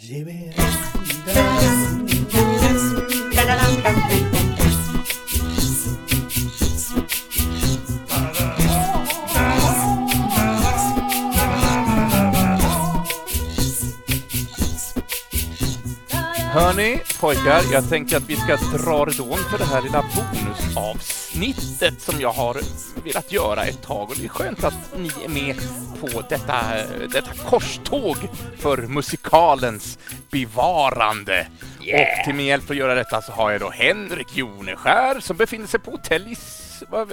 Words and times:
Ge 0.00 0.24
mig 0.24 0.54
Hörni, 16.52 17.00
pojkar, 17.20 17.62
jag 17.72 17.88
tänker 17.88 18.16
att 18.16 18.30
vi 18.30 18.36
ska 18.36 18.56
dra 18.56 19.04
redån 19.04 19.38
för 19.50 19.58
det 19.58 19.64
här 19.64 19.82
lilla 19.82 20.04
bonusavsnittet 20.16 22.00
som 22.00 22.20
jag 22.20 22.32
har 22.32 22.56
velat 23.04 23.32
göra 23.32 23.64
ett 23.64 23.82
tag. 23.82 24.10
Och 24.10 24.16
det 24.16 24.24
är 24.24 24.28
skönt 24.28 24.64
att 24.64 24.74
ni 24.96 25.10
är 25.24 25.28
med 25.28 25.56
på 26.00 26.22
detta, 26.28 26.54
detta 27.12 27.30
korståg 27.50 28.16
för 28.58 28.76
musikalens 28.76 29.98
bevarande. 30.30 31.46
Och 31.80 32.24
till 32.24 32.34
min 32.34 32.46
hjälp 32.46 32.64
för 32.64 32.74
att 32.74 32.78
göra 32.78 32.94
detta 32.94 33.22
så 33.22 33.32
har 33.32 33.50
jag 33.50 33.60
då 33.60 33.70
Henrik 33.70 34.36
Joneskär 34.36 35.20
som 35.20 35.36
befinner 35.36 35.66
sig 35.66 35.80
på 35.80 35.90
hotell 35.90 36.22
i 36.22 36.36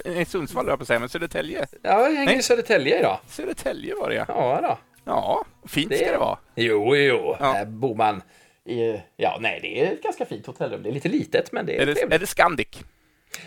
nej, 0.05 0.25
Sundsvall, 0.25 0.65
höll 0.65 0.71
jag 0.71 0.79
på 0.79 0.85
säga, 0.85 0.99
men 0.99 1.09
Södertälje. 1.09 1.67
Ja, 1.81 2.09
jag 2.09 2.15
hänger 2.15 2.39
i 2.39 2.41
Södertälje 2.41 2.99
idag. 2.99 3.19
Södertälje 3.27 3.95
var 3.95 4.09
det 4.09 4.15
ja. 4.15 4.25
Ja, 4.27 4.59
då. 4.61 4.77
Ja, 5.05 5.45
fint 5.67 5.95
ska 5.97 6.11
det 6.11 6.17
vara. 6.17 6.37
Jo, 6.55 6.95
jo. 6.95 7.35
Ja. 7.39 7.53
Här 7.53 7.65
bor 7.65 7.95
man 7.95 8.21
i... 8.65 9.01
Ja, 9.17 9.37
nej, 9.41 9.59
det 9.61 9.81
är 9.81 9.93
ett 9.93 10.03
ganska 10.03 10.25
fint 10.25 10.45
hotellrum. 10.45 10.83
Det 10.83 10.89
är 10.89 10.93
lite 10.93 11.09
litet, 11.09 11.51
men 11.51 11.65
det 11.65 11.77
är, 11.77 11.81
Är 11.81 11.85
det, 11.85 11.93
trevligt. 11.93 12.13
är 12.13 12.19
det 12.19 12.27
Scandic? 12.27 12.67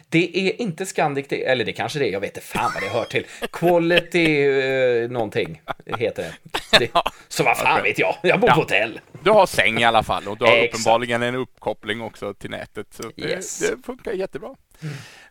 Det 0.08 0.48
är 0.48 0.60
inte 0.62 0.86
Scandic, 0.86 1.26
det, 1.28 1.44
eller 1.44 1.64
det 1.64 1.72
kanske 1.72 1.98
det 1.98 2.08
är, 2.08 2.12
jag 2.12 2.20
vet 2.20 2.36
inte 2.36 2.46
fan 2.46 2.70
vad 2.74 2.82
det 2.82 2.88
hör 2.88 3.04
till. 3.04 3.26
Quality 3.52 4.42
eh, 4.48 5.10
någonting 5.10 5.62
heter 5.98 6.34
det. 6.70 6.78
det. 6.78 6.90
Så 7.28 7.42
vad 7.44 7.56
fan 7.58 7.82
vet 7.82 7.98
jag, 7.98 8.16
jag 8.22 8.40
bor 8.40 8.48
på 8.48 8.54
hotell. 8.54 9.00
Du 9.22 9.30
har 9.30 9.46
säng 9.46 9.78
i 9.78 9.84
alla 9.84 10.02
fall 10.02 10.28
och 10.28 10.38
du 10.38 10.44
har 10.44 10.64
uppenbarligen 10.68 11.22
en 11.22 11.34
uppkoppling 11.34 12.00
också 12.00 12.34
till 12.34 12.50
nätet. 12.50 12.86
Så 12.90 13.02
det, 13.16 13.22
Yes. 13.22 13.58
det 13.58 13.76
funkar 13.86 14.12
jättebra. 14.12 14.54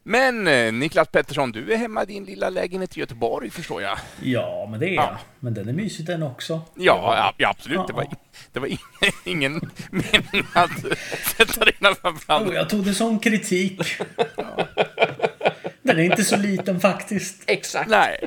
Men 0.09 0.47
eh, 0.47 0.73
Niklas 0.73 1.07
Pettersson, 1.07 1.51
du 1.51 1.73
är 1.73 1.77
hemma 1.77 2.03
i 2.03 2.05
din 2.05 2.25
lilla 2.25 2.49
lägenhet 2.49 2.97
i 2.97 2.99
Göteborg 2.99 3.49
förstår 3.49 3.81
jag. 3.81 3.97
Ja, 4.21 4.67
men 4.71 4.79
det 4.79 4.89
är 4.89 4.93
Ja. 4.93 5.03
jag. 5.11 5.17
Men 5.39 5.53
den 5.53 5.69
är 5.69 5.73
mysig 5.73 6.05
den 6.05 6.23
också. 6.23 6.53
Ja, 6.75 7.13
ja, 7.17 7.33
ja 7.37 7.49
absolut. 7.49 7.87
Det 7.87 7.93
var, 7.93 8.03
Ja. 8.11 8.17
det 8.51 8.59
var 8.59 8.67
ing- 8.67 8.79
ingen 9.25 9.53
mening 9.91 10.43
att 10.53 10.71
sätta 11.37 11.65
det 11.65 11.95
framför 12.01 12.33
Oh, 12.49 12.53
jag 12.55 12.69
tog 12.69 12.85
det 12.85 12.93
som 12.93 13.19
kritik. 13.19 13.81
Den 15.81 15.97
är 15.99 16.03
inte 16.03 16.23
så 16.23 16.37
liten 16.37 16.79
faktiskt. 16.79 17.43
Exakt. 17.47 17.89
Nej. 17.89 18.19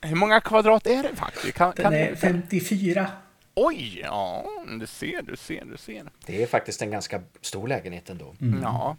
Hur 0.00 0.16
många 0.16 0.40
kvadrat 0.40 0.86
är 0.86 1.02
det 1.02 1.16
faktiskt? 1.16 1.54
Kan, 1.54 1.72
Den 1.76 1.84
kan 1.84 1.94
är 1.94 2.10
du- 2.10 2.16
54. 2.16 3.06
Oj, 3.54 4.00
ja, 4.04 4.44
du 4.80 4.86
ser, 4.86 5.22
du 5.22 5.36
ser, 5.36 5.64
du 5.64 5.76
ser. 5.76 6.02
Det 6.26 6.42
är 6.42 6.46
faktiskt 6.46 6.82
en 6.82 6.90
ganska 6.90 7.20
stor 7.40 7.68
lägenhet 7.68 8.10
ändå. 8.10 8.34
Ja. 8.62 8.96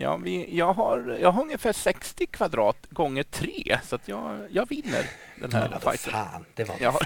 Ja, 0.00 0.16
vi, 0.16 0.56
jag, 0.56 0.72
har, 0.74 1.18
jag 1.20 1.32
har 1.32 1.42
ungefär 1.42 1.72
60 1.72 2.26
kvadrat 2.26 2.86
gånger 2.90 3.22
3 3.22 3.78
så 3.84 3.98
jag, 4.04 4.46
jag 4.50 4.68
vinner 4.68 5.06
den 5.36 5.52
här 5.52 5.68
Ja, 5.82 5.90
fighten. 5.90 6.12
fan, 6.12 6.44
det 6.54 6.64
var... 6.64 6.76
Jag, 6.80 6.94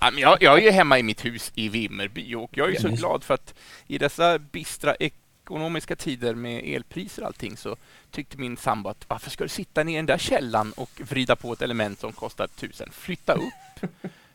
ja, 0.00 0.10
men 0.10 0.18
jag, 0.18 0.42
jag 0.42 0.58
är 0.58 0.62
ju 0.62 0.70
hemma 0.70 0.98
i 0.98 1.02
mitt 1.02 1.24
hus 1.24 1.52
i 1.54 1.68
Vimmerby 1.68 2.34
och 2.34 2.50
jag 2.52 2.68
är 2.68 2.72
ju 2.72 2.78
så 2.78 2.88
glad 2.88 3.24
för 3.24 3.34
att 3.34 3.54
i 3.86 3.98
dessa 3.98 4.38
bistra 4.38 4.94
ekonomiska 4.94 5.96
tider 5.96 6.34
med 6.34 6.64
elpriser 6.74 7.22
och 7.22 7.26
allting 7.26 7.56
så 7.56 7.76
tyckte 8.10 8.38
min 8.38 8.56
sambo 8.56 8.88
att 8.90 9.04
varför 9.08 9.30
ska 9.30 9.44
du 9.44 9.48
sitta 9.48 9.84
ner 9.84 9.92
i 9.92 9.96
den 9.96 10.06
där 10.06 10.18
källan 10.18 10.72
och 10.72 10.90
vrida 11.00 11.36
på 11.36 11.52
ett 11.52 11.62
element 11.62 12.00
som 12.00 12.12
kostar 12.12 12.46
tusen? 12.46 12.88
Flytta 12.92 13.32
upp! 13.34 13.90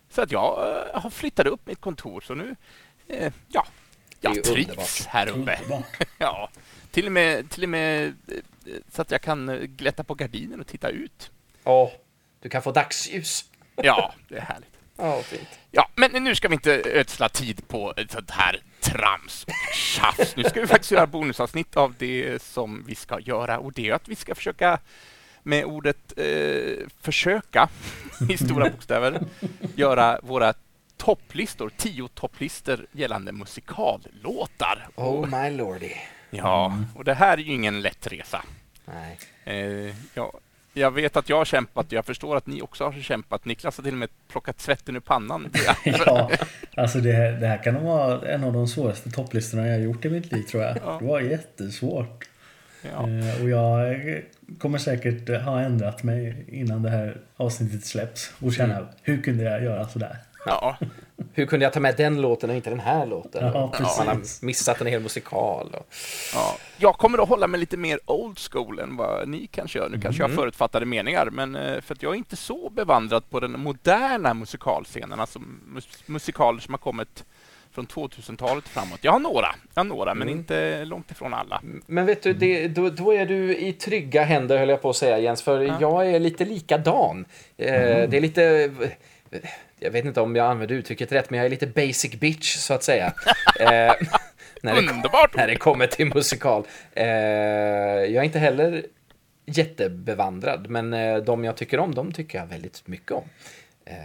Så 0.09 0.21
att 0.21 0.31
jag 0.31 0.77
eh, 0.93 1.01
har 1.01 1.09
flyttat 1.09 1.45
upp 1.47 1.67
mitt 1.67 1.81
kontor 1.81 2.21
så 2.21 2.35
nu, 2.35 2.55
eh, 3.07 3.33
ja, 3.47 3.65
jag 4.21 4.43
trivs 4.43 4.67
underbart. 4.69 5.05
här 5.07 5.27
uppe. 5.27 5.59
Ja, 6.17 6.49
till 6.93 7.05
och 7.05 7.11
med, 7.11 7.49
till 7.49 7.63
och 7.63 7.69
med 7.69 8.07
eh, 8.07 8.73
så 8.91 9.01
att 9.01 9.11
jag 9.11 9.21
kan 9.21 9.49
eh, 9.49 9.55
glätta 9.55 10.03
på 10.03 10.13
gardinen 10.15 10.59
och 10.59 10.67
titta 10.67 10.89
ut. 10.89 11.31
Åh, 11.63 11.91
du 12.39 12.49
kan 12.49 12.61
få 12.61 12.71
dagsljus. 12.71 13.45
Ja, 13.75 14.13
det 14.29 14.37
är 14.37 14.41
härligt. 14.41 14.77
Ja, 14.97 15.21
fint. 15.21 15.47
Ja, 15.71 15.89
men 15.95 16.23
nu 16.23 16.35
ska 16.35 16.47
vi 16.47 16.53
inte 16.53 16.81
ödsla 16.85 17.29
tid 17.29 17.67
på 17.67 17.93
sånt 18.09 18.31
här 18.31 18.61
trams 18.81 19.43
och 19.43 19.75
tjafs. 19.75 20.35
Nu 20.35 20.43
ska 20.43 20.61
vi 20.61 20.67
faktiskt 20.67 20.91
göra 20.91 21.07
bonusavsnitt 21.07 21.77
av 21.77 21.95
det 21.97 22.41
som 22.41 22.83
vi 22.87 22.95
ska 22.95 23.19
göra 23.19 23.59
och 23.59 23.73
det 23.73 23.89
är 23.89 23.93
att 23.93 24.07
vi 24.07 24.15
ska 24.15 24.35
försöka 24.35 24.79
med 25.43 25.65
ordet 25.65 26.13
eh, 26.17 26.87
försöka 27.01 27.69
i 28.29 28.37
stora 28.37 28.69
bokstäver 28.69 29.25
göra 29.75 30.19
våra 30.23 30.53
topplistor, 30.97 31.71
tio 31.77 32.07
topplistor 32.07 32.87
gällande 32.91 33.31
musikallåtar. 33.31 34.87
Oh 34.95 35.41
my 35.41 35.57
lordy. 35.57 35.93
Ja, 36.37 36.77
och 36.95 37.03
det 37.03 37.13
här 37.13 37.37
är 37.37 37.41
ju 37.41 37.53
ingen 37.53 37.81
lätt 37.81 38.07
resa. 38.11 38.41
Nej. 38.85 39.17
Eh, 39.45 39.95
ja, 40.13 40.33
jag 40.73 40.91
vet 40.91 41.17
att 41.17 41.29
jag 41.29 41.37
har 41.37 41.45
kämpat 41.45 41.85
och 41.85 41.93
jag 41.93 42.05
förstår 42.05 42.37
att 42.37 42.47
ni 42.47 42.61
också 42.61 42.83
har 42.85 42.91
kämpat. 43.01 43.45
Niklas 43.45 43.77
har 43.77 43.83
till 43.83 43.93
och 43.93 43.97
med 43.99 44.09
plockat 44.27 44.61
svetten 44.61 44.95
ur 44.95 44.99
pannan. 44.99 45.49
Ja, 46.05 46.31
alltså 46.77 46.99
det 46.99 47.11
här, 47.11 47.31
det 47.31 47.47
här 47.47 47.63
kan 47.63 47.73
nog 47.73 47.83
vara 47.83 48.29
en 48.29 48.43
av 48.43 48.53
de 48.53 48.67
svåraste 48.67 49.11
topplistorna 49.11 49.67
jag 49.67 49.73
har 49.73 49.79
gjort 49.79 50.05
i 50.05 50.09
mitt 50.09 50.31
liv 50.31 50.43
tror 50.43 50.63
jag. 50.63 50.77
Ja. 50.85 50.97
Det 51.01 51.05
var 51.05 51.19
jättesvårt. 51.21 52.25
Ja. 52.81 53.09
Eh, 53.09 53.41
Och 53.43 53.49
jag 53.49 53.99
kommer 54.59 54.77
säkert 54.77 55.29
ha 55.43 55.61
ändrat 55.61 56.03
mig 56.03 56.45
innan 56.51 56.83
det 56.83 56.89
här 56.89 57.17
avsnittet 57.37 57.85
släpps 57.85 58.31
och 58.39 58.53
känna 58.53 58.75
Mm. 58.77 58.87
hur 59.01 59.21
kunde 59.21 59.43
jag 59.43 59.63
göra 59.63 59.87
sådär? 59.87 60.17
Ja, 60.45 60.77
Hur 61.33 61.45
kunde 61.45 61.63
jag 61.65 61.73
ta 61.73 61.79
med 61.79 61.95
den 61.97 62.21
låten 62.21 62.49
och 62.49 62.55
inte 62.55 62.69
den 62.69 62.79
här 62.79 63.05
låten? 63.05 63.45
Ja, 63.53 63.71
Man 63.97 64.07
har 64.07 64.45
missat 64.45 64.81
en 64.81 64.87
hel 64.87 65.01
musikal. 65.01 65.67
Och... 65.73 65.87
ja. 66.33 66.55
Jag 66.77 66.95
kommer 66.97 67.23
att 67.23 67.29
hålla 67.29 67.47
mig 67.47 67.59
lite 67.59 67.77
mer 67.77 67.99
old 68.05 68.39
school 68.39 68.79
än 68.79 68.95
vad 68.97 69.27
ni 69.29 69.47
kanske 69.47 69.79
gör. 69.79 69.89
Nu 69.89 70.01
kanske 70.01 70.23
jag 70.23 70.29
har 70.29 70.35
förutfattade 70.35 70.85
meningar, 70.85 71.29
men 71.31 71.55
eh, 71.55 71.81
för 71.81 71.95
att 71.95 72.03
jag 72.03 72.11
är 72.13 72.17
inte 72.17 72.35
så 72.35 72.69
bevandrad 72.69 73.29
på 73.29 73.39
den 73.39 73.59
moderna 73.59 74.33
musikalscenen, 74.33 75.19
alltså 75.19 75.39
mus- 75.39 76.03
musikaler 76.05 76.59
som 76.59 76.73
har 76.73 76.79
kommit 76.79 77.23
från 77.71 77.87
2000-talet 77.87 78.67
framåt. 78.67 78.99
Jag 79.01 79.11
har 79.11 79.19
några, 79.19 79.47
jag 79.73 79.79
har 79.79 79.83
några 79.89 80.13
men 80.13 80.29
inte 80.29 80.85
långt 80.85 81.11
ifrån 81.11 81.33
alla. 81.33 81.61
Men 81.85 82.05
vet 82.05 82.23
du, 82.23 82.33
det, 82.33 82.67
då, 82.67 82.89
då 82.89 83.13
är 83.13 83.25
du 83.25 83.57
i 83.57 83.73
trygga 83.73 84.23
händer 84.23 84.57
höll 84.57 84.69
jag 84.69 84.81
på 84.81 84.89
att 84.89 84.95
säga 84.95 85.19
Jens, 85.19 85.41
för 85.41 85.81
jag 85.81 86.07
är 86.07 86.19
lite 86.19 86.45
likadan. 86.45 87.25
Eh, 87.57 87.71
Det 88.09 88.17
är 88.17 88.21
lite... 88.21 88.71
Jag 89.83 89.91
vet 89.91 90.05
inte 90.05 90.21
om 90.21 90.35
jag 90.35 90.51
använder 90.51 90.75
uttrycket 90.75 91.11
rätt, 91.11 91.29
men 91.29 91.37
jag 91.37 91.45
är 91.45 91.49
lite 91.49 91.67
basic 91.67 92.11
bitch 92.19 92.55
så 92.55 92.73
att 92.73 92.83
säga. 92.83 93.05
eh, 93.59 93.67
när, 94.61 94.73
det, 94.73 94.79
Underbart! 94.79 95.35
när 95.35 95.47
det 95.47 95.55
kommer 95.55 95.87
till 95.87 96.05
musikal. 96.15 96.63
Eh, 96.93 97.05
jag 97.05 98.15
är 98.15 98.23
inte 98.23 98.39
heller 98.39 98.85
jättebevandrad, 99.45 100.69
men 100.69 100.93
eh, 100.93 101.17
de 101.17 101.43
jag 101.43 101.55
tycker 101.57 101.79
om, 101.79 101.95
de 101.95 102.11
tycker 102.11 102.37
jag 102.37 102.45
väldigt 102.45 102.87
mycket 102.87 103.11
om. 103.11 103.23
Eh, 103.85 103.95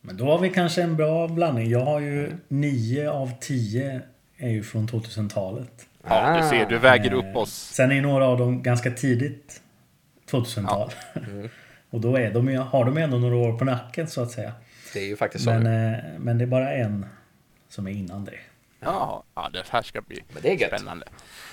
Men 0.00 0.16
då 0.16 0.24
har 0.24 0.38
vi 0.38 0.50
kanske 0.50 0.82
en 0.82 0.96
bra 0.96 1.28
blandning. 1.28 1.70
Jag 1.70 1.80
har 1.84 2.00
ju 2.00 2.32
nio 2.48 3.10
av 3.10 3.30
tio 3.40 4.00
är 4.38 4.48
ju 4.48 4.62
från 4.62 4.88
2000-talet. 4.88 5.86
Ja, 6.08 6.38
du 6.42 6.48
ser, 6.48 6.66
du 6.66 6.78
väger 6.78 7.12
upp 7.12 7.36
oss. 7.36 7.52
Sen 7.52 7.92
är 7.92 8.00
några 8.00 8.26
av 8.26 8.38
dem 8.38 8.62
ganska 8.62 8.90
tidigt 8.90 9.60
2000-tal. 10.30 10.90
och 11.90 12.00
då 12.00 12.16
är 12.16 12.30
de, 12.30 12.48
ju- 12.48 12.58
har 12.58 12.84
de 12.84 12.96
ändå 12.98 13.18
några 13.18 13.36
år 13.36 13.58
på 13.58 13.64
nacken 13.64 14.08
så 14.08 14.22
att 14.22 14.30
säga. 14.30 14.52
Det 14.92 15.00
är 15.00 15.06
ju 15.06 15.16
faktiskt 15.16 15.44
så. 15.44 15.50
Men, 15.50 15.62
nu. 15.62 15.94
eh, 16.14 16.20
men 16.20 16.38
det 16.38 16.44
är 16.44 16.46
bara 16.46 16.72
en 16.72 17.06
som 17.68 17.86
är 17.86 17.90
innan 17.90 18.24
det. 18.24 18.38
Ja, 18.80 19.24
ja, 19.34 19.50
det 19.52 19.68
här 19.68 19.82
ska 19.82 20.00
bli 20.00 20.24
Men 20.32 20.42
det 20.42 20.50
är 20.52 20.56
gött. 20.56 20.68
spännande. 20.80 21.06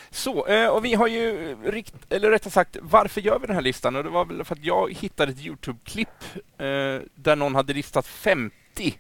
Så, 0.10 0.48
eh, 0.48 0.68
och 0.70 0.86
vi 0.86 0.94
har 0.94 1.08
ju, 1.08 1.56
rikt, 1.66 1.96
eller 2.10 2.30
rättare 2.32 2.52
sagt, 2.52 2.78
varför 2.82 3.22
gör 3.22 3.40
vi 3.40 3.48
den 3.48 3.56
här 3.56 3.64
listan? 3.64 3.96
Och 3.96 4.04
det 4.04 4.10
var 4.10 4.26
väl 4.26 4.44
för 4.44 4.56
att 4.56 4.64
jag 4.64 4.94
hittade 4.94 5.32
ett 5.32 5.40
Youtube-klipp 5.40 6.24
eh, 6.58 6.66
där 7.16 7.36
någon 7.36 7.56
hade 7.56 7.74
listat 7.74 8.08
50 8.08 8.98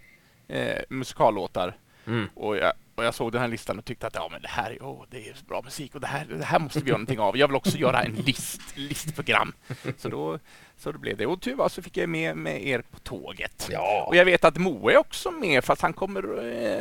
eh, 0.48 0.82
musikallåtar. 0.90 1.78
Mm. 2.08 2.30
Och, 2.36 2.58
jag, 2.58 2.74
och 2.96 3.04
jag 3.04 3.14
såg 3.14 3.32
den 3.32 3.42
här 3.42 3.48
listan 3.48 3.80
och 3.80 3.86
tyckte 3.86 4.08
att 4.08 4.16
ja, 4.16 4.30
men 4.32 4.42
det 4.42 4.48
här 4.48 4.72
är, 4.72 4.78
oh, 4.80 5.06
det 5.10 5.30
är 5.30 5.36
bra 5.48 5.62
musik 5.62 5.96
och 5.96 6.02
det 6.02 6.08
här, 6.08 6.26
det 6.26 6.46
här 6.46 6.60
måste 6.60 6.80
vi 6.80 6.90
göra 6.90 6.98
någonting 6.98 7.20
av. 7.20 7.38
Jag 7.38 7.48
vill 7.48 7.56
också 7.56 7.78
göra 7.78 8.04
en 8.04 8.16
list, 8.16 8.62
listprogram. 8.76 9.54
Så 9.98 10.10
då 10.10 10.40
så 10.80 10.92
det 10.92 10.98
blev 10.98 11.18
det. 11.18 11.26
Och 11.26 11.42
tur 11.42 11.56
var 11.56 11.70
så 11.70 11.82
fick 11.82 11.98
jag 11.98 12.10
med, 12.10 12.38
med 12.38 12.68
er 12.68 12.84
på 12.92 13.00
tåget. 13.00 13.68
Ja. 13.72 14.06
Och 14.08 14.16
jag 14.16 14.26
vet 14.26 14.44
att 14.44 14.58
Moe 14.58 14.94
är 14.94 14.98
också 14.98 15.32
med 15.32 15.64
fast 15.64 15.82
han 15.82 15.94
kommer, 15.94 16.24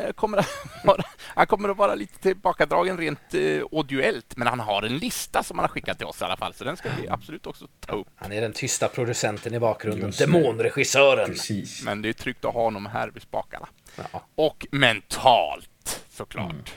eh, 0.06 0.12
kommer, 0.12 0.38
att, 0.38 0.48
vara, 0.84 1.02
han 1.18 1.46
kommer 1.46 1.68
att 1.68 1.76
vara 1.76 1.94
lite 1.94 2.18
tillbakadragen 2.18 2.98
rent 2.98 3.34
eh, 3.34 3.62
audioellt. 3.72 4.36
Men 4.36 4.48
han 4.48 4.60
har 4.60 4.82
en 4.82 4.98
lista 4.98 5.42
som 5.42 5.58
han 5.58 5.64
har 5.64 5.68
skickat 5.68 5.98
till 5.98 6.06
oss 6.06 6.20
i 6.20 6.24
alla 6.24 6.36
fall. 6.36 6.54
Så 6.54 6.64
den 6.64 6.76
ska 6.76 6.88
vi 7.00 7.08
absolut 7.08 7.46
också 7.46 7.68
ta 7.80 7.96
upp. 7.96 8.06
Han 8.16 8.32
är 8.32 8.40
den 8.40 8.52
tysta 8.52 8.88
producenten 8.88 9.54
i 9.54 9.58
bakgrunden, 9.58 10.12
demonregissören. 10.18 11.28
Precis. 11.28 11.82
Men 11.84 12.02
det 12.02 12.08
är 12.08 12.12
tryggt 12.12 12.44
att 12.44 12.54
ha 12.54 12.62
honom 12.62 12.86
här 12.86 13.08
vid 13.08 13.22
spakarna. 13.22 13.68
Ja. 13.96 14.22
Och 14.34 14.66
mentalt 14.70 16.04
såklart. 16.10 16.72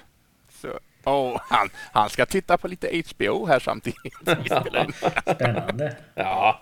Så, 0.61 0.79
oh, 1.03 1.39
han, 1.49 1.69
han 1.91 2.09
ska 2.09 2.25
titta 2.25 2.57
på 2.57 2.67
lite 2.67 3.03
HBO 3.09 3.45
här 3.45 3.59
samtidigt. 3.59 4.13
Spännande. 5.35 5.95
ja. 6.15 6.61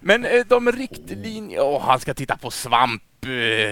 Men 0.00 0.24
eh, 0.24 0.44
de 0.46 0.72
riktlinjer... 0.72 1.60
Åh, 1.60 1.82
han 1.82 2.00
ska 2.00 2.14
titta 2.14 2.36
på 2.36 2.50
Svamp 2.50 3.02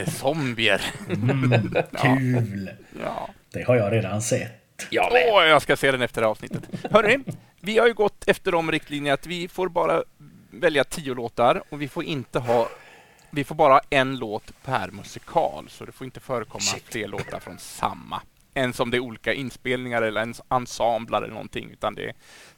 zombier. 0.06 0.82
Mm, 1.08 1.76
kul! 2.02 2.70
Ja. 3.04 3.28
Det 3.52 3.62
har 3.62 3.76
jag 3.76 3.92
redan 3.92 4.22
sett. 4.22 4.52
Jag 4.90 5.12
med. 5.12 5.22
Åh, 5.32 5.44
jag 5.44 5.62
ska 5.62 5.76
se 5.76 5.90
den 5.90 6.02
efter 6.02 6.22
avsnittet. 6.22 6.62
Hörrni, 6.90 7.18
vi 7.60 7.78
har 7.78 7.86
ju 7.86 7.94
gått 7.94 8.28
efter 8.28 8.52
de 8.52 8.72
riktlinjerna 8.72 9.14
att 9.14 9.26
vi 9.26 9.48
får 9.48 9.68
bara 9.68 10.02
välja 10.50 10.84
tio 10.84 11.14
låtar 11.14 11.62
och 11.68 11.82
vi 11.82 11.88
får 11.88 12.04
inte 12.04 12.38
ha 12.38 12.68
vi 13.36 13.44
får 13.44 13.54
bara 13.54 13.80
en 13.90 14.16
låt 14.16 14.52
per 14.64 14.90
musikal, 14.90 15.66
så 15.68 15.84
det 15.84 15.92
får 15.92 16.04
inte 16.04 16.20
förekomma 16.20 16.60
Shit. 16.60 16.84
fler 16.86 17.08
låtar 17.08 17.40
från 17.40 17.58
samma. 17.58 18.22
Ens 18.54 18.80
om 18.80 18.90
det 18.90 18.96
är 18.96 19.00
olika 19.00 19.32
inspelningar 19.34 20.02
eller 20.02 20.20
ens 20.20 20.40
ensembler 20.50 21.18
eller 21.18 21.28
någonting, 21.34 21.70
utan 21.72 21.94
det 21.94 22.12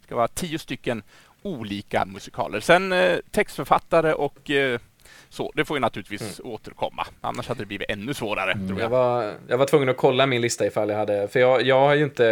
ska 0.05 0.17
vara 0.17 0.29
tio 0.29 0.59
stycken 0.59 1.03
olika 1.43 2.05
musikaler. 2.05 2.61
Sen 2.61 2.93
eh, 2.93 3.19
textförfattare 3.31 4.15
och 4.15 4.51
eh, 4.51 4.81
så, 5.31 5.53
det 5.55 5.65
får 5.65 5.77
ju 5.77 5.81
naturligtvis 5.81 6.41
återkomma. 6.45 7.07
Annars 7.21 7.49
hade 7.49 7.61
det 7.63 7.67
blivit 7.67 7.91
ännu 7.91 8.15
svårare, 8.15 8.53
tror 8.55 8.69
Jag 8.71 8.81
jag. 8.81 8.89
var, 8.89 9.35
jag 9.49 9.59
var 9.59 9.67
tvungen 9.67 9.89
att 9.89 9.97
kolla 9.97 10.27
min 10.27 10.41
lista 10.41 10.67
ifall 10.67 10.89
jag 10.89 10.97
hade, 10.97 11.29
för 11.29 11.41
jag, 11.41 11.63
jag 11.63 11.81
har 11.81 11.95
ju 11.95 12.05
inte 12.05 12.25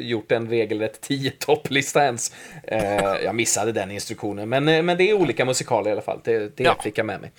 gjort 0.00 0.32
en 0.32 0.48
regelrätt 0.48 1.00
10 1.00 1.30
topplista 1.30 2.04
ens. 2.04 2.32
Eh, 2.64 3.04
jag 3.24 3.34
missade 3.34 3.72
den 3.72 3.90
instruktionen, 3.90 4.48
men, 4.48 4.68
eh, 4.68 4.82
men 4.82 4.96
det 4.98 5.10
är 5.10 5.14
olika 5.14 5.44
musikaler 5.44 5.88
i 5.90 5.92
alla 5.92 6.02
fall. 6.02 6.20
Det, 6.24 6.56
det 6.56 6.64
Ja. 6.64 6.76
fick 6.82 6.98
jag 6.98 7.06
med 7.06 7.20
mig. 7.20 7.32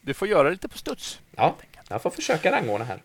Du 0.00 0.14
får 0.14 0.28
göra 0.28 0.50
lite 0.50 0.68
på 0.68 0.78
studs. 0.78 1.20
Ja, 1.36 1.56
jag 1.88 2.02
får 2.02 2.10
försöka 2.10 2.52
rangordna 2.52 2.84
här. 2.84 3.02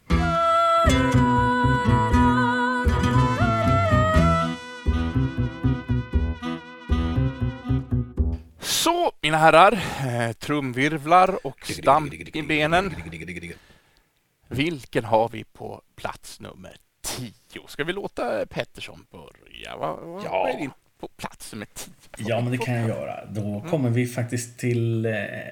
Så, 8.60 9.12
mina 9.22 9.38
herrar, 9.38 9.72
eh, 10.08 10.32
trumvirvlar 10.34 11.48
och 11.48 11.66
stamp 11.66 12.14
i 12.14 12.42
benen. 12.42 12.96
Vilken 14.48 15.06
har 15.06 15.30
vi 15.30 15.44
på 15.44 15.82
plats 15.96 16.40
nummer 16.40 16.76
tio? 17.02 17.68
Ska 17.68 17.84
vi 17.84 17.94
låta 17.94 18.46
Pettersson 18.46 19.06
börja? 19.12 19.78
Vad 19.78 20.24
Ja. 20.26 20.50
är 20.50 20.58
din 20.58 20.72
på 21.04 21.08
plats 21.18 21.54
nummer 21.54 21.68
tio? 21.74 21.94
Ja, 22.18 22.42
men 22.42 22.52
det 22.52 22.58
kan 22.58 22.74
jag 22.76 22.88
göra. 22.88 23.26
Då 23.26 23.66
kommer 23.70 23.90
vi 23.90 24.08
faktiskt 24.08 24.60
till 24.60 25.06
eh, 25.06 25.14
eh, 25.14 25.48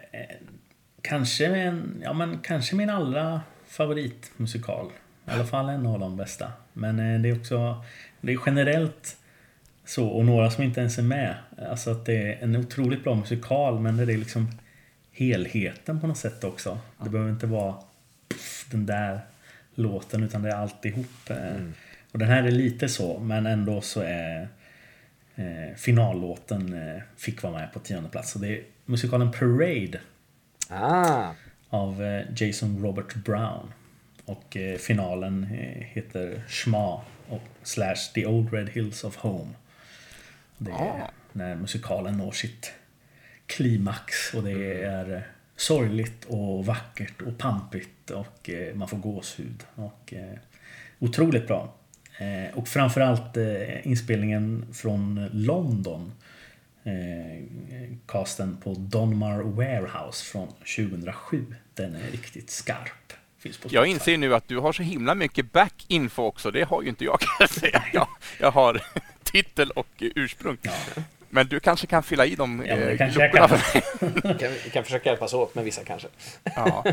kanske, 1.01 1.45
en, 1.45 2.01
ja, 2.03 2.13
men 2.13 2.39
kanske 2.39 2.75
min 2.75 2.89
allra 2.89 3.41
favoritmusikal. 3.67 4.91
I 5.27 5.31
alla 5.31 5.45
fall 5.45 5.69
en 5.69 5.85
av 5.85 5.99
de 5.99 6.17
bästa. 6.17 6.51
Men 6.73 6.99
eh, 6.99 7.21
det 7.21 7.29
är 7.29 7.39
också 7.39 7.83
det 8.21 8.31
är 8.33 8.39
generellt 8.45 9.17
så, 9.85 10.07
och 10.07 10.25
några 10.25 10.51
som 10.51 10.63
inte 10.63 10.79
ens 10.79 10.97
är 10.97 11.03
med. 11.03 11.35
Alltså 11.69 11.91
att 11.91 12.05
det 12.05 12.33
är 12.33 12.43
en 12.43 12.55
otroligt 12.55 13.03
bra 13.03 13.15
musikal, 13.15 13.79
men 13.79 13.97
det 13.97 14.03
är 14.03 14.17
liksom 14.17 14.51
helheten 15.11 16.01
på 16.01 16.07
något 16.07 16.17
sätt 16.17 16.43
också. 16.43 16.79
Det 17.03 17.09
behöver 17.09 17.31
inte 17.31 17.47
vara 17.47 17.75
pff, 18.29 18.65
den 18.71 18.85
där 18.85 19.19
låten, 19.75 20.23
utan 20.23 20.41
det 20.41 20.49
är 20.49 20.55
alltihop. 20.55 21.29
eh. 21.29 21.55
Och 22.11 22.19
den 22.19 22.27
här 22.27 22.43
är 22.43 22.51
lite 22.51 22.89
så, 22.89 23.19
men 23.19 23.45
ändå 23.45 23.81
så 23.81 24.01
är 24.01 24.47
eh, 25.41 25.75
finallåten 25.77 26.73
eh, 26.73 27.01
fick 27.17 27.43
vara 27.43 27.53
med 27.53 27.73
på 27.73 27.79
tionde 27.79 28.09
plats. 28.09 28.35
Och 28.35 28.41
det 28.41 28.47
är 28.47 28.63
musikalen 28.85 29.31
Parade 29.31 29.99
Ah, 30.69 31.31
av 31.69 32.03
eh, 32.03 32.25
Jason 32.35 32.83
Robert 32.83 33.15
Brown. 33.15 33.73
Och 34.25 34.57
eh, 34.57 34.77
finalen 34.77 35.43
eh, 35.43 35.83
heter 35.83 36.41
Schma 36.47 37.01
och 37.29 37.41
slash 37.63 38.11
The 38.13 38.25
Old 38.25 38.53
Red 38.53 38.69
Hills 38.69 39.03
of 39.03 39.15
Home. 39.15 39.49
Det 40.57 40.71
är 40.71 40.75
Ah. 40.75 41.09
när 41.31 41.55
musikalen 41.55 42.17
når 42.17 42.31
sitt 42.31 42.73
klimax 43.45 44.33
och 44.33 44.43
det 44.43 44.83
är 44.83 45.13
eh, 45.15 45.21
sorgligt 45.55 46.25
och 46.25 46.65
vackert 46.65 47.21
och 47.21 47.37
pampigt 47.37 48.09
och 48.11 48.49
man 48.73 48.87
får 48.87 48.97
gåshud. 48.97 49.63
Och, 49.75 50.13
otroligt 50.99 51.47
bra. 51.47 51.73
Eh, 52.21 52.57
och 52.57 52.67
framförallt 52.67 53.37
eh, 53.37 53.87
inspelningen 53.87 54.65
från 54.73 55.29
London. 55.31 56.11
Eh, 56.83 57.43
casten 58.07 58.57
på 58.63 58.73
Donmar 58.73 59.39
Warehouse 59.41 60.25
från 60.25 60.47
2007. 60.47 61.45
Den 61.73 61.95
är 61.95 62.11
riktigt 62.11 62.49
skarp. 62.49 63.13
Jag 63.69 63.87
inser 63.87 64.17
nu 64.17 64.35
att 64.35 64.47
du 64.47 64.57
har 64.57 64.73
så 64.73 64.83
himla 64.83 65.15
mycket 65.15 65.51
back-info 65.51 66.23
också. 66.23 66.51
Det 66.51 66.63
har 66.63 66.81
ju 66.81 66.89
inte 66.89 67.05
jag 67.05 67.19
kan 67.19 67.29
jag 67.39 67.49
säga. 67.49 67.83
Jag, 67.93 68.07
jag 68.39 68.51
har 68.51 68.81
titel 69.23 69.71
och 69.71 69.87
ursprung. 69.99 70.57
Ja. 70.61 70.71
Men 71.33 71.47
du 71.47 71.59
kanske 71.59 71.87
kan 71.87 72.03
fylla 72.03 72.25
i 72.25 72.35
de 72.35 72.63
Ja, 72.67 72.73
eh, 72.75 73.07
luckorna 73.13 73.47
kan. 73.47 73.49
för 73.49 73.73
mig. 74.13 74.21
kan, 74.39 74.51
vi 74.63 74.69
kan 74.69 74.83
försöka 74.83 75.09
hjälpas 75.09 75.33
åt 75.33 75.55
med 75.55 75.63
vissa 75.65 75.83
kanske. 75.83 76.07
Ja. 76.55 76.83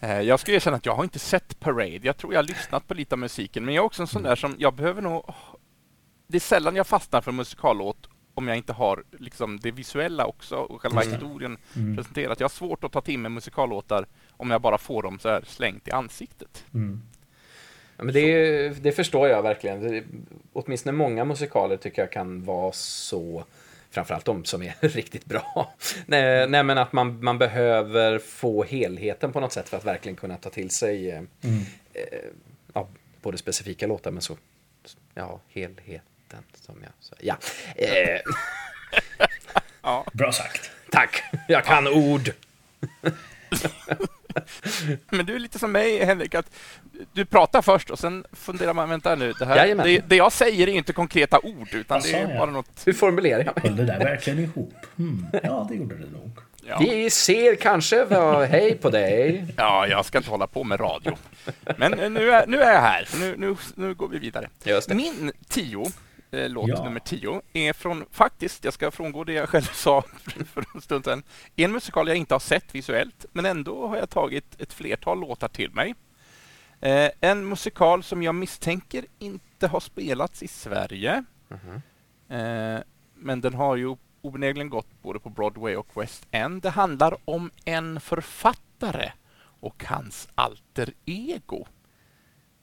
Eh, 0.00 0.20
Jag 0.20 0.40
ska 0.40 0.52
erkänna 0.52 0.76
att 0.76 0.86
jag 0.86 0.94
har 0.94 1.04
inte 1.04 1.18
sett 1.18 1.60
Parade. 1.60 2.00
Jag 2.02 2.16
tror 2.16 2.32
jag 2.34 2.38
har 2.38 2.44
lyssnat 2.48 2.88
på 2.88 2.94
lite 2.94 3.14
av 3.14 3.18
musiken, 3.18 3.64
men 3.64 3.74
jag 3.74 3.82
är 3.82 3.86
också 3.86 4.02
en 4.02 4.06
sån 4.08 4.22
där 4.22 4.36
som 4.36 4.54
jag 4.58 4.74
behöver 4.74 5.02
nog... 5.02 5.24
Det 6.26 6.36
är 6.36 6.40
sällan 6.40 6.76
jag 6.76 6.86
fastnar 6.86 7.20
för 7.20 7.30
en 7.30 7.36
musikallåt 7.36 8.08
om 8.34 8.48
jag 8.48 8.56
inte 8.56 8.72
har 8.72 9.04
liksom 9.18 9.60
det 9.60 9.70
visuella 9.70 10.26
också 10.26 10.56
och 10.56 10.82
själva 10.82 11.00
historien 11.00 11.56
Mm. 11.76 11.96
presenterat. 11.96 12.40
Jag 12.40 12.44
har 12.44 12.48
svårt 12.50 12.84
att 12.84 12.92
ta 12.92 13.00
till 13.00 13.18
mig 13.18 13.30
musikallåtar 13.30 14.06
om 14.30 14.50
jag 14.50 14.60
bara 14.60 14.78
får 14.78 15.02
dem 15.02 15.18
så 15.18 15.28
här 15.28 15.42
slängt 15.46 15.88
i 15.88 15.90
ansiktet. 15.90 16.64
Mm. 16.74 17.02
Ja, 17.96 18.04
men 18.04 18.14
det, 18.14 18.68
det 18.82 18.92
förstår 18.92 19.28
jag 19.28 19.42
verkligen. 19.42 19.80
Det, 19.80 20.04
åtminstone 20.52 20.92
många 20.92 21.24
musikaler 21.24 21.76
tycker 21.76 22.02
jag 22.02 22.12
kan 22.12 22.44
vara 22.44 22.72
så, 22.72 23.44
framförallt 23.96 24.24
de 24.24 24.44
som 24.44 24.62
är 24.62 24.74
riktigt 24.80 25.24
bra. 25.24 25.74
Nej, 26.06 26.48
nej 26.48 26.62
men 26.62 26.78
att 26.78 26.92
man, 26.92 27.24
man 27.24 27.38
behöver 27.38 28.18
få 28.18 28.64
helheten 28.64 29.32
på 29.32 29.40
något 29.40 29.52
sätt 29.52 29.68
för 29.68 29.76
att 29.76 29.84
verkligen 29.84 30.16
kunna 30.16 30.36
ta 30.36 30.50
till 30.50 30.70
sig 30.70 31.10
eh, 31.10 31.16
Mm. 31.44 31.60
eh, 31.94 32.02
ja, 32.74 32.88
både 33.22 33.38
specifika 33.38 33.86
låtar 33.86 34.10
men 34.10 34.22
så, 34.22 34.36
ja, 35.14 35.40
helheten 35.48 36.42
som 36.54 36.74
jag 36.82 36.92
sa. 37.00 37.16
Ja, 37.20 37.36
eh, 37.76 38.20
Bra 40.12 40.32
sagt. 40.32 40.70
tack, 40.90 41.22
jag 41.48 41.64
kan 41.64 41.88
ord. 41.88 42.30
Men 45.10 45.26
du 45.26 45.34
är 45.34 45.38
lite 45.38 45.58
som 45.58 45.72
mig, 45.72 46.04
Henrik, 46.04 46.34
att 46.34 46.50
du 47.12 47.24
pratar 47.24 47.62
först 47.62 47.90
och 47.90 47.98
sen 47.98 48.24
funderar 48.32 48.74
man, 48.74 48.88
vänta 48.88 49.14
nu, 49.14 49.32
det, 49.32 49.46
här, 49.46 49.74
det, 49.74 50.08
det 50.08 50.16
jag 50.16 50.32
säger 50.32 50.68
är 50.68 50.72
inte 50.72 50.92
konkreta 50.92 51.38
ord, 51.38 51.68
utan 51.72 52.00
Vad 52.00 52.02
det 52.02 52.18
är 52.18 52.38
bara 52.38 52.50
något... 52.50 52.82
Hur 52.84 52.92
formulerar 52.92 53.44
jag 53.44 53.56
mig? 53.56 53.64
Höll 53.64 53.76
det 53.76 53.84
där 53.84 53.98
verkligen 53.98 54.38
ihop? 54.38 54.74
Hmm. 54.96 55.26
Ja, 55.42 55.66
det 55.70 55.76
gjorde 55.76 55.94
det 55.94 56.10
nog. 56.10 56.38
Ja. 56.68 56.78
Vi 56.80 57.10
ser 57.10 57.54
kanske, 57.54 58.04
vad, 58.04 58.48
hej 58.48 58.74
på 58.74 58.90
dig. 58.90 59.46
Ja, 59.56 59.86
jag 59.86 60.04
ska 60.04 60.18
inte 60.18 60.30
hålla 60.30 60.46
på 60.46 60.64
med 60.64 60.80
radio. 60.80 61.16
Men 61.76 61.94
eh, 61.94 62.10
nu 62.10 62.30
är, 62.30 62.46
nu 62.46 62.60
är 62.60 62.72
jag 62.72 62.80
här, 62.80 63.08
nu, 63.20 63.34
nu, 63.38 63.56
nu 63.74 63.94
går 63.94 64.08
vi 64.08 64.18
vidare. 64.18 64.48
Min 64.88 65.32
tio, 65.48 65.86
låt 66.48 66.68
Ja. 66.68 66.84
nummer 66.84 67.00
tio, 67.00 67.42
är 67.52 67.72
från, 67.72 68.04
faktiskt, 68.10 68.64
jag 68.64 68.74
ska 68.74 68.90
frångå 68.90 69.24
det 69.24 69.32
jag 69.32 69.48
själv 69.48 69.62
sa 69.74 70.02
för 70.52 70.64
en 70.74 70.80
stund 70.80 71.04
sedan, 71.04 71.22
en 71.56 71.72
musikal 71.72 72.08
jag 72.08 72.16
inte 72.16 72.34
har 72.34 72.38
sett 72.40 72.74
visuellt, 72.74 73.24
men 73.32 73.46
ändå 73.46 73.86
har 73.88 73.96
jag 73.96 74.10
tagit 74.10 74.60
ett 74.60 74.72
flertal 74.72 75.20
låtar 75.20 75.48
till 75.48 75.70
mig. 75.70 75.94
Eh, 76.80 77.10
en 77.20 77.48
musikal 77.48 78.02
som 78.02 78.22
jag 78.22 78.34
misstänker 78.34 79.04
inte 79.18 79.66
har 79.66 79.80
spelats 79.80 80.42
i 80.42 80.48
Sverige, 80.48 81.24
eh, 82.28 82.78
men 83.14 83.40
den 83.40 83.54
har 83.54 83.76
ju 83.76 83.96
obenägligen 84.22 84.70
gått 84.70 85.02
både 85.02 85.18
på 85.18 85.28
Broadway 85.30 85.76
och 85.76 86.02
West 86.02 86.26
End. 86.30 86.62
Det 86.62 86.70
handlar 86.70 87.16
om 87.24 87.50
en 87.64 88.00
författare 88.00 89.12
och 89.60 89.84
hans 89.84 90.28
alter 90.34 90.92
ego. 91.04 91.66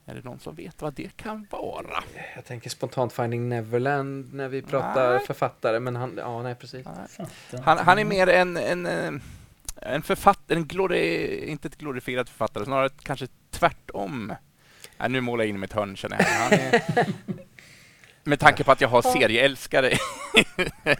Är 0.06 0.14
det 0.14 0.24
någon 0.24 0.38
som 0.40 0.54
vet 0.54 0.82
vad 0.82 0.94
det 0.94 1.16
kan 1.16 1.46
vara? 1.50 2.04
Jag 2.34 2.44
tänker 2.44 2.70
spontant 2.70 3.12
Finding 3.12 3.48
Neverland 3.48 4.34
när 4.34 4.48
vi 4.48 4.62
pratar 4.62 5.10
Nej. 5.10 5.26
författare, 5.26 5.80
men 5.80 5.96
han, 5.96 6.14
ja 6.16 6.42
nej 6.42 6.54
precis. 6.54 6.84
Fattar. 6.84 7.62
Han, 7.62 7.78
han 7.78 7.98
är 7.98 8.04
mer 8.04 8.26
en, 8.26 8.56
en, 8.56 8.86
eh, 8.86 9.12
en 9.76 10.02
författare, 10.02 10.58
en 10.58 10.66
glori, 10.66 11.44
inte 11.46 11.68
ett 11.68 11.78
glorifierad 11.78 12.28
författare, 12.28 12.64
snarare 12.64 12.88
kanske 13.02 13.26
tvärtom. 13.50 14.32
Nej, 14.98 15.08
nu 15.08 15.20
målar 15.20 15.44
jag 15.44 15.48
in 15.48 15.60
mig 15.60 15.66
i 15.66 15.70
ett 15.70 15.72
hörn 15.72 15.96
känner 15.96 16.16
jag. 16.18 16.24
Han 16.24 16.52
är, 16.52 16.82
med 18.24 18.40
tanke 18.40 18.64
på 18.64 18.72
att 18.72 18.80
jag 18.80 18.88
har 18.88 19.02
serieälskare 19.02 19.92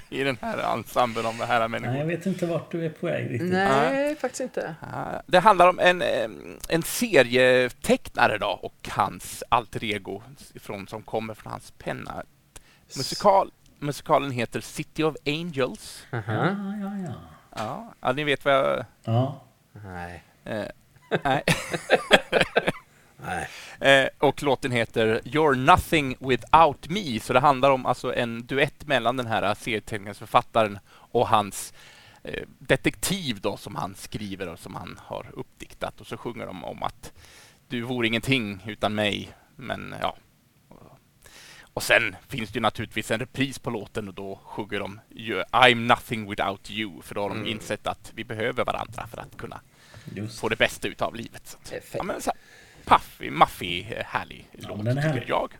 i 0.08 0.24
den 0.24 0.38
här 0.40 0.74
ensemblen 0.74 1.26
av 1.26 1.36
det 1.38 1.46
här 1.46 1.54
Nej, 1.54 1.62
jag 1.62 1.70
människor. 1.70 2.04
vet 2.04 2.26
inte 2.26 2.46
vart 2.46 2.70
du 2.72 2.84
är 2.86 2.90
på 2.90 3.06
väg 3.06 3.30
riktigt. 3.32 3.52
Nej, 3.52 4.16
faktiskt 4.16 4.40
inte. 4.40 4.74
Ah, 4.80 5.20
Det 5.26 5.38
handlar 5.38 5.68
om 5.68 5.78
en, 5.78 6.02
en 6.68 6.82
serietecknare 6.82 8.38
då 8.38 8.46
och 8.62 8.88
hans 8.90 9.42
alter 9.48 9.84
ego 9.84 10.22
från, 10.60 10.86
som 10.86 11.02
kommer 11.02 11.34
från 11.34 11.52
hans 11.52 11.70
penna. 11.78 12.22
Musikal, 12.96 13.50
musikalen 13.78 14.30
heter 14.30 14.60
City 14.60 15.02
of 15.02 15.16
Angels. 15.26 16.06
Aha. 16.12 16.22
Ja, 16.26 16.76
ja, 16.82 16.96
ja. 17.06 17.14
Ja, 17.56 17.94
ja 18.00 18.12
ni 18.12 18.24
vet 18.24 18.44
vad 18.44 18.54
jag... 18.54 18.84
Ja, 19.04 19.40
Nej. 19.84 20.22
Eh, 20.44 20.64
nej. 21.24 21.42
Eh, 23.80 24.08
och 24.18 24.42
låten 24.42 24.72
heter 24.72 25.20
You're 25.24 25.54
nothing 25.54 26.16
without 26.20 26.88
me. 26.88 27.20
Så 27.20 27.32
det 27.32 27.40
handlar 27.40 27.70
om 27.70 27.86
alltså 27.86 28.14
en 28.14 28.46
duett 28.46 28.86
mellan 28.86 29.16
den 29.16 29.26
här 29.26 29.54
serieteckningsförfattaren 29.54 30.78
och 30.88 31.28
hans 31.28 31.72
eh, 32.22 32.42
detektiv 32.58 33.40
då 33.40 33.56
som 33.56 33.76
han 33.76 33.94
skriver 33.94 34.48
och 34.48 34.58
som 34.58 34.74
han 34.74 35.00
har 35.02 35.26
uppdiktat 35.32 36.00
och 36.00 36.06
så 36.06 36.16
sjunger 36.16 36.46
de 36.46 36.64
om 36.64 36.82
att 36.82 37.12
du 37.68 37.80
vore 37.80 38.06
ingenting 38.06 38.62
utan 38.66 38.94
mig, 38.94 39.32
men 39.56 39.94
ja. 40.00 40.16
Och 41.74 41.82
sen 41.82 42.16
finns 42.28 42.50
det 42.50 42.56
ju 42.56 42.60
naturligtvis 42.60 43.10
en 43.10 43.18
repris 43.18 43.58
på 43.58 43.70
låten 43.70 44.08
och 44.08 44.14
då 44.14 44.40
sjunger 44.44 44.78
de 44.78 45.00
I'm 45.52 45.74
nothing 45.74 46.30
without 46.30 46.70
you, 46.70 47.02
för 47.02 47.14
då 47.14 47.20
har 47.20 47.28
de 47.28 47.38
mm. 47.38 47.48
insett 47.48 47.86
att 47.86 48.12
vi 48.14 48.24
behöver 48.24 48.64
varandra 48.64 49.06
för 49.06 49.18
att 49.18 49.36
kunna 49.36 49.60
Just. 50.14 50.40
få 50.40 50.48
det 50.48 50.56
bästa 50.56 50.88
utav 50.88 51.14
livet. 51.14 51.58
Så, 51.62 51.74
ja, 51.92 52.02
men 52.02 52.22
så 52.22 52.30
här, 52.30 52.38
paffig, 52.84 53.32
maffig, 53.32 53.96
härlig 54.06 54.48
ja, 54.52 54.68
låt, 54.68 54.78
tycker 54.78 55.00
härlig. 55.00 55.24
jag. 55.26 55.52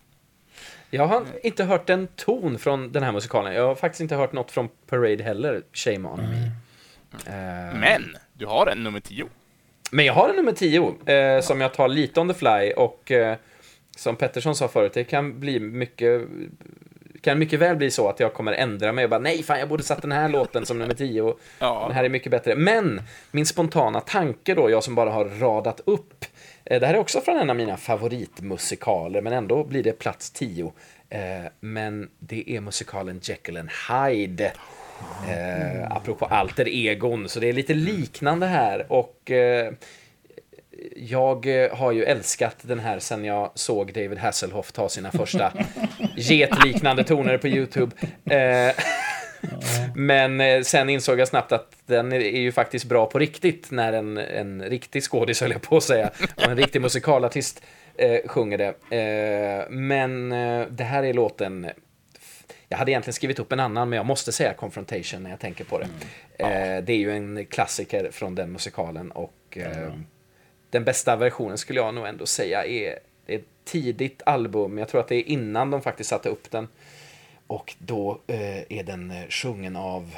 Jag 0.91 1.07
har 1.07 1.25
inte 1.43 1.65
hört 1.65 1.91
en 1.91 2.07
ton 2.07 2.59
från 2.59 2.93
den 2.93 3.03
här 3.03 3.13
musikalen. 3.13 3.55
Jag 3.55 3.67
har 3.67 3.75
faktiskt 3.75 4.01
inte 4.01 4.17
hört 4.17 4.33
något 4.33 4.51
från 4.51 4.69
Parade 4.87 5.25
heller, 5.25 5.63
Shame 5.73 6.09
on 6.09 6.21
me. 6.21 6.51
Uh, 7.27 7.81
Men 7.81 8.17
du 8.33 8.47
har 8.47 8.67
en 8.67 8.85
nummer 8.85 9.01
tio. 9.01 9.27
Men 9.91 10.05
jag 10.05 10.15
har 10.15 10.29
en 10.29 10.37
nummer 10.37 10.53
tio 10.53 10.95
eh, 11.07 11.41
som 11.41 11.61
jag 11.61 11.75
tar 11.75 11.89
lite 11.89 12.21
on 12.21 12.29
the 12.29 12.35
fly 12.35 12.73
och 12.77 13.11
eh, 13.11 13.37
som 13.97 14.17
Pettersson 14.17 14.55
sa 14.55 14.69
förut, 14.69 14.93
det 14.95 15.05
kan 15.05 15.41
bli 15.41 15.61
mycket 15.61 16.23
kan 17.21 17.39
mycket 17.39 17.61
väl 17.61 17.77
bli 17.77 17.91
så 17.91 18.09
att 18.09 18.21
jag 18.21 18.35
kommer 18.35 18.53
ändra 18.53 18.93
mig 18.93 19.05
och 19.05 19.11
bara 19.11 19.21
nej, 19.21 19.43
fan 19.43 19.59
jag 19.59 19.69
borde 19.69 19.83
satt 19.83 20.03
den 20.03 20.13
här 20.13 20.29
låten 20.29 20.67
som 20.67 20.79
nummer 20.79 20.95
tio 20.95 21.23
och 21.23 21.41
ja. 21.59 21.85
den 21.87 21.97
här 21.97 22.05
är 22.05 22.09
mycket 22.09 22.31
bättre. 22.31 22.57
Men 22.57 23.03
min 23.31 23.47
spontana 23.47 24.01
tanke 24.01 24.55
då, 24.55 24.71
jag 24.71 24.85
som 24.85 24.95
bara 24.95 25.11
har 25.11 25.25
radat 25.25 25.81
upp 25.85 26.25
Eh, 26.25 26.34
det 26.65 26.87
här 26.87 26.95
är 26.95 26.99
också 26.99 27.21
från 27.21 27.39
en 27.39 27.51
av 27.51 27.57
mina 27.57 27.77
favoritmusikaler, 27.77 29.21
men 29.21 29.33
ändå 29.33 29.65
blir 29.65 29.83
det 29.83 29.93
plats 29.93 30.31
10. 30.31 30.73
Eh, 31.09 31.21
men 31.61 32.11
det 32.19 32.51
är 32.51 32.61
musikalen 32.61 33.21
Jekyll 33.23 33.57
and 33.57 33.71
Hyde. 33.89 34.53
Eh, 35.29 35.97
apropå 35.97 36.25
alter 36.25 36.69
egon, 36.69 37.29
så 37.29 37.41
det 37.41 37.49
är 37.49 37.53
lite 37.53 37.75
liknande 37.75 38.47
här. 38.47 38.93
Och 38.93 39.31
eh, 39.31 39.73
jag 40.97 41.47
har 41.73 41.93
ju 41.93 42.05
älskat 42.05 42.57
den 42.63 42.81
här 42.81 42.99
sen 42.99 43.25
jag 43.25 43.51
såg 43.55 43.93
David 43.93 44.19
Hasselhoff 44.19 44.73
ta 44.73 44.89
sina 44.89 45.11
första 45.11 45.53
getliknande 46.17 47.05
toner 47.05 47.39
på 47.39 47.49
YouTube. 47.49 47.97
Eh, 48.25 48.75
men 49.95 50.41
eh, 50.41 50.63
sen 50.63 50.89
insåg 50.89 51.21
jag 51.21 51.29
snabbt 51.29 51.53
att 51.53 51.77
den 51.87 52.13
är 52.13 52.41
ju 52.41 52.53
faktiskt 52.53 52.85
bra 52.85 53.07
på 53.07 53.19
riktigt 53.19 53.71
när 53.71 53.93
en, 53.93 54.19
en 54.19 54.63
riktig 54.63 55.03
skådis, 55.03 55.41
höll 55.41 55.51
jag 55.51 55.63
på 55.63 55.77
att 55.77 55.83
säga, 55.83 56.11
och 56.37 56.43
en 56.43 56.57
riktig 56.57 56.81
musikalartist 56.81 57.63
eh, 57.97 58.29
sjunger 58.29 58.59
det. 58.59 58.97
Eh, 58.97 59.71
men 59.71 60.33
eh, 60.33 60.67
det 60.71 60.85
här 60.85 61.03
är 61.03 61.13
låten 61.13 61.71
jag 62.69 62.79
hade 62.79 62.91
egentligen 62.91 63.15
skrivit 63.15 63.39
upp 63.39 63.53
en 63.53 63.61
annan, 63.61 63.89
men 63.89 63.97
jag 63.97 64.07
måste 64.07 64.33
säga 64.33 64.55
Confrontation 64.55 65.23
när 65.23 65.31
jag 65.31 65.41
tänker 65.41 65.65
på 65.65 65.79
det. 65.79 65.85
Mm. 65.85 65.97
Ja. 66.37 66.81
det 66.81 66.93
är 66.93 66.97
ju 66.97 67.17
en 67.17 67.47
klassiker 67.47 68.11
från 68.13 68.35
den 68.35 68.53
musikalen 68.53 69.11
och 69.11 69.57
mm. 69.57 70.05
den 70.71 70.85
bästa 70.85 71.17
versionen 71.17 71.59
skulle 71.59 71.81
jag 71.81 71.95
nog 71.95 72.07
ändå 72.07 72.27
säga 72.27 72.65
är, 72.65 72.99
är 73.27 73.37
ett 73.37 73.45
tidigt 73.65 74.23
album. 74.27 74.79
Jag 74.79 74.89
tror 74.89 75.01
att 75.01 75.09
det 75.09 75.17
är 75.17 75.29
innan 75.29 75.71
de 75.71 75.83
faktiskt 75.83 76.11
satte 76.11 76.29
upp 76.29 76.51
den. 76.51 76.69
Och 77.47 77.75
då 77.79 78.21
eh, 78.27 78.79
är 78.79 78.83
den 78.83 79.11
eh, 79.11 79.29
sjungen 79.29 79.77
av 79.77 80.15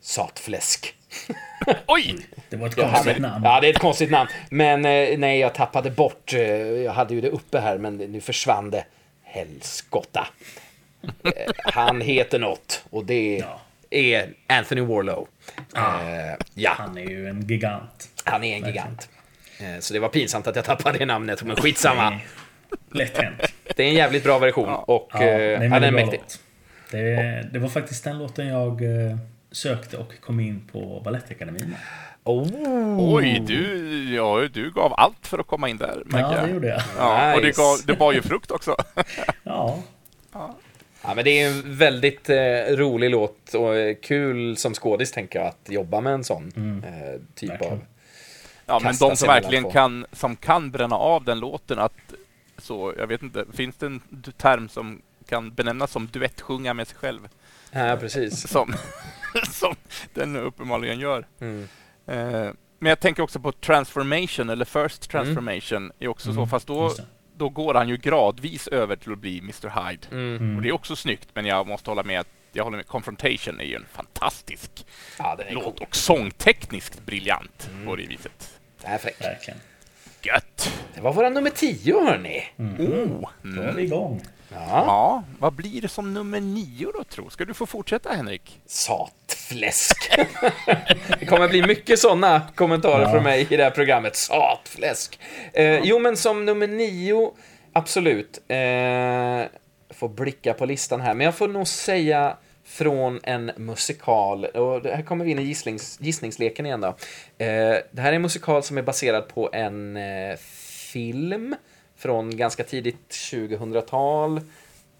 Satfläsk. 0.00 0.94
Oj! 1.86 2.26
Det 2.48 2.56
var 2.56 2.66
ett 2.66 2.74
konstigt 2.74 3.06
hade, 3.06 3.18
namn. 3.18 3.44
Ja, 3.44 3.60
det 3.60 3.66
är 3.66 3.70
ett 3.70 3.78
konstigt 3.78 4.10
namn. 4.10 4.30
Men 4.50 4.84
eh, 4.84 5.18
nej, 5.18 5.38
jag 5.38 5.54
tappade 5.54 5.90
bort. 5.90 6.34
Eh, 6.34 6.40
jag 6.40 6.92
hade 6.92 7.14
ju 7.14 7.20
det 7.20 7.28
uppe 7.28 7.60
här, 7.60 7.78
men 7.78 7.96
nu 7.96 8.20
försvann 8.20 8.70
det. 8.70 8.84
Helskotta. 9.22 10.28
Eh, 11.02 11.52
han 11.64 12.00
heter 12.00 12.38
något 12.38 12.84
och 12.90 13.04
det 13.04 13.36
ja. 13.38 13.60
är 13.90 14.34
Anthony 14.46 14.80
Warlow. 14.80 15.28
Ah, 15.72 16.00
ja. 16.54 16.74
Han 16.78 16.98
är 16.98 17.08
ju 17.08 17.28
en 17.28 17.46
gigant. 17.46 18.08
Han 18.24 18.44
är 18.44 18.56
en 18.56 18.66
gigant. 18.66 19.08
så 19.80 19.94
det 19.94 20.00
var 20.00 20.08
pinsamt 20.08 20.46
att 20.46 20.56
jag 20.56 20.64
tappade 20.64 20.98
det 20.98 21.06
namnet, 21.06 21.42
men 21.42 21.56
skitsamma. 21.56 22.20
Lätt 22.90 23.18
hänt. 23.18 23.47
Det 23.76 23.82
är 23.82 23.88
en 23.88 23.94
jävligt 23.94 24.24
bra 24.24 24.38
version 24.38 24.68
ja. 24.68 24.84
och 24.86 25.10
ja, 25.12 25.22
eh, 25.22 25.60
den 25.60 25.72
är 25.72 25.90
mäktig. 25.90 26.20
Det, 26.90 27.48
det, 27.52 27.58
var 27.58 27.68
faktiskt 27.68 28.04
den 28.04 28.18
låten 28.18 28.46
jag 28.46 28.82
eh, 28.82 29.16
sökte 29.52 29.96
och 29.96 30.20
kom 30.20 30.40
in 30.40 30.68
på 30.72 31.02
Balettakademin 31.04 31.76
Oh. 32.24 33.14
Oj, 33.14 33.42
du, 33.46 34.14
ja, 34.14 34.48
du 34.52 34.70
gav 34.70 34.94
allt 34.96 35.26
för 35.26 35.38
att 35.38 35.46
komma 35.46 35.68
in 35.68 35.76
där. 35.76 36.02
Ja, 36.12 36.42
det 36.46 36.50
gjorde 36.52 36.68
jag. 36.68 36.82
Ja, 36.98 37.26
nice. 37.26 37.36
Och 37.36 37.42
det, 37.42 37.56
gav, 37.56 37.76
det 37.86 37.98
bar 37.98 38.12
ju 38.12 38.22
frukt 38.22 38.50
också. 38.50 38.76
ja. 39.42 39.78
ja. 40.32 40.56
Ja, 41.02 41.14
men 41.14 41.24
det 41.24 41.30
är 41.30 41.48
en 41.48 41.76
väldigt 41.76 42.30
eh, 42.30 42.76
rolig 42.76 43.10
låt 43.10 43.54
och 43.54 43.76
eh, 43.76 43.94
kul 44.02 44.56
som 44.56 44.74
skådis 44.74 45.12
tänker 45.12 45.38
jag 45.38 45.48
att 45.48 45.68
jobba 45.68 46.00
med 46.00 46.12
en 46.12 46.24
sån 46.24 46.52
mm. 46.56 46.84
eh, 46.84 47.20
typ 47.34 47.50
verkligen. 47.50 47.72
av 47.72 47.78
Ja, 48.66 48.80
men 48.82 48.94
de 48.96 49.16
som 49.16 49.26
verkligen 49.26 49.70
kan, 49.70 50.06
som 50.12 50.36
kan 50.36 50.70
bränna 50.70 50.96
av 50.96 51.24
den 51.24 51.40
låten, 51.40 51.78
att 51.78 52.12
så, 52.58 52.94
jag 52.98 53.06
vet 53.06 53.22
inte, 53.22 53.44
finns 53.52 53.76
det 53.76 53.86
en 53.86 54.00
term 54.36 54.68
som 54.68 55.02
kan 55.26 55.54
benämnas 55.54 55.90
som 55.90 56.06
duettsjunga 56.06 56.74
med 56.74 56.88
sig 56.88 56.96
själv? 56.96 57.28
Ja, 57.70 57.96
precis. 58.00 58.48
Som, 58.48 58.74
som 59.50 59.74
den 60.14 60.36
uppenbarligen 60.36 61.00
gör. 61.00 61.26
Mm. 61.40 61.68
Eh, 62.06 62.52
men 62.78 62.90
jag 62.90 63.00
tänker 63.00 63.22
också 63.22 63.40
på 63.40 63.52
transformation, 63.52 64.50
eller 64.50 64.64
first 64.64 65.14
mm. 65.14 65.24
transformation, 65.24 65.82
mm. 65.82 65.92
är 65.98 66.08
också 66.08 66.32
så, 66.32 66.40
mm. 66.40 66.48
fast 66.48 66.66
då, 66.66 66.94
då 67.36 67.48
går 67.48 67.74
han 67.74 67.88
ju 67.88 67.96
gradvis 67.96 68.68
över 68.68 68.96
till 68.96 69.12
att 69.12 69.18
bli 69.18 69.38
Mr 69.38 69.88
Hyde. 69.88 70.06
Mm. 70.10 70.56
Och 70.56 70.62
det 70.62 70.68
är 70.68 70.72
också 70.72 70.96
snyggt, 70.96 71.28
men 71.34 71.46
jag 71.46 71.66
måste 71.66 71.90
hålla 71.90 72.02
med 72.02 72.20
att 72.20 72.28
jag 72.52 72.64
håller 72.64 72.76
med. 72.76 72.86
Confrontation 72.86 73.60
är 73.60 73.64
ju 73.64 73.74
en 73.74 73.86
fantastisk 73.92 74.86
ja, 75.18 75.38
låt 75.50 75.64
cool. 75.64 75.86
och 75.88 75.96
sångtekniskt 75.96 77.06
briljant 77.06 77.70
på 77.84 77.96
det 77.96 78.06
viset. 78.06 78.60
Det 78.80 78.86
är 78.86 78.98
fräckt. 78.98 79.24
Verkligen. 79.24 79.60
Gött! 80.22 80.72
Det 80.94 81.00
var 81.00 81.12
våra 81.12 81.28
nummer 81.28 81.50
tio, 81.50 82.00
hörni. 82.00 82.44
Mm. 82.58 82.74
Oh, 82.80 83.30
Då 83.42 83.62
är 83.62 83.72
vi 83.72 83.82
igång. 83.82 84.22
Ja. 84.52 84.66
ja. 84.70 85.22
Vad 85.38 85.52
blir 85.52 85.80
det 85.80 85.88
som 85.88 86.14
nummer 86.14 86.40
nio 86.40 86.92
då, 86.94 87.04
tro? 87.04 87.30
Ska 87.30 87.44
du 87.44 87.54
få 87.54 87.66
fortsätta, 87.66 88.10
Henrik? 88.10 88.60
Satfläsk. 88.66 90.10
det 91.20 91.26
kommer 91.26 91.48
bli 91.48 91.66
mycket 91.66 91.98
sådana 91.98 92.42
kommentarer 92.54 93.02
ja. 93.02 93.10
från 93.10 93.22
mig 93.22 93.46
i 93.50 93.56
det 93.56 93.64
här 93.64 93.70
programmet. 93.70 94.16
Satfläsk. 94.16 95.18
Eh, 95.52 95.78
jo, 95.78 95.98
men 95.98 96.16
som 96.16 96.44
nummer 96.44 96.66
nio, 96.66 97.32
absolut. 97.72 98.38
Eh, 98.48 99.48
får 99.90 100.08
blicka 100.08 100.54
på 100.54 100.66
listan 100.66 101.00
här, 101.00 101.14
men 101.14 101.24
jag 101.24 101.34
får 101.34 101.48
nog 101.48 101.68
säga 101.68 102.36
från 102.68 103.20
en 103.22 103.50
musikal. 103.56 104.44
Och 104.44 104.84
här 104.84 105.02
kommer 105.02 105.24
vi 105.24 105.30
in 105.30 105.38
i 105.38 105.42
gissnings, 105.42 105.98
gissningsleken 106.00 106.66
igen 106.66 106.80
då. 106.80 106.88
Eh, 106.88 106.94
det 107.90 108.00
här 108.00 108.12
är 108.12 108.12
en 108.12 108.22
musikal 108.22 108.62
som 108.62 108.78
är 108.78 108.82
baserad 108.82 109.28
på 109.28 109.50
en 109.52 109.96
eh, 109.96 110.36
film 110.92 111.54
från 111.96 112.36
ganska 112.36 112.64
tidigt 112.64 113.08
2000-tal. 113.10 114.40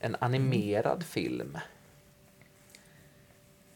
En 0.01 0.17
animerad 0.19 0.93
mm. 0.93 1.05
film. 1.05 1.59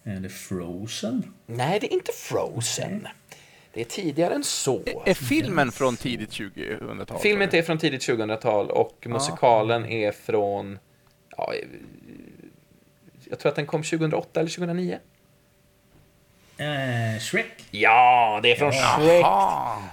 Är 0.04 0.20
det 0.20 0.28
Frozen? 0.28 1.34
Nej, 1.46 1.80
det 1.80 1.86
är 1.86 1.92
inte 1.92 2.12
Frozen. 2.12 3.00
Okay. 3.00 3.12
Det 3.72 3.80
är 3.80 3.84
tidigare 3.84 4.34
än 4.34 4.44
så. 4.44 4.82
Är 5.04 5.14
filmen 5.14 5.72
från 5.72 5.96
tidigt 5.96 6.30
2000-tal? 6.30 7.18
Filmen 7.18 7.48
är 7.52 7.62
från 7.62 7.78
tidigt 7.78 8.08
2000-tal 8.08 8.70
och 8.70 9.06
musikalen 9.06 9.86
är 9.86 10.12
från 10.12 10.78
ja, 11.36 11.52
jag 13.32 13.38
tror 13.38 13.50
att 13.50 13.56
den 13.56 13.66
kom 13.66 13.82
2008 13.82 14.40
eller 14.40 14.50
2009. 14.50 14.98
Eh, 16.56 17.20
Shrek? 17.20 17.46
Ja, 17.70 18.40
det 18.42 18.52
är 18.52 18.56
från 18.56 18.72
ja. 18.72 18.98
Shrek. 18.98 19.26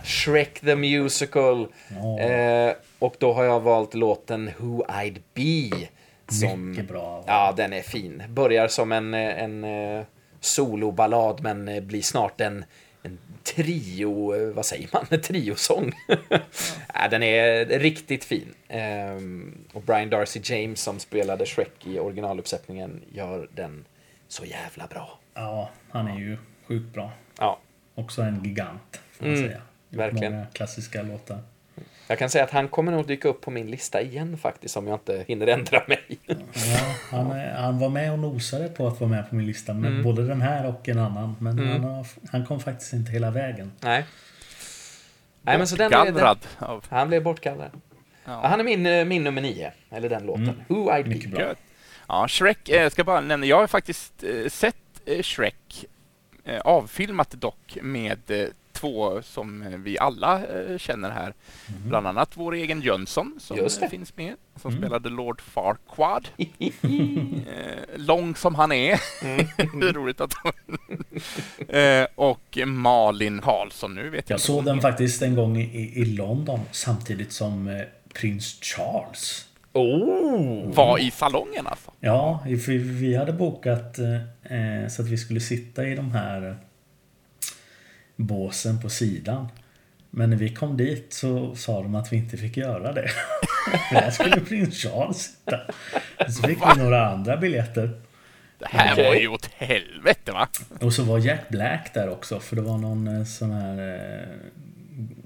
Shrek 0.07 0.59
the 0.59 0.75
Musical. 0.75 1.67
Oh. 2.01 2.21
Eh, 2.21 2.73
och 2.99 3.15
då 3.19 3.33
har 3.33 3.43
jag 3.43 3.59
valt 3.59 3.93
låten 3.93 4.51
Who 4.57 4.83
I'd 4.85 5.21
Be. 5.33 5.87
Som, 6.27 6.69
Mycket 6.69 6.87
bra. 6.87 7.23
Ja, 7.27 7.53
den 7.57 7.73
är 7.73 7.81
fin. 7.81 8.23
Börjar 8.29 8.67
som 8.67 8.91
en, 8.91 9.13
en 9.13 9.63
uh, 9.63 10.03
soloballad 10.39 11.41
men 11.41 11.87
blir 11.87 12.01
snart 12.01 12.41
en 12.41 12.65
trio, 13.43 14.51
vad 14.53 14.65
säger 14.65 14.89
man, 14.93 15.21
triosång. 15.21 15.91
ja, 16.93 17.07
den 17.07 17.23
är 17.23 17.65
riktigt 17.65 18.23
fin. 18.23 18.53
Um, 19.17 19.65
och 19.73 19.81
Brian 19.81 20.09
Darcy 20.09 20.39
James 20.43 20.81
som 20.81 20.99
spelade 20.99 21.45
Shrek 21.45 21.87
i 21.87 21.99
originaluppsättningen 21.99 23.01
gör 23.11 23.49
den 23.53 23.85
så 24.27 24.45
jävla 24.45 24.87
bra. 24.87 25.19
Ja, 25.33 25.69
han 25.89 26.07
är 26.07 26.19
ju 26.19 26.37
sjukt 26.67 26.93
bra. 26.93 27.11
Ja. 27.37 27.59
Också 27.95 28.21
en 28.21 28.43
gigant, 28.43 29.01
får 29.11 29.25
man 29.25 29.35
mm, 29.35 29.49
säga. 29.49 29.61
Verkligen. 29.89 30.33
Många 30.33 30.45
klassiska 30.45 31.01
låtar. 31.01 31.39
Jag 32.09 32.19
kan 32.19 32.29
säga 32.29 32.43
att 32.43 32.51
han 32.51 32.67
kommer 32.67 32.91
nog 32.91 33.07
dyka 33.07 33.27
upp 33.27 33.41
på 33.41 33.51
min 33.51 33.71
lista 33.71 34.01
igen 34.01 34.37
faktiskt 34.37 34.77
om 34.77 34.87
jag 34.87 34.95
inte 34.95 35.25
hinner 35.27 35.47
ändra 35.47 35.83
mig. 35.87 36.19
Ja, 36.25 36.35
han, 37.11 37.31
han 37.55 37.79
var 37.79 37.89
med 37.89 38.11
och 38.11 38.19
nosade 38.19 38.67
på 38.67 38.87
att 38.87 38.99
vara 38.99 39.09
med 39.09 39.29
på 39.29 39.35
min 39.35 39.45
lista 39.45 39.73
med 39.73 39.91
mm. 39.91 40.03
både 40.03 40.27
den 40.27 40.41
här 40.41 40.65
och 40.65 40.89
en 40.89 40.99
annan. 40.99 41.35
Men 41.39 41.59
mm. 41.59 41.83
han, 41.83 42.05
han, 42.31 42.45
kom 42.45 42.59
faktiskt 42.59 42.93
inte 42.93 43.11
hela 43.11 43.31
vägen. 43.31 43.71
Nej. 43.79 44.05
Nej 45.41 45.57
men 45.57 45.67
så 45.67 45.75
den, 45.75 45.91
den, 45.91 46.37
Han 46.89 47.07
blev 47.07 47.23
bortgallrad. 47.23 47.71
Ja. 48.25 48.47
Han 48.47 48.59
är 48.59 48.63
min, 48.63 48.85
eh, 48.85 49.05
min 49.05 49.23
nummer 49.23 49.41
nio, 49.41 49.71
eller 49.89 50.09
den 50.09 50.25
låten. 50.25 50.43
Mm. 50.43 50.63
Who 50.67 50.91
I'd 50.91 51.07
Mycket 51.07 51.31
Bra. 51.31 51.53
Ja, 52.07 52.27
Shrek, 52.27 52.69
jag 52.69 52.83
eh, 52.83 52.89
ska 52.89 53.03
bara 53.03 53.21
nämna, 53.21 53.45
jag 53.45 53.59
har 53.59 53.67
faktiskt 53.67 54.23
eh, 54.23 54.49
sett 54.49 54.75
Shrek 55.21 55.85
avfilmat 56.63 57.31
dock 57.31 57.77
med 57.81 58.51
två 58.79 59.21
som 59.21 59.81
vi 59.83 59.99
alla 59.99 60.45
eh, 60.45 60.77
känner 60.77 61.09
här. 61.09 61.33
Mm. 61.67 61.89
Bland 61.89 62.07
annat 62.07 62.31
vår 62.33 62.53
egen 62.53 62.81
Jönsson 62.81 63.35
som 63.39 63.69
finns 63.89 64.17
med, 64.17 64.35
som 64.55 64.71
mm. 64.71 64.81
spelade 64.81 65.09
Lord 65.09 65.41
Farquad. 65.41 66.27
lång 67.95 68.35
som 68.35 68.55
han 68.55 68.71
är. 68.71 68.99
Mm. 69.23 69.47
roligt 69.93 70.21
att 70.21 70.33
Och 72.15 72.57
Malin 72.65 73.41
Karlsson 73.41 73.95
nu 73.95 74.09
vet 74.09 74.29
jag 74.29 74.35
Jag 74.35 74.41
såg 74.41 74.65
den 74.65 74.81
faktiskt 74.81 75.21
en 75.21 75.35
gång 75.35 75.57
i, 75.57 76.01
i 76.01 76.05
London 76.05 76.59
samtidigt 76.71 77.31
som 77.31 77.83
prins 78.13 78.59
Charles 78.61 79.49
Oh. 79.73 80.73
Var 80.73 80.99
i 80.99 81.11
salongen 81.11 81.67
alltså? 81.67 81.91
Ja, 81.99 82.43
vi 82.45 83.15
hade 83.15 83.33
bokat 83.33 83.99
eh, 83.99 84.87
så 84.89 85.01
att 85.01 85.07
vi 85.07 85.17
skulle 85.17 85.39
sitta 85.39 85.87
i 85.87 85.95
de 85.95 86.11
här 86.11 86.57
båsen 88.19 88.81
på 88.81 88.89
sidan. 88.89 89.47
Men 90.09 90.29
när 90.29 90.37
vi 90.37 90.53
kom 90.53 90.77
dit 90.77 91.13
så 91.13 91.55
sa 91.55 91.81
de 91.81 91.95
att 91.95 92.13
vi 92.13 92.17
inte 92.17 92.37
fick 92.37 92.57
göra 92.57 92.93
det. 92.93 93.09
Där 93.91 94.11
skulle 94.11 94.39
prins 94.39 94.75
Charles 94.75 95.17
sitta. 95.17 95.59
Så 96.29 96.47
fick 96.47 96.57
vi 96.57 96.83
några 96.83 97.07
andra 97.07 97.37
biljetter. 97.37 98.01
Det 98.59 98.67
här 98.69 98.93
okay. 98.93 99.05
var 99.05 99.15
ju 99.15 99.27
åt 99.27 99.45
helvete 99.45 100.31
va? 100.31 100.47
Och 100.81 100.93
så 100.93 101.03
var 101.03 101.19
Jack 101.19 101.49
Black 101.49 101.93
där 101.93 102.09
också 102.09 102.39
för 102.39 102.55
det 102.55 102.61
var 102.61 102.77
någon 102.77 103.07
eh, 103.07 103.23
sån 103.23 103.51
här... 103.51 103.93
Eh, 103.93 104.29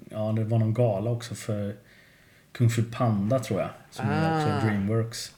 ja, 0.09 0.31
det 0.31 0.43
var 0.43 0.59
någon 0.59 0.73
gala 0.73 1.12
också 1.12 1.35
för 1.35 1.75
Kung 2.51 2.69
Fu 2.69 2.83
Panda 2.83 3.39
tror 3.39 3.62
jag. 3.62 3.69
Som 3.91 4.09
ah. 4.09 4.38
också 4.38 4.67
Dreamworks. 4.67 5.31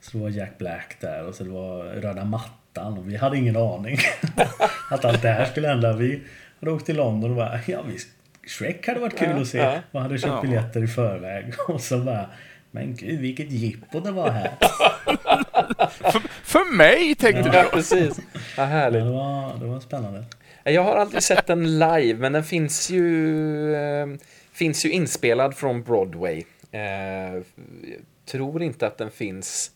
Så 0.00 0.10
det 0.18 0.22
var 0.22 0.30
Jack 0.30 0.58
Black 0.58 0.96
där 1.00 1.24
och 1.24 1.34
så 1.34 1.44
det 1.44 1.50
var 1.50 1.84
röda 1.84 2.24
mattan. 2.24 2.98
Och 2.98 3.10
vi 3.10 3.16
hade 3.16 3.36
ingen 3.36 3.56
aning 3.56 3.98
att 4.90 5.04
allt 5.04 5.22
det 5.22 5.30
här 5.30 5.44
skulle 5.44 5.68
hända. 5.68 5.92
Vi 5.92 6.22
hade 6.60 6.72
åkt 6.72 6.86
till 6.86 6.96
London 6.96 7.30
och 7.30 7.36
bara, 7.36 7.60
ja 7.66 7.82
visst. 7.82 8.08
Shrek 8.46 8.86
hade 8.86 9.00
varit 9.00 9.18
kul 9.18 9.28
ja, 9.30 9.40
att 9.40 9.48
se. 9.48 9.58
Ja. 9.92 10.00
Hade 10.00 10.18
köpt 10.18 10.32
ja. 10.32 10.42
biljetter 10.42 10.84
i 10.84 10.86
förväg. 10.86 11.52
Och 11.68 11.80
så 11.80 11.98
bara, 11.98 12.26
men 12.70 12.94
gud 12.94 13.20
vilket 13.20 13.50
jippo 13.50 14.00
det 14.00 14.10
var 14.10 14.30
här. 14.30 14.50
för, 16.12 16.22
för 16.42 16.76
mig 16.76 17.14
tänkte 17.14 17.50
du. 17.50 17.56
Ja, 17.56 17.64
precis. 17.72 18.20
Ja, 18.56 18.64
härligt. 18.64 19.04
Det 19.04 19.10
var, 19.10 19.58
det 19.58 19.66
var 19.66 19.80
spännande. 19.80 20.24
Jag 20.64 20.82
har 20.82 20.96
aldrig 20.96 21.22
sett 21.22 21.46
den 21.46 21.78
live, 21.78 22.14
men 22.14 22.32
den 22.32 22.44
finns 22.44 22.90
ju, 22.90 23.74
eh, 23.74 24.06
finns 24.52 24.84
ju 24.84 24.90
inspelad 24.90 25.56
från 25.56 25.82
Broadway. 25.82 26.44
Eh, 26.72 27.42
tror 28.26 28.62
inte 28.62 28.86
att 28.86 28.98
den 28.98 29.10
finns 29.10 29.70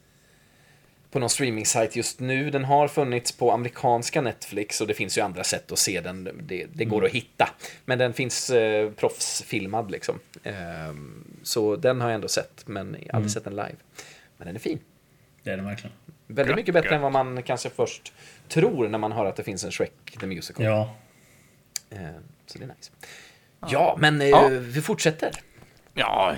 på 1.14 1.20
någon 1.20 1.28
streaming-sajt 1.28 1.96
just 1.96 2.20
nu. 2.20 2.50
Den 2.50 2.64
har 2.64 2.88
funnits 2.88 3.32
på 3.32 3.52
amerikanska 3.52 4.20
Netflix 4.20 4.80
och 4.80 4.86
det 4.86 4.94
finns 4.94 5.18
ju 5.18 5.22
andra 5.22 5.44
sätt 5.44 5.72
att 5.72 5.78
se 5.78 6.00
den. 6.00 6.24
Det, 6.42 6.66
det 6.72 6.84
går 6.84 6.96
mm. 6.96 7.06
att 7.06 7.12
hitta. 7.12 7.48
Men 7.84 7.98
den 7.98 8.12
finns 8.12 8.50
eh, 8.50 8.90
proffsfilmad 8.90 9.90
liksom. 9.90 10.20
Eh, 10.42 10.54
så 11.42 11.76
den 11.76 12.00
har 12.00 12.08
jag 12.08 12.14
ändå 12.14 12.28
sett, 12.28 12.62
men 12.66 12.86
aldrig 12.86 13.14
mm. 13.14 13.28
sett 13.28 13.44
den 13.44 13.56
live. 13.56 13.76
Men 14.36 14.46
den 14.46 14.56
är 14.56 14.60
fin. 14.60 14.78
Det 15.42 15.50
är 15.50 15.56
den 15.56 15.66
verkligen. 15.66 15.96
Väldigt 16.26 16.56
mycket 16.56 16.74
bättre 16.74 16.94
än 16.94 17.00
vad 17.00 17.12
man 17.12 17.42
kanske 17.42 17.70
först 17.70 18.12
tror 18.48 18.88
när 18.88 18.98
man 18.98 19.12
hör 19.12 19.24
att 19.24 19.36
det 19.36 19.44
finns 19.44 19.64
en 19.64 19.70
Shrek 19.70 20.16
the 20.20 20.26
Musical. 20.26 20.66
Ja. 20.66 20.94
Eh, 21.90 21.98
så 22.46 22.58
det 22.58 22.64
är 22.64 22.68
nice. 22.68 22.90
Ja, 23.68 23.96
men 24.00 24.20
eh, 24.20 24.28
ja. 24.28 24.48
vi 24.48 24.82
fortsätter. 24.82 25.30
Ja, 25.94 26.34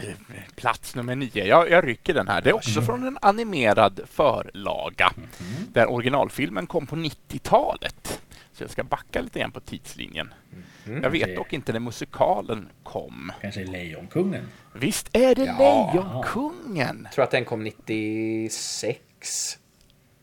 plats 0.54 0.94
nummer 0.94 1.16
nio. 1.16 1.44
Jag, 1.44 1.70
jag 1.70 1.86
rycker 1.86 2.14
den 2.14 2.28
här. 2.28 2.42
Det 2.42 2.50
är 2.50 2.54
också 2.54 2.70
mm. 2.70 2.86
från 2.86 3.06
en 3.06 3.18
animerad 3.22 4.00
förlaga 4.06 5.12
mm. 5.16 5.72
där 5.72 5.90
originalfilmen 5.90 6.66
kom 6.66 6.86
på 6.86 6.96
90-talet. 6.96 8.22
Så 8.52 8.62
jag 8.62 8.70
ska 8.70 8.84
backa 8.84 9.20
lite 9.20 9.38
grann 9.38 9.52
på 9.52 9.60
tidslinjen. 9.60 10.34
Mm. 10.86 11.02
Jag 11.02 11.10
vet 11.10 11.36
dock 11.36 11.52
inte 11.52 11.72
när 11.72 11.80
musikalen 11.80 12.68
kom. 12.82 13.32
Kanske 13.40 13.64
Lejonkungen? 13.64 14.48
Visst 14.72 15.16
är 15.16 15.34
det 15.34 15.44
ja. 15.44 15.90
Lejonkungen? 15.92 17.00
Jag 17.04 17.12
tror 17.12 17.24
att 17.24 17.30
den 17.30 17.44
kom 17.44 17.64
96. 17.64 19.00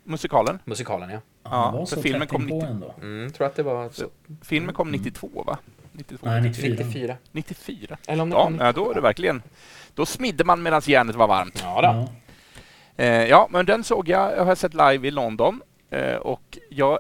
Musikalen? 0.04 0.60
Musikalen, 0.66 1.10
ja. 1.10 1.20
Ja, 1.44 1.86
för 1.86 2.02
filmen 2.02 2.28
kom 2.28 2.46
90... 2.46 2.62
ändå. 2.62 2.96
Mm, 3.02 3.32
tror 3.32 3.48
att 3.48 3.56
det 3.56 3.64
var 3.64 3.90
så. 3.90 4.10
Filmen 4.42 4.76
kom 4.76 4.92
92, 4.92 5.44
va? 5.46 5.58
92, 5.94 6.28
Nej, 6.30 6.42
94. 6.42 6.76
94. 6.76 7.18
94. 7.32 7.98
Eller 8.08 8.24
om 8.24 8.30
det 8.30 8.64
ja, 8.66 8.72
då 8.72 8.92
är 8.92 8.96
det 8.96 9.02
verkligen... 9.02 9.42
Då 9.96 10.06
smidde 10.06 10.44
man 10.44 10.64
medan 10.64 10.82
järnet 10.86 11.16
var 11.16 11.28
varmt. 11.28 11.60
Ja, 11.64 11.82
då. 11.82 12.10
Eh, 13.04 13.26
ja, 13.26 13.48
men 13.52 13.66
den 13.66 13.84
såg 13.84 14.10
jag. 14.10 14.38
Jag 14.38 14.46
har 14.46 14.56
sett 14.56 14.74
live 14.74 15.08
i 15.08 15.12
London. 15.12 15.62
Eh, 15.90 16.16
och 16.16 16.58
jag 16.70 17.00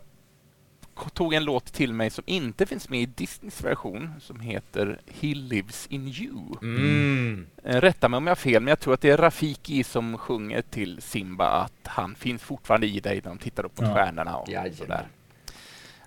tog 1.13 1.33
en 1.33 1.43
låt 1.43 1.73
till 1.73 1.93
mig 1.93 2.09
som 2.09 2.23
inte 2.27 2.65
finns 2.65 2.89
med 2.89 3.01
i 3.01 3.05
Disneys 3.05 3.63
version 3.63 4.13
som 4.19 4.39
heter 4.39 4.99
He 5.21 5.27
lives 5.27 5.87
in 5.87 6.07
you. 6.07 6.57
Mm. 6.61 7.47
Eh, 7.63 7.81
rätta 7.81 8.09
mig 8.09 8.17
om 8.17 8.27
jag 8.27 8.31
har 8.31 8.35
fel, 8.35 8.61
men 8.61 8.67
jag 8.67 8.79
tror 8.79 8.93
att 8.93 9.01
det 9.01 9.09
är 9.09 9.17
Rafiki 9.17 9.83
som 9.83 10.17
sjunger 10.17 10.61
till 10.61 11.01
Simba 11.01 11.49
att 11.49 11.87
han 11.87 12.15
finns 12.15 12.41
fortfarande 12.41 12.87
i 12.87 12.99
dig 12.99 13.15
när 13.23 13.29
de 13.29 13.37
tittar 13.37 13.65
upp 13.65 13.79
mot 13.79 13.89
ja. 13.89 13.95
stjärnorna 13.95 14.37
och 14.37 14.49
Jajamän. 14.49 14.75
sådär. 14.75 15.07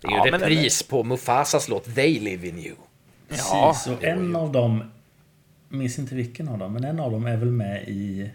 Det 0.01 0.09
är 0.09 0.11
ju 0.11 0.17
ja, 0.17 0.39
repris 0.39 0.83
på 0.83 1.05
Mufasas 1.05 1.69
låt 1.69 1.95
They 1.95 2.21
Live 2.21 2.49
In 2.49 2.59
You. 2.59 2.75
Ja, 3.29 3.73
Precis, 3.73 3.93
och 3.93 4.05
en 4.05 4.37
av 4.37 4.53
dem, 4.53 4.93
minns 5.69 5.99
inte 5.99 6.15
vilken 6.15 6.49
av 6.49 6.59
dem, 6.59 6.73
men 6.73 6.85
en 6.85 7.01
av 7.01 7.13
dem 7.13 7.27
är 7.27 7.37
väl 7.37 7.51
med 7.51 7.83
i 7.89 8.31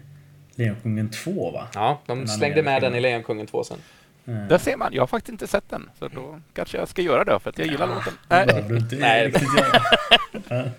Lejonkungen 0.54 1.10
2 1.10 1.50
va? 1.50 1.68
Ja, 1.74 2.00
de 2.06 2.28
slängde 2.28 2.62
med 2.62 2.82
den 2.82 2.94
i 2.94 3.00
Lejonkungen 3.00 3.46
2 3.46 3.64
sen. 3.64 3.78
Mm. 4.26 4.48
Där 4.48 4.58
ser 4.58 4.76
man, 4.76 4.92
jag 4.92 5.02
har 5.02 5.06
faktiskt 5.06 5.32
inte 5.32 5.46
sett 5.46 5.70
den. 5.70 5.90
Så 5.98 6.08
då 6.08 6.40
kanske 6.54 6.78
jag 6.78 6.88
ska 6.88 7.02
göra 7.02 7.24
det 7.24 7.40
för 7.40 7.50
att 7.50 7.58
jag 7.58 7.68
gillar 7.68 7.88
ja, 7.88 7.94
låten. 7.94 8.12
Nej. 8.28 8.64
Du 8.68 8.76
inte 8.76 8.96
Nej. 8.96 9.32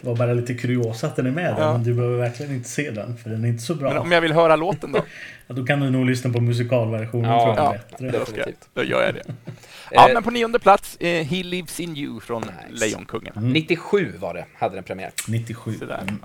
Det 0.00 0.06
var 0.06 0.16
bara 0.16 0.32
lite 0.32 0.54
kuriosa 0.54 1.06
att 1.06 1.16
den 1.16 1.26
är 1.26 1.30
med 1.30 1.54
ja. 1.58 1.72
men 1.72 1.84
du 1.84 1.94
behöver 1.94 2.16
verkligen 2.16 2.54
inte 2.54 2.68
se 2.68 2.90
den 2.90 3.16
för 3.16 3.30
den 3.30 3.44
är 3.44 3.48
inte 3.48 3.62
så 3.62 3.74
bra. 3.74 3.88
Men 3.88 3.98
om 3.98 4.12
jag 4.12 4.20
vill 4.20 4.32
höra 4.32 4.56
låten 4.56 4.92
då? 4.92 4.98
ja, 5.46 5.54
då 5.54 5.66
kan 5.66 5.80
du 5.80 5.90
nog 5.90 6.06
lyssna 6.06 6.32
på 6.32 6.40
musikalversionen 6.40 7.30
ja, 7.30 7.44
tror 7.44 7.56
jag 7.56 7.64
ja, 7.66 7.72
bättre. 7.72 8.18
Definitivt. 8.18 8.68
Då 8.74 8.84
gör 8.84 9.02
jag 9.02 9.14
det. 9.14 9.22
Ja, 9.90 10.10
men 10.14 10.22
på 10.22 10.30
nionde 10.30 10.58
plats, 10.58 10.96
eh, 10.96 11.24
He 11.26 11.42
Lives 11.42 11.80
In 11.80 11.96
You 11.96 12.20
från 12.20 12.42
nice. 12.42 12.84
Lejonkungen. 12.84 13.32
Mm. 13.36 13.52
97 13.52 14.12
var 14.18 14.34
det, 14.34 14.44
hade 14.54 14.74
den 14.74 14.84
premiär. 14.84 15.12
97. 15.28 15.70
Mm, 15.82 16.18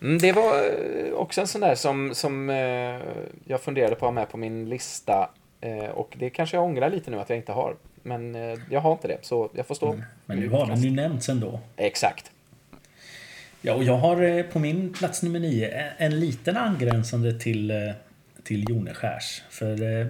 Mm, 0.00 0.18
det 0.18 0.32
var 0.32 0.54
eh, 0.54 1.12
också 1.12 1.40
en 1.40 1.46
sån 1.46 1.60
där 1.60 1.74
som, 1.74 2.14
som 2.14 2.50
eh, 2.50 3.00
jag 3.44 3.60
funderade 3.60 3.94
på 3.94 4.06
att 4.06 4.08
ha 4.08 4.20
med 4.20 4.28
på 4.28 4.36
min 4.36 4.68
lista. 4.68 5.30
Eh, 5.60 5.90
och 5.90 6.14
det 6.18 6.30
kanske 6.30 6.56
jag 6.56 6.64
ångrar 6.64 6.90
lite 6.90 7.10
nu 7.10 7.20
att 7.20 7.30
jag 7.30 7.38
inte 7.38 7.52
har. 7.52 7.76
Men 8.02 8.34
eh, 8.34 8.58
jag 8.70 8.80
har 8.80 8.92
inte 8.92 9.08
det, 9.08 9.18
så 9.22 9.50
jag 9.54 9.66
får 9.66 9.74
stå. 9.74 9.92
Mm. 9.92 10.04
Men 10.26 10.40
nu 10.40 10.48
har 10.48 10.66
den 10.66 10.82
ju 10.82 10.90
nämnts 10.90 11.28
ändå. 11.28 11.60
Exakt. 11.76 12.30
Ja, 13.60 13.74
och 13.74 13.84
jag 13.84 13.96
har 13.96 14.22
eh, 14.22 14.42
på 14.42 14.58
min 14.58 14.92
plats 14.92 15.22
nummer 15.22 15.40
nio 15.40 15.68
en, 15.68 15.92
en 15.98 16.20
liten 16.20 16.56
angränsande 16.56 17.40
till, 17.40 17.70
eh, 17.70 17.76
till 18.42 18.64
Joneskärs. 18.68 19.42
För 19.50 20.06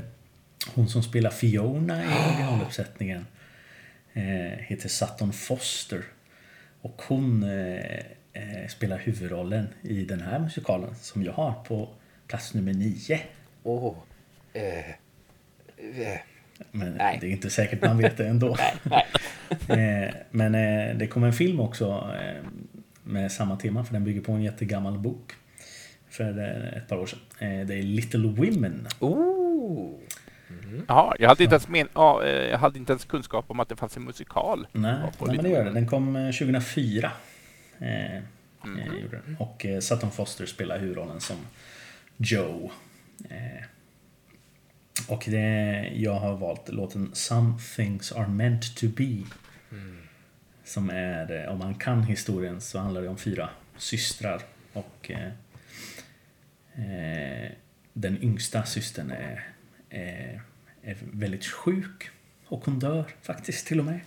hon 0.75 0.89
som 0.89 1.03
spelar 1.03 1.31
Fiona 1.31 2.05
i 2.05 2.07
originaluppsättningen 2.07 3.27
heter 4.59 4.89
Sutton 4.89 5.33
Foster. 5.33 6.03
Och 6.81 7.03
hon 7.09 7.43
eh, 8.37 8.69
spelar 8.69 8.99
huvudrollen 8.99 9.69
i 9.83 10.05
den 10.05 10.21
här 10.21 10.39
musikalen 10.39 10.95
som 10.95 11.23
jag 11.23 11.33
har 11.33 11.53
på 11.53 11.89
plats 12.27 12.55
nummer 12.55 12.73
nio. 12.73 13.21
Oh. 13.63 13.95
Eh. 14.53 14.91
Eh. 15.79 16.19
Men 16.73 16.93
nej. 16.93 17.19
det 17.21 17.27
är 17.27 17.31
inte 17.31 17.51
säkert 17.51 17.83
man 17.83 17.99
vet 17.99 18.17
det 18.17 18.27
ändå. 18.27 18.57
nej, 18.83 19.07
nej. 19.69 20.05
eh, 20.05 20.15
men 20.31 20.55
eh, 20.55 20.97
det 20.97 21.07
kom 21.07 21.25
en 21.25 21.33
film 21.33 21.61
också 21.61 22.11
eh, 22.21 22.45
med 23.03 23.33
samma 23.33 23.57
tema 23.57 23.85
för 23.85 23.93
den 23.93 24.05
bygger 24.05 24.21
på 24.21 24.33
en 24.33 24.43
jättegammal 24.43 24.99
bok. 24.99 25.33
För 26.09 26.39
eh, 26.39 26.79
ett 26.79 26.89
par 26.89 26.97
år 26.97 27.07
sedan. 27.07 27.19
det 27.67 27.75
är 27.75 27.83
Little 27.83 28.29
Women. 28.29 28.89
Oh. 29.01 29.91
Mm. 30.51 30.85
Jaha, 30.89 31.17
jag 31.19 31.29
hade, 31.29 31.45
inte 31.45 31.55
ens 31.55 31.69
men, 31.69 31.89
ja, 31.95 32.27
jag 32.27 32.59
hade 32.59 32.79
inte 32.79 32.93
ens 32.93 33.05
kunskap 33.05 33.45
om 33.49 33.61
att 33.61 33.69
det 33.69 33.77
fanns 33.77 33.97
en 33.97 34.05
musikal. 34.05 34.67
Nej, 34.73 34.99
nej 35.21 35.37
men 35.37 35.43
det 35.43 35.49
gör 35.49 35.65
det. 35.65 35.71
Den 35.71 35.87
kom 35.87 36.33
2004. 36.39 37.13
Eh, 37.79 38.23
mm. 38.65 39.37
Och 39.39 39.67
eh, 39.67 39.81
Sutton 39.81 40.11
Foster 40.11 40.47
spelar 40.47 40.79
huvudrollen 40.79 41.21
som 41.21 41.37
Joe. 42.17 42.71
Eh, 43.31 43.65
och 45.09 45.25
det, 45.27 45.91
jag 45.95 46.15
har 46.15 46.37
valt 46.37 46.69
låten 46.69 47.11
Some 47.13 47.55
things 47.77 48.13
are 48.13 48.29
meant 48.29 48.77
to 48.77 48.87
be. 48.97 49.23
Mm. 49.71 49.99
Som 50.65 50.91
är, 50.91 51.45
eh, 51.45 51.53
om 51.53 51.59
man 51.59 51.75
kan 51.75 52.03
historien 52.03 52.61
så 52.61 52.79
handlar 52.79 53.03
det 53.03 53.09
om 53.09 53.19
fyra 53.19 53.49
systrar. 53.77 54.43
Och 54.73 55.11
eh, 55.11 55.33
eh, 56.75 57.51
den 57.93 58.23
yngsta 58.23 58.65
systern 58.65 59.11
är, 59.11 59.49
är, 59.91 60.41
är, 60.83 60.97
väldigt 61.01 61.47
sjuk. 61.47 62.11
Och 62.47 62.65
hon 62.65 62.79
dör 62.79 63.05
faktiskt 63.23 63.67
till 63.67 63.79
och 63.79 63.85
med. 63.85 64.01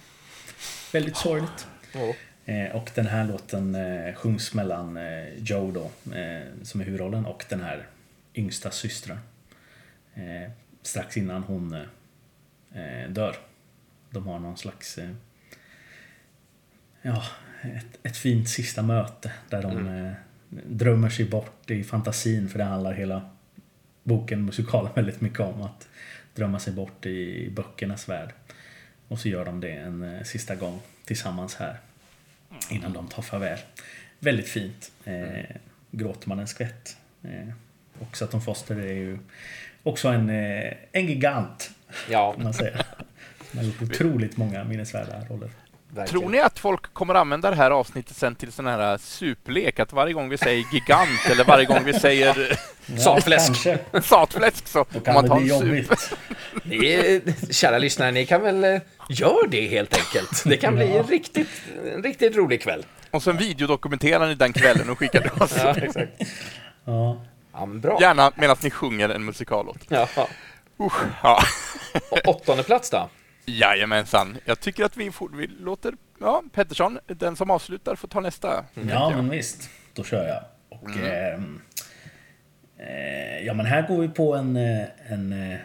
Väldigt 0.94 1.18
sorgligt. 1.18 1.68
Oh. 1.96 2.16
Eh, 2.46 2.76
och 2.76 2.92
den 2.96 3.08
här 3.08 3.26
låten 3.26 3.76
eh, 3.76 4.14
sjungs 4.14 4.54
mellan 4.54 4.98
eh, 4.98 5.34
Joe 5.38 5.72
då, 5.72 5.92
som 6.64 6.82
är 6.82 6.86
huvudrollen, 6.86 7.26
och 7.26 7.46
den 7.50 7.62
här 7.62 7.88
yngsta 8.36 8.72
systern. 8.72 9.18
strax 10.82 11.18
innan 11.18 11.44
hon 11.44 11.86
dör. 13.10 13.36
de 14.10 14.28
har 14.28 14.40
någon 14.40 14.58
slags... 14.58 14.98
Eh, 14.98 15.10
ja, 17.02 17.24
ett, 17.62 18.00
ett 18.04 18.18
fint 18.18 18.50
sista 18.50 18.82
möte 18.82 19.32
där 19.50 19.62
de 19.62 19.78
Mm. 19.78 20.06
eh, 20.06 20.14
drömmer 20.66 21.10
sig 21.10 21.26
bort 21.26 21.72
i 21.72 21.84
fantasin. 21.84 22.50
För 22.50 22.58
det 22.58 22.64
handlar 22.64 22.94
hela 22.94 23.30
boken, 24.10 24.46
musikalen, 24.46 24.92
väldigt 24.96 25.22
mycket 25.22 25.40
om. 25.40 25.62
Att 25.62 25.88
drömma 26.36 26.60
sig 26.60 26.74
bort 26.74 27.06
i 27.06 27.50
böckernas 27.50 28.10
värld. 28.10 28.34
Och 29.08 29.20
så 29.20 29.30
gör 29.30 29.46
de 29.46 29.60
det 29.60 29.72
en 29.72 30.04
eh, 30.04 30.24
sista 30.24 30.56
gång 30.56 30.80
tillsammans 31.06 31.56
här. 31.56 31.78
Innan 32.70 32.94
de 32.94 33.08
tar 33.08 33.22
farväl. 33.22 33.60
Väldigt 34.20 34.48
fint. 34.48 34.92
Eh, 35.06 35.56
gråter 35.92 36.30
man 36.30 36.40
en 36.40 36.48
skvätt. 36.48 36.98
Eh, 37.24 37.50
och 38.00 38.18
Sutton 38.18 38.42
Foster 38.42 38.76
är 38.76 38.94
ju 38.94 39.18
också 39.84 40.08
en, 40.08 40.30
eh, 40.30 40.74
en 40.92 41.08
gigant. 41.08 41.72
Ja, 42.10 42.36
man 42.40 42.54
säga. 42.54 42.86
Han 43.52 43.58
har 43.58 43.64
gjort 43.64 43.82
otroligt 43.82 44.38
många 44.38 44.64
minnesvärda 44.64 45.26
roller. 45.30 45.50
Verkligen. 45.90 46.08
Tror 46.22 46.30
ni 46.32 46.40
att 46.40 46.60
folk 46.60 46.94
kommer 46.94 47.16
använda 47.16 47.50
det 47.50 47.56
här 47.56 47.72
avsnittet 47.72 48.18
sen 48.18 48.36
till 48.36 48.52
sån 48.52 48.66
här 48.66 48.98
superlek? 48.98 49.80
Att 49.80 49.94
varje 49.94 50.14
gång 50.14 50.30
vi 50.30 50.38
säger 50.38 50.66
gigant 50.74 51.30
eller 51.32 51.44
varje 51.44 51.66
gång 51.66 51.84
vi 51.84 51.94
säger 51.94 52.60
Satfläsk. 53.00 53.68
Satfläsk 54.04 54.68
så 54.68 54.84
kan 54.84 55.14
man 55.14 55.24
bli 55.40 55.42
en 55.42 55.48
jobbigt. 55.60 56.12
Ni, 56.64 56.94
är- 56.94 57.54
kära 57.54 57.78
lyssnare, 57.78 58.12
ni 58.12 58.26
kan 58.26 58.42
väl 58.42 58.64
eh, 58.64 58.82
gör 59.10 59.48
det 59.48 59.68
helt 59.68 59.98
enkelt. 59.98 60.44
Det 60.46 60.58
kan 60.58 60.76
bli 60.76 60.98
en 60.98 61.04
riktigt, 61.04 61.50
en 61.96 62.04
riktigt 62.04 62.36
rolig 62.36 62.62
kväll. 62.62 62.86
Och 63.12 63.24
sen 63.24 63.38
videodokumenterar 63.38 64.28
ni 64.28 64.36
den 64.36 64.54
kvällen 64.54 64.90
och 64.90 65.00
skickar 65.00 65.22
till 65.22 65.44
oss. 65.44 65.54
Ja, 65.58 65.76
exakt. 65.76 66.12
Ja. 66.86 67.22
Ja, 67.54 67.66
bra. 67.66 67.98
Gärna 68.02 68.32
medan 68.36 68.58
ni 68.64 68.70
sjunger 68.72 69.10
en 69.10 69.26
musikallåt. 69.26 69.78
Ja. 69.88 70.08
Usch, 70.80 71.02
ja. 71.24 71.40
Och 72.12 72.28
åttonde 72.28 72.64
plats 72.64 72.90
då? 72.90 73.10
Jajamensan. 73.46 74.38
Jag 74.46 74.60
tycker 74.60 74.84
att 74.86 74.98
vi, 74.98 75.12
får, 75.12 75.30
vi 75.30 75.48
låter 75.48 75.94
ja, 76.20 76.44
Pettersson, 76.54 77.00
den 77.08 77.36
som 77.36 77.52
avslutar, 77.52 77.96
får 77.96 78.08
ta 78.08 78.20
nästa. 78.20 78.66
ja, 78.90 79.10
men 79.10 79.30
visst. 79.30 79.70
Då 79.94 80.04
kör 80.04 80.28
jag. 80.28 80.44
Och, 80.70 80.90
ehm, 80.90 81.62
eh, 82.78 83.46
ja, 83.46 83.54
men 83.54 83.66
här 83.66 83.88
går 83.88 84.02
vi 84.02 84.08
på 84.10 84.36
en, 84.36 84.56
eh, 84.56 84.86
en, 85.08 85.52
eh, 85.52 85.60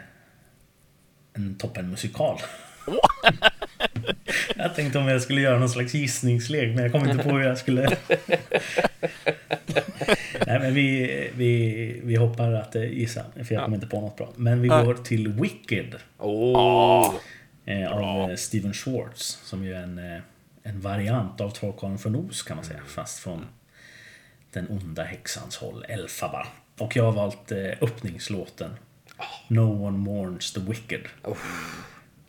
en 1.33 1.55
toppenmusikal. 1.57 2.39
jag 4.55 4.75
tänkte 4.75 4.99
om 4.99 5.07
jag 5.07 5.21
skulle 5.21 5.41
göra 5.41 5.59
någon 5.59 5.69
slags 5.69 5.93
gissningslek, 5.93 6.75
men 6.75 6.83
jag 6.83 6.91
kom 6.91 7.09
inte 7.09 7.23
på 7.23 7.29
hur 7.29 7.41
jag 7.43 7.57
skulle... 7.57 7.81
Nej, 10.47 10.59
men 10.59 10.73
vi, 10.73 11.29
vi, 11.35 12.01
vi 12.03 12.15
hoppar 12.15 12.53
att 12.53 12.75
eh, 12.75 12.83
gissa, 12.83 13.21
för 13.45 13.53
jag 13.55 13.63
kommer 13.63 13.77
inte 13.77 13.87
på 13.87 14.01
något 14.01 14.17
bra. 14.17 14.29
Men 14.35 14.61
vi 14.61 14.67
Ja. 14.67 14.83
går 14.83 14.93
till 14.93 15.27
Wicked. 15.27 15.95
Åh! 16.17 17.13
Eh, 17.65 17.91
av 17.91 18.29
eh, 18.31 18.35
Steven 18.35 18.73
Schwartz. 18.73 19.39
Som 19.43 19.63
ju 19.63 19.73
är 19.73 19.83
en, 19.83 19.97
eh, 19.97 20.21
en 20.63 20.81
variant 20.81 21.41
av 21.41 21.49
Trollkarlen 21.49 21.97
från 21.97 22.15
Oz 22.15 22.43
kan 22.43 22.57
man 22.57 22.65
säga. 22.65 22.79
Fast 22.87 23.19
från 23.19 23.45
den 24.51 24.67
onda 24.69 25.03
häxans 25.03 25.55
håll, 25.55 25.85
Elphaba. 25.89 26.47
Och 26.77 26.95
jag 26.95 27.03
har 27.03 27.11
valt 27.11 27.51
eh, 27.51 27.71
öppningslåten. 27.81 28.71
No 29.47 29.87
one 29.87 29.97
mourns 29.97 30.53
the 30.53 30.59
wicked. 30.59 31.01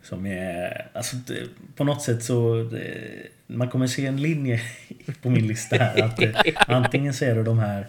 Som 0.02 0.26
är, 0.26 0.88
alltså 0.92 1.16
det, 1.16 1.48
på 1.76 1.84
något 1.84 2.02
sätt 2.02 2.24
så, 2.24 2.62
det, 2.62 2.92
man 3.46 3.68
kommer 3.68 3.86
se 3.86 4.06
en 4.06 4.22
linje 4.22 4.60
på 5.22 5.30
min 5.30 5.46
lista 5.46 5.76
här. 5.76 6.02
Att 6.02 6.22
eh, 6.22 6.30
antingen 6.66 7.14
så 7.14 7.24
är 7.24 7.34
det 7.34 7.42
de 7.42 7.58
här 7.58 7.86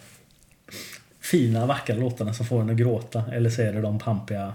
fina, 1.19 1.65
vackra 1.65 1.95
låtarna 1.95 2.33
som 2.33 2.45
får 2.45 2.61
en 2.61 2.69
att 2.69 2.77
gråta. 2.77 3.23
Eller 3.33 3.49
så 3.49 3.61
är 3.61 3.73
det 3.73 3.81
de 3.81 3.99
pampiga 3.99 4.53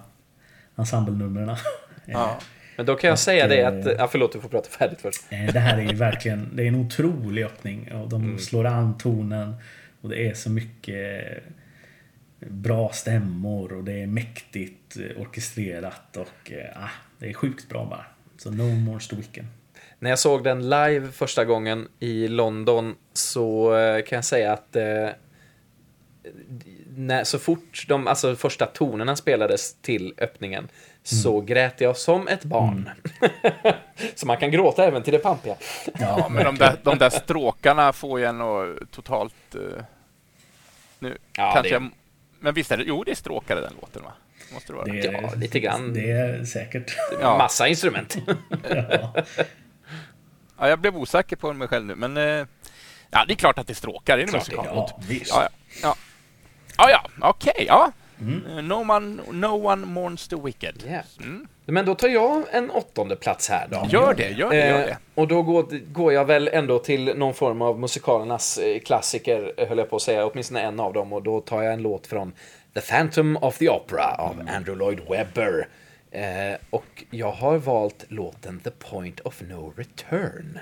ensemblenumren. 0.76 1.57
Ja. 2.05 2.38
Men 2.76 2.87
då 2.87 2.94
kan 2.96 3.08
jag 3.08 3.12
Och, 3.14 3.18
säga 3.18 3.48
det 3.48 3.61
eh, 3.61 3.68
att... 3.68 3.98
Ja, 3.98 4.08
förlåt, 4.08 4.32
du 4.32 4.40
får 4.40 4.48
prata 4.48 4.70
färdigt 4.70 5.00
först. 5.00 5.22
Eh, 5.30 5.52
Det 5.52 5.61
här 5.61 5.78
är 5.78 5.82
ju 5.82 5.94
verkligen, 5.94 6.56
det 6.56 6.62
är 6.62 6.66
en 6.66 6.74
otrolig 6.74 7.44
öppning 7.44 7.92
och 7.92 8.08
de 8.08 8.22
Mm. 8.24 8.38
slår 8.38 8.64
an 8.66 8.98
tonen 8.98 9.54
och 10.00 10.08
det 10.08 10.28
är 10.28 10.35
så 10.35 10.50
mycket 10.50 11.24
bra 12.38 12.92
stämmor 12.92 13.72
och 13.72 13.85
det 13.85 14.02
är 14.02 14.06
mäktigt 14.06 14.96
eh, 14.96 15.22
orkestrerat 15.22 16.16
och 16.16 16.52
eh, 16.52 16.82
ah, 16.85 16.90
det 17.18 17.28
är 17.28 17.35
sjukt 17.35 17.68
bra 17.68 17.85
bara. 17.85 18.04
Så 18.37 18.50
No 18.50 18.62
More 18.74 19.00
Wicked. 19.16 19.46
När 19.98 20.11
jag 20.11 20.18
såg 20.18 20.44
den 20.44 20.62
live 20.70 21.08
första 21.12 21.44
gången 21.44 21.88
i 21.98 22.28
London 22.28 22.94
så 23.12 23.76
eh, 23.76 24.02
kan 24.04 24.16
jag 24.16 24.24
säga 24.24 24.52
att 24.52 24.76
eh, 24.76 25.08
när, 26.96 27.24
så 27.24 27.38
fort 27.38 27.85
de 27.88 28.06
alltså, 28.06 28.37
första 28.37 28.66
tonerna 28.66 29.16
spelades 29.16 29.74
till 29.74 30.14
öppningen 30.18 30.68
så 31.02 31.40
grät 31.40 31.80
jag 31.80 31.96
som 31.96 32.28
ett 32.28 32.44
barn. 32.44 32.90
så 34.14 34.26
man 34.26 34.36
kan 34.36 34.50
gråta 34.50 34.84
även 34.84 35.02
till 35.02 35.12
det 35.12 35.18
pampiga. 35.18 35.56
Ja, 36.00 36.28
men 36.30 36.44
de 36.44 36.56
där, 36.56 36.76
de 36.82 36.98
där 36.98 37.10
stråkarna 37.10 37.92
får 37.92 38.20
ju 38.20 38.26
en 38.26 38.38
totalt... 38.90 39.54
eh, 39.54 39.84
nu 40.98 41.18
Ja, 41.36 41.52
kanske 41.54 41.62
det- 41.62 41.68
jag, 41.68 41.90
Men 42.40 42.54
visst 42.54 42.70
är 42.72 42.76
det... 42.76 42.84
Jo, 42.86 43.04
det 43.04 43.10
är 43.10 43.14
stråkare 43.14 43.60
den 43.60 43.72
låten, 43.80 44.02
va? 44.02 44.12
Måste 44.54 44.72
det 44.72 44.76
vara. 44.76 44.86
Det 44.86 45.00
är, 45.06 45.12
Ja, 45.22 45.32
lite 45.36 45.60
grann. 45.60 45.92
Det 45.94 46.10
är 46.10 46.44
säkert. 46.44 46.96
Ja. 47.20 47.38
Massa 47.38 47.68
instrument. 47.68 48.16
ja. 48.70 49.14
Ja, 50.58 50.68
jag 50.68 50.78
blev 50.78 50.96
osäker 50.96 51.36
på 51.36 51.52
mig 51.52 51.68
själv 51.68 51.86
nu, 51.86 51.94
men... 51.94 52.16
eh, 52.16 52.46
Ja, 53.14 53.24
det 53.28 53.32
är 53.32 53.36
klart 53.36 53.58
att 53.58 53.66
det 53.66 53.72
är 53.72 53.74
stråkare 53.74 54.20
i 54.20 54.22
en 54.22 54.28
Klart 54.28 54.46
det 54.46 54.52
är. 54.52 54.56
musikallåt. 54.56 54.90
ja, 54.96 55.02
visst. 55.08 55.30
Ja, 55.30 55.48
ja. 55.82 55.96
Ja, 56.78 56.90
ja, 56.90 57.06
ja 57.20 57.28
okej, 57.28 57.64
ja. 57.68 57.92
Mm. 58.22 58.58
Eh, 58.58 58.62
No, 58.64 58.90
one, 58.90 59.22
no 59.32 59.66
one 59.66 59.87
mourns 59.87 60.28
the 60.28 60.37
wicked. 60.37 60.82
Yeah. 60.87 61.04
Mm. 61.20 61.46
Men 61.66 61.87
då 61.87 61.94
tar 61.94 62.08
jag 62.08 62.42
en 62.50 62.70
åttonde 62.70 63.16
plats 63.16 63.48
här 63.48 63.68
då. 63.70 63.87
Gör 63.88 64.14
det, 64.14 64.28
gör 64.30 64.50
det, 64.50 64.56
gör 64.68 64.80
Eh, 64.80 64.87
det. 64.87 64.96
och 65.14 65.28
då 65.28 65.42
går, 65.42 65.62
går 65.92 66.12
jag 66.12 66.24
väl 66.24 66.48
ändå 66.52 66.78
till 66.78 67.04
någon 67.16 67.35
form 67.35 67.62
av 67.62 67.80
musikalernas 67.80 68.58
eh, 68.58 68.80
klassiker, 68.80 69.52
eh, 69.56 69.68
höll 69.68 69.78
jag 69.78 69.90
på 69.90 69.96
att 69.96 70.02
säga, 70.02 70.26
åtminstone 70.26 70.61
en 70.61 70.80
av 70.80 70.92
dem. 70.92 71.12
Och 71.12 71.22
då 71.22 71.40
tar 71.40 71.62
jag 71.62 71.72
en 71.72 71.82
låt 71.82 72.06
från 72.06 72.32
The 72.74 72.80
Phantom 72.80 73.37
of 73.37 73.58
the 73.58 73.68
Opera 73.68 74.14
av 74.18 74.40
Andrew 74.56 74.74
Lloyd 74.85 75.00
Webber. 75.11 75.68
Eh, 76.11 76.56
och 76.70 77.04
jag 77.11 77.32
har 77.32 77.56
valt 77.58 78.04
låten 78.08 78.61
The 78.61 78.70
Point 78.70 79.20
of 79.20 79.40
No 79.40 79.72
Return. 79.76 80.58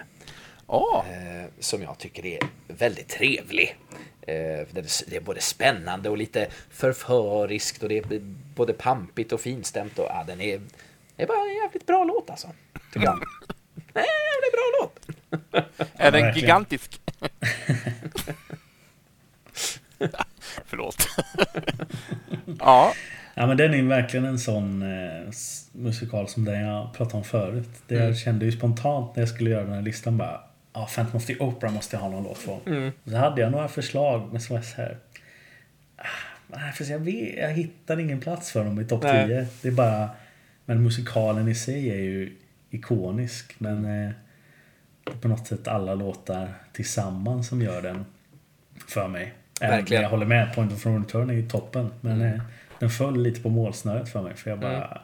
Eh, 0.73 1.47
som 1.59 1.83
jag 1.83 1.99
tycker 1.99 2.27
är 2.27 2.39
väldigt 2.69 3.09
trevlig. 3.09 3.77
Eh, 4.23 4.67
det, 4.71 5.17
är, 5.17 5.21
både 5.21 5.41
spännande 5.41 6.09
och 6.11 6.17
lite 6.17 6.49
förföriskt 6.71 7.83
och 7.83 7.89
det 7.89 7.99
är 7.99 8.21
både 8.55 8.73
pampigt 8.73 9.33
och 9.33 9.41
finstämt. 9.41 9.99
Och, 9.99 10.07
ja, 10.09 10.25
den 10.27 10.41
är, 10.41 10.61
det 11.17 11.23
är 11.23 11.27
bara 11.27 11.49
en 11.51 11.55
jävligt 11.55 11.87
bra 11.87 12.05
låt 12.05 12.31
alltså. 12.31 12.49
Tycker 12.93 13.07
jag. 13.07 13.19
Nej, 13.95 14.05
det 14.41 14.47
är 14.47 14.53
bra 14.53 14.63
låt. 14.81 15.09
är 15.95 16.11
den 16.13 16.23
verkligen. 16.23 16.35
gigantisk? 16.35 17.01
Förlåt. 20.67 21.09
ja, 22.59 22.95
Ja 23.35 23.47
men 23.47 23.57
den 23.57 23.75
är 23.75 23.83
verkligen 23.83 24.27
en 24.27 24.39
sån 24.39 24.83
eh, 24.83 25.29
musikal 25.73 26.29
som 26.29 26.45
den 26.45 26.61
jag 26.61 26.95
pratade 26.95 27.17
om 27.17 27.25
förut. 27.25 27.69
Det 27.87 27.95
jag 27.95 28.17
kände 28.17 28.45
ju 28.45 28.53
spontant 28.53 29.17
när 29.17 29.23
jag 29.23 29.29
skulle 29.29 29.51
göra 29.51 29.65
den 29.65 29.73
här 29.73 29.83
listan 29.83 30.17
bara 30.17 30.41
Ja, 30.73 30.89
Phantom 30.95 31.17
of 31.17 31.27
the 31.27 31.39
Opera 31.39 31.71
måste 31.71 31.97
jag 31.97 32.01
ha 32.01 32.11
någon 32.11 32.25
låt 32.25 32.39
från. 32.39 32.93
Så 33.05 33.17
hade 33.17 33.41
jag 33.41 33.53
några 33.53 33.69
förslag 33.69 34.29
men 34.33 34.41
så 34.41 34.53
var 34.53 34.59
jag 34.59 34.65
så 34.65 34.77
här. 34.77 34.99
ah, 35.97 36.05
Nej, 36.47 36.73
för 36.73 36.85
jag, 36.85 36.99
vet, 36.99 37.39
jag 37.39 37.51
hittar 37.51 38.01
ingen 38.01 38.21
plats 38.21 38.53
för 38.53 38.65
dem 38.65 38.81
i 38.81 38.85
topp 38.85 39.03
Nej. 39.03 39.27
10. 39.27 39.47
Det 39.63 39.69
är 39.69 39.73
bara... 39.73 40.11
Men 40.65 40.83
musikalen 40.83 41.49
i 41.49 41.55
sig 41.55 41.91
är 41.91 41.97
ju 41.97 42.37
ikonisk. 42.71 43.55
Men 43.59 43.85
eh, 43.85 44.11
det 45.05 45.13
är 45.13 45.17
på 45.17 45.29
något 45.29 45.47
sätt 45.47 45.69
alla 45.69 45.95
låtar 45.95 46.55
tillsammans 46.73 47.49
som 47.49 47.63
gör 47.63 47.83
den 47.83 48.05
för 48.89 49.09
mig. 49.09 49.35
Verkligen. 49.61 50.03
Jag 50.03 50.11
håller 50.11 50.27
med, 50.27 50.55
Point 50.55 50.73
of 50.73 50.87
Return 50.87 51.31
är 51.31 51.35
ju 51.35 51.49
toppen. 51.49 51.93
Men 52.01 52.21
eh, 52.21 52.41
den 52.79 52.91
föll 52.91 53.23
lite 53.23 53.41
på 53.41 53.49
målsnöret 53.49 54.09
för 54.09 54.23
mig. 54.23 54.37
För 54.37 54.51
jag 54.51 54.61
bara... 54.61 55.01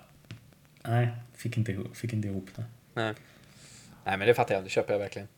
Nej, 0.83 1.09
fick 1.35 1.57
inte, 1.59 1.77
fick 1.95 2.13
inte 2.13 2.29
ihop 2.29 2.49
det. 2.57 2.65
Nej. 2.95 3.15
Nej, 4.05 4.17
men 4.19 4.29
det 4.29 4.35
fattar 4.35 4.55
jag. 4.55 4.65
Det 4.65 4.71
köper 4.71 4.93
jag 4.93 4.99
verkligen. 4.99 5.29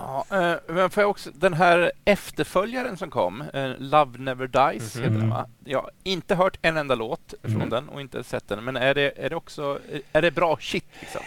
Ja, 0.00 0.24
eh, 0.30 0.54
men 0.74 0.90
får 0.90 1.02
jag 1.02 1.10
också, 1.10 1.30
den 1.34 1.54
här 1.54 1.92
efterföljaren 2.04 2.96
som 2.96 3.10
kom, 3.10 3.40
eh, 3.54 3.70
Love 3.78 4.18
Never 4.18 4.46
Dies, 4.72 4.96
heter 4.96 5.10
den 5.10 5.30
va? 5.30 5.46
Jag 5.64 5.80
har 5.82 5.90
inte 6.02 6.34
hört 6.34 6.58
en 6.62 6.76
enda 6.76 6.94
låt 6.94 7.34
från 7.42 7.54
Mm. 7.54 7.68
den 7.70 7.88
och 7.88 8.00
inte 8.00 8.24
sett 8.24 8.48
den, 8.48 8.64
men 8.64 8.76
är 8.76 8.94
det, 8.94 9.12
är 9.16 9.30
det 9.30 9.36
också, 9.36 9.78
är 10.12 10.22
det 10.22 10.30
bra 10.30 10.58
shit 10.60 10.84
liksom? 11.00 11.20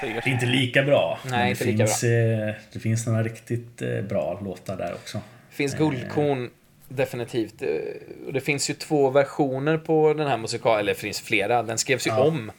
Det 0.00 0.06
är 0.06 0.28
inte 0.28 0.46
lika 0.46 0.82
bra. 0.82 1.18
Nej, 1.24 1.44
det 1.44 1.50
inte 1.50 1.64
lika 1.64 1.86
finns, 1.86 2.04
eh, 2.04 2.54
Det 2.72 2.78
finns 2.80 3.06
några 3.06 3.22
riktigt 3.22 3.82
bra 4.08 4.40
låtar 4.44 4.76
där 4.76 4.92
också. 4.94 5.18
Det 5.50 5.56
finns 5.56 5.74
guldkorn, 5.74 6.50
definitivt. 6.88 7.62
Och 8.26 8.32
det 8.32 8.40
finns 8.40 8.70
ju 8.70 8.74
två 8.74 9.10
versioner 9.10 9.78
på 9.78 10.12
den 10.14 10.26
här 10.26 10.36
musikalen, 10.36 10.80
eller 10.80 10.92
det 10.94 11.00
finns 11.00 11.20
flera. 11.20 11.62
Den 11.62 11.78
skrevs 11.78 12.06
ju 12.06 12.10
Ja. 12.10 12.18
om 12.22 12.52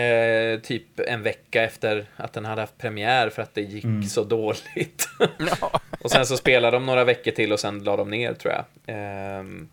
eh, 0.00 0.60
typ 0.60 1.00
en 1.06 1.22
vecka 1.22 1.62
efter 1.62 2.06
att 2.16 2.32
den 2.32 2.44
hade 2.44 2.60
haft 2.60 2.78
premiär 2.78 3.30
för 3.30 3.42
att 3.42 3.54
det 3.54 3.60
gick 3.60 3.84
Mm. 3.84 4.02
så 4.02 4.24
dåligt. 4.24 5.08
Ja. 5.60 5.80
och 6.00 6.10
sen 6.10 6.26
så 6.26 6.36
spelade 6.36 6.76
de 6.76 6.86
några 6.86 7.04
veckor 7.04 7.30
till 7.30 7.52
och 7.52 7.60
sen 7.60 7.84
la 7.84 7.96
de 7.96 8.10
ner 8.10 8.34
tror 8.34 8.54
jag. 8.54 8.64
Ehm, 8.86 9.68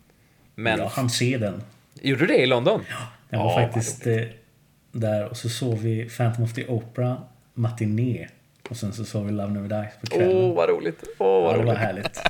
men 0.54 0.78
Jag 0.78 0.86
hann 0.88 1.10
se 1.10 1.38
den. 1.38 1.62
gjorde 2.00 2.20
du 2.20 2.26
det 2.26 2.38
i 2.38 2.46
London? 2.46 2.84
Jag 3.30 3.38
var 3.38 3.60
Ja, 3.60 3.66
faktiskt 3.66 4.06
eh, 4.06 4.16
där 4.92 5.28
och 5.28 5.36
så 5.36 5.48
såg 5.48 5.78
vi 5.78 6.08
Phantom 6.16 6.44
of 6.44 6.54
the 6.54 6.66
Opera 6.66 7.16
matiné. 7.54 8.28
Och 8.70 8.76
sen 8.76 8.92
så 8.92 9.04
såg 9.04 9.24
vi 9.26 9.32
Love 9.32 9.52
Never 9.52 9.68
Dies 9.82 9.92
på 10.00 10.06
kvällen. 10.06 10.36
Åh, 10.36 10.54
vad 10.56 10.68
roligt. 10.68 11.04
Åh, 11.18 11.42
vad 11.42 11.52
ja, 11.52 11.56
det 11.58 11.64
var 11.64 11.64
roligt. 11.64 11.78
härligt. 11.78 12.20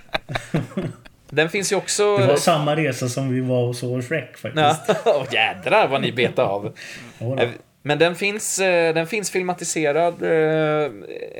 Den 1.30 1.48
finns 1.48 1.72
ju 1.72 1.76
också... 1.76 2.16
Det 2.18 2.26
var 2.26 2.36
samma 2.36 2.76
resa 2.76 3.08
som 3.08 3.34
vi 3.34 3.40
var 3.40 3.62
och 3.68 3.76
såg 3.76 4.04
Shrek 4.04 4.36
faktiskt. 4.36 4.88
Ja, 4.88 4.94
Åh, 5.04 5.26
jädrar 5.32 5.88
vad 5.88 6.00
ni 6.00 6.12
bet 6.12 6.38
av. 6.38 6.76
Men 7.82 7.98
den 7.98 8.14
finns, 8.14 8.58
eh, 8.58 8.94
den 8.94 9.06
finns 9.06 9.30
filmatiserad, 9.30 10.22
eh, 10.22 10.90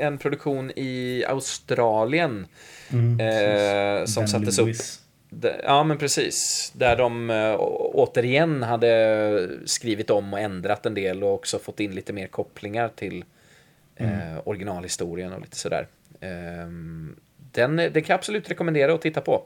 en 0.07 0.18
produktion 0.18 0.70
i 0.76 1.24
Australien. 1.29 2.46
Mm, 2.92 3.20
eh, 3.20 4.05
som 4.05 4.20
Ben 4.20 4.29
sattes 4.29 4.59
upp. 4.59 4.66
Lewis. 4.66 5.00
D- 5.31 5.61
Ja, 5.64 5.85
men 5.85 5.98
precis. 5.98 6.72
Där 6.76 6.96
de 6.96 7.31
återigen 7.94 8.62
hade 8.62 9.48
skrivit 9.64 10.11
om 10.11 10.33
och 10.33 10.40
ändrat 10.40 10.87
en 10.87 10.94
del 10.94 11.22
och 11.24 11.35
också 11.35 11.59
fått 11.59 11.81
in 11.81 11.94
lite 11.94 12.12
mer 12.12 12.26
kopplingar 12.26 12.88
till 12.96 13.24
eh, 13.96 14.09
originalhistorien 14.44 15.33
och 15.33 15.40
lite 15.40 15.57
sådär. 15.57 15.87
Ehm, 16.20 17.16
den, 17.53 17.76
den 17.76 17.92
kan 17.92 18.05
jag 18.07 18.14
absolut 18.14 18.50
rekommendera 18.50 18.94
att 18.94 19.03
titta 19.03 19.20
på. 19.20 19.42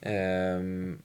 Ehm, 0.00 0.98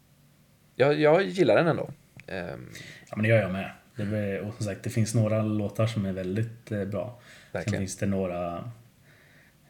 jag, 0.76 1.00
jag 1.00 1.24
gillar 1.24 1.56
den 1.56 1.68
ändå. 1.68 1.90
Ehm, 2.28 2.70
Ja, 3.10 3.16
men 3.16 3.24
det 3.24 3.30
gör 3.30 3.42
jag 3.42 3.52
med. 3.52 3.72
Det, 3.96 4.04
är- 4.18 4.40
och 4.42 4.54
som 4.58 4.66
sagt, 4.66 4.84
det 4.84 4.90
finns 4.90 5.14
några 5.16 5.42
låtar 5.42 5.88
som 5.88 6.06
är 6.06 6.12
väldigt 6.14 6.72
eh, 6.72 6.86
bra. 6.86 7.20
Sen 7.22 7.52
Verkligen. 7.52 7.82
finns 7.82 7.98
det 7.98 8.06
några 8.06 8.72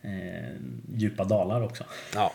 eh, 0.02 0.50
djupa 0.96 1.24
dalar 1.24 1.62
också. 1.62 1.84
ja. 2.16 2.34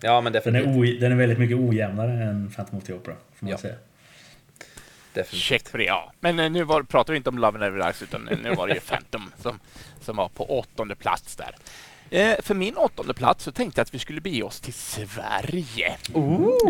ja, 0.00 0.20
men 0.20 0.32
Den 0.44 0.54
är, 0.56 0.62
definitivt. 0.62 1.00
den 1.00 1.12
är 1.12 1.16
väldigt 1.16 1.38
mycket 1.38 1.56
ojämnare 1.56 2.22
än 2.24 2.50
Phantom 2.56 2.78
of 2.78 2.84
the 2.84 2.92
Opera, 2.92 3.14
får 3.34 3.44
man 3.46 3.50
Ja. 3.50 3.58
säga. 3.58 3.74
definitivt. 5.12 5.42
Check 5.42 5.68
för 5.68 5.78
det, 5.78 5.84
ja. 5.84 6.12
Men 6.20 6.38
eh, 6.38 6.50
nu 6.50 6.64
var, 6.64 6.82
pratar 6.82 7.12
vi 7.12 7.16
inte 7.16 7.30
om 7.30 7.38
Love 7.38 7.58
Never 7.58 7.84
Dies, 7.86 8.02
utan 8.02 8.28
nu 8.42 8.54
var 8.54 8.68
det 8.68 8.74
ju 8.74 8.80
Phantom 8.80 9.30
som, 9.42 9.60
som 10.00 10.16
var 10.16 10.28
på 10.28 10.58
åttonde 10.58 10.94
plats 10.94 11.36
där. 11.36 11.54
Eh, 12.10 12.34
för 12.42 12.54
min 12.54 12.76
åttonde 12.76 13.14
plats 13.14 13.44
så 13.44 13.52
tänkte 13.52 13.78
jag 13.80 13.82
att 13.82 13.94
vi 13.94 13.98
skulle 13.98 14.20
bege 14.20 14.42
oss 14.42 14.60
till 14.60 14.74
Sverige. 14.74 15.96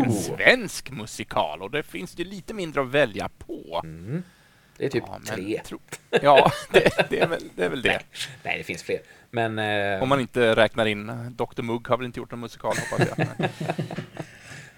En 0.05 0.12
svensk 0.12 0.90
musikal 0.90 1.62
och 1.62 1.71
det 1.71 1.83
finns 1.83 2.12
det 2.12 2.25
lite 2.25 2.55
mindre 2.55 2.81
att 2.83 2.88
välja 2.88 3.29
på. 3.38 3.83
Det 4.79 4.85
är 4.85 4.88
typ 4.88 5.05
Ja, 5.07 5.19
men 5.19 5.37
tre. 5.37 5.61
tro- 5.64 5.81
Ja, 6.23 6.53
det, 6.73 7.07
det, 7.11 7.21
är 7.21 7.27
väl, 7.27 7.43
det 7.57 7.64
är 7.64 7.69
väl 7.69 7.83
det. 7.83 8.01
Nej, 8.43 8.59
det 8.59 8.64
finns 8.64 8.83
fler. 8.83 8.99
Men... 9.31 9.59
Eh, 9.59 10.03
Om 10.03 10.09
man 10.09 10.21
inte 10.21 10.57
räknar 10.57 10.87
in 10.87 11.07
Dr 11.37 11.62
Mugg 11.62 11.88
har 11.88 11.97
väl 11.97 12.07
inte 12.07 12.21
gjort 12.21 12.31
någon 12.31 12.41
musikal 12.41 12.75
hoppas 12.91 13.09
jag. 13.17 13.27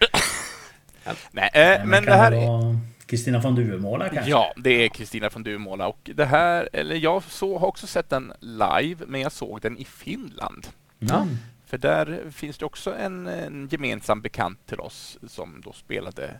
Nej, 1.31 1.51
eh, 1.55 1.79
Men, 1.79 1.89
men 1.89 2.05
det 2.05 2.15
här... 2.15 2.33
vara 2.47 2.81
Kristina 3.07 3.39
von 3.41 3.55
Duvemåla 3.55 4.09
kanske? 4.09 4.31
Ja, 4.31 4.53
det 4.57 4.71
är 4.85 4.89
Kristina 4.89 5.31
från 5.31 5.43
Duvemåla 5.43 5.89
och 5.89 6.11
det 6.15 6.25
här, 6.25 6.69
eller 6.73 6.97
jag 6.97 7.23
så, 7.23 7.59
har 7.59 7.67
också 7.67 7.87
sett 7.87 8.09
den 8.11 8.33
live, 8.41 9.05
men 9.07 9.21
jag 9.21 9.33
såg 9.33 9.61
den 9.61 9.79
i 9.79 9.85
Finland. 9.85 10.67
Ja. 10.99 11.17
Mm. 11.23 11.37
För 11.67 11.79
där 11.79 12.21
finns 12.33 12.59
det 12.59 12.65
också 12.65 12.95
en, 12.95 13.27
en 13.27 13.69
gemensam 13.73 14.21
bekant 14.21 14.67
till 14.67 14.81
oss 14.81 15.19
som 15.29 15.61
då 15.65 15.73
spelade 15.73 16.31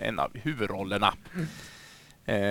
en 0.00 0.18
av 0.18 0.30
huvudrollerna. 0.34 1.14
Eh, 1.36 1.42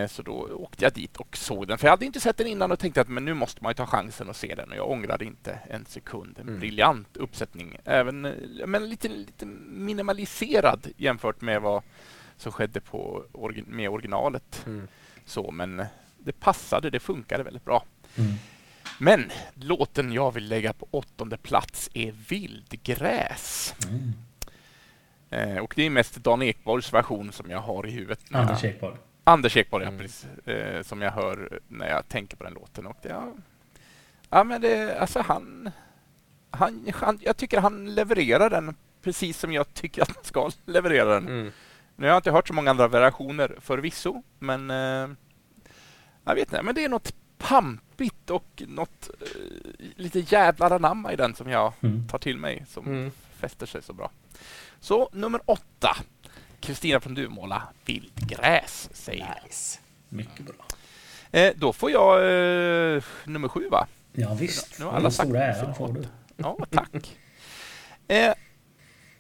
så 0.10 0.22
då 0.22 0.34
åkte 0.34 0.86
jag 0.86 0.94
dit 0.94 1.18
och 1.18 1.38
såg 1.38 1.68
den. 1.68 1.78
För 1.78 1.88
jag 1.88 1.92
hade 1.92 2.06
inte 2.06 2.20
sett 2.20 2.38
den 2.38 2.48
innan 2.48 2.72
och 2.72 2.80
tänkte 2.80 3.02
att 3.02 3.08
men 3.08 3.26
nu 3.26 3.34
måste 3.34 3.64
man 3.64 3.70
ju 3.70 3.74
ta 3.74 3.86
chansen 3.86 4.30
och 4.30 4.36
se 4.36 4.56
den. 4.56 4.70
Och 4.72 4.76
jag 4.78 4.90
ångrade 4.90 5.26
inte 5.26 5.60
en 5.70 5.86
sekund. 5.86 6.40
En 6.40 6.48
Mm. 6.48 6.60
briljant 6.60 7.18
uppsättning. 7.18 7.78
Även 7.86 8.26
eh, 8.26 8.34
men 8.66 8.90
lite, 8.90 9.08
lite 9.08 9.46
minimaliserad 9.46 10.88
jämfört 10.98 11.42
med 11.42 11.62
vad 11.62 11.84
som 12.38 12.52
skedde 12.52 12.80
på, 12.82 13.24
med 13.66 13.90
originalet. 13.90 14.64
Mm. 14.66 14.88
Så, 15.26 15.52
men 15.52 15.86
det 16.18 16.32
passade, 16.40 16.90
det 16.90 17.00
funkade 17.00 17.44
väldigt 17.44 17.66
bra. 17.66 17.84
Mm. 18.16 18.32
Men 19.00 19.32
låten 19.54 20.12
jag 20.14 20.32
vill 20.34 20.48
lägga 20.48 20.74
på 20.74 20.88
åttonde 20.92 21.38
plats 21.38 21.90
är 21.94 22.12
Vildgräs. 22.30 23.76
Mm. 23.90 24.14
Eh, 25.30 25.58
och 25.64 25.74
det 25.76 25.84
är 25.84 25.90
mest 25.90 26.16
Dan 26.16 26.42
Ekborgs 26.42 26.94
version 26.94 27.32
som 27.32 27.50
jag 27.50 27.60
har 27.60 27.88
i 27.88 27.92
huvudet. 27.92 28.20
Anders 28.32 28.64
Ekborg. 28.64 28.96
Anders 29.28 29.58
Ekborg, 29.58 29.86
Mm. 29.86 29.98
precis. 30.00 30.26
Eh, 30.48 30.82
som 30.84 31.02
jag 31.02 31.12
hör 31.12 31.60
när 31.68 31.90
jag 31.90 32.08
tänker 32.08 32.38
på 32.38 32.44
den 32.44 32.54
låten. 32.54 32.88
Och 32.88 32.98
det, 33.02 33.10
ja, 33.10 33.34
ja, 34.30 34.44
men 34.44 34.62
det, 34.62 35.00
alltså 35.00 35.22
han, 35.22 35.72
han, 36.52 36.86
han... 36.94 37.20
Jag 37.22 37.38
tycker 37.38 37.62
han 37.62 37.96
levererar 37.96 38.50
den 38.50 38.76
precis 39.02 39.40
som 39.40 39.54
jag 39.54 39.74
tycker 39.74 40.02
att 40.02 40.16
man 40.16 40.24
ska 40.24 40.52
leverera 40.66 41.14
den. 41.14 41.28
Mm. 41.28 41.52
Nu 41.96 42.06
har 42.06 42.12
jag 42.14 42.18
inte 42.20 42.32
hört 42.32 42.48
så 42.48 42.54
många 42.54 42.70
andra 42.70 42.88
variationer 42.88 43.56
förvisso, 43.62 44.24
men 44.40 44.72
eh, 44.72 45.10
jag 46.24 46.36
vet 46.36 46.40
inte, 46.48 46.62
men 46.64 46.76
det 46.76 46.84
är 46.86 46.90
något 46.90 47.14
pampigt 47.38 48.30
och 48.30 48.64
något 48.68 49.10
eh, 49.22 49.28
lite 49.96 50.20
jävlar 50.20 50.72
anamma 50.72 51.14
i 51.14 51.16
den 51.16 51.36
som 51.36 51.50
jag 51.50 51.74
Mm. 51.82 52.08
tar 52.08 52.18
till 52.18 52.38
mig, 52.38 52.66
som 52.68 52.86
Mm. 52.86 53.12
fäster 53.38 53.66
sig 53.66 53.82
så 53.82 53.94
bra. 53.94 54.12
Så 54.80 55.10
nummer 55.14 55.42
åtta, 55.46 55.98
Kristina 56.68 57.00
från 57.00 57.14
Duvemåla, 57.14 57.64
Vildgräs, 57.86 58.90
säger. 58.94 59.42
Nice. 59.46 59.80
Mycket 60.10 60.46
bra. 60.46 60.56
Eh, 61.32 61.54
då 61.56 61.74
får 61.74 61.92
jag 61.92 62.16
eh, 62.96 63.04
nummer 63.26 63.48
sju, 63.48 63.70
va? 63.70 63.88
Ja 64.14 64.34
visst. 64.34 64.80
Nu 64.80 64.86
har 64.86 64.92
Den 64.92 65.00
alla 65.02 65.12
sagt 65.12 65.28
stora 65.30 65.44
äran 65.44 65.76
får 65.76 65.94
du. 65.94 66.06
Ja, 66.38 66.58
tack. 66.72 67.18
eh, 68.08 68.34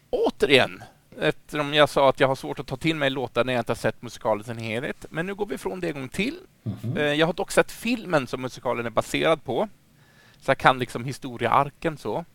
återigen, 0.10 0.84
eftersom 1.20 1.74
jag 1.74 1.90
sa 1.90 2.10
att 2.10 2.20
jag 2.20 2.28
har 2.28 2.36
svårt 2.36 2.60
att 2.60 2.68
ta 2.68 2.78
till 2.78 2.96
mig 2.96 3.10
låtar 3.10 3.44
när 3.44 3.54
jag 3.54 3.62
inte 3.62 3.72
har 3.72 3.76
sett 3.78 4.02
musikalen 4.02 4.42
i 4.42 4.44
sin 4.46 4.58
helhet. 4.58 5.06
Men 5.10 5.26
nu 5.26 5.36
går 5.36 5.46
vi 5.46 5.56
ifrån 5.56 5.80
det 5.80 5.88
en 5.88 5.94
gång 5.94 6.10
till. 6.10 6.40
Mhm. 6.64 6.98
Eh, 6.98 7.04
jag 7.04 7.26
har 7.26 7.34
dock 7.34 7.52
sett 7.52 7.72
filmen 7.72 8.28
som 8.28 8.42
musikalen 8.42 8.86
är 8.86 8.90
baserad 8.90 9.44
på. 9.44 9.70
Så 10.42 10.52
jag 10.52 10.58
kan 10.58 10.80
liksom 10.80 11.06
historiearken 11.06 11.98
så. 11.98 12.26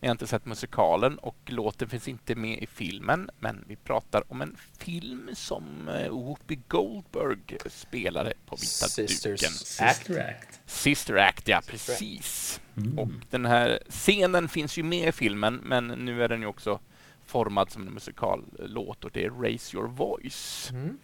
Jag 0.00 0.08
har 0.08 0.12
inte 0.12 0.26
sett 0.26 0.46
musikalen 0.46 1.18
och 1.18 1.36
låten 1.46 1.88
finns 1.88 2.08
inte 2.08 2.34
med 2.34 2.62
i 2.62 2.66
filmen. 2.66 3.30
Men 3.38 3.64
vi 3.68 3.76
pratar 3.76 4.22
om 4.32 4.42
en 4.42 4.56
film 4.78 5.30
som 5.34 5.88
eh, 5.88 6.08
Whoopi 6.08 6.60
Goldberg 6.68 7.58
spelade 7.66 8.32
på 8.46 8.56
vita 8.56 8.66
Sisters 8.66 9.22
duken. 9.22 9.50
Sister 9.50 10.28
Act. 10.28 10.60
Sister 10.66 11.16
Act, 11.16 11.48
ja 11.48 11.62
Sister 11.62 11.92
Act. 11.92 12.00
precis. 12.00 12.60
Mm. 12.76 12.98
Och 12.98 13.08
den 13.30 13.46
här 13.46 13.78
scenen 13.88 14.48
finns 14.48 14.78
ju 14.78 14.82
med 14.82 15.08
i 15.08 15.12
filmen, 15.12 15.60
men 15.64 15.86
nu 15.86 16.24
är 16.24 16.28
den 16.28 16.40
ju 16.40 16.46
också 16.46 16.80
formad 17.26 17.70
som 17.70 17.86
en 17.86 17.94
musikallåt 17.94 19.04
och 19.04 19.10
det 19.12 19.24
är 19.24 19.30
Raise 19.30 19.76
Your 19.76 19.88
Voice. 19.88 20.70
Mm. 20.70 20.98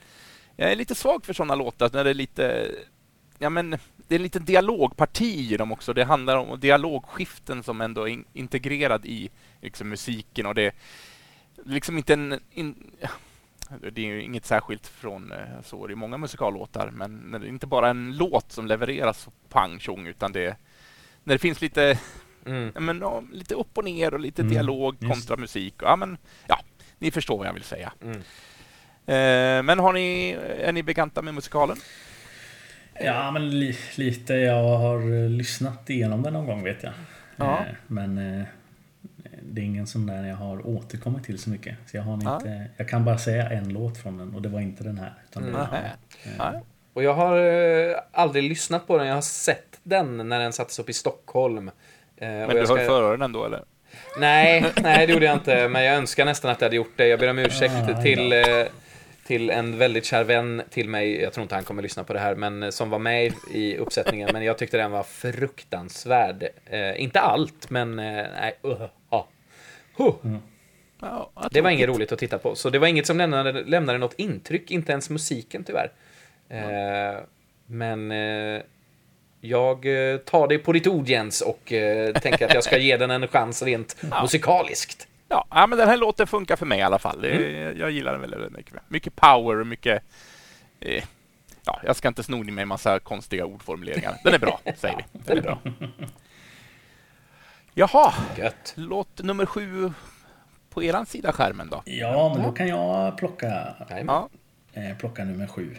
Jag 0.56 0.72
är 0.72 0.76
lite 0.76 0.94
svag 0.94 1.24
för 1.24 1.32
sådana 1.32 1.54
låtar 1.54 1.90
när 1.92 2.04
det 2.04 2.10
är 2.10 2.14
lite... 2.14 2.74
Ja, 3.38 3.50
men 3.50 3.70
det 4.08 4.14
är 4.14 4.18
en 4.18 4.22
liten 4.22 4.44
dialogparti 4.44 5.52
i 5.52 5.56
dem 5.56 5.72
också. 5.72 5.92
Det 5.92 6.04
handlar 6.04 6.36
om 6.36 6.60
dialogskiften 6.60 7.62
som 7.62 7.80
ändå 7.80 8.02
är 8.02 8.12
in, 8.12 8.24
integrerad 8.32 9.06
i 9.06 9.30
liksom, 9.60 9.88
musiken 9.88 10.46
och 10.46 10.54
det 10.54 10.62
är 10.62 10.72
liksom 11.64 11.98
inte 11.98 12.12
en... 12.12 12.40
In, 12.50 12.90
det 13.92 14.00
är 14.00 14.06
ju 14.06 14.22
inget 14.22 14.46
särskilt 14.46 14.86
från 14.86 15.32
eh, 15.32 15.62
så 15.64 15.90
i 15.90 15.94
många 15.94 16.16
musikallåtar, 16.18 16.90
men 16.90 17.30
det 17.30 17.38
är 17.38 17.48
inte 17.48 17.66
bara 17.66 17.88
en 17.90 18.16
låt 18.16 18.52
som 18.52 18.66
levereras 18.66 19.28
pang 19.48 19.80
tjong, 19.80 20.06
utan 20.06 20.32
det 20.32 20.44
är 20.44 20.56
när 21.24 21.34
det 21.34 21.38
finns 21.38 21.60
lite, 21.60 21.98
Mm. 22.46 22.72
ja, 22.74 22.80
men, 22.80 22.98
ja, 23.00 23.22
lite 23.32 23.54
upp 23.54 23.78
och 23.78 23.84
ner 23.84 24.14
och 24.14 24.20
lite 24.20 24.42
Mm, 24.42 24.52
dialog 24.54 24.96
just 25.00 25.12
kontra 25.12 25.36
musik. 25.36 25.82
Och, 25.82 25.88
ja, 25.88 25.96
men, 25.96 26.18
ja, 26.46 26.60
ni 26.98 27.10
förstår 27.10 27.38
vad 27.38 27.46
jag 27.46 27.52
vill 27.52 27.62
säga. 27.62 27.92
Mm. 28.02 28.16
Eh, 29.06 29.62
men 29.62 29.78
har 29.78 29.92
ni, 29.92 30.30
är 30.58 30.72
ni 30.72 30.82
bekanta 30.82 31.22
med 31.22 31.34
musikalen? 31.34 31.76
Ja, 33.00 33.30
men 33.30 33.50
li, 33.60 33.76
lite. 33.96 34.34
Jag 34.34 34.78
har 34.78 34.96
eh, 35.24 35.28
lyssnat 35.30 35.90
igenom 35.90 36.22
den 36.22 36.32
någon 36.32 36.46
gång 36.46 36.64
vet 36.64 36.82
jag. 36.82 36.92
Ja. 37.36 37.58
Eh, 37.58 37.74
Men 37.86 38.18
eh, 38.38 38.44
det 39.42 39.60
är 39.60 39.64
ingen 39.64 39.86
sån 39.86 40.06
där 40.06 40.24
jag 40.28 40.36
har 40.36 40.66
återkommit 40.66 41.24
till 41.24 41.38
så 41.38 41.50
mycket. 41.50 41.76
Så 41.86 41.96
jag, 41.96 42.02
har 42.02 42.20
Ja. 42.24 42.36
inte, 42.36 42.64
jag 42.76 42.88
kan 42.88 43.04
bara 43.04 43.18
säga 43.18 43.50
en 43.50 43.68
låt 43.68 43.98
från 43.98 44.18
den 44.18 44.34
och 44.34 44.42
det 44.42 44.48
var 44.48 44.60
inte 44.60 44.84
den 44.84 44.98
här. 44.98 45.12
Utan 45.30 45.42
Mm. 45.42 45.54
Nähä. 45.54 45.76
eh, 46.24 46.30
Nej. 46.38 46.60
Och 46.92 47.02
jag 47.02 47.14
har 47.14 47.36
aldrig 48.12 48.44
lyssnat 48.44 48.86
på 48.86 48.98
den. 48.98 49.06
Jag 49.06 49.14
har 49.14 49.20
sett 49.22 49.80
den 49.82 50.28
när 50.28 50.38
den 50.40 50.52
sattes 50.52 50.78
upp 50.78 50.88
i 50.88 50.92
Stockholm. 50.92 51.68
Och 51.68 51.74
Men 52.18 52.48
du 52.48 52.66
ska- 52.66 52.76
hör 52.76 52.84
förhören 52.86 53.22
ändå 53.22 53.44
eller? 53.44 53.62
Nej, 54.18 54.64
nej 54.82 55.06
det 55.06 55.12
gjorde 55.12 55.26
jag 55.26 55.34
inte. 55.36 55.68
Men 55.68 55.84
jag 55.84 55.94
önskar 55.96 56.24
nästan 56.24 56.50
att 56.50 56.60
jag 56.60 56.66
hade 56.66 56.76
gjort 56.76 56.92
det. 56.96 57.06
Jag 57.06 57.20
ber 57.20 57.30
om 57.30 57.38
ursäkt 57.38 57.74
Ah, 57.90 58.02
till, 58.02 58.32
till 59.26 59.50
en 59.50 59.78
väldigt 59.78 60.04
kär 60.04 60.24
vän 60.24 60.62
till 60.70 60.88
mig. 60.88 61.22
Jag 61.22 61.32
tror 61.32 61.42
inte 61.42 61.54
han 61.54 61.64
kommer 61.64 61.82
lyssna 61.82 62.04
på 62.04 62.12
det 62.12 62.18
här, 62.18 62.34
men 62.34 62.62
eh, 62.62 62.70
som 62.70 62.90
var 62.90 62.98
med 62.98 63.32
i 63.52 63.76
uppsättningen. 63.76 64.28
Men 64.32 64.44
jag 64.44 64.58
tyckte 64.58 64.76
den 64.76 64.90
var 64.90 65.02
fruktansvärd. 65.02 66.48
Eh, 66.66 67.02
inte 67.02 67.20
allt, 67.20 67.70
men 67.70 67.98
eh, 67.98 68.26
nej. 68.40 68.58
Uh, 68.64 68.86
ja. 69.10 69.28
Huh. 69.96 70.14
Vad 71.00 71.52
Det 71.52 71.60
var 71.60 71.70
inget 71.70 71.88
roligt 71.88 72.12
att 72.12 72.18
titta 72.18 72.38
på. 72.38 72.54
Så 72.54 72.70
det 72.70 72.78
var 72.78 72.86
inget 72.86 73.06
som 73.06 73.18
lämnade, 73.18 73.52
lämnade 73.52 73.98
något 73.98 74.14
intryck, 74.16 74.70
inte 74.70 74.92
ens 74.92 75.10
musiken 75.10 75.64
tyvärr. 75.64 75.92
Eh, 76.48 77.20
men 77.66 78.10
eh, 78.10 78.62
jag 79.40 79.86
eh, 79.86 80.16
tar 80.16 80.48
det 80.48 80.58
på 80.58 80.72
ditt 80.72 80.86
ord 80.86 81.08
Jens 81.08 81.40
och 81.40 81.72
eh, 81.72 82.12
tänker 82.12 82.46
att 82.46 82.54
jag 82.54 82.64
ska 82.64 82.78
ge 82.78 82.96
den 82.96 83.10
en 83.10 83.28
chans 83.28 83.62
rent 83.62 83.96
musikaliskt. 84.22 85.08
Ja, 85.28 85.46
ja, 85.50 85.66
men 85.66 85.78
den 85.78 85.88
här 85.88 85.96
låten 85.96 86.26
funkar 86.26 86.56
för 86.56 86.66
mig 86.66 86.78
i 86.78 86.82
alla 86.82 86.98
fall. 86.98 87.24
Mm. 87.24 87.78
Jag 87.78 87.90
gillar 87.90 88.12
den 88.12 88.20
väldigt, 88.20 88.40
väldigt 88.40 88.56
mycket. 88.56 88.74
Mycket 88.88 89.16
power 89.16 89.60
och 89.60 89.66
mycket... 89.66 90.02
Eh, 90.80 91.04
Ja, 91.68 91.80
jag 91.84 91.96
ska 91.96 92.08
inte 92.08 92.22
sno 92.22 92.44
med 92.44 92.62
en 92.62 92.68
massa 92.68 92.98
konstiga 92.98 93.46
ordformuleringar. 93.46 94.16
Den 94.24 94.34
är 94.34 94.38
bra, 94.38 94.60
säger 94.76 94.96
vi. 94.96 95.04
Den 95.24 95.38
är 95.38 95.42
bra. 95.42 95.58
Jaha, 97.74 98.14
Gött. 98.38 98.72
låt 98.76 99.22
nummer 99.22 99.46
sju 99.46 99.92
på 100.70 100.82
eran 100.82 101.06
sida 101.06 101.32
skärmen 101.32 101.70
då. 101.70 101.82
Ja, 101.84 102.32
men 102.34 102.42
då 102.46 102.52
kan 102.52 102.68
jag 102.68 103.18
plocka. 103.18 103.74
Ja, 104.06 104.28
eh, 104.72 104.96
plocka 104.98 105.24
nummer 105.24 105.46
sju. 105.46 105.76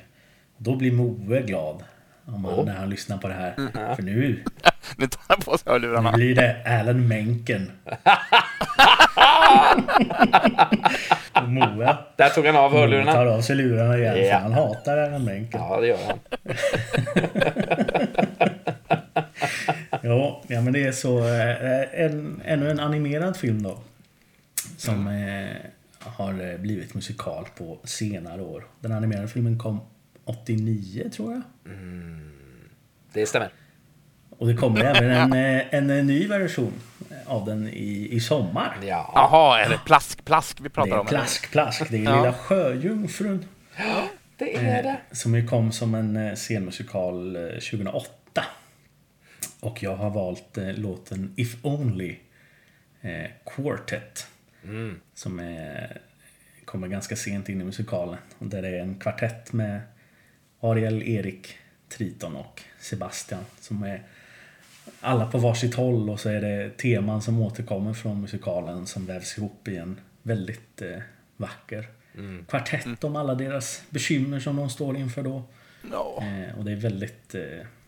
Då 0.58 0.76
blir 0.76 0.92
Moe 0.92 1.42
glad 1.42 1.84
om 2.26 2.46
han, 2.46 2.54
Oh. 2.54 2.66
när 2.66 2.76
han 2.76 2.90
lyssnar 2.90 3.18
på 3.18 3.28
det 3.28 3.34
här. 3.34 3.56
För 3.96 4.04
nu, 4.04 4.44
nu 4.98 5.08
tar 5.08 5.22
jag 5.28 5.46
på 5.46 5.58
sig 5.58 5.64
nu 5.66 5.72
hörlurarna. 5.72 6.12
blir 6.12 6.36
det 6.36 6.80
Alan 6.80 7.08
Menken. 7.08 7.72
Moe 11.48 11.98
Där 12.16 12.30
tog 12.30 12.46
han 12.46 12.56
av 12.56 12.70
tar 12.72 12.78
hörlurarna. 12.80 13.32
av 13.34 13.42
sig 13.42 13.56
lurarna 13.56 13.98
igen 13.98 14.18
Ja. 14.18 14.24
för 14.34 14.40
han 14.40 14.54
hatar 14.54 14.98
Alan 14.98 15.24
Menken. 15.26 15.62
Ja, 15.62 15.82
det 15.82 15.88
gör 15.88 15.98
han. 16.08 16.20
Ja, 20.02 20.42
ja 20.48 20.62
men 20.62 20.74
det 20.74 20.84
är 20.84 20.92
så. 20.92 21.20
eh, 21.20 22.02
En, 22.06 22.42
ännu 22.46 22.72
en 22.72 22.80
animerad 22.80 23.38
film 23.38 23.64
då. 23.64 23.78
Som 24.78 25.08
eh, 25.08 25.56
har 26.00 26.52
eh, 26.52 26.58
blivit 26.58 26.94
musikal 26.94 27.48
på 27.58 27.78
senare 27.84 28.42
år. 28.42 28.64
Den 28.80 28.92
animerade 28.92 29.28
filmen 29.28 29.60
kom 29.60 29.80
89 30.26 31.10
tror 31.16 31.34
jag. 31.34 31.42
Det 33.14 33.26
stämmer. 33.26 33.50
Och 34.30 34.48
det 34.48 34.54
kommer 34.56 34.84
även 34.84 35.12
en, 35.12 35.34
en, 35.72 35.90
en 35.90 36.08
ny 36.08 36.28
version 36.28 36.74
av 37.26 37.46
den 37.46 37.67
i, 37.67 38.08
i 38.12 38.20
sommar. 38.20 38.78
Ja. 38.82 39.12
Jaha, 39.15 39.60
är 39.60 39.70
det 39.70 39.80
plask, 39.86 40.26
plask 40.26 40.60
vi 40.60 40.63
Det 40.63 40.70
pratar 40.70 40.91
är 40.91 41.00
om? 41.00 41.06
Plask 41.08 41.52
Plask. 41.52 41.89
Det 41.89 41.98
är 41.98 42.02
Ja. 42.04 42.15
Lilla 42.15 42.34
Sjöjungfrun. 42.34 43.46
Det 44.38 44.56
är 44.56 44.84
det. 44.84 44.98
Som 45.15 45.36
ju 45.36 45.48
kom 45.48 45.72
som 45.72 45.96
en 45.96 46.17
eh, 46.17 46.36
scenmusikal 46.36 47.36
eh, 47.36 47.41
2008. 47.41 48.46
Och 49.60 49.84
jag 49.84 49.96
har 49.96 50.10
valt 50.10 50.58
eh, 50.58 50.74
låten 50.74 51.34
If 51.38 51.56
Only 51.62 52.15
eh, 53.02 53.26
Quartet. 53.46 54.28
Som 55.13 55.39
är, 55.39 56.02
kommer 56.65 56.88
ganska 56.88 57.15
sent 57.15 57.50
in 57.50 57.62
i 57.62 57.63
musikalen. 57.63 58.17
Och 58.39 58.46
där 58.46 58.62
det 58.62 58.67
är 58.67 58.80
en 58.80 59.00
kvartett 59.00 59.54
med 59.54 59.82
Ariel, 60.62 61.04
Erik, 61.04 61.58
Triton 61.89 62.36
och 62.36 62.62
Sebastian. 62.80 63.46
Som 63.60 63.84
är 63.84 64.04
alla 65.02 65.26
på 65.32 65.38
varsitt 65.38 65.76
håll 65.76 66.10
och 66.10 66.19
så 66.19 66.30
är 66.30 66.41
det 66.41 66.78
teman 66.78 67.21
som 67.21 67.41
återkommer 67.41 67.93
från 67.93 68.21
musikalen 68.21 68.88
som 68.88 69.06
vävs 69.06 69.38
ihop 69.38 69.67
i 69.67 69.78
en 69.78 70.00
väldigt 70.21 70.82
eh, 70.82 70.97
vacker 71.38 71.88
kvartett 72.47 73.04
om 73.04 73.15
alla 73.15 73.36
deras 73.36 73.82
bekymmer 73.89 74.39
som 74.39 74.56
de 74.56 74.69
står 74.69 74.97
inför 74.97 75.23
då. 75.23 75.43
Ja. 75.91 76.23
Eh, 76.23 76.58
och 76.58 76.65
det 76.65 76.71
är 76.71 76.76
väldigt 76.76 77.36
eh, 77.36 77.41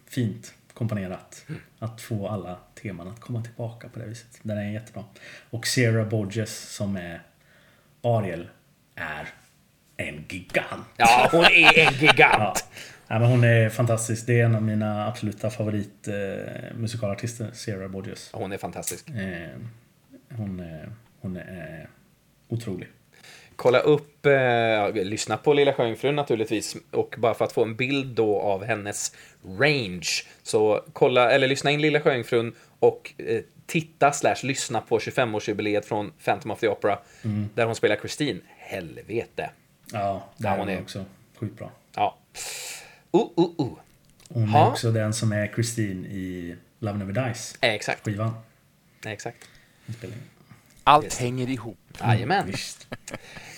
fint 0.10 0.54
komponerat 0.74 1.46
Mm. 1.50 1.62
att 1.80 2.02
få 2.02 2.28
alla 2.28 2.58
teman 2.82 3.08
att 3.08 3.20
komma 3.20 3.42
tillbaka 3.44 3.90
på 3.90 4.00
det 4.00 4.06
viset. 4.06 4.40
Den 4.42 4.58
är 4.58 4.72
jättebra. 4.72 5.04
Och 5.50 5.68
Sarah 5.68 6.08
Borges 6.10 6.74
som 6.76 6.96
är 6.96 7.22
Ariel 8.02 8.48
är 8.96 9.28
en 9.98 10.26
gigant. 10.30 10.86
Ja, 10.98 11.30
hon 11.32 11.44
är 11.46 11.80
en 11.80 11.94
gigant. 11.94 12.20
Ja, 12.30 12.56
men 13.10 13.24
hon 13.30 13.44
är 13.44 13.70
fantastisk. 13.70 14.28
Det 14.28 14.40
är 14.40 14.46
en 14.46 14.56
av 14.56 14.64
mina 14.64 15.08
absoluta 15.08 15.50
favorit 15.50 16.08
eh, 16.08 17.54
Sarah 17.54 17.88
Borges. 17.88 18.30
Hon 18.34 18.52
är 18.52 18.58
fantastisk. 18.58 19.10
Eh, 19.10 19.50
hon, 20.38 20.60
är, 20.60 20.90
hon 21.22 21.38
är 21.38 21.90
otrolig. 22.48 22.88
Kolla 23.56 23.80
upp, 23.80 24.26
eh, 24.26 24.94
lyssna 24.94 25.38
på 25.38 25.54
Lilla 25.54 25.74
Sjöjungfrun 25.74 26.16
naturligtvis. 26.16 26.76
Och 26.92 27.16
bara 27.18 27.34
för 27.34 27.46
att 27.46 27.52
få 27.52 27.64
en 27.64 27.76
bild 27.76 28.16
då 28.16 28.40
av 28.40 28.64
hennes 28.66 29.16
range. 29.60 30.08
Så 30.44 30.84
kolla, 30.94 31.32
eller 31.32 31.48
lyssna 31.48 31.72
in 31.72 31.82
Lilla 31.82 32.02
Sjöjungfrun 32.02 32.56
och 32.80 33.14
eh, 33.18 33.42
titta 33.66 34.12
slash 34.12 34.36
lyssna 34.44 34.82
på 34.82 35.00
25-årsjubileet 35.00 35.82
från 35.82 36.12
Phantom 36.26 36.52
of 36.52 36.60
the 36.60 36.68
Opera. 36.68 37.00
Där 37.54 37.66
hon 37.66 37.76
spelar 37.76 37.96
Christine. 37.96 38.40
Helvete. 38.58 39.50
Ja, 39.94 40.24
där 40.38 40.50
Ja, 40.50 40.56
hon 40.58 40.70
är- 40.70 40.82
också 40.82 41.06
sjukt 41.40 41.58
bra. 41.58 41.72
Ja. 41.96 42.18
Uh, 43.14 43.22
uh, 43.38 43.50
uh. 43.60 43.72
Hon 44.30 44.50
Ha. 44.50 44.66
är 44.66 44.70
också 44.72 44.92
den 44.92 45.14
som 45.14 45.32
är 45.32 45.48
Christine 45.48 46.08
i 46.08 46.56
Love 46.80 46.98
Never 46.98 47.14
Dies. 47.28 47.58
Eh, 47.62 47.74
Exakt. 47.74 48.06
Skivan. 48.06 48.34
Exakt. 49.06 49.38
Allt 50.84 51.04
Just. 51.06 51.18
hänger 51.20 51.50
ihop. 51.50 51.78
Jajamän. 52.02 52.48
Visst. 52.48 52.88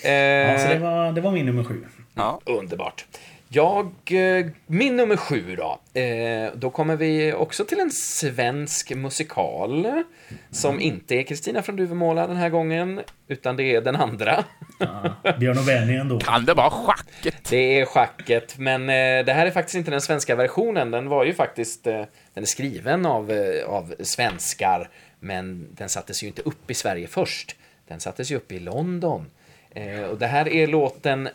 Eh, 0.03 0.11
Ja, 0.11 0.57
så 0.59 0.67
det 0.67 0.79
var, 0.79 1.11
det 1.11 1.21
var 1.21 1.31
min 1.31 1.45
nummer 1.45 1.63
sju. 1.63 1.85
Ja. 2.13 2.41
Underbart. 2.45 3.05
Jag, 3.53 3.91
eh, 4.05 4.45
min 4.67 4.95
nummer 4.95 5.17
sju 5.17 5.55
då. 5.55 5.99
Eh, 5.99 6.51
då 6.55 6.69
kommer 6.69 6.95
vi 6.95 7.33
också 7.33 7.65
till 7.65 7.79
en 7.79 7.91
svensk 7.91 8.95
musikal. 8.95 10.03
Som 10.51 10.79
inte 10.79 11.15
är 11.15 11.23
Kristina 11.23 11.61
från 11.61 11.75
Duvemåla 11.75 12.27
den 12.27 12.35
här 12.35 12.49
gången. 12.49 13.01
Utan 13.27 13.55
det 13.55 13.63
är 13.63 13.81
den 13.81 13.95
andra. 13.95 14.43
Ja, 14.79 15.15
Björn 15.39 15.57
och 15.57 15.65
Benny 15.65 15.95
ändå. 15.95 16.19
Kan 16.19 16.45
det 16.45 16.53
vara 16.53 16.69
schacket? 16.69 17.49
Det 17.49 17.79
är 17.79 17.85
schacket, 17.85 18.57
men 18.57 18.81
eh, 18.81 19.25
det 19.25 19.33
här 19.33 19.45
är 19.45 19.51
faktiskt 19.51 19.75
inte 19.75 19.91
den 19.91 20.01
svenska 20.01 20.35
versionen. 20.35 20.91
Den 20.91 21.09
var 21.09 21.25
ju 21.25 21.33
faktiskt, 21.33 21.87
eh, 21.87 22.03
den 22.33 22.43
är 22.43 22.45
skriven 22.45 23.05
av, 23.05 23.31
av 23.67 23.93
svenskar, 23.99 24.89
men 25.19 25.67
den 25.71 25.89
sattes 25.89 26.23
ju 26.23 26.27
inte 26.27 26.41
upp 26.41 26.71
i 26.71 26.73
Sverige 26.73 27.07
först. 27.07 27.55
Den 27.87 27.99
sattes 27.99 28.31
ju 28.31 28.35
upp 28.35 28.51
i 28.51 28.59
London. 28.59 29.25
Och 30.11 30.17
det 30.17 30.27
här 30.27 30.47
är 30.47 30.67
låten 30.67 31.29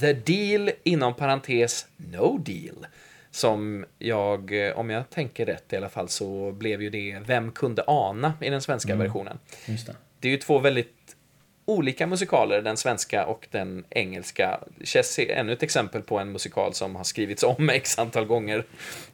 The 0.00 0.12
Deal, 0.12 0.70
inom 0.82 1.14
parentes 1.14 1.86
No 1.96 2.38
Deal. 2.38 2.86
Som 3.30 3.84
jag, 3.98 4.66
eh, 4.66 4.78
om 4.78 4.90
jag 4.90 5.10
tänker 5.10 5.46
rätt 5.46 5.72
i 5.72 5.76
alla 5.76 5.88
fall, 5.88 6.08
så 6.08 6.52
blev 6.52 6.82
ju 6.82 6.90
det 6.90 7.22
Vem 7.26 7.52
kunde 7.52 7.84
ana 7.86 8.34
i 8.40 8.50
den 8.50 8.62
svenska 8.62 8.94
versionen. 8.94 9.38
Just 9.66 9.86
det. 9.86 9.96
Det 10.20 10.28
är 10.28 10.32
ju 10.32 10.38
två 10.38 10.58
väldigt 10.58 11.16
olika 11.64 12.06
musikaler, 12.06 12.62
den 12.62 12.76
svenska 12.76 13.26
och 13.26 13.48
den 13.50 13.84
engelska. 13.90 14.60
Chess 14.84 15.18
är 15.18 15.30
ännu 15.30 15.52
ett 15.52 15.62
exempel 15.62 16.02
på 16.02 16.18
en 16.18 16.32
musikal 16.32 16.74
som 16.74 16.96
har 16.96 17.04
skrivits 17.04 17.42
om 17.42 17.70
x 17.72 17.98
antal 17.98 18.24
gånger. 18.24 18.64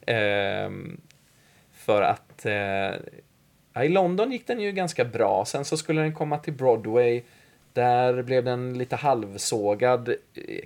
Ehm, 0.06 1.00
för 1.72 2.02
att 2.02 2.46
eh, 2.46 3.82
i 3.84 3.88
London 3.88 4.32
gick 4.32 4.46
den 4.46 4.60
ju 4.60 4.72
ganska 4.72 5.04
bra. 5.04 5.44
Sen 5.44 5.64
så 5.64 5.76
skulle 5.76 6.00
den 6.00 6.14
komma 6.14 6.38
till 6.38 6.52
Broadway. 6.52 7.22
Där 7.72 8.22
blev 8.22 8.44
den 8.44 8.78
lite 8.78 8.96
halvsågad, 8.96 10.08
eh, 10.08 10.14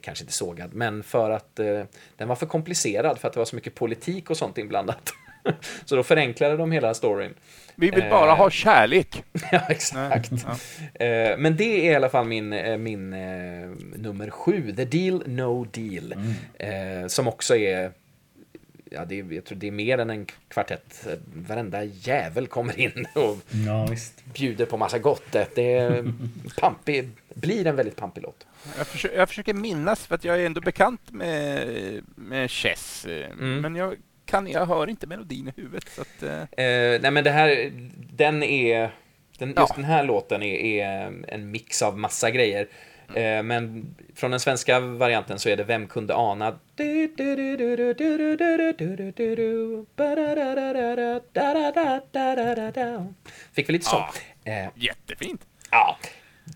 kanske 0.02 0.22
inte 0.22 0.32
sågad, 0.32 0.74
men 0.74 1.02
för 1.02 1.30
att 1.30 1.58
eh, 1.58 1.82
den 2.16 2.28
var 2.28 2.36
för 2.36 2.46
komplicerad 2.46 3.18
för 3.18 3.28
att 3.28 3.34
det 3.34 3.40
var 3.40 3.44
så 3.44 3.56
mycket 3.56 3.74
politik 3.74 4.30
och 4.30 4.36
sånt 4.36 4.58
inblandat. 4.58 5.12
så 5.84 5.96
då 5.96 6.02
förenklade 6.02 6.56
de 6.56 6.72
hela 6.72 6.94
storyn. 6.94 7.34
Vi 7.74 7.90
vill 7.90 8.10
bara 8.10 8.30
Eh. 8.30 8.36
ha 8.36 8.50
kärlek. 8.50 9.24
Ja, 9.52 9.60
exakt. 9.68 10.32
Eh, 10.94 11.38
men 11.38 11.56
det 11.56 11.86
är 11.88 11.92
i 11.92 11.94
alla 11.94 12.08
fall 12.08 12.26
min, 12.26 12.52
eh, 12.52 12.76
min 12.78 13.12
eh, 13.12 13.68
nummer 13.94 14.30
sju, 14.30 14.72
The 14.76 14.84
Deal 14.84 15.22
No 15.26 15.64
Deal. 15.72 16.14
Eh, 16.58 17.06
som 17.06 17.28
också 17.28 17.56
är, 17.56 17.92
ja, 18.90 19.04
det 19.04 19.16
jag 19.16 19.44
tror 19.44 19.58
det 19.58 19.66
är 19.66 19.70
mer 19.70 19.98
än 19.98 20.10
en 20.10 20.26
kvartett. 20.48 21.06
Varenda 21.34 21.84
jävel 21.84 22.46
kommer 22.46 22.80
in 22.80 23.06
och 23.14 23.36
Ja, 23.66 23.86
visst. 23.90 24.24
bjuder 24.34 24.66
på 24.66 24.76
massa 24.76 24.98
gott. 24.98 25.32
Det 25.54 25.72
är 25.72 26.12
pampig, 26.60 27.08
blir 27.34 27.66
en 27.66 27.76
väldigt 27.76 27.96
pampig 27.96 28.22
låt. 28.22 28.46
Jag 28.78 28.86
försöker, 28.86 29.18
jag 29.18 29.28
försöker 29.28 29.54
minnas, 29.54 30.06
för 30.06 30.14
att 30.14 30.24
jag 30.24 30.40
är 30.40 30.46
ändå 30.46 30.60
bekant 30.60 31.00
med, 31.10 31.66
med 32.16 32.50
Chess. 32.50 33.06
eh, 33.06 33.30
Mm. 33.30 33.60
Men 33.60 33.76
jag, 33.76 33.94
kan, 34.24 34.46
jag 34.46 34.66
hör 34.66 34.86
inte 34.90 35.06
melodin 35.06 35.48
i 35.56 35.60
huvudet. 35.60 35.88
Så 35.88 36.00
att, 36.00 36.22
Eh, 36.22 37.00
nej 37.00 37.10
men 37.10 37.24
det 37.24 37.30
här, 37.30 37.72
den 38.12 38.42
är, 38.42 38.90
den, 39.38 39.48
just 39.48 39.58
Ja. 39.58 39.68
den 39.74 39.84
här 39.84 40.04
låten 40.04 40.42
är, 40.42 40.56
är 40.82 41.12
en 41.28 41.50
mix 41.50 41.82
av 41.82 41.98
massa 41.98 42.30
grejer. 42.30 42.68
Eh, 43.14 43.42
men 43.42 43.94
från 44.14 44.30
den 44.30 44.40
svenska 44.40 44.80
varianten 44.80 45.38
så 45.38 45.48
är 45.48 45.56
det 45.56 45.64
Vem 45.64 45.86
kunde 45.86 46.14
ana? 46.14 46.58
Fick 53.52 53.68
vi 53.68 53.72
lite 53.72 53.84
så. 53.84 54.04
Eh, 54.44 54.68
jättefint. 54.74 55.40
ja, 55.70 55.98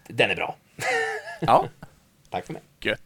den 0.08 0.30
är 0.30 0.36
bra. 0.36 0.56
Ja, 1.40 1.68
Tack 2.30 2.46
för 2.46 2.52
mig. 2.52 2.62
gött. 2.80 2.98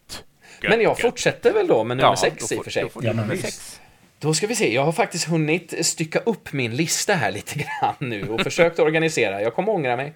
gött 0.61 0.71
Men 0.71 0.81
jag 0.81 0.91
gött. 0.91 1.01
fortsätter 1.01 1.53
väl 1.53 1.67
då 1.67 1.85
med 1.85 1.97
nummer 1.97 2.09
Ja, 2.11 2.17
sex 2.17 2.49
då 2.49 2.55
i 2.55 2.57
får- 2.57 2.59
och 2.59 2.65
för 2.65 2.71
sig. 2.71 2.83
Då 2.83 2.89
får 2.89 3.05
Ja, 3.05 3.13
nummer 3.13 3.37
sex. 3.37 3.81
Då 4.19 4.35
ska 4.35 4.47
vi 4.47 4.55
se, 4.57 4.75
jag 4.75 4.85
har 4.85 4.93
faktiskt 4.93 5.29
hunnit 5.29 5.87
stycka 5.87 6.19
upp 6.19 6.53
min 6.53 6.77
lista 6.77 7.15
här 7.15 7.33
lite 7.33 7.55
grann 7.59 7.95
nu 7.99 8.29
och 8.29 8.41
försökt 8.41 8.79
organisera. 8.79 9.43
Jag 9.43 9.55
kommer 9.55 9.73
ångra 9.73 9.97
mig. 9.97 10.13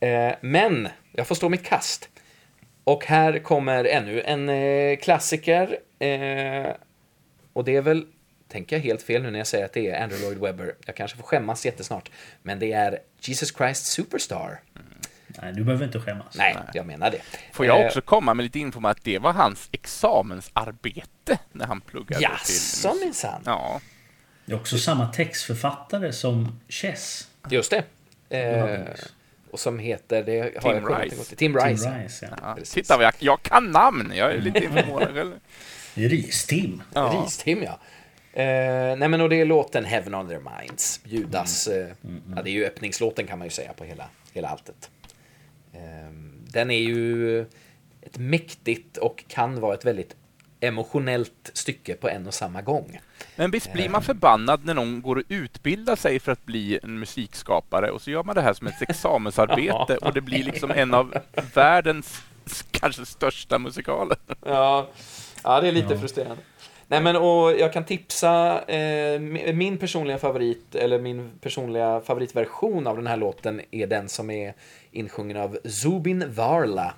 Eh, 0.00 0.32
men 0.40 0.88
jag 1.12 1.26
får 1.26 1.34
stå 1.34 1.48
mitt 1.48 1.64
kast. 1.64 2.08
Och 2.88 3.04
här 3.06 3.38
kommer 3.38 3.84
ännu 3.84 4.20
en 4.20 4.48
eh, 4.48 4.96
klassiker. 4.96 5.78
Eh, 5.98 6.72
och 7.52 7.64
det 7.64 7.76
är 7.76 7.82
väl, 7.82 8.06
tänker 8.48 8.76
jag 8.76 8.82
helt 8.82 9.02
fel 9.02 9.22
nu 9.22 9.30
när 9.30 9.38
jag 9.38 9.46
säger 9.46 9.64
att 9.64 9.72
det 9.72 9.90
är 9.90 10.02
Andrew 10.02 10.26
Lloyd 10.26 10.38
Webber. 10.38 10.74
Jag 10.86 10.96
kanske 10.96 11.16
får 11.16 11.24
skämmas 11.24 11.66
jättesnart. 11.66 12.10
Men 12.42 12.58
det 12.58 12.72
är 12.72 12.98
Jesus 13.20 13.56
Christ 13.56 13.86
Superstar. 13.86 14.60
Nej, 15.28 15.52
du 15.52 15.64
behöver 15.64 15.84
inte 15.84 16.00
skämmas. 16.00 16.34
Nej, 16.36 16.56
jag 16.74 16.86
menar 16.86 17.10
det. 17.10 17.20
Får 17.52 17.66
jag 17.66 17.80
Eh, 17.80 17.86
också 17.86 18.00
komma 18.00 18.34
med 18.34 18.42
lite 18.42 18.58
info 18.58 18.78
om 18.78 18.84
att 18.84 19.04
det 19.04 19.18
var 19.18 19.32
hans 19.32 19.68
examensarbete 19.72 21.38
när 21.52 21.66
han 21.66 21.80
pluggade 21.80 22.22
Jaså 22.22 22.90
till... 22.92 23.00
minsann. 23.00 23.42
Ja, 23.44 23.80
Det 24.44 24.52
är 24.52 24.56
också 24.56 24.78
samma 24.78 25.06
textförfattare 25.06 26.12
som 26.12 26.60
Chess. 26.68 27.28
Just 27.50 27.70
det. 27.70 27.84
Eh, 28.38 28.80
och 29.50 29.60
som 29.60 29.78
heter, 29.78 30.22
det 30.22 30.40
har 30.40 30.72
Tim 30.72 30.88
jag 30.88 31.04
Rice. 31.04 31.16
ihåg. 31.16 31.26
Tim 31.36 31.56
Rice. 31.58 31.84
Tim. 31.84 32.02
Rice, 32.02 32.28
ja. 32.30 32.36
ja. 32.56 32.64
Titta, 32.64 32.96
vad 32.96 33.06
jag, 33.06 33.14
jag 33.18 33.42
kan 33.42 33.70
namn! 33.70 34.12
Jag 34.14 34.32
är 34.32 34.40
lite 34.40 34.60
förvånad 34.60 35.14
själv. 35.14 35.32
Ris-Tim. 35.94 36.82
Ja. 36.94 37.22
Ris-Tim, 37.24 37.62
ja. 37.62 37.78
Eh, 38.32 38.96
nej 38.96 39.08
men 39.08 39.20
och 39.20 39.28
det 39.28 39.40
är 39.40 39.44
låten 39.44 39.84
Heaven 39.84 40.14
on 40.14 40.28
their 40.28 40.40
minds. 40.60 41.00
Judas, 41.04 41.68
Mm. 41.68 41.86
eh, 41.88 42.22
ja 42.36 42.42
det 42.42 42.50
är 42.50 42.52
ju 42.52 42.66
öppningslåten 42.66 43.26
kan 43.26 43.38
man 43.38 43.46
ju 43.46 43.50
säga 43.50 43.72
på 43.72 43.84
hela, 43.84 44.08
hela 44.32 44.48
alltet. 44.48 44.90
Eh, 45.72 46.10
den 46.52 46.70
är 46.70 46.78
ju 46.78 47.40
ett 48.02 48.18
mäktigt 48.18 48.96
och 48.96 49.24
kan 49.28 49.60
vara 49.60 49.74
ett 49.74 49.84
väldigt 49.84 50.16
emotionellt 50.60 51.50
stycke 51.52 51.94
på 51.94 52.08
en 52.08 52.26
och 52.26 52.34
samma 52.34 52.62
gång. 52.62 53.00
Men 53.38 53.50
visst 53.50 53.72
blir 53.72 53.88
man 53.88 54.02
förbannad 54.02 54.64
när 54.64 54.74
någon 54.74 55.02
går 55.02 55.16
och 55.16 55.22
utbildar 55.28 55.96
sig 55.96 56.20
för 56.20 56.32
att 56.32 56.44
bli 56.46 56.78
en 56.82 56.98
musikskapare 56.98 57.90
och 57.90 58.02
så 58.02 58.10
gör 58.10 58.22
man 58.22 58.34
det 58.34 58.42
här 58.42 58.52
som 58.52 58.66
ett 58.66 58.82
examensarbete 58.88 59.96
och 59.96 60.14
det 60.14 60.20
blir 60.20 60.44
liksom 60.44 60.70
en 60.70 60.94
av 60.94 61.14
världens 61.54 62.22
kanske 62.70 63.06
största 63.06 63.58
musikaler. 63.58 64.16
Ja, 64.46 64.88
ja 65.44 65.60
det 65.60 65.68
är 65.68 65.72
lite 65.72 65.94
Ja. 65.94 66.00
frustrerande. 66.00 66.42
Nej 66.90 67.00
men 67.02 67.16
och 67.16 67.52
jag 67.58 67.72
kan 67.72 67.84
tipsa 67.84 68.62
eh, 68.66 69.18
mi- 69.20 69.52
min 69.52 69.78
personliga 69.78 70.18
favorit 70.18 70.74
eller 70.74 70.98
min 70.98 71.30
personliga 71.40 72.00
favoritversion 72.00 72.86
av 72.86 72.96
den 72.96 73.06
här 73.06 73.16
låten 73.16 73.60
är 73.70 73.86
den 73.86 74.08
som 74.08 74.30
är 74.30 74.54
insjungen 74.92 75.36
av 75.36 75.58
Zubin 75.64 76.24
Varla. 76.34 76.94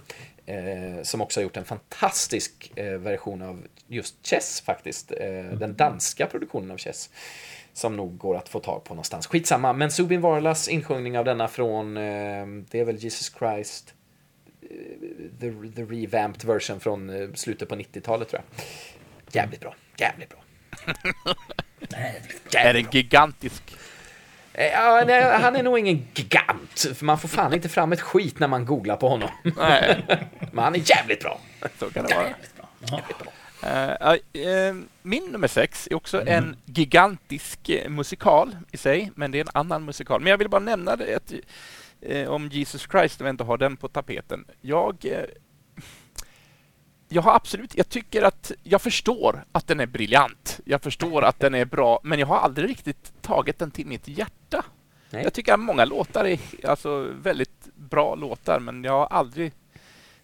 Eh, 0.47 1.03
som 1.03 1.21
också 1.21 1.41
har 1.41 1.43
gjort 1.43 1.57
en 1.57 1.65
fantastisk 1.65 2.73
eh, 2.75 2.85
version 2.93 3.43
av 3.43 3.63
just 3.91 4.27
Chess 4.27 4.61
faktiskt. 4.61 5.13
Eh, 5.13 5.45
Den 5.59 5.75
danska 5.77 6.27
produktionen 6.27 6.71
av 6.71 6.79
Chess. 6.79 7.11
Som 7.73 7.97
nog 7.97 8.19
går 8.19 8.37
att 8.37 8.49
få 8.49 8.61
tag 8.61 8.85
på 8.85 8.95
någonstans. 8.95 9.27
Skitsamma, 9.27 9.73
men 9.73 9.91
Zubin 9.91 10.21
Varlas 10.21 10.69
insjungning 10.69 11.19
av 11.19 11.25
denna 11.25 11.49
från, 11.49 11.97
eh, 11.97 12.03
det 12.71 12.81
är 12.81 12.85
väl 12.85 12.97
Jesus 12.97 13.33
Christ 13.39 13.95
the, 15.41 15.51
the 15.77 15.83
revamped 15.83 16.45
version 16.45 16.81
från 16.81 17.11
eh, 17.23 17.29
slutet 17.35 17.69
på 17.69 17.75
90-talet 17.77 18.29
tror 18.29 18.43
jag. 18.57 18.65
Jävligt 19.33 19.61
bra, 19.61 19.75
jävligt 19.97 20.29
bra. 20.29 20.39
Jävligt. 21.89 22.55
Är 22.55 22.75
en 22.75 22.87
gigantisk... 22.91 23.63
Eh, 24.53 24.67
Ja, 24.67 25.05
nej, 25.07 25.23
han 25.41 25.57
är 25.57 25.63
nog 25.63 25.79
ingen 25.79 26.07
gigant, 26.15 26.87
för 26.95 27.05
man 27.05 27.19
får 27.19 27.29
fan 27.29 27.55
inte 27.55 27.69
fram 27.69 27.93
ett 27.93 28.01
skit 28.01 28.39
när 28.39 28.49
man 28.49 28.65
googlar 28.65 28.97
på 28.97 29.09
honom. 29.09 29.31
Nej, 29.57 30.05
Men 30.53 30.65
han 30.65 30.75
är 30.75 30.91
jävligt 30.91 31.21
bra. 31.21 31.41
så 31.79 31.91
kan 31.91 32.07
det 32.07 32.15
vara. 32.15 32.27
Jävligt 32.29 32.57
bra. 32.57 32.69
Ja. 32.91 33.01
Eh, 33.63 34.13
eh, 34.43 34.75
min 35.03 35.25
nummer 35.25 35.49
sex 35.49 35.89
är 35.91 35.95
också 35.95 36.27
en 36.27 36.57
gigantisk 36.65 37.69
eh, 37.69 37.91
musikal 37.91 38.57
i 38.73 38.77
sig, 38.77 39.13
men 39.15 39.31
det 39.31 39.39
är 39.39 39.41
en 39.41 39.51
annan 39.55 39.85
musikal. 39.85 40.21
Men 40.21 40.31
jag 40.31 40.39
vill 40.39 40.49
bara 40.49 40.61
nämna 40.61 40.97
det 40.97 41.17
att, 41.17 41.33
eh, 42.01 42.29
om 42.29 42.49
Jesus 42.49 42.89
Christ, 42.91 43.21
om 43.21 43.27
jag 43.27 43.33
inte 43.33 43.45
har 43.45 43.59
den 43.59 43.77
på 43.77 43.89
tapeten. 43.89 44.45
Jag, 44.61 45.07
jag 47.09 47.23
har 47.23 47.35
absolut, 47.35 47.77
jag 47.77 47.89
tycker 47.89 48.23
att, 48.23 48.53
jag 48.63 48.83
förstår 48.83 49.45
att 49.53 49.67
den 49.67 49.81
är 49.81 49.87
briljant. 49.87 50.61
Jag 50.65 50.83
förstår 50.83 51.25
att 51.25 51.41
den 51.41 51.55
är 51.55 51.65
bra, 51.65 52.01
men 52.03 52.19
jag 52.19 52.27
har 52.27 52.39
aldrig 52.39 52.71
riktigt 52.71 53.23
tagit 53.23 53.59
den 53.59 53.71
till 53.71 53.87
mitt 53.87 54.09
hjärta. 54.09 54.65
Nej. 55.11 55.23
Jag 55.25 55.33
tycker 55.33 55.55
att 55.55 55.61
många 55.61 55.85
låtar 55.85 56.25
är 56.25 56.39
alltså 56.65 57.13
väldigt 57.23 57.69
bra 57.75 58.15
låtar, 58.15 58.61
men 58.61 58.85
jag 58.85 58.93
har 58.93 59.07
aldrig 59.07 59.53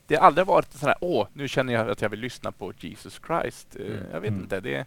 det 0.06 0.16
har 0.16 0.26
aldrig 0.26 0.46
varit 0.46 0.72
sån 0.72 0.88
här, 0.88 0.96
åh, 1.00 1.26
nu 1.32 1.48
känner 1.48 1.72
jag 1.72 1.90
att 1.90 2.02
jag 2.02 2.08
vill 2.08 2.20
lyssna 2.20 2.52
på 2.52 2.72
Jesus 2.78 3.20
Christ. 3.26 3.76
Eh, 3.76 3.86
Jag 4.12 4.20
vet 4.20 4.30
Mm. 4.30 4.42
inte, 4.42 4.60
det... 4.60 4.86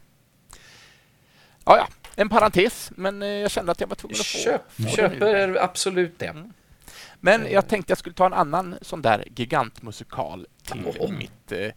Ja, 1.65 1.77
ja, 1.77 1.87
en 2.15 2.29
parentes, 2.29 2.91
men 2.95 3.21
eh, 3.21 3.27
jag 3.27 3.51
kände 3.51 3.71
att 3.71 3.81
jag 3.81 3.87
var 3.87 3.95
tvungen 3.95 4.13
att 4.19 4.25
få... 4.25 4.37
Köp, 4.37 4.71
få 4.71 4.83
köper 4.89 5.63
absolut 5.63 6.19
det. 6.19 6.25
Mm. 6.27 6.53
Men 7.19 7.51
jag 7.51 7.67
tänkte 7.67 7.91
jag 7.91 7.97
skulle 7.97 8.15
ta 8.15 8.25
en 8.25 8.33
annan 8.33 8.75
sån 8.81 9.01
där 9.01 9.23
gigantmusikal 9.35 10.47
till 10.63 10.93
Åh. 10.99 11.11
mitt 11.11 11.51
eh, 11.51 11.71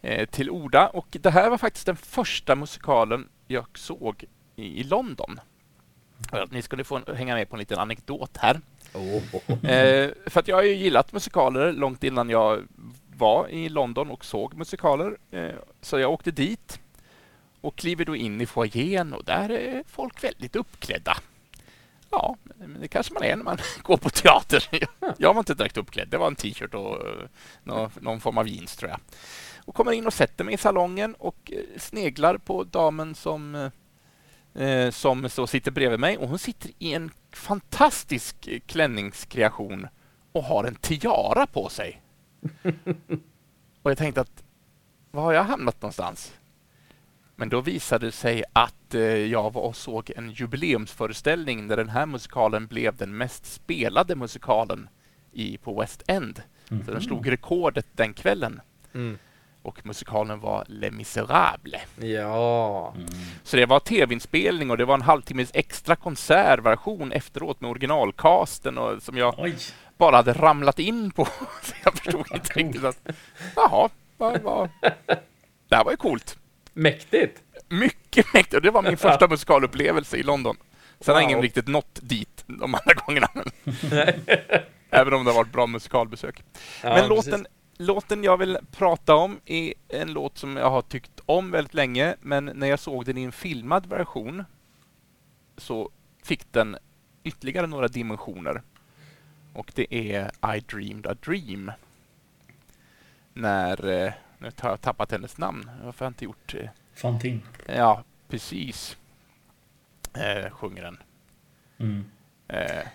eh, 0.00 0.26
till 0.28 0.50
orda. 0.50 0.88
Och 0.88 1.06
det 1.10 1.30
här 1.30 1.50
var 1.50 1.58
faktiskt 1.58 1.86
den 1.86 1.96
första 1.96 2.54
musikalen 2.54 3.28
jag 3.46 3.78
såg 3.78 4.24
i, 4.56 4.80
i 4.80 4.84
London. 4.84 5.40
Ni 6.50 6.62
skulle 6.62 6.84
få 6.84 7.14
hänga 7.14 7.34
med 7.34 7.48
på 7.50 7.56
en 7.56 7.60
liten 7.60 7.78
anekdot 7.78 8.36
här. 8.36 8.60
Oh, 8.94 9.16
oh, 9.16 9.40
oh. 9.46 9.70
Eh, 9.70 10.10
för 10.26 10.40
att 10.40 10.48
jag 10.48 10.56
har 10.56 10.62
ju 10.62 10.74
gillat 10.74 11.12
musikaler 11.12 11.72
långt 11.72 12.04
innan 12.04 12.30
jag 12.30 12.62
var 13.16 13.48
i 13.48 13.68
London 13.68 14.10
och 14.10 14.24
såg 14.24 14.54
musikaler. 14.54 15.16
Eh, 15.30 15.54
så 15.80 15.98
jag 15.98 16.12
åkte 16.12 16.30
dit 16.30 16.80
och 17.60 17.76
kliver 17.76 18.04
då 18.04 18.16
in 18.16 18.40
i 18.40 18.46
foajén 18.46 19.12
och 19.12 19.24
där 19.24 19.50
är 19.50 19.82
folk 19.86 20.24
väldigt 20.24 20.56
uppklädda. 20.56 21.16
Ja, 22.10 22.36
men 22.56 22.80
det 22.80 22.88
kanske 22.88 23.14
man 23.14 23.22
är 23.22 23.36
när 23.36 23.44
man 23.44 23.58
går 23.82 23.96
på 23.96 24.10
teater. 24.10 24.68
Jag 25.18 25.34
var 25.34 25.40
inte 25.40 25.54
direkt 25.54 25.76
uppklädd. 25.76 26.08
Det 26.08 26.18
var 26.18 26.26
en 26.26 26.34
t-shirt 26.34 26.74
och 26.74 27.06
eh, 27.06 27.28
någon, 28.00 28.20
form 28.20 28.38
av 28.38 28.48
jeans 28.48 28.76
tror 28.76 28.90
jag. 28.90 29.00
Och 29.64 29.74
kommer 29.74 29.92
in 29.92 30.06
och 30.06 30.12
sätter 30.12 30.44
mig 30.44 30.54
i 30.54 30.58
salongen 30.58 31.14
och 31.14 31.52
eh, 31.52 31.78
sneglar 31.78 32.38
på 32.38 32.64
damen 32.64 33.14
som 33.14 33.70
eh, 34.58 34.90
som 34.90 35.28
så 35.28 35.46
sitter 35.46 35.70
bredvid 35.70 36.00
mig 36.00 36.18
och 36.18 36.28
hon 36.28 36.38
sitter 36.38 36.70
i 36.78 36.92
en 36.94 37.10
fantastisk 37.32 38.46
eh, 38.46 38.60
klänningskreation 38.66 39.86
och 40.32 40.44
har 40.44 40.64
en 40.64 40.74
tiara 40.74 41.46
på 41.46 41.68
sig. 41.68 42.02
och 43.82 43.90
jag 43.90 43.98
tänkte 43.98 44.20
att 44.20 44.42
var 45.10 45.22
har 45.22 45.32
jag 45.32 45.44
hamnat 45.44 45.82
någonstans? 45.82 46.34
Men 47.36 47.48
då 47.48 47.60
visade 47.60 48.06
det 48.06 48.12
sig 48.12 48.44
att 48.52 48.94
eh, 48.94 49.02
jag 49.02 49.52
var 49.52 49.62
och 49.62 49.76
såg 49.76 50.12
en 50.16 50.30
jubileumsföreställning 50.30 51.68
där 51.68 51.76
den 51.76 51.88
här 51.88 52.06
musikalen 52.06 52.66
blev 52.66 52.96
den 52.96 53.16
mest 53.16 53.46
spelade 53.46 54.16
musikalen 54.16 54.88
i, 55.32 55.56
på 55.58 55.80
West 55.80 56.02
End. 56.06 56.42
Så 56.68 56.92
den 56.92 57.00
slog 57.00 57.32
rekordet 57.32 57.86
den 57.92 58.14
kvällen. 58.14 58.60
Mm. 58.94 59.18
Och 59.62 59.86
musikalen 59.86 60.40
var 60.40 60.64
Les 60.68 60.92
Misérables. 60.92 61.80
Ja. 61.96 62.94
Så 63.42 63.56
det 63.56 63.66
var 63.66 63.80
tv-inspelning 63.80 64.70
och 64.70 64.76
det 64.78 64.84
var 64.84 64.94
en 64.94 65.02
halvtimmes 65.02 65.50
extra 65.54 65.96
konsertversion 65.96 67.12
efteråt 67.12 67.60
med 67.60 67.70
originalcasten 67.70 68.78
och 68.78 69.02
som 69.02 69.16
jag 69.18 69.34
Oj. 69.38 69.56
bara 69.96 70.16
hade 70.16 70.32
ramlat 70.32 70.78
in 70.78 71.10
på. 71.10 71.24
Så 71.62 71.74
jag 71.84 71.94
förstod 71.94 72.26
inte 72.34 72.52
riktigt 72.52 72.84
att, 72.84 72.98
jaha, 73.56 73.88
vad, 74.16 74.40
vad. 74.42 74.68
Det 75.68 75.76
här 75.76 75.84
var 75.84 75.90
ju 75.90 75.96
coolt. 75.96 76.38
Mäktigt. 76.72 77.42
Mycket 77.68 78.34
mäktigt. 78.34 78.54
Och 78.54 78.62
det 78.62 78.70
var 78.70 78.82
min 78.82 78.96
första 78.96 79.28
musikalupplevelse 79.28 80.16
i 80.16 80.22
London. 80.22 80.56
Sen 81.00 81.14
har 81.14 81.22
Wow. 81.22 81.30
ingen 81.30 81.42
riktigt 81.42 81.68
nått 81.68 81.98
dit 82.02 82.44
de 82.46 82.74
andra 82.74 82.94
gångerna. 83.06 83.28
Även 84.90 85.14
om 85.14 85.24
det 85.24 85.30
har 85.30 85.36
varit 85.36 85.52
bra 85.52 85.66
musikalbesök. 85.66 86.42
Ja, 86.82 86.88
Men 86.94 87.08
precis. 87.08 87.34
Låten, 87.78 88.24
jag 88.24 88.36
vill 88.36 88.58
prata 88.70 89.14
om 89.14 89.40
är 89.44 89.74
en 89.88 90.12
låt 90.12 90.38
som 90.38 90.56
jag 90.56 90.70
har 90.70 90.82
tyckt 90.82 91.20
om 91.26 91.50
väldigt 91.50 91.74
länge, 91.74 92.16
men 92.20 92.44
när 92.44 92.66
jag 92.66 92.78
såg 92.78 93.04
den 93.04 93.18
i 93.18 93.22
en 93.22 93.32
filmad 93.32 93.86
version 93.86 94.44
så 95.56 95.90
fick 96.22 96.52
den 96.52 96.76
ytterligare 97.24 97.66
några 97.66 97.88
dimensioner. 97.88 98.62
Och 99.52 99.72
det 99.74 99.94
är 99.94 100.30
I 100.56 100.60
dreamed 100.60 101.06
a 101.06 101.14
dream. 101.24 101.72
När... 103.34 103.88
eh, 103.88 104.12
Nu 104.38 104.50
har 104.60 104.70
jag 104.70 104.80
tappat 104.80 105.12
hennes 105.12 105.38
namn. 105.38 105.70
Varför 105.84 106.04
har 106.04 106.06
jag 106.06 106.10
inte 106.10 106.24
gjort... 106.24 106.54
eh, 106.54 106.68
Fantin. 106.94 107.42
Ja, 107.66 108.04
precis. 108.28 108.96
Eh, 110.14 110.50
sjunger 110.50 110.82
den. 110.82 110.98
Mm. 111.78 112.04
Eh, 112.48 112.86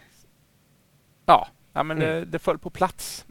ja, 1.26 1.48
ja, 1.74 1.84
men 1.84 1.98
Mm. 1.98 2.10
det, 2.10 2.26
det 2.26 2.40
föll 2.40 2.58
på 2.58 2.70
plats. 2.70 3.26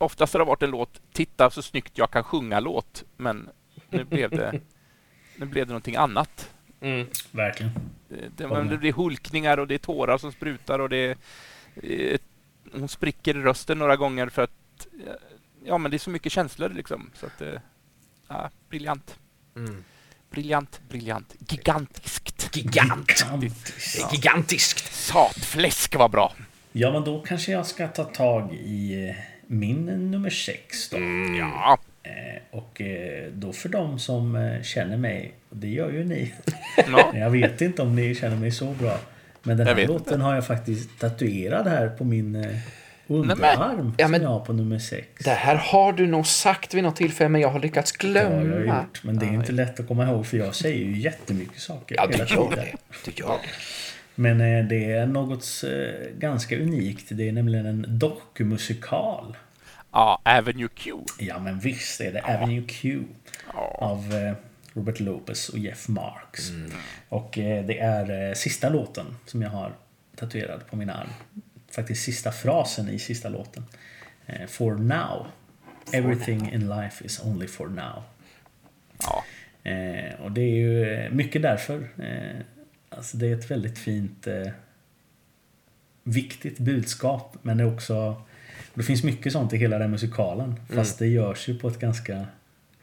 Oftast 0.00 0.32
har 0.32 0.38
det 0.38 0.44
varit 0.44 0.62
en 0.62 0.70
låt, 0.70 1.00
titta 1.12 1.50
så 1.50 1.62
snyggt 1.62 1.98
jag 1.98 2.10
kan 2.10 2.24
sjunga-låt, 2.24 3.04
men 3.16 3.48
nu 3.90 4.04
blev 4.04 4.30
det, 4.30 4.60
nu 5.36 5.46
blev 5.46 5.66
det 5.66 5.70
någonting 5.70 5.96
annat. 5.96 6.50
Mm. 6.80 7.06
Verkligen. 7.30 7.72
Det, 8.08 8.48
det, 8.48 8.64
det 8.64 8.78
blir 8.78 8.92
hulkningar 8.92 9.58
och 9.58 9.66
det 9.66 9.74
är 9.74 9.78
tårar 9.78 10.18
som 10.18 10.32
sprutar 10.32 10.78
och 10.78 10.88
det 10.88 11.16
eh, 11.82 12.18
hon 12.72 12.88
spricker 12.88 13.36
i 13.36 13.40
rösten 13.40 13.78
några 13.78 13.96
gånger 13.96 14.28
för 14.28 14.42
att 14.42 14.86
ja, 15.64 15.78
men 15.78 15.90
det 15.90 15.96
är 15.96 15.98
så 15.98 16.10
mycket 16.10 16.32
känslor 16.32 16.68
liksom. 16.68 17.10
Så 17.14 17.26
att, 17.26 17.42
ja, 18.28 18.50
briljant. 18.68 19.18
Mm. 19.56 19.84
Briljant, 20.30 20.80
briljant. 20.88 21.34
Gigantiskt. 21.48 22.56
Gigant. 22.56 23.10
Gigantiskt. 23.20 23.96
Det 23.96 24.02
är 24.02 24.12
gigantiskt. 24.12 24.94
Satfläsk 24.94 25.96
var 25.96 26.08
bra. 26.08 26.34
Ja, 26.72 26.92
men 26.92 27.04
då 27.04 27.20
kanske 27.20 27.52
jag 27.52 27.66
ska 27.66 27.88
ta 27.88 28.04
tag 28.04 28.54
i 28.54 29.08
eh, 29.08 29.14
min 29.52 29.86
nummer 30.10 30.30
sex 30.30 30.88
då. 30.88 30.96
Ja, 31.38 31.78
Eh, 32.02 32.58
Och 32.58 32.80
eh, 32.80 33.28
då 33.32 33.52
för 33.52 33.68
de 33.68 33.98
som 33.98 34.36
eh, 34.36 34.62
känner 34.62 34.96
mig, 34.96 35.32
och 35.50 35.56
det 35.56 35.68
gör 35.68 35.90
ju 35.92 36.04
ni. 36.04 36.32
ja. 36.92 37.12
Jag 37.18 37.30
vet 37.30 37.60
inte 37.60 37.82
om 37.82 37.96
ni 37.96 38.14
känner 38.14 38.36
mig 38.36 38.50
så 38.52 38.64
bra. 38.72 38.98
Men 39.42 39.56
den 39.56 39.66
här 39.66 39.86
låten 39.86 40.20
har 40.20 40.34
jag 40.34 40.46
faktiskt 40.46 40.98
tatuerad 40.98 41.66
här 41.66 41.88
på 41.88 42.04
min 42.04 42.46
underarm 43.06 43.94
Ja, 43.98 44.08
men- 44.08 44.20
som 44.20 44.22
jag 44.22 44.30
har 44.38 44.40
på 44.44 44.52
nummer 44.52 44.78
sex. 44.78 45.06
Det 45.24 45.30
här 45.30 45.54
har 45.56 45.92
du 45.92 46.06
nog 46.06 46.26
sagt 46.26 46.74
vid 46.74 46.82
något 46.82 46.96
tillfälle, 46.96 47.28
men 47.28 47.40
jag 47.40 47.48
har 47.48 47.60
lyckats 47.60 47.92
Det 47.92 48.08
har 48.08 48.30
jag 48.32 48.44
glömma. 48.44 48.76
gjort, 48.80 49.04
men 49.04 49.18
det 49.18 49.26
är 49.26 49.32
inte 49.32 49.52
lätt 49.52 49.80
att 49.80 49.88
komma 49.88 50.04
ihåg 50.04 50.26
för 50.26 50.36
jag 50.36 50.54
säger 50.54 50.84
ju 50.84 50.98
jättemycket 50.98 51.58
saker 51.60 51.94
Ja, 51.98 52.06
du 52.06 52.12
hela 52.12 52.24
gör 52.24 52.48
tiden. 52.50 52.64
det. 52.64 53.10
Du 53.10 53.22
gör 53.22 53.28
det. 53.28 53.48
Men 54.14 54.40
eh, 54.40 54.64
det 54.64 54.92
är 54.92 55.06
något 55.06 55.44
eh, 55.64 56.10
ganska 56.18 56.58
unikt. 56.58 57.06
Det 57.10 57.28
är 57.28 57.32
nämligen 57.32 57.66
en 57.66 57.86
dockmusikal. 57.88 59.36
Ja, 59.92 60.22
Avenue 60.24 60.68
Q. 60.74 60.92
Ja 61.18 61.38
men 61.38 61.58
visst 61.58 62.00
är 62.00 62.12
det 62.12 62.20
Avenue 62.20 62.64
Q. 62.68 63.02
Av 63.74 64.14
eh, 64.14 64.34
Robert 64.72 65.00
Lopez 65.00 65.48
och 65.48 65.58
Jeff 65.58 65.88
Marks. 65.88 66.50
Och 67.08 67.38
eh, 67.38 67.64
det 67.64 67.78
är 67.78 68.34
sista 68.34 68.68
låten 68.68 69.06
som 69.26 69.42
jag 69.42 69.50
har 69.50 69.72
tatuerad 70.16 70.66
på 70.66 70.76
min 70.76 70.90
arm. 70.90 71.08
Faktiskt 71.70 72.04
sista 72.04 72.32
frasen 72.32 72.88
i 72.88 72.98
sista 72.98 73.28
låten. 73.28 73.64
For 74.48 74.74
now. 74.74 75.26
Everything 75.92 76.52
in 76.52 76.68
life 76.68 77.04
is 77.04 77.20
only 77.24 77.46
for 77.46 77.68
now. 77.68 78.02
Ja. 79.02 79.24
Och 80.18 80.32
det 80.32 80.40
är 80.40 80.54
ju 80.54 81.10
mycket 81.10 81.42
därför. 81.42 81.88
Alltså 82.90 83.16
det 83.16 83.26
är 83.26 83.34
ett 83.34 83.50
väldigt 83.50 83.78
fint 83.78 84.26
eh, 84.26 84.46
viktigt 86.04 86.58
budskap. 86.58 87.36
Men 87.42 87.56
det 87.56 87.62
är 87.64 87.74
också 87.74 88.22
det 88.74 88.82
finns 88.82 89.02
mycket 89.04 89.32
sånt 89.32 89.52
i 89.52 89.56
hela 89.56 89.78
den 89.78 89.90
musikalen. 89.90 90.54
Fast 90.74 90.98
det 90.98 91.06
görs 91.06 91.48
ju 91.48 91.58
på 91.58 91.68
ett 91.68 91.78
ganska 91.78 92.26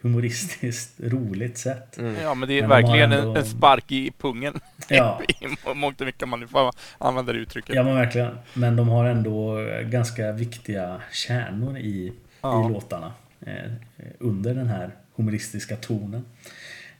humoristiskt, 0.01 0.93
roligt 1.03 1.57
sätt. 1.57 1.99
ja, 2.23 2.33
men 2.33 2.49
det 2.49 2.57
är 2.57 2.61
Men 2.61 2.69
verkligen 2.69 3.11
en, 3.11 3.19
ändå- 3.19 3.35
en 3.35 3.45
spark 3.45 3.91
i 3.91 4.11
pungen. 4.17 4.59
Ja. 4.89 5.21
I 5.27 5.35
mångt 5.75 6.01
och 6.01 6.07
mycket 6.07 6.27
man 6.29 6.47
får 6.47 6.71
använda 6.97 7.33
det 7.33 7.39
uttrycket. 7.39 7.75
Ja 7.75 7.83
men 7.83 7.95
verkligen. 7.95 8.37
Men 8.53 8.75
de 8.75 8.87
har 8.89 9.05
ändå 9.05 9.59
eh, 9.61 9.81
ganska 9.81 10.31
viktiga 10.31 11.01
kärnor 11.11 11.77
i, 11.77 12.13
Ja. 12.41 12.69
i 12.69 12.73
låtarna. 12.73 13.13
Eh, 13.41 13.71
under 14.19 14.53
den 14.55 14.67
här 14.67 14.91
humoristiska 15.15 15.75
tonen. 15.75 16.25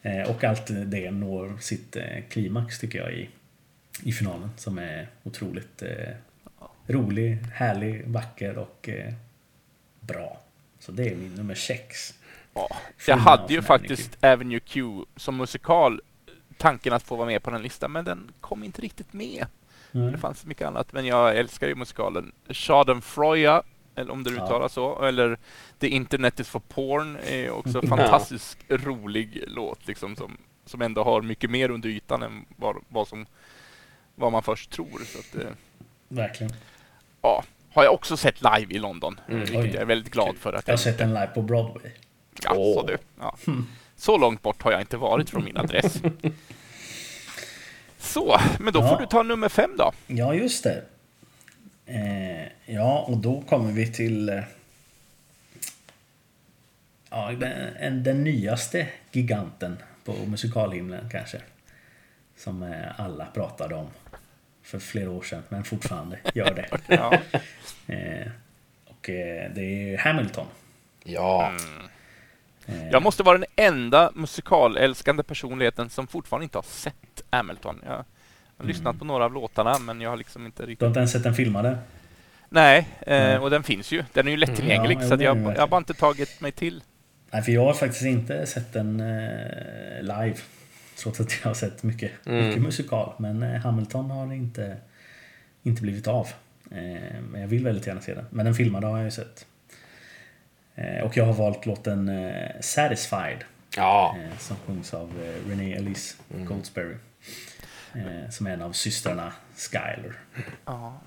Eh, 0.08 0.30
och 0.30 0.44
allt 0.44 0.68
det 0.68 1.12
når 1.12 1.58
sitt 1.60 1.96
eh, 1.96 2.24
klimax 2.30 2.80
tycker 2.80 3.00
jag 3.00 3.14
i, 3.14 3.30
i 4.04 4.12
finalen. 4.12 4.50
Som 4.58 4.78
är 4.78 5.08
otroligt 5.24 5.82
eh, 5.82 6.14
rolig, 6.88 7.38
härlig, 7.54 8.08
vacker 8.08 8.58
och 8.58 8.90
bra. 10.00 10.42
Så 10.80 10.92
det 10.92 11.10
är 11.10 11.16
min 11.16 11.36
nummer 11.36 11.56
sex. 11.56 12.14
Ja. 12.54 12.70
Jag 13.08 13.18
hade 13.18 13.54
ju 13.54 13.62
faktiskt 13.62 14.24
Avenue 14.24 14.60
Q 14.60 14.84
som 15.16 15.38
musikal 15.38 16.02
tanken 16.58 16.94
att 16.94 17.04
få 17.04 17.16
vara 17.16 17.28
med 17.28 17.44
på 17.44 17.50
den 17.50 17.62
listan, 17.62 17.92
men 17.92 18.06
den 18.06 18.32
kom 18.42 18.64
inte 18.64 18.82
riktigt 18.82 19.14
med. 19.14 19.46
Mm. 19.92 20.12
Det 20.12 20.18
fanns 20.18 20.46
mycket 20.46 20.68
annat, 20.68 20.94
men 20.94 21.06
jag 21.06 21.38
älskar 21.38 21.68
ju 21.68 21.76
musikalen. 21.76 22.32
Schadenfreude, 22.50 23.62
eller 23.98 24.12
om 24.12 24.24
det 24.24 24.32
Ja. 24.34 24.44
uttalas 24.44 24.74
så, 24.74 25.02
eller 25.06 25.38
The 25.80 25.88
Internet 25.88 26.40
is 26.40 26.50
for 26.50 26.60
porn 26.60 27.18
är 27.28 27.50
också 27.50 27.80
en 27.84 27.88
fantastiskt 27.90 28.58
rolig 28.70 29.44
låt 29.48 29.88
liksom 29.88 30.16
som, 30.16 30.38
som 30.66 30.82
ändå 30.82 31.04
har 31.04 31.22
mycket 31.22 31.50
mer 31.50 31.70
under 31.72 31.90
ytan 31.90 32.24
än 32.24 32.46
vad, 32.56 32.76
vad, 32.90 33.08
som, 33.08 33.26
vad 34.16 34.32
man 34.32 34.44
först 34.44 34.70
tror. 34.72 35.02
Så 35.06 35.20
att, 35.20 35.46
eh, 35.46 35.52
Verkligen. 36.08 36.54
ja, 37.22 37.44
har 37.74 37.84
jag 37.84 37.94
också 37.94 38.18
sett 38.18 38.42
live 38.42 38.74
i 38.76 38.80
London, 38.80 39.20
vilket 39.28 39.56
Oj. 39.56 39.66
jag 39.74 39.82
är 39.82 39.86
väldigt 39.86 40.14
glad 40.14 40.38
för. 40.38 40.54
Att 40.54 40.68
Jag 40.68 40.74
har 40.74 40.78
sett 40.78 40.98
den 40.98 41.10
live 41.10 41.28
på 41.28 41.42
Broadway. 41.42 41.92
Ja, 42.44 42.54
så 42.54 42.84
du. 42.88 42.98
Ja. 43.20 43.38
Så 43.96 44.18
långt 44.18 44.42
bort 44.42 44.62
har 44.64 44.72
jag 44.72 44.82
inte 44.82 44.98
varit 44.98 45.30
från 45.30 45.44
min 45.44 45.58
adress. 45.58 46.02
Så, 48.00 48.40
men 48.60 48.74
då 48.74 48.82
får 48.82 48.90
Ja. 48.92 48.98
du 49.00 49.06
ta 49.06 49.24
nummer 49.24 49.50
fem 49.50 49.72
då. 49.78 49.92
Ja, 50.08 50.34
just 50.34 50.64
det. 50.64 50.84
Eh, 51.88 52.48
ja, 52.66 53.06
och 53.08 53.18
då 53.18 53.42
kommer 53.42 53.72
vi 53.72 53.92
till 53.94 54.30
eh, 54.30 54.44
ja, 57.10 57.32
den, 57.32 58.04
den 58.04 58.24
nyaste 58.24 58.88
giganten 59.12 59.78
på 60.06 60.14
musikalhimlen 60.14 61.10
kanske. 61.10 61.42
Som 62.38 62.64
eh, 62.64 63.00
alla 63.00 63.26
pratade 63.26 63.76
om 63.76 63.88
för 64.64 64.80
flera 64.80 65.10
år 65.12 65.22
sedan, 65.22 65.44
men 65.50 65.64
fortfarande 65.64 66.20
gör 66.34 66.54
det. 66.56 66.68
Ja. 66.88 67.14
Eh, 67.94 68.28
och 68.86 69.10
eh, 69.10 69.52
det 69.56 69.94
är 69.94 69.98
Hamilton. 69.98 70.48
Ja. 71.04 71.54
Eh, 72.66 72.90
Jag 72.90 73.04
måste 73.04 73.24
vara 73.24 73.38
den 73.38 73.48
enda 73.56 74.12
musikalälskande 74.16 75.24
personligheten 75.24 75.90
som 75.90 76.08
fortfarande 76.08 76.44
inte 76.44 76.58
har 76.58 76.64
sett 76.64 77.22
Hamilton. 77.30 77.82
Jag 77.86 78.06
har 78.58 78.66
lyssnat 78.66 79.00
på 79.00 79.06
några 79.06 79.26
av 79.26 79.34
låtarna, 79.34 79.80
men 79.80 80.02
jag 80.02 80.10
har 80.10 80.18
liksom 80.18 80.46
inte 80.46 80.62
Du 80.62 80.64
har 80.64 80.68
riktigt... 80.68 80.86
inte 80.88 81.00
ens 81.00 81.12
sett 81.12 81.24
den 81.24 81.34
filmade? 81.36 81.78
Nej, 82.50 82.78
eh, 83.02 83.20
Nej. 83.20 83.38
och 83.38 83.50
den 83.50 83.64
finns 83.64 83.92
ju. 83.92 84.04
Den 84.14 84.28
är 84.28 84.32
ju 84.32 84.38
lättillgänglig, 84.38 84.98
Ja, 84.98 85.00
jo, 85.02 85.08
så 85.18 85.24
jag, 85.24 85.38
jag 85.38 85.60
har 85.60 85.68
bara 85.68 85.78
inte 85.78 85.94
tagit 85.94 86.42
mig 86.42 86.52
till. 86.52 86.84
Nej, 87.32 87.42
för 87.42 87.52
jag 87.52 87.66
har 87.66 87.74
faktiskt 87.74 88.06
inte 88.06 88.46
sett 88.46 88.74
den 88.74 89.00
eh, 89.00 90.02
live. 90.02 90.36
Trots 90.98 91.20
att 91.20 91.32
jag 91.42 91.50
har 91.50 91.54
sett 91.54 91.84
mycket, 91.84 92.12
mycket 92.26 92.62
musikal. 92.62 93.14
Men 93.18 93.44
eh, 93.44 93.62
Hamilton 93.62 94.12
har 94.12 94.34
inte, 94.34 94.78
inte 95.64 95.82
blivit 95.82 96.08
av. 96.08 96.28
Eh, 96.72 97.22
men 97.32 97.42
jag 97.42 97.48
vill 97.48 97.64
väldigt 97.64 97.88
gärna 97.88 98.02
se 98.02 98.14
den. 98.14 98.26
Men 98.30 98.46
den 98.46 98.56
filmade 98.56 98.88
har 98.88 98.98
jag 98.98 99.06
ju 99.06 99.12
sett. 99.12 99.46
Eh, 100.76 101.04
och 101.04 101.18
jag 101.18 101.26
har 101.26 101.34
valt 101.34 101.66
låten 101.66 102.10
eh, 102.10 102.48
Satisfied. 102.62 103.44
Ja. 103.76 104.16
Eh, 104.20 104.38
som 104.38 104.58
sjungs 104.68 104.94
av 104.94 105.12
eh, 105.24 105.50
Renee 105.50 105.76
Elise 105.78 106.16
Goldsberry. 106.48 106.92
Eh, 106.92 106.98
som 108.32 108.48
är 108.48 108.52
en 108.52 108.62
av 108.62 108.72
systrarna 108.72 109.34
Skyler. 109.58 110.14
Ja. 110.66 111.02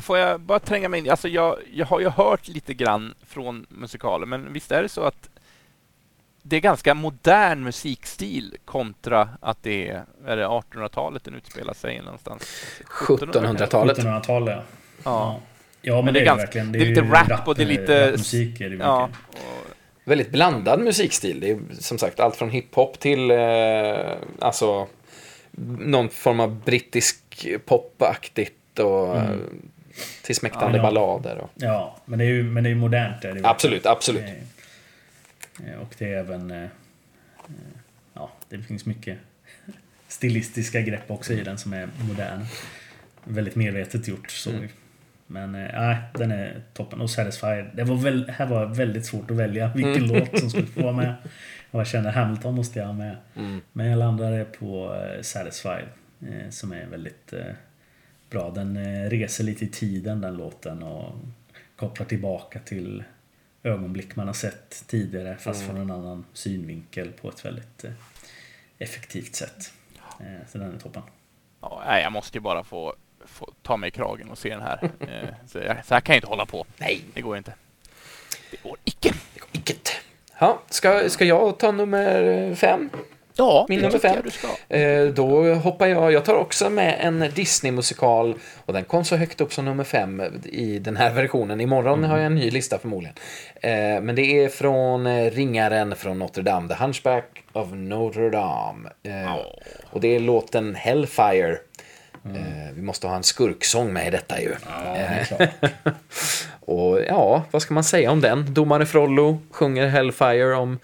Får 0.00 0.18
jag 0.18 0.40
bara 0.40 0.58
tränga 0.58 0.88
mig 0.88 1.00
in? 1.00 1.10
Alltså 1.10 1.28
jag, 1.28 1.56
jag 1.72 1.86
har 1.86 2.00
ju 2.00 2.08
hört 2.08 2.48
lite 2.48 2.74
grann 2.74 3.14
från 3.26 3.66
musikalen, 3.68 4.28
men 4.28 4.52
visst 4.52 4.72
är 4.72 4.82
det 4.82 4.88
så 4.88 5.02
att 5.02 5.28
det 6.42 6.56
är 6.56 6.60
ganska 6.60 6.94
modern 6.94 7.62
musikstil 7.64 8.56
kontra 8.64 9.28
att 9.40 9.62
det 9.62 9.88
är, 9.88 10.04
är 10.26 10.36
det 10.36 10.46
1800-talet 10.46 11.24
den 11.24 11.34
utspelar 11.34 11.74
sig 11.74 12.02
någonstans? 12.02 12.42
1700-talet. 12.84 13.98
1700-talet 13.98 14.56
ja. 14.58 14.62
Ja. 15.04 15.40
Ja, 15.82 16.02
men, 16.02 16.14
det, 16.14 16.20
är 16.20 16.24
ganska- 16.24 16.42
verkligen. 16.44 16.72
det 16.72 16.78
är 16.78 16.86
lite 16.86 17.00
ju 17.00 17.10
rap 17.10 17.48
och 17.48 17.54
det 17.54 17.62
är 17.62 17.66
lite- 17.66 18.06
Rapmusik 18.06 18.60
är 18.60 18.70
det. 18.70 18.76
Ja, 18.76 19.10
och, 19.28 19.38
Väldigt 20.04 20.30
blandad 20.30 20.80
musikstil. 20.80 21.40
Det 21.40 21.50
är 21.50 21.58
som 21.78 21.98
sagt 21.98 22.20
allt 22.20 22.36
från 22.36 22.50
hiphop 22.50 22.98
till 23.00 23.30
eh, 23.30 23.38
alltså 24.38 24.86
någon 25.78 26.08
form 26.08 26.40
av 26.40 26.64
brittisk 26.64 27.46
popaktigt 27.66 28.78
och 28.78 29.16
eh, 29.16 29.36
till 30.22 30.34
smäktande 30.36 30.78
Ja, 30.78 30.84
ja. 30.84 30.90
ballader. 30.90 31.38
Och, 31.38 31.50
Ja, 31.54 31.96
men 32.04 32.18
det 32.18 32.24
är 32.24 32.28
ju, 32.28 32.42
men 32.42 32.64
det 32.64 32.68
är 32.68 32.74
ju 32.74 32.76
modernt. 32.80 33.24
Är 33.24 33.32
det 33.32 33.48
absolut, 33.48 33.86
absolut. 33.86 34.22
Eh, 34.22 35.72
eh, 35.72 35.78
Och 35.80 35.94
det 35.98 36.04
är 36.12 36.16
även... 36.18 36.50
eh, 36.50 36.68
Ja, 38.14 38.30
det 38.48 38.58
finns 38.58 38.86
mycket 38.86 39.18
stilistiska 40.08 40.80
grepp 40.80 41.10
också 41.10 41.32
i 41.32 41.40
den 41.44 41.58
som 41.58 41.72
är 41.72 41.88
modern. 42.08 42.44
Väldigt 43.24 43.56
medvetet 43.56 44.08
gjort. 44.08 44.30
Så. 44.30 44.50
Men 45.26 45.54
eh, 45.54 45.80
nej, 45.80 45.96
den 46.14 46.30
är 46.30 46.62
toppen. 46.74 47.00
Och 47.00 47.10
Satisfied. 47.10 47.70
Det 47.74 47.84
var 47.84 47.96
väl, 47.96 48.30
här 48.30 48.46
var 48.46 48.66
väldigt 48.66 49.06
svårt 49.06 49.30
att 49.30 49.36
välja 49.36 49.70
vilken 49.74 50.06
låt 50.06 50.38
som 50.40 50.50
skulle 50.50 50.66
få 50.66 50.82
vara 50.82 50.92
med. 50.92 51.14
Och 51.70 51.80
jag 51.80 51.86
kände 51.86 52.10
Hamilton 52.10 52.54
måste 52.54 52.78
jag 52.78 52.86
ha 52.86 52.92
med. 52.92 53.16
Men 53.72 53.86
jag 53.86 53.98
landade 53.98 54.44
på 54.44 54.94
eh, 54.94 55.22
Satisfied. 55.22 55.88
eh, 56.20 56.50
Som 56.50 56.72
är 56.72 56.86
väldigt 56.86 57.32
eh, 57.32 57.52
bra. 58.30 58.50
Den 58.50 58.78
reser 59.10 59.44
lite 59.44 59.64
i 59.64 59.68
tiden 59.68 60.20
den 60.20 60.36
låten 60.36 60.82
och 60.82 61.14
kopplar 61.76 62.06
tillbaka 62.06 62.58
till 62.58 63.04
ögonblick 63.62 64.16
man 64.16 64.26
har 64.26 64.34
sett 64.34 64.84
tidigare 64.86 65.36
fast 65.36 65.66
från 65.66 65.76
en 65.76 65.90
annan 65.90 66.24
synvinkel 66.32 67.12
på 67.12 67.28
ett 67.28 67.44
väldigt 67.44 67.84
effektivt 68.78 69.34
sätt. 69.34 69.72
Så 70.48 70.58
den 70.58 70.74
är 70.74 70.78
toppen. 70.78 71.02
ja, 71.60 72.00
jag 72.00 72.12
måste 72.12 72.38
ju 72.38 72.42
bara 72.42 72.64
få, 72.64 72.94
få 73.26 73.52
ta 73.62 73.76
mig 73.76 73.88
i 73.88 73.90
kragen 73.90 74.30
och 74.30 74.38
se 74.38 74.48
den 74.50 74.62
här. 74.62 74.90
Så, 75.46 75.58
jag, 75.58 75.84
så 75.86 75.94
här 75.94 76.00
kan 76.00 76.14
jag 76.14 76.16
inte 76.18 76.26
hålla 76.28 76.46
på. 76.46 76.66
Nej, 76.78 77.04
Det 77.14 77.20
går 77.20 77.36
inte. 77.36 77.54
Det 78.50 78.62
går 78.62 78.76
icke. 78.84 79.12
vilket. 79.52 79.90
Ja, 80.38 80.58
ska, 80.70 81.08
ska 81.08 81.24
jag 81.24 81.58
ta 81.58 81.72
nummer 81.72 82.54
fem? 82.54 82.90
Ja, 83.36 83.66
Min 83.68 83.80
nummer 83.80 83.98
fem. 83.98 84.16
du 84.24 84.30
ska. 84.30 84.76
Eh, 84.76 85.06
då 85.06 85.54
hoppar 85.54 85.86
jag, 85.86 86.12
jag 86.12 86.24
tar 86.24 86.34
också 86.34 86.70
med 86.70 86.96
en 87.00 87.30
Disney-musikal 87.34 88.34
och 88.64 88.72
den 88.72 88.84
kom 88.84 89.04
så 89.04 89.16
högt 89.16 89.40
upp 89.40 89.52
som 89.52 89.64
nummer 89.64 89.84
fem 89.84 90.22
i 90.44 90.78
den 90.78 90.96
här 90.96 91.10
versionen. 91.14 91.60
Imorgon 91.60 92.04
har 92.04 92.16
jag 92.16 92.26
en 92.26 92.34
ny 92.34 92.50
lista 92.50 92.78
förmodligen. 92.78 93.14
Eh, 93.54 93.70
men 94.02 94.14
det 94.14 94.44
är 94.44 94.48
från 94.48 95.06
eh, 95.06 95.30
Ringaren 95.30 95.96
från 95.96 96.18
Notre 96.18 96.42
Dame, 96.42 96.68
The 96.68 96.74
Hunchback 96.74 97.42
of 97.52 97.68
Notre 97.72 98.30
Dame. 98.30 98.88
Eh, 99.02 99.34
och 99.90 100.00
det 100.00 100.16
är 100.16 100.20
låten 100.20 100.74
Hellfire. 100.74 101.58
Eh, 102.24 102.72
vi 102.74 102.82
måste 102.82 103.06
ha 103.06 103.16
en 103.16 103.22
skurksång 103.22 103.92
med 103.92 104.06
i 104.06 104.10
detta 104.10 104.40
ju. 104.40 104.54
Ja, 104.66 104.94
det 104.94 105.26
klart. 105.28 105.72
Och 106.60 107.00
ja, 107.00 107.44
vad 107.50 107.62
ska 107.62 107.74
man 107.74 107.84
säga 107.84 108.10
om 108.10 108.20
den? 108.20 108.54
Domare 108.54 108.86
Frollo 108.86 109.38
sjunger 109.50 109.86
Hellfire 109.86 110.54
om 110.54 110.78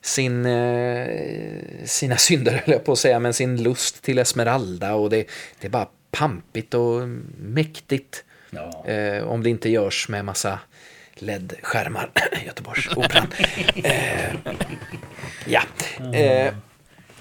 sin, 0.00 0.46
eh, 0.46 1.06
sina 1.84 2.16
synder, 2.16 2.52
höll 2.64 2.72
jag 2.72 2.84
på 2.84 2.92
att 2.92 2.98
säga, 2.98 3.18
men 3.18 3.34
sin 3.34 3.62
lust 3.62 4.02
till 4.02 4.18
Esmeralda 4.18 4.94
och 4.94 5.10
det, 5.10 5.26
det 5.60 5.66
är 5.66 5.70
bara 5.70 5.88
pampigt 6.10 6.74
och 6.74 7.08
mäktigt. 7.38 8.24
Ja. 8.50 8.86
Eh, 8.86 9.22
om 9.22 9.42
det 9.42 9.50
inte 9.50 9.68
görs 9.70 10.08
med 10.08 10.24
massa 10.24 10.58
LED-skärmar. 11.14 12.10
Göteborgsoperan. 12.46 13.26
eh, 13.84 14.34
ja. 15.46 15.62
Eh, 16.14 16.54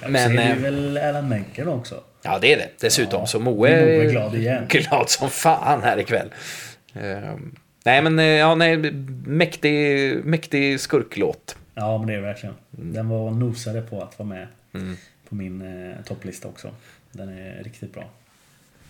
Men, 0.01 0.13
så 0.13 0.33
är 0.33 0.37
det 0.37 0.43
eh, 0.43 0.55
ju 0.55 0.61
väl 0.61 0.97
Alan 0.97 1.29
Menken 1.29 1.67
också. 1.67 2.03
ja, 2.21 2.39
det 2.39 2.53
är 2.53 2.57
det. 2.57 2.69
Dessutom. 2.79 3.19
Ja, 3.19 3.27
så 3.27 3.39
Moe 3.39 3.69
är 3.69 4.09
glad 4.09 4.35
igen. 4.35 4.65
glad 4.69 5.09
som 5.09 5.29
fan 5.29 5.83
här 5.83 5.99
ikväll. 5.99 6.33
Eh, 6.93 7.33
nej, 7.85 8.01
men 8.01 8.19
eh, 8.19 8.25
ja, 8.25 8.55
nej, 8.55 8.77
mäktig, 9.25 10.15
mäktig 10.25 10.79
skurklåt. 10.79 11.55
Ja, 11.75 11.97
men 11.97 12.07
det 12.07 12.13
är 12.13 12.17
det 12.17 12.23
verkligen. 12.23 12.55
Den 12.71 13.09
var 13.09 13.31
nosade 13.31 13.81
på 13.81 14.01
att 14.01 14.19
vara 14.19 14.29
med 14.29 14.47
Mm. 14.73 14.95
på 15.29 15.35
min 15.35 15.61
eh, 15.91 16.01
topplista 16.05 16.47
också. 16.47 16.71
Den 17.11 17.29
är 17.29 17.63
riktigt 17.63 17.93
bra. 17.93 18.03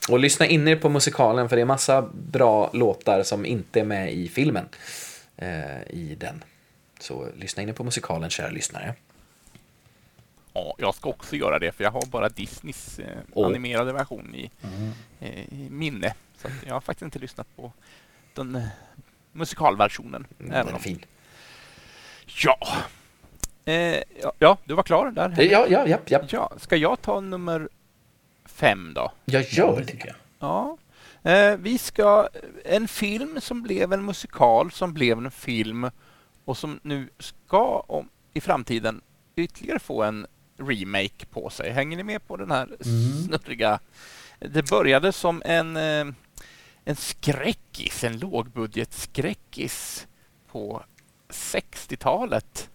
Och 0.09 0.19
lyssna 0.19 0.45
in 0.45 0.67
er 0.67 0.75
på 0.75 0.89
musikalen 0.89 1.49
för 1.49 1.55
det 1.55 1.61
är 1.61 1.65
massa 1.65 2.09
bra 2.13 2.69
låtar 2.73 3.23
som 3.23 3.45
inte 3.45 3.79
är 3.79 3.83
med 3.83 4.13
i 4.13 4.27
filmen. 4.27 4.65
Eh, 5.37 5.81
I 5.89 6.15
den. 6.19 6.43
Så 6.99 7.27
lyssna 7.37 7.63
in 7.63 7.69
er 7.69 7.73
på 7.73 7.83
musikalen, 7.83 8.29
kära 8.29 8.49
lyssnare. 8.49 8.93
Ja, 10.55 10.75
jag 10.77 10.95
ska 10.95 11.09
också 11.09 11.35
göra 11.35 11.59
det, 11.59 11.71
för 11.71 11.83
jag 11.83 11.91
har 11.91 12.05
bara 12.05 12.29
Disneys 12.29 12.99
eh, 12.99 13.17
Åh. 13.33 13.47
animerade 13.47 13.93
version 13.93 14.35
i, 14.35 14.51
Mm. 14.63 14.91
eh, 15.19 15.53
i 15.53 15.67
minne. 15.69 16.13
Så 16.37 16.47
jag 16.67 16.73
har 16.73 16.81
faktiskt 16.81 17.01
inte 17.05 17.19
lyssnat 17.19 17.55
på 17.55 17.71
den 18.33 18.55
eh, 18.55 18.67
musikalversionen. 19.31 20.27
Mm, 20.39 20.51
även 20.51 20.65
den 20.65 20.75
är 20.75 20.79
fin. 20.79 21.05
Ja. 22.43 22.57
Eh, 23.65 24.01
ja, 24.21 24.33
ja, 24.39 24.57
du 24.65 24.73
var 24.73 24.83
klar 24.83 25.11
där. 25.11 25.29
Eh, 25.39 25.45
Ja, 25.51 25.65
ja, 25.69 25.87
ja, 25.87 25.97
ja. 26.07 26.19
Ja, 26.29 26.51
ska 26.57 26.75
jag 26.75 27.01
ta 27.01 27.19
nummer 27.19 27.69
fem 28.45 28.91
då? 28.95 29.11
Jag 29.25 29.41
Ja, 29.43 29.47
gör 29.49 29.75
det 29.75 29.81
det. 29.81 29.85
tycker 29.91 30.07
jag. 30.07 30.15
Ja. 30.39 30.77
Eh, 31.31 31.57
vi 31.57 31.77
ska... 31.77 32.27
En 32.65 32.87
film 32.87 33.41
som 33.41 33.61
blev 33.63 33.93
en 33.93 34.05
musikal, 34.05 34.71
som 34.71 34.93
blev 34.93 35.17
en 35.17 35.31
film 35.31 35.91
och 36.45 36.57
som 36.57 36.79
nu 36.83 37.09
ska 37.19 37.79
om, 37.87 38.09
i 38.33 38.41
framtiden 38.41 39.01
ytterligare 39.35 39.79
få 39.79 40.03
en 40.03 40.27
remake 40.57 41.25
på 41.31 41.49
sig. 41.49 41.71
Hänger 41.71 41.97
ni 41.97 42.03
med 42.03 42.27
på 42.27 42.37
den 42.37 42.51
här 42.51 42.63
Mm. 42.65 42.77
snurriga... 43.23 43.79
Det 44.39 44.69
började 44.69 45.11
som 45.11 45.41
en, 45.45 45.77
eh, 45.77 46.05
en 46.85 46.95
skräckis, 46.95 48.03
en 48.03 48.19
lågbudgetskräckis 48.19 50.07
på 50.51 50.83
60-talet. 51.29 52.69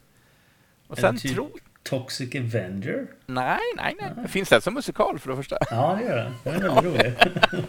Och 0.88 0.96
det 0.96 1.02
sen 1.02 1.18
typ- 1.18 1.34
tror... 1.34 1.50
Toxic 1.82 2.34
Avenger? 2.34 3.06
Nej, 3.26 3.58
nej, 3.76 3.96
nej. 4.16 4.28
Finns 4.28 4.48
det 4.48 4.60
som 4.60 4.74
musikal 4.74 5.18
för 5.18 5.30
det 5.30 5.36
första? 5.36 5.58
Ja, 5.70 5.98
det 6.00 6.06
gör 6.08 6.16
den. 6.16 6.34
Den 6.44 6.54
är 6.54 6.60
väldigt 6.74 6.84
rolig. 6.84 7.14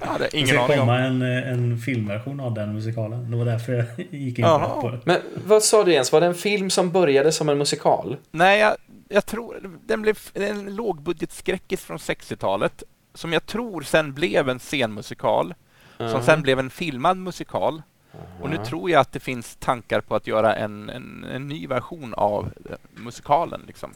Jag 0.00 0.06
hade 0.06 0.24
Det 0.24 0.36
ingen 0.36 0.48
ska 0.48 0.60
aning 0.64 0.80
om. 0.80 0.86
komma 0.86 0.98
en, 0.98 1.22
eh, 1.22 1.52
en 1.52 1.78
filmversion 1.78 2.40
av 2.40 2.54
den 2.54 2.74
musikalen. 2.74 3.30
Det 3.30 3.36
var 3.36 3.44
därför 3.44 3.72
jag 3.72 3.86
gick 4.10 4.38
in 4.38 4.44
Jaha. 4.44 4.80
på 4.80 4.90
det. 4.90 5.00
Men 5.04 5.20
vad 5.46 5.62
sa 5.62 5.84
du 5.84 5.92
ens? 5.92 6.12
Var 6.12 6.20
det 6.20 6.26
en 6.26 6.34
film 6.34 6.70
som 6.70 6.90
började 6.90 7.32
som 7.32 7.48
en 7.48 7.58
musikal? 7.58 8.16
Nej, 8.30 8.60
jag, 8.60 8.76
jag 9.08 9.26
tror 9.26 9.78
den 9.86 10.02
blev 10.02 10.18
en 10.34 10.74
lågbudgetskräckis 10.76 11.84
från 11.84 11.96
60-talet 11.98 12.82
som 13.14 13.32
jag 13.32 13.46
tror 13.46 13.82
sen 13.82 14.12
blev 14.14 14.48
en 14.48 14.58
scenmusikal 14.58 15.54
som 15.96 16.22
sen 16.22 16.42
blev 16.42 16.58
en 16.58 16.70
filmad 16.70 17.16
musikal. 17.16 17.82
Och 18.40 18.50
nu 18.50 18.56
tror 18.56 18.90
jag 18.90 19.00
att 19.00 19.12
det 19.12 19.20
finns 19.20 19.56
tankar 19.56 20.00
på 20.00 20.14
att 20.14 20.26
göra 20.26 20.54
en, 20.56 20.90
en, 20.90 21.24
en 21.24 21.48
ny 21.48 21.66
version 21.66 22.14
av 22.14 22.52
eh, 22.70 22.76
musikalen. 23.02 23.60
Liksom. 23.66 23.94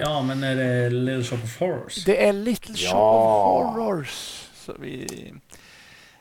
Ja, 0.00 0.22
men 0.22 0.42
är 0.42 0.56
det 0.56 0.90
Little 0.90 1.24
Shop 1.24 1.44
of 1.44 1.60
Horrors? 1.60 2.04
Det 2.04 2.26
är 2.28 2.32
Little 2.32 2.74
Shop 2.74 2.86
Ja. 2.96 3.64
of 3.70 3.76
Horrors. 3.76 4.42
Så 4.54 4.72
vi, 4.80 5.06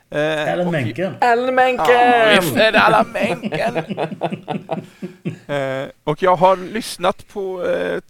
eh, 0.09 0.53
Alan 0.53 0.65
och- 0.67 0.71
Menken? 0.71 1.13
Alan 1.21 1.55
Menken! 1.55 1.85
Ja, 1.89 2.37
visst 2.41 2.55
är 2.55 2.71
det 2.71 2.79
Alan 2.81 3.07
Menken! 3.13 3.75
eh, 5.47 5.87
och 6.03 6.23
jag 6.23 6.35
har 6.35 6.57
lyssnat 6.57 7.27
på, 7.27 7.65
eh, 7.65 8.01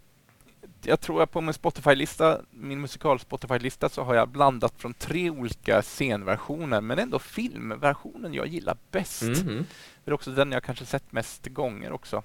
jag 0.86 1.00
tror 1.00 1.20
jag 1.20 1.30
på 1.30 1.40
min 1.40 1.54
Spotify-lista, 1.54 2.40
min 2.50 2.80
musikal 2.80 3.18
Spotify-lista, 3.18 3.88
så 3.88 4.02
har 4.02 4.14
jag 4.14 4.28
blandat 4.28 4.72
från 4.76 4.94
tre 4.94 5.30
olika 5.30 5.82
scenversioner, 5.82 6.80
men 6.80 6.98
ändå 6.98 7.18
filmversionen 7.18 8.34
jag 8.34 8.46
gillar 8.46 8.76
bäst. 8.90 9.22
Mhm. 9.22 9.66
Det 10.04 10.10
är 10.10 10.14
också 10.14 10.30
den 10.30 10.52
jag 10.52 10.62
kanske 10.62 10.86
sett 10.86 11.12
mest 11.12 11.46
gånger 11.46 11.92
också. 11.92 12.22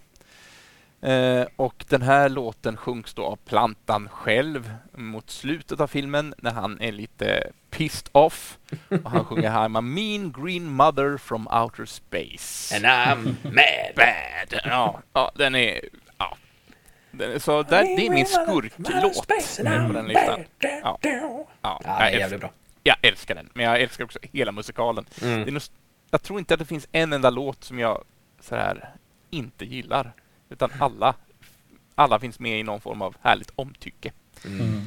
Eh, 1.01 1.45
och 1.55 1.85
den 1.89 2.01
här 2.01 2.29
låten 2.29 2.77
sjungs 2.77 3.13
då 3.13 3.25
av 3.25 3.35
Plantan 3.35 4.09
själv 4.09 4.73
mot 4.91 5.29
slutet 5.29 5.79
av 5.79 5.87
filmen 5.87 6.33
när 6.37 6.51
han 6.51 6.81
är 6.81 6.91
lite 6.91 7.51
pissed 7.69 8.09
off. 8.11 8.57
Och 9.03 9.11
han 9.11 9.25
sjunger 9.25 9.51
I'm 9.51 9.77
a 9.77 9.81
mean 9.81 10.31
green 10.31 10.65
mother 10.71 11.17
from 11.17 11.47
outer 11.47 11.85
space. 11.85 12.75
And 12.75 12.85
I'm 12.85 13.35
mad. 13.43 13.95
Bad. 13.95 14.59
Ja, 14.63 15.01
ja 15.13 15.31
den 15.35 15.55
är... 15.55 15.79
Så 17.39 17.63
där, 17.63 17.83
det 17.83 18.05
är 18.05 18.09
min 18.09 18.25
skurklåt 18.25 19.27
på 19.87 19.93
den 19.93 20.07
listan. 20.07 20.43
Ja, 20.59 20.97
ja, 21.01 21.81
jag, 21.83 22.07
älskar, 22.07 22.19
jävligt 22.19 22.39
bra. 22.39 22.51
jag 22.83 22.95
älskar 23.01 23.35
den, 23.35 23.49
men 23.53 23.65
jag 23.65 23.81
älskar 23.81 24.03
också 24.03 24.19
hela 24.33 24.51
musikalen. 24.51 25.05
Mm. 25.21 25.41
Det 25.43 25.49
är 25.49 25.51
nog, 25.51 25.61
jag 26.11 26.23
tror 26.23 26.39
inte 26.39 26.53
att 26.53 26.59
det 26.59 26.65
finns 26.65 26.87
en 26.91 27.13
enda 27.13 27.29
låt 27.29 27.63
som 27.63 27.79
jag 27.79 28.03
så 28.39 28.55
här, 28.55 28.89
inte 29.29 29.65
gillar. 29.65 30.13
Utan 30.49 30.69
alla, 30.79 31.15
alla 31.95 32.19
finns 32.19 32.39
med 32.39 32.59
i 32.59 32.63
någon 32.63 32.81
form 32.81 33.01
av 33.01 33.15
härligt 33.21 33.51
omtycke. 33.55 34.11
Mm. 34.45 34.81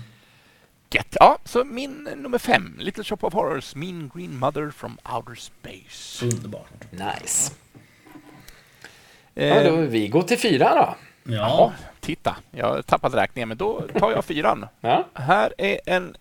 Get. 0.90 1.16
Ja, 1.20 1.38
så 1.44 1.64
min 1.64 2.08
nummer 2.16 2.38
fem, 2.38 2.76
Little 2.78 3.04
Shop 3.04 3.18
of 3.20 3.32
Horrors, 3.34 3.74
Mean 3.74 4.10
Green 4.14 4.38
Mother 4.38 4.70
from 4.70 4.98
Outer 5.14 5.34
Space. 5.34 6.24
Underbart. 6.24 6.90
Nice. 6.90 7.52
Eh, 9.34 9.46
Ja, 9.48 9.70
då, 9.70 9.76
vi 9.76 10.08
går 10.08 10.22
till 10.22 10.38
fyra 10.38 10.74
då. 10.74 10.94
Ja, 11.24 11.32
Ja. 11.32 11.72
titta, 12.00 12.36
jag 12.50 12.86
tappat 12.86 13.14
räkningen, 13.14 13.48
men 13.48 13.58
då 13.58 13.80
tar 13.98 14.10
jag 14.12 14.24
fyran. 14.24 14.66
Ja. 14.80 15.06
Här 15.14 15.54
är 15.58 15.80
en... 15.86 16.16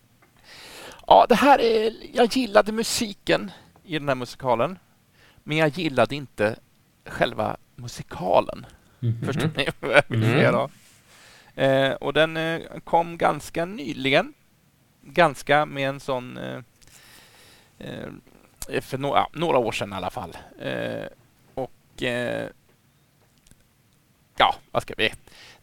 Ja, 1.06 1.26
det 1.28 1.34
här 1.34 1.60
är... 1.60 1.92
Jag 2.12 2.36
gillade 2.36 2.72
musiken 2.72 3.50
i 3.84 3.98
den 3.98 4.08
här 4.08 4.14
musikalen, 4.14 4.78
men 5.42 5.56
jag 5.56 5.68
gillade 5.68 6.14
inte 6.14 6.56
själva 7.06 7.56
musikalen. 7.76 8.66
Mhm. 9.00 9.22
Förstår 9.26 9.50
ni 9.56 9.68
vad 9.80 9.90
jag 9.96 10.02
vill 10.08 10.22
Mm. 10.24 10.34
säga 10.38 10.52
då? 10.52 10.70
Eh, 11.62 11.92
och 11.92 12.12
den 12.12 12.36
eh, 12.36 12.60
kom 12.84 13.18
ganska 13.18 13.64
nyligen. 13.64 14.34
Ganska 15.02 15.66
med 15.66 15.88
en 15.88 16.00
sån... 16.00 16.38
Eh, 16.38 16.58
eh, 17.78 18.80
för 18.80 18.98
no 18.98 19.06
ja, 19.06 19.28
några 19.32 19.58
år 19.58 19.72
sedan 19.72 19.92
i 19.92 19.96
alla 19.96 20.10
fall. 20.10 20.36
Eh, 20.60 21.06
och... 21.54 22.02
Ja, 24.44 24.54
vad 24.70 24.82
ska 24.82 24.94
vi... 24.96 25.12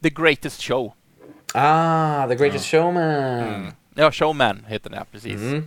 The 0.04 0.10
Greatest 0.10 0.62
Show. 0.62 0.94
Ah, 1.54 2.28
The 2.28 2.36
Greatest 2.36 2.66
Showman. 2.66 3.04
Mm. 3.04 3.72
Ja, 3.96 4.12
Showman 4.12 4.66
heter 4.68 4.90
den, 4.90 5.06
precis. 5.12 5.42
Mm. 5.42 5.66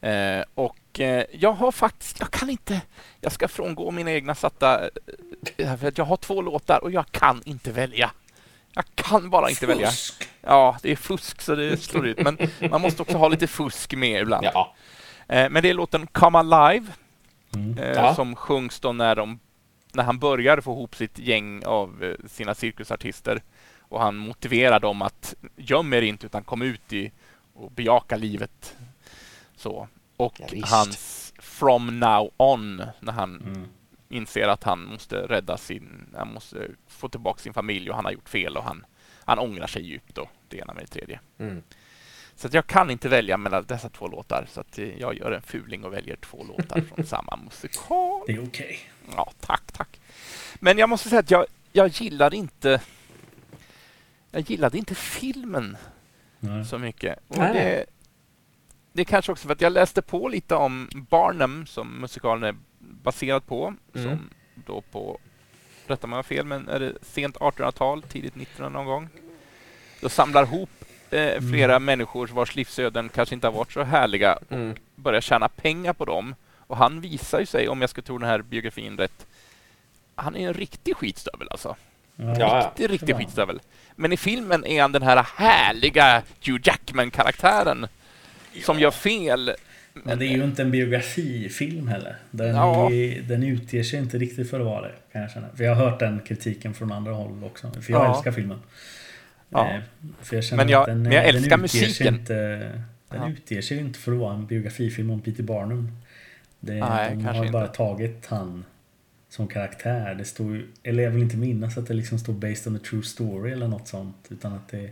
Eh, 0.00 0.44
och 0.54 1.00
eh, 1.00 1.24
jag 1.32 1.52
har 1.52 1.72
faktiskt, 1.72 2.20
jag 2.20 2.30
kan 2.30 2.50
inte, 2.50 2.80
jag 3.20 3.32
ska 3.32 3.48
frångå 3.48 3.90
mina 3.90 4.12
egna 4.12 4.34
satta, 4.34 4.88
eh, 5.56 5.76
för 5.76 5.88
att 5.88 5.98
jag 5.98 6.04
har 6.04 6.16
två 6.16 6.42
låtar 6.42 6.78
och 6.84 6.90
jag 6.90 7.12
kan 7.12 7.42
inte 7.44 7.72
välja. 7.72 8.10
Jag 8.74 8.84
kan 8.94 9.30
bara 9.30 9.50
inte 9.50 9.66
välja. 9.66 9.86
Fusk. 9.86 10.28
Ja, 10.40 10.76
det 10.82 10.92
är 10.92 10.96
fusk 10.96 11.40
så 11.40 11.54
det 11.54 11.76
slår 11.76 12.06
ut, 12.06 12.22
men 12.22 12.38
man 12.70 12.80
måste 12.80 13.02
också 13.02 13.16
ha 13.18 13.28
lite 13.28 13.46
fusk 13.46 13.94
med 13.94 14.22
ibland. 14.22 14.46
Ja. 14.54 14.74
Eh, 15.28 15.50
men 15.50 15.62
det 15.62 15.70
är 15.70 15.74
låten 15.74 16.06
Come 16.06 16.38
Alive 16.38 16.86
Mm. 17.54 17.94
Ja. 17.94 18.14
som 18.14 18.36
sjungs 18.36 18.80
då 18.80 18.92
när, 18.92 19.16
de, 19.16 19.38
när 19.94 20.02
han 20.04 20.18
börjar 20.18 20.60
få 20.60 20.72
ihop 20.72 20.96
sitt 20.96 21.18
gäng 21.18 21.64
av 21.64 22.04
eh, 22.04 22.14
sina 22.28 22.54
cirkusartister 22.54 23.42
och 23.80 24.00
han 24.00 24.16
motiverar 24.16 24.80
dem 24.80 25.02
att 25.02 25.34
göm 25.56 25.92
er 25.92 26.02
inte 26.02 26.26
utan 26.26 26.44
kom 26.44 26.62
ut 26.62 26.92
i 26.92 27.12
och 27.54 27.70
bejaka 27.70 28.16
livet. 28.16 28.76
Så. 29.56 29.88
Och 30.16 30.40
Ja, 30.52 30.66
hans 30.66 31.32
From 31.38 32.00
Now 32.00 32.30
On 32.36 32.82
när 33.00 33.12
han 33.12 33.36
Mm. 33.40 33.64
inser 34.08 34.48
att 34.48 34.64
han 34.64 34.84
måste 34.84 35.16
rädda 35.16 35.56
sin, 35.56 36.06
han 36.16 36.32
måste 36.32 36.68
få 36.88 37.08
tillbaka 37.08 37.38
sin 37.40 37.54
familj 37.54 37.90
och 37.90 37.96
han 37.96 38.04
har 38.04 38.12
gjort 38.12 38.28
fel 38.28 38.56
och 38.56 38.64
han, 38.64 38.86
han 39.24 39.38
ångrar 39.38 39.66
sig 39.66 39.82
djupt 39.82 40.14
då, 40.14 40.28
det 40.48 40.56
ena 40.58 40.74
med 40.74 40.82
det 40.84 40.86
tredje. 40.86 41.20
Mm. 41.38 41.62
Så 42.40 42.46
att 42.46 42.54
jag 42.54 42.66
kan 42.66 42.90
inte 42.90 43.08
välja 43.08 43.36
mellan 43.36 43.64
dessa 43.64 43.88
två 43.88 44.08
låtar 44.08 44.46
så 44.50 44.60
att 44.60 44.78
eh, 44.78 44.98
jag 44.98 45.14
gör 45.14 45.32
en 45.32 45.42
fuling 45.42 45.84
och 45.84 45.92
väljer 45.92 46.16
två 46.16 46.44
låtar 46.44 46.80
från 46.94 47.06
samma 47.06 47.36
musikal. 47.36 48.22
Det 48.26 48.32
är 48.32 48.44
okej. 48.44 48.78
Ja, 49.16 49.32
tack, 49.40 49.72
tack. 49.72 50.00
Men 50.54 50.78
jag 50.78 50.88
måste 50.88 51.08
säga 51.08 51.20
att 51.20 51.30
jag, 51.30 51.46
jag 51.72 51.88
gillar 51.88 52.34
inte 52.34 52.80
jag 54.30 54.50
gillade 54.50 54.78
inte 54.78 54.94
filmen 54.94 55.76
Nej. 56.38 56.64
så 56.64 56.78
mycket. 56.78 57.18
Och 57.28 57.38
Nej. 57.38 57.52
det, 57.52 57.86
det 58.92 59.00
är 59.00 59.04
kanske 59.04 59.32
också 59.32 59.46
för 59.46 59.52
att 59.52 59.60
jag 59.60 59.72
läste 59.72 60.02
på 60.02 60.28
lite 60.28 60.54
om 60.54 60.88
Barnum 61.10 61.66
som 61.66 62.00
musikalen 62.00 62.42
är 62.42 62.56
baserad 62.78 63.46
på. 63.46 63.74
Mm. 63.94 64.08
Som 64.08 64.30
då 64.66 64.80
på, 64.80 65.18
rätta 65.86 66.06
mig 66.06 66.14
om 66.14 66.16
jag 66.16 66.18
har 66.18 66.22
fel, 66.22 66.46
men 66.46 66.68
är 66.68 66.80
det 66.80 66.94
sent 67.02 67.36
1800-tal, 67.36 68.02
tidigt 68.02 68.36
1900 68.36 68.78
någon 68.78 68.86
gång. 68.86 69.08
Då 70.00 70.08
samlar 70.08 70.42
ihop 70.42 70.70
eh, 71.12 71.40
flera 71.50 71.78
människor 71.78 72.26
vars 72.26 72.56
livsöden 72.56 73.08
kanske 73.08 73.34
inte 73.34 73.46
har 73.46 73.52
varit 73.52 73.72
så 73.72 73.82
härliga 73.82 74.38
Mm. 74.50 74.74
börjar 74.94 75.20
tjäna 75.20 75.48
pengar 75.48 75.92
på 75.92 76.04
dem 76.04 76.34
Och 76.66 76.76
han 76.76 77.00
visar 77.00 77.40
ju 77.40 77.46
sig, 77.46 77.68
om 77.68 77.80
jag 77.80 77.90
ska 77.90 78.02
tro 78.02 78.18
den 78.18 78.28
här 78.28 78.42
biografin 78.42 78.96
rätt, 78.98 79.26
han 80.14 80.36
är 80.36 80.48
en 80.48 80.54
riktig 80.54 80.96
skitstövel 80.96 81.48
alltså. 81.50 81.76
Ja, 82.16 82.34
ja. 82.38 82.72
Riktig, 82.78 82.90
riktig 82.94 83.16
skitstövel. 83.16 83.60
Men 83.96 84.12
i 84.12 84.16
filmen 84.16 84.66
är 84.66 84.80
han 84.82 84.92
den 84.92 85.02
här 85.02 85.26
härliga 85.36 86.22
Hugh 86.46 86.60
Jackman-karaktären 86.64 87.86
som 88.64 88.78
gör 88.80 88.90
fel. 88.90 89.52
Men 89.92 90.18
det 90.18 90.26
är 90.26 90.36
ju 90.36 90.44
inte 90.44 90.62
en 90.62 90.70
biografifilm 90.70 91.88
heller. 91.88 92.16
Den, 92.30 92.54
Ja. 92.56 92.90
är, 92.90 93.22
den 93.22 93.42
utger 93.42 93.82
sig 93.82 93.98
inte 93.98 94.18
riktigt 94.18 94.50
för 94.50 94.60
att 94.60 94.66
vara 94.66 94.80
det. 94.82 94.92
Kan 95.12 95.22
jag 95.22 95.30
känna. 95.30 95.46
För 95.56 95.64
jag 95.64 95.74
har 95.74 95.90
hört 95.90 95.98
den 95.98 96.20
kritiken 96.28 96.74
från 96.74 96.92
andra 96.92 97.12
håll 97.12 97.44
också. 97.44 97.70
För 97.82 97.92
jag 97.92 98.04
Ja. 98.04 98.14
älskar 98.16 98.32
filmen. 98.32 98.58
Ja. 99.50 99.70
Eh, 99.70 99.80
jag 100.30 100.56
Men 100.56 100.68
jag- 100.68 100.86
den, 100.88 101.02
men 101.02 101.12
jag 101.12 101.24
den 101.24 101.34
älskar 101.36 101.56
musiken. 101.56 102.14
Inte, 102.14 102.34
den 103.08 103.22
Ja. 103.22 103.28
utger 103.30 103.62
sig 103.62 103.78
inte 103.78 103.98
för 103.98 104.12
att 104.12 104.18
vara 104.18 104.34
en 104.34 104.46
biografifilm 104.46 105.10
om 105.10 105.20
Peter 105.20 105.42
Barnum. 105.42 105.92
Det, 106.60 106.72
Nej, 106.74 107.10
de 107.16 107.24
har 107.24 107.34
inte. 107.34 107.52
bara 107.52 107.66
tagit 107.66 108.26
han 108.26 108.64
som 109.28 109.48
karaktär. 109.48 110.14
Det 110.14 110.24
står 110.24 110.62
eller 110.82 111.02
jag 111.02 111.10
vill 111.10 111.22
inte 111.22 111.36
minnas 111.36 111.78
att 111.78 111.86
det 111.86 111.94
liksom 111.94 112.18
står 112.18 112.32
based 112.32 112.66
on 112.72 112.76
a 112.76 112.80
true 112.90 113.02
story 113.02 113.52
eller 113.52 113.68
något 113.68 113.88
sånt. 113.88 114.16
Utan 114.30 114.52
att 114.52 114.68
det 114.68 114.90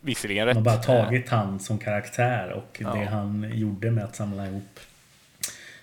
Visserligen 0.00 0.46
de 0.46 0.48
rätt. 0.48 0.56
har 0.56 0.64
bara 0.64 0.76
tagit 0.76 1.28
han 1.28 1.60
som 1.60 1.78
karaktär 1.78 2.50
och 2.50 2.78
Ja. 2.80 2.94
det 2.94 3.04
han 3.04 3.50
gjorde 3.54 3.90
med 3.90 4.04
att 4.04 4.16
samla 4.16 4.46
ihop 4.46 4.80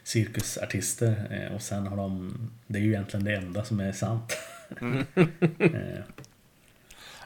cirkusartister. 0.03 1.15
eh, 1.49 1.55
Och 1.55 1.61
sen 1.61 1.87
har 1.87 1.97
de... 1.97 2.33
Det 2.67 2.79
är 2.79 2.83
ju 2.83 2.89
egentligen 2.89 3.23
det 3.23 3.35
enda 3.35 3.63
som 3.65 3.79
är 3.79 3.91
sant. 3.91 4.37
Mm. 4.81 5.05
Eh, 5.59 6.03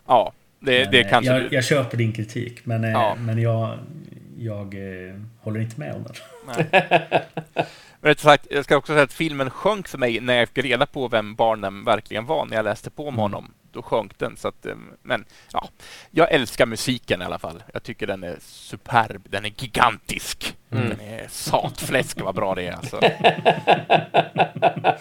Ja, 0.07 0.33
det, 0.59 0.91
det 0.91 0.99
eh, 1.01 1.09
kanske 1.09 1.33
jag, 1.33 1.41
du... 1.41 1.55
jag 1.55 1.63
köper 1.63 1.97
din 1.97 2.13
kritik 2.13 2.65
men, 2.65 2.83
eh, 2.83 2.91
Ja. 2.91 3.15
men 3.19 3.41
jag, 3.41 3.77
jag 4.37 4.73
eh, 4.73 5.15
håller 5.41 5.59
inte 5.59 5.79
med 5.79 5.93
om 5.95 6.03
den. 6.03 6.13
Men 8.01 8.15
sagt, 8.15 8.47
jag 8.49 8.65
ska 8.65 8.77
också 8.77 8.93
säga 8.93 9.03
att 9.03 9.13
filmen 9.13 9.49
sjönk 9.49 9.87
för 9.87 9.97
mig 9.97 10.19
när 10.19 10.33
jag 10.35 10.49
fick 10.49 10.65
reda 10.65 10.85
på 10.85 11.07
vem 11.07 11.35
Barnum 11.35 11.83
verkligen 11.85 12.25
var 12.25 12.45
när 12.45 12.55
jag 12.55 12.63
läste 12.65 12.89
på 12.89 13.03
om 13.07 13.07
Mm. 13.13 13.19
honom. 13.19 13.53
Då 13.71 13.81
sjönk 13.81 14.17
den. 14.19 14.37
Så 14.37 14.47
att, 14.47 14.65
men 15.01 15.25
ja, 15.51 15.69
jag 16.11 16.31
älskar 16.31 16.65
musiken 16.65 17.21
i 17.21 17.25
alla 17.25 17.39
fall. 17.39 17.63
Jag 17.73 17.83
tycker 17.83 18.07
den 18.07 18.23
är 18.23 18.35
superb. 18.39 19.27
Den 19.29 19.45
är 19.45 19.51
gigantisk. 19.57 20.55
Mm. 20.71 20.89
Den 20.89 20.99
är 20.99 21.27
satfläsk 21.29 22.21
vad 22.21 22.35
bra 22.35 22.55
det 22.55 22.67
är 22.67 22.71
alltså. 22.73 23.01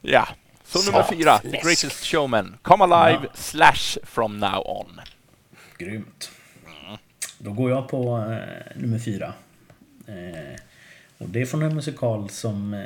Ja, 0.00 0.28
så 0.76 0.90
nummer 0.92 1.04
fyra. 1.04 1.38
The. 1.38 1.48
Greatest 1.48 2.04
Showman. 2.04 2.56
Come 2.62 2.84
Alive 2.84 3.20
Ja. 3.24 3.30
slash 3.34 3.98
From 4.04 4.38
Now 4.38 4.62
On. 4.66 5.00
Grymt. 5.78 6.30
Då 7.38 7.52
går 7.52 7.70
jag 7.70 7.88
på 7.88 8.18
eh, 8.18 8.76
nummer 8.80 8.98
fyra. 8.98 9.32
Eh, 10.06 10.60
och 11.18 11.28
det 11.28 11.40
är 11.40 11.46
från 11.46 11.62
en 11.62 11.74
musikal 11.74 12.30
som... 12.30 12.74
Eh, 12.74 12.80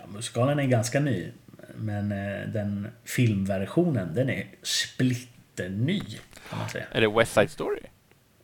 ja, 0.00 0.06
musikalen 0.08 0.58
är 0.58 0.64
ganska 0.66 1.00
ny. 1.00 1.28
Men 1.76 2.12
eh, 2.12 2.48
den 2.48 2.88
filmversionen, 3.04 4.14
den 4.14 4.30
är 4.30 4.46
splitterny. 4.62 6.02
Kan 6.50 6.58
man 6.58 6.68
säga. 6.68 6.84
Är 6.92 7.00
det 7.00 7.08
West 7.08 7.32
Side 7.34 7.50
Story? 7.50 7.80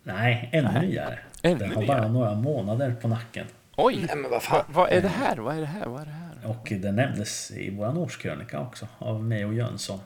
Nej, 0.03 0.49
ännu 0.53 0.81
nyare. 0.81 1.19
Ännu 1.43 1.59
den 1.59 1.69
har 1.75 1.83
nyare? 1.83 1.99
bara 2.01 2.09
några 2.09 2.35
månader 2.35 2.95
på 3.03 3.09
nacken. 3.09 3.47
Oj! 3.77 3.97
Nej, 4.07 4.17
men 4.17 4.23
vad 4.23 4.31
Va, 4.31 4.41
fan. 4.41 4.65
vad 4.69 4.91
är 4.93 5.03
det 5.03 5.09
här? 5.09 5.37
Vad 5.37 5.57
är 5.57 5.61
det 5.61 5.67
här? 5.67 5.87
Vad 5.87 6.01
är 6.01 6.05
det 6.05 6.11
här? 6.11 6.28
Och 6.45 6.73
den 6.81 6.97
nämndes 6.97 7.51
i 7.51 7.71
våran 7.71 7.97
årskrönika 7.97 8.61
också. 8.61 8.89
Av 8.99 9.25
mig 9.25 9.45
och 9.45 9.55
Jönsson. 9.55 10.01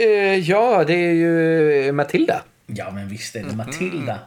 Eh, 0.00 0.04
ja, 0.34 0.84
det 0.84 0.94
är 0.94 1.12
ju 1.12 1.92
Matilda. 1.92 2.42
Ja 2.66 2.90
men 2.90 3.08
visst 3.08 3.36
är 3.36 3.40
det 3.40 3.46
Mhm. 3.46 3.56
Matilda. 3.56 4.18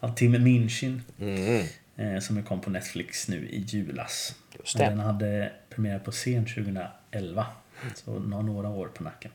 Av 0.00 0.14
Tim 0.14 0.42
Minchin. 0.44 1.02
Mm. 1.20 1.66
Eh, 1.96 2.18
som 2.20 2.42
kom 2.42 2.60
på 2.60 2.70
Netflix 2.70 3.28
nu 3.28 3.48
i 3.48 3.58
julas. 3.60 4.34
Just 4.58 4.78
det. 4.78 4.84
Den 4.84 4.98
hade 5.00 5.52
premiär 5.70 5.98
på 5.98 6.10
scen 6.10 6.44
2011. 6.46 7.46
Så 7.94 8.18
den 8.18 8.32
har 8.32 8.42
några 8.42 8.68
år 8.68 8.88
på 8.88 9.02
nacken. 9.04 9.30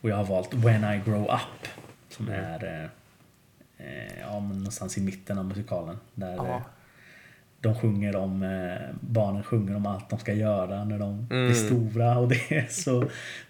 Och 0.00 0.10
jag 0.10 0.16
har 0.16 0.24
valt 0.24 0.54
When 0.54 0.84
I 0.94 1.00
Grow 1.10 1.22
Up. 1.24 1.68
Som 2.08 2.28
Mm. 2.28 2.44
är 2.44 2.90
eh, 3.78 4.18
ja, 4.20 4.40
men 4.40 4.58
någonstans 4.58 4.98
i 4.98 5.00
mitten 5.00 5.38
av 5.38 5.44
musikalen. 5.44 5.98
Där 6.14 6.62
de 7.60 7.74
sjunger 7.74 8.16
om, 8.16 8.42
eh, 8.42 8.94
barnen 9.00 9.42
sjunger 9.42 9.76
om 9.76 9.86
allt 9.86 10.10
de 10.10 10.18
ska 10.18 10.32
göra 10.32 10.84
när 10.84 10.98
de 10.98 11.26
Mm. 11.30 11.46
blir 11.46 11.54
stora. 11.54 12.18
Och 12.18 12.28
det 12.28 12.50
är, 12.56 12.66
så, 12.70 13.04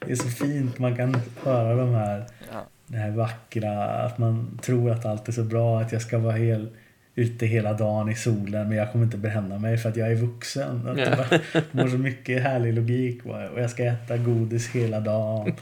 det 0.07 0.13
är 0.13 0.17
så 0.17 0.29
fint. 0.29 0.79
Man 0.79 0.97
kan 0.97 1.17
höra 1.45 1.75
de 1.75 1.95
här, 1.95 2.25
Ja. 2.53 2.67
det 2.87 2.97
här 2.99 3.11
vackra. 3.11 3.85
Att 3.85 4.19
man 4.19 4.59
tror 4.63 4.91
att 4.91 5.07
allt 5.07 5.29
är 5.29 5.33
så 5.33 5.43
bra. 5.45 5.81
Att 5.81 5.93
jag 5.93 6.03
ska 6.03 6.19
vara 6.19 6.37
hel, 6.37 6.69
ute 7.15 7.47
hela 7.47 7.73
dagen 7.73 8.09
i 8.09 8.15
solen. 8.15 8.69
Men 8.69 8.79
jag 8.79 8.93
kommer 8.93 9.05
inte 9.05 9.17
bränna 9.17 9.59
mig 9.59 9.79
för 9.79 9.89
att 9.89 9.97
jag 9.97 10.11
är 10.13 10.17
vuxen. 10.17 10.89
Att 10.89 10.99
Ja. 10.99 11.39
det 11.73 11.81
har 11.83 11.89
så 11.89 11.99
mycket 11.99 12.43
härlig 12.43 12.75
logik. 12.75 13.25
Och 13.27 13.61
jag 13.61 13.71
ska 13.71 13.85
äta 13.85 14.17
godis 14.17 14.69
hela 14.71 15.01
dagen. 15.01 15.53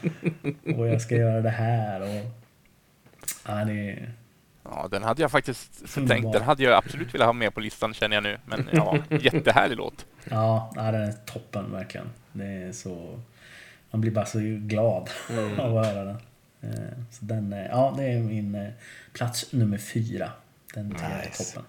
Och 0.77 0.87
jag 0.87 1.01
ska 1.01 1.15
göra 1.15 1.41
det 1.41 1.49
här. 1.49 2.01
Och, 2.01 2.31
ja, 3.47 3.65
det 3.65 3.89
är, 3.91 4.09
Ja, 4.71 4.87
den 4.91 5.03
hade 5.03 5.21
jag 5.21 5.31
faktiskt 5.31 5.97
Underbar. 5.97 6.15
tänkt. 6.21 6.33
Den 6.33 6.43
hade 6.43 6.63
jag 6.63 6.73
absolut 6.73 7.13
velat 7.13 7.25
ha 7.25 7.33
med 7.33 7.53
på 7.53 7.59
listan 7.59 7.93
känner 7.93 8.15
jag 8.15 8.23
nu. 8.23 8.39
Men 8.45 8.69
ja, 8.73 8.97
jättehärlig 9.21 9.77
låt. 9.77 10.05
Ja, 10.29 10.71
den 10.75 10.95
är 10.95 11.11
toppen 11.25 11.71
verkligen. 11.71 12.09
Det 12.31 12.45
är 12.45 12.71
så... 12.71 13.19
Man 13.91 14.01
blir 14.01 14.11
bara 14.11 14.25
så 14.25 14.39
glad 14.41 15.09
Mm. 15.29 15.59
av 15.59 15.77
att 15.77 15.85
höra 15.85 16.03
den. 16.05 16.17
Eh, 16.61 16.97
Så 17.11 17.25
den, 17.25 17.53
är- 17.53 17.69
ja, 17.69 17.93
det 17.97 18.03
är 18.03 18.19
min 18.19 18.55
eh, 18.55 18.67
plats 19.13 19.53
nummer 19.53 19.77
fyra. 19.77 20.29
Den 20.73 20.91
tycker 20.91 21.03
jag 21.03 21.11
är 21.19 21.25
Nice. 21.25 21.43
toppen. 21.43 21.67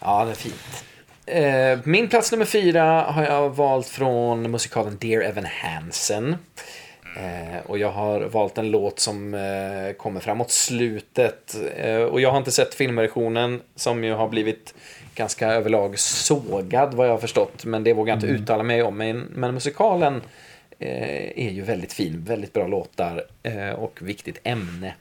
Ja, 0.00 0.24
det 0.24 0.30
är 0.30 0.34
fint. 0.34 0.84
Eh, 1.26 1.78
Min 1.84 2.08
plats 2.08 2.32
nummer 2.32 2.44
fyra 2.44 2.84
har 3.02 3.24
jag 3.24 3.50
valt 3.50 3.88
från 3.88 4.50
musikalen 4.50 4.96
Dear 5.00 5.22
Evan 5.22 5.44
Hansen. 5.62 6.36
Eh, 7.16 7.66
och 7.66 7.78
jag 7.78 7.92
har 7.92 8.20
valt 8.20 8.58
en 8.58 8.70
låt 8.70 9.00
som 9.00 9.34
eh, 9.34 9.92
kommer 9.96 10.20
framåt 10.20 10.50
slutet. 10.50 11.56
Eh, 11.76 11.96
och 11.96 12.20
jag 12.20 12.30
har 12.30 12.38
inte 12.38 12.52
sett 12.52 12.74
filmversionen 12.74 13.60
som 13.74 14.04
ju 14.04 14.12
har 14.12 14.28
blivit 14.28 14.74
ganska 15.14 15.52
överlag 15.52 15.98
sågad 15.98 16.94
vad 16.94 17.06
jag 17.06 17.12
har 17.12 17.18
förstått. 17.18 17.64
Men 17.64 17.84
det 17.84 17.92
vågar 17.92 18.12
jag 18.12 18.16
inte 18.16 18.42
uttala 18.42 18.62
mig 18.62 18.82
om. 18.82 18.96
Men, 18.96 19.18
men 19.20 19.54
musikalen 19.54 20.22
eh, 20.78 21.46
är 21.46 21.50
ju 21.50 21.62
väldigt 21.62 21.92
fin. 21.92 22.24
Väldigt 22.24 22.52
bra 22.52 22.66
låtar 22.66 23.24
eh, 23.42 23.70
och 23.70 23.98
viktigt 24.02 24.40
ämne. 24.42 24.94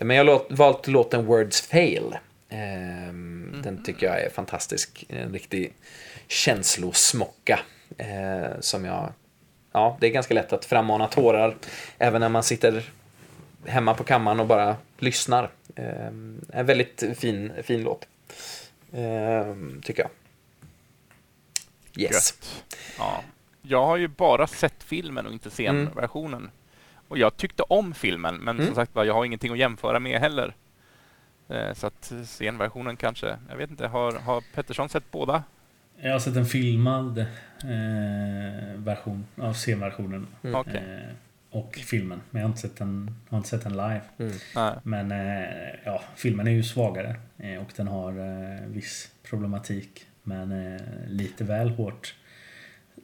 Men 0.00 0.16
jag 0.16 0.24
har 0.24 0.26
låt, 0.32 0.46
valt 0.50 0.86
låten 0.86 1.26
Words 1.26 1.60
Fail. 1.60 2.16
Ehm, 2.48 3.60
Den 3.64 3.84
tycker 3.84 4.06
jag 4.06 4.22
är 4.22 4.30
fantastisk. 4.30 5.04
En 5.08 5.32
riktig 5.32 5.72
känslosmocka. 6.28 7.60
Eh, 7.98 8.60
som 8.60 8.84
jag... 8.84 9.12
Ja, 9.76 9.96
det 10.00 10.06
är 10.06 10.10
ganska 10.10 10.34
lätt 10.34 10.52
att 10.52 10.64
frammana 10.64 11.08
tårar. 11.08 11.56
Även 11.98 12.20
när 12.20 12.28
man 12.28 12.42
sitter 12.42 12.84
hemma 13.66 13.94
på 13.94 14.04
kammaren 14.04 14.40
och 14.40 14.46
bara 14.46 14.76
lyssnar. 14.98 15.50
Ehm, 15.76 16.40
en 16.52 16.66
väldigt 16.66 17.04
fin, 17.18 17.52
fin 17.62 17.82
låt. 17.82 18.06
Ehm, 18.92 19.80
tycker 19.84 20.02
jag. 20.02 20.10
Yes. 22.02 22.12
Gött. 22.12 22.64
Ja. 22.98 23.20
Jag 23.62 23.86
har 23.86 23.96
ju 23.96 24.08
bara 24.08 24.46
sett 24.46 24.82
filmen 24.82 25.26
och 25.26 25.32
inte 25.32 25.50
scenversionen. 25.50 26.50
Och 27.08 27.18
jag 27.18 27.36
tyckte 27.36 27.62
om 27.62 27.94
filmen, 27.94 28.36
men 28.36 28.56
Mm. 28.56 28.66
som 28.66 28.74
sagt 28.74 28.94
var, 28.94 29.04
jag 29.04 29.14
har 29.14 29.24
ingenting 29.24 29.52
att 29.52 29.58
jämföra 29.58 30.00
med 30.00 30.20
heller. 30.20 30.54
Eh, 31.48 31.72
Så 31.74 31.86
att 31.86 32.12
scenversionen 32.26 32.96
kanske, 32.96 33.36
jag 33.48 33.56
vet 33.56 33.70
inte, 33.70 33.86
har, 33.86 34.12
har 34.12 34.40
Pettersson 34.54 34.88
sett 34.88 35.10
båda? 35.10 35.42
Jag 36.00 36.12
har 36.12 36.18
sett 36.18 36.36
en 36.36 36.46
filmad 36.46 37.18
eh, 37.18 38.76
version 38.76 39.26
av 39.36 39.52
scenversionen. 39.52 40.26
Mm. 40.42 40.54
Eh, 40.54 41.10
och 41.50 41.74
filmen. 41.74 42.20
Men 42.30 42.40
jag 42.40 42.48
har 42.48 42.50
inte 42.50 42.60
sett 42.60 42.76
den, 42.76 43.14
har 43.28 43.38
inte 43.38 43.48
sett 43.48 43.62
den 43.62 43.72
live. 43.72 44.00
Mm. 44.18 44.32
Men 44.82 45.12
eh, 45.12 45.74
ja, 45.84 46.02
filmen 46.16 46.46
är 46.46 46.50
ju 46.50 46.62
svagare. 46.62 47.16
Eh, 47.38 47.56
och 47.56 47.72
den 47.76 47.88
har 47.88 48.12
eh, 48.12 48.66
viss 48.66 49.10
problematik. 49.22 50.06
Men 50.22 50.74
eh, 50.74 50.80
lite 51.08 51.44
väl 51.44 51.68
hårt 51.68 52.14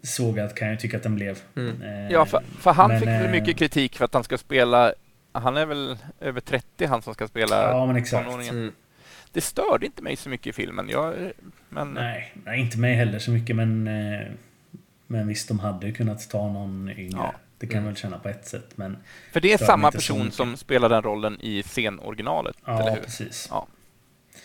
sågad 0.02 0.54
kan 0.54 0.68
jag 0.68 0.80
tycka 0.80 0.96
att 0.96 1.02
den 1.02 1.14
blev. 1.14 1.38
Mm. 1.56 2.10
Ja, 2.10 2.26
för, 2.26 2.40
för 2.58 2.72
han 2.72 2.88
men, 2.88 3.00
fick 3.00 3.08
väl 3.08 3.30
mycket 3.30 3.56
kritik 3.56 3.96
för 3.96 4.04
att 4.04 4.14
han 4.14 4.24
ska 4.24 4.38
spela 4.38 4.94
han 5.32 5.56
är 5.56 5.66
väl 5.66 5.96
över 6.20 6.40
30 6.40 6.86
han 6.86 7.02
som 7.02 7.14
ska 7.14 7.28
spela 7.28 7.62
Ja, 7.62 7.86
men 7.86 7.96
exakt. 7.96 8.50
Mm. 8.50 8.72
Det 9.32 9.40
störde 9.40 9.86
inte 9.86 10.02
mig 10.02 10.16
så 10.16 10.28
mycket 10.28 10.46
i 10.46 10.52
filmen. 10.52 10.88
Jag, 10.88 11.32
men 11.68 11.92
Nej, 11.92 12.32
nej, 12.44 12.60
inte 12.60 12.78
mig 12.78 12.94
heller 12.94 13.18
så 13.18 13.30
mycket 13.30 13.56
men... 13.56 13.88
Eh, 13.88 14.26
men 15.06 15.28
visst, 15.28 15.48
de 15.48 15.58
hade 15.58 15.92
kunnat 15.92 16.30
ta 16.30 16.52
någon 16.52 16.88
yngre. 16.96 17.18
Ja. 17.18 17.34
Det 17.58 17.66
kan 17.66 17.80
jag 17.80 17.86
väl 17.86 17.96
känna 17.96 18.18
på 18.18 18.28
ett 18.28 18.46
sätt. 18.46 18.76
Men 18.76 18.96
För 19.32 19.40
det 19.40 19.52
är 19.52 19.58
samma 19.58 19.90
person 19.90 20.30
som 20.30 20.56
spelar 20.56 20.88
den 20.88 21.02
rollen 21.02 21.40
i 21.40 21.62
scenoriginalet, 21.62 22.56
eller 22.66 22.78
ja, 22.78 22.90
hur? 22.90 23.00
precis. 23.02 23.46
Ja. 23.50 23.66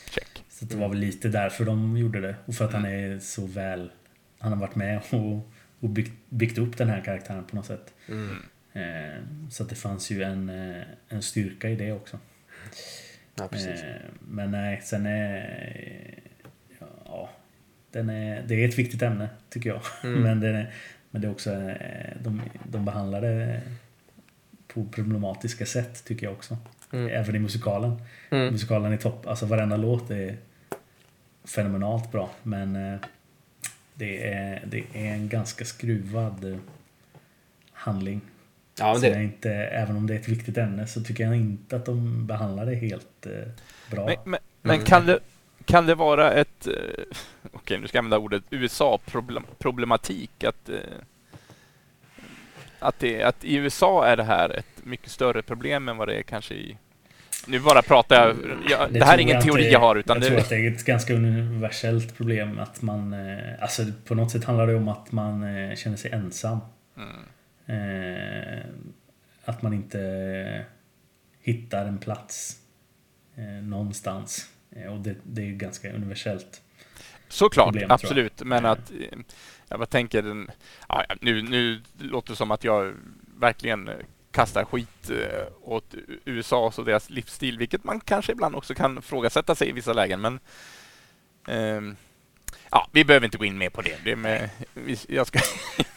Check. 0.09 0.43
Så 0.49 0.65
det 0.65 0.75
var 0.75 0.89
väl 0.89 0.97
lite 0.97 1.27
därför 1.29 1.65
de 1.65 1.97
gjorde 1.97 2.21
det. 2.21 2.35
Och 2.45 2.55
för 2.55 2.65
att 2.65 2.73
han 2.73 2.85
Mm. 2.85 3.11
är 3.15 3.19
så 3.19 3.45
väl... 3.45 3.91
Han 4.39 4.51
har 4.53 4.59
varit 4.59 4.75
med 4.75 5.01
och, 5.09 5.51
och 5.79 5.89
byggt, 5.89 6.13
byggt 6.29 6.57
upp 6.57 6.77
den 6.77 6.89
här 6.89 7.01
karaktären 7.01 7.43
på 7.43 7.55
något 7.55 7.65
sätt. 7.65 7.93
Mm. 8.07 8.37
Eh, 8.73 9.21
så 9.51 9.63
det 9.63 9.75
fanns 9.75 10.11
ju 10.11 10.23
en, 10.23 10.49
eh, 10.49 10.83
en 11.09 11.21
styrka 11.21 11.69
i 11.69 11.75
det 11.75 11.91
också. 11.91 12.19
Ja, 13.37 13.47
precis. 13.47 13.83
Eh, 13.83 13.95
men 14.19 14.51
nej, 14.51 14.81
sen 14.83 15.05
är... 15.05 16.19
Ja, 17.05 17.29
den 17.91 18.09
är, 18.09 18.43
det 18.47 18.55
är 18.63 18.69
ett 18.69 18.79
viktigt 18.79 19.01
ämne, 19.01 19.29
tycker 19.49 19.69
jag. 19.69 19.81
Mm. 20.03 20.21
men, 20.21 20.39
det 20.39 20.47
är, 20.47 20.73
men 21.11 21.21
det 21.21 21.27
är 21.27 21.31
också... 21.31 21.51
eh, 21.53 22.11
De, 22.23 22.41
de 22.63 22.85
behandlar 22.85 23.21
det 23.21 23.61
på 24.67 24.85
problematiska 24.85 25.65
sätt, 25.65 26.03
tycker 26.05 26.25
jag 26.25 26.33
också. 26.33 26.57
Mm. 26.93 27.07
Även 27.07 27.35
i 27.35 27.39
musikalen. 27.39 28.01
Mm. 28.29 28.51
Musikalen 28.53 28.93
är 28.93 28.97
topp. 28.97 29.27
Alltså 29.27 29.45
varenda 29.45 29.77
låt 29.77 30.11
är 30.11 30.37
fenomenalt 31.45 32.11
bra. 32.11 32.29
Men 32.43 32.75
eh, 32.75 32.99
det 33.93 34.27
är, 34.33 34.63
det 34.65 34.83
är 34.93 35.13
en 35.13 35.29
ganska 35.29 35.65
skruvad 35.65 36.59
handling. 37.71 38.21
Ja, 38.79 38.85
men 38.91 38.95
Så 39.01 39.07
det, 39.09 39.23
inte, 39.23 39.51
även 39.51 39.95
om 39.97 40.07
det 40.07 40.13
är 40.15 40.19
ett 40.19 40.27
viktigt 40.29 40.57
ämne 40.57 40.87
så 40.87 41.01
tycker 41.03 41.23
jag 41.23 41.35
inte 41.35 41.75
att 41.75 41.85
de 41.85 42.27
behandlar 42.27 42.65
det 42.65 42.75
helt 42.75 43.25
eh, 43.25 43.31
bra. 43.91 44.05
Men, 44.05 44.15
men, 44.25 44.39
men 44.61 44.75
Mm. 44.75 44.85
kan, 44.85 45.05
det, 45.05 45.19
kan 45.65 45.85
det 45.85 45.95
vara 45.95 46.31
ett... 46.33 46.67
eh, 46.67 46.73
Okej, 47.53 47.77
nu 47.79 47.87
ska 47.87 47.97
jag 47.97 48.05
använda 48.05 48.23
ordet 48.23 48.43
USA-problematik. 48.49 50.43
Att, 50.43 50.69
eh, 50.69 50.75
att, 52.79 52.99
det, 52.99 53.23
att 53.23 53.43
i 53.43 53.55
USA 53.55 54.05
är 54.05 54.17
det 54.17 54.23
här 54.23 54.49
ett 54.49 54.85
mycket 54.85 55.11
större 55.11 55.41
problem 55.41 55.89
än 55.89 55.97
vad 55.97 56.07
det 56.07 56.15
är 56.15 56.21
kanske 56.23 56.53
i... 56.53 56.77
Nu 57.47 57.59
bara 57.59 57.81
pratar 57.81 58.15
jag... 58.27 58.35
jag 58.69 58.93
det, 58.93 59.05
här 59.05 59.17
är 59.17 59.21
ingen 59.21 59.35
jag 59.35 59.43
teori 59.43 59.61
inte- 59.61 59.73
jag 59.73 59.79
har, 59.79 59.95
utan 59.95 60.15
jag 60.15 60.21
det... 60.23 60.27
tror 60.29 60.39
att 60.39 60.49
det 60.49 60.55
är 60.55 60.71
ett 60.71 60.85
ganska 60.85 61.13
universellt 61.13 62.17
problem 62.17 62.59
att 62.59 62.81
man... 62.81 63.13
eh, 63.13 63.37
Alltså 63.61 63.83
på 64.05 64.15
något 64.15 64.31
sätt 64.31 64.43
handlar 64.43 64.67
det 64.67 64.75
om 64.75 64.87
att 64.87 65.11
man 65.11 65.43
eh, 65.43 65.75
känner 65.75 65.97
sig 65.97 66.11
ensam. 66.11 66.59
Mm. 66.97 67.09
Eh, 67.67 68.65
Att 69.45 69.61
man 69.61 69.73
inte 69.73 70.65
hittar 71.41 71.85
en 71.85 71.97
plats 71.97 72.57
eh, 73.35 73.43
någonstans. 73.63 74.49
Eh, 74.71 74.93
Och 74.93 74.99
det, 74.99 75.15
det 75.23 75.41
är 75.41 75.51
ganska 75.51 75.93
universellt. 75.93 76.61
Såklart, 77.27 77.65
problem, 77.73 77.91
absolut. 77.91 78.41
Men 78.43 78.65
Eh. 78.65 78.71
att... 78.71 78.91
eh, 78.91 79.19
Jag 79.69 79.79
bara 79.79 79.85
tänker... 79.85 80.21
Den, 80.21 80.51
ja, 80.89 81.05
nu, 81.21 81.41
nu 81.41 81.81
låter 81.99 82.29
det 82.29 82.35
som 82.35 82.51
att 82.51 82.63
jag 82.63 82.93
verkligen 83.39 83.87
eh, 83.87 83.95
kastar 84.31 84.65
skit 84.65 85.09
eh, 85.09 85.47
åt 85.61 85.95
USA 86.25 86.73
och 86.77 86.85
deras 86.85 87.09
livsstil, 87.09 87.57
vilket 87.57 87.83
man 87.83 87.99
kanske 87.99 88.31
ibland 88.31 88.55
också 88.55 88.73
kan 88.75 89.01
frågasätta 89.01 89.55
sig 89.55 89.69
i 89.69 89.71
vissa 89.71 89.93
lägen. 89.93 90.21
Men 90.21 90.39
ehm, 91.47 91.95
ja, 92.71 92.87
vi 92.91 93.05
behöver 93.05 93.25
inte 93.25 93.37
gå 93.37 93.45
in 93.45 93.57
mer 93.57 93.69
på 93.69 93.81
det. 93.81 93.97
det 94.03 94.15
med, 94.15 94.49
jag 95.07 95.27
ska, 95.27 95.39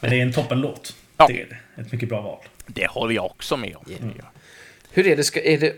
Men 0.00 0.10
det 0.10 0.16
är 0.18 0.22
en 0.22 0.32
toppenlåt. 0.32 0.96
Ja. 1.20 1.26
Det 1.26 1.42
är 1.42 1.46
det. 1.76 1.82
Ett 1.82 1.92
mycket 1.92 2.08
bra 2.08 2.20
val. 2.20 2.38
det 2.66 2.86
håller 2.86 3.14
jag 3.14 3.24
också 3.24 3.56
med 3.56 3.76
om. 3.76 3.84
Mm. 4.00 4.14
hur 4.92 5.06
är 5.06 5.16
det? 5.16 5.24
Ska, 5.24 5.40
är 5.42 5.58
det 5.58 5.74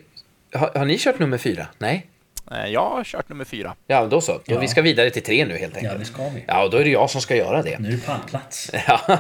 har, 0.55 0.71
har 0.79 0.85
ni 0.85 0.99
kört 0.99 1.19
nummer 1.19 1.39
fyra? 1.39 1.67
Nej? 1.79 2.07
Eh, 2.51 2.67
Jag 2.67 2.91
har 2.91 3.05
kört 3.05 3.29
nummer 3.29 3.45
fyra. 3.45 3.75
Ja, 3.87 4.07
då 4.07 4.21
så. 4.21 4.33
Då 4.33 4.41
Ja. 4.55 4.59
Vi 4.61 4.69
ska 4.69 4.83
vidare 4.83 5.11
till 5.11 5.23
tre 5.23 5.45
nu 5.45 5.57
helt 5.57 5.75
Ja, 5.75 5.79
enkelt. 5.81 5.99
det 5.99 6.05
ska 6.05 6.29
vi. 6.29 6.45
Ja, 6.49 6.65
och 6.65 6.71
då 6.71 6.77
är 6.77 6.85
det 6.85 6.91
jag 6.91 7.11
som 7.11 7.21
ska 7.21 7.37
göra 7.37 7.63
det. 7.63 7.79
Nu 7.79 7.89
är 7.89 7.93
det 7.93 8.07
pallplats. 8.07 8.71
Ja, 8.87 9.19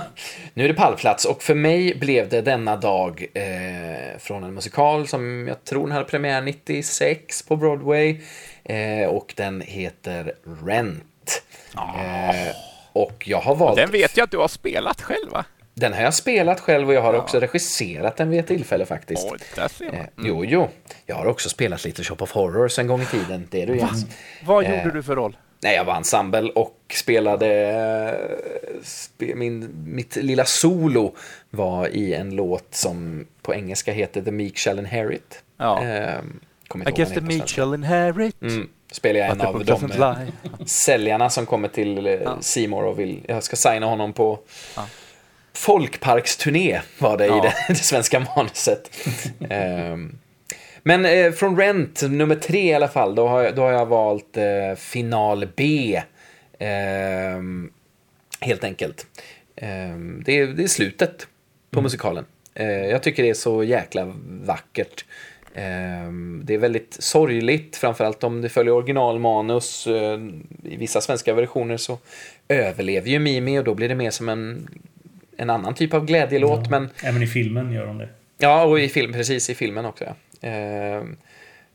nu 0.55 0.65
är 0.65 0.69
det 0.69 0.75
pallplats 0.75 1.25
och 1.25 1.43
för 1.43 1.55
mig 1.55 1.95
blev 1.95 2.29
det 2.29 2.41
denna 2.41 2.77
dag 2.77 3.27
eh, 3.35 4.19
från 4.19 4.45
en 4.45 4.55
musikal 4.55 5.09
som 5.09 5.49
jag 5.49 5.65
tror 5.65 5.83
den 5.87 5.93
hade 5.93 6.05
premiär 6.05 6.43
96 6.43 7.43
på 7.43 7.57
Broadway 7.57 8.21
eh, 8.65 9.07
och 9.09 9.33
den 9.37 9.61
heter 9.61 10.33
Rent. 10.67 11.43
Eh, 11.77 12.55
och 12.93 13.23
jag 13.29 13.41
har 13.41 13.55
valt... 13.55 13.77
Den 13.77 13.91
vet 13.91 14.17
jag 14.17 14.25
att 14.25 14.31
du 14.31 14.39
har 14.39 14.49
spelat 14.49 15.03
själv, 15.03 15.31
va? 15.31 15.45
Den 15.75 15.93
har 15.93 16.03
jag 16.03 16.15
spelat 16.15 16.61
själv 16.61 16.89
och 16.89 16.95
jag 16.95 17.03
har 17.03 17.15
också 17.15 17.41
regisserat 17.41 18.17
den 18.17 18.31
vid 18.31 18.41
ett 18.41 18.47
tillfälle 18.47 18.87
faktiskt. 18.87 19.29
Oj, 19.33 19.39
där 19.57 19.69
ser 19.69 19.87
man. 19.87 19.95
Eh, 19.95 20.07
jo, 20.19 20.45
jo. 20.45 20.69
Jag 21.07 21.17
har 21.17 21.27
också 21.27 21.49
spelat 21.49 21.85
lite 21.85 22.05
Shop 22.05 22.17
of 22.21 22.33
Horrors 22.33 22.79
en 22.79 22.87
gång 22.87 23.03
i 23.03 23.07
tiden. 23.07 23.49
Det 23.51 23.63
är 23.63 23.67
du 23.67 23.77
Jens. 23.77 24.07
Vad 24.45 24.65
eh, 24.65 24.79
gjorde 24.79 24.97
du 24.97 25.03
för 25.03 25.17
roll? 25.17 25.37
Nej, 25.63 25.77
jag 25.77 25.85
var 25.85 25.95
ensemble 25.95 26.51
och 26.51 26.77
spelade... 26.95 28.19
Spe, 28.83 29.35
min, 29.35 29.71
mitt 29.87 30.17
lilla 30.17 30.45
solo 30.45 31.15
var 31.51 31.89
i 31.89 32.15
en 32.15 32.35
låt 32.35 32.75
som 32.75 33.27
på 33.43 33.55
engelska 33.55 33.93
heter 33.93 34.23
The 34.23 34.31
Meek 34.31 34.59
Shall 34.59 34.79
Inherit. 34.79 35.43
Ja. 35.57 35.85
Eh, 35.85 36.19
I 36.75 36.91
guess 36.91 37.09
the 37.09 37.21
svenska. 37.21 37.47
shall 37.47 37.75
inherit. 37.75 38.43
Mm, 38.43 38.69
spelar 38.93 39.21
jag 39.21 39.31
en 39.31 39.41
av 39.41 39.65
de 39.65 40.15
säljarna 40.67 41.31
som 41.31 41.47
kommer 41.47 41.69
till 41.69 42.21
Ja. 42.25 42.39
Seymour 42.41 42.85
och 42.85 42.99
vill... 42.99 43.25
Jag 43.29 43.43
ska 43.43 43.57
signa 43.57 43.87
honom 43.87 44.13
på 44.13 44.39
Ja. 44.77 44.87
Folkparksturné 45.55 46.81
var 46.99 47.17
det 47.19 47.25
i 47.25 47.29
Ja. 47.29 47.43
det, 47.43 47.55
det 47.69 47.75
svenska 47.75 48.27
manuset. 48.37 48.91
Ehm, 49.51 50.19
men 50.83 51.05
eh, 51.05 51.33
från 51.33 51.57
Rent, 51.57 52.03
nummer 52.03 52.35
tre 52.35 52.71
i 52.71 52.75
alla 52.75 52.89
fall, 52.89 53.15
då 53.15 53.29
har 53.29 53.43
jag, 53.43 53.55
då 53.55 53.63
har 53.63 53.71
jag 53.71 53.87
valt 53.87 54.37
eh, 54.37 54.75
final 54.77 55.49
B. 55.57 56.03
Ehm, 56.59 57.71
helt 58.41 58.65
enkelt. 58.65 59.07
Ehm, 59.57 60.23
det, 60.25 60.39
är, 60.39 60.47
det 60.47 60.63
är 60.63 60.69
slutet 60.69 61.27
på 61.71 61.81
musikalen. 61.83 62.25
Eh, 62.55 62.67
jag 62.67 63.03
tycker 63.03 63.23
det 63.23 63.31
är 63.31 63.35
så 63.35 63.65
jäkla 63.65 64.13
vackert. 64.27 65.05
Det 66.43 66.55
är 66.55 66.59
väldigt 66.59 66.97
sorgligt, 67.01 67.77
framförallt 67.77 68.25
om 68.25 68.41
det 68.41 68.49
följer 68.49 68.75
originalmanus. 68.75 69.87
Eh, 69.87 70.21
I 70.65 70.77
vissa 70.77 71.01
svenska 71.01 71.35
versioner 71.35 71.77
så 71.77 71.99
överlever 72.49 73.09
ju 73.09 73.19
Mimi 73.19 73.59
och 73.59 73.65
då 73.65 73.75
blir 73.75 73.89
det 73.89 73.95
mer 73.95 74.11
som 74.11 74.29
en, 74.29 74.69
en 75.43 75.51
annan 75.51 75.75
typ 75.75 75.95
av 75.95 76.07
glädjelåt. 76.07 76.71
Men 76.71 76.91
Även 77.03 77.23
i 77.23 77.27
filmen 77.27 77.73
gör 77.73 77.87
de 77.87 77.99
det. 77.99 78.09
Ja, 78.39 78.65
och 78.65 78.81
i 78.81 78.89
film, 78.89 79.13
precis 79.13 79.51
i 79.51 79.55
filmen 79.55 79.85
också. 79.85 80.05
Ja. 80.41 80.49
Eh, 80.49 81.03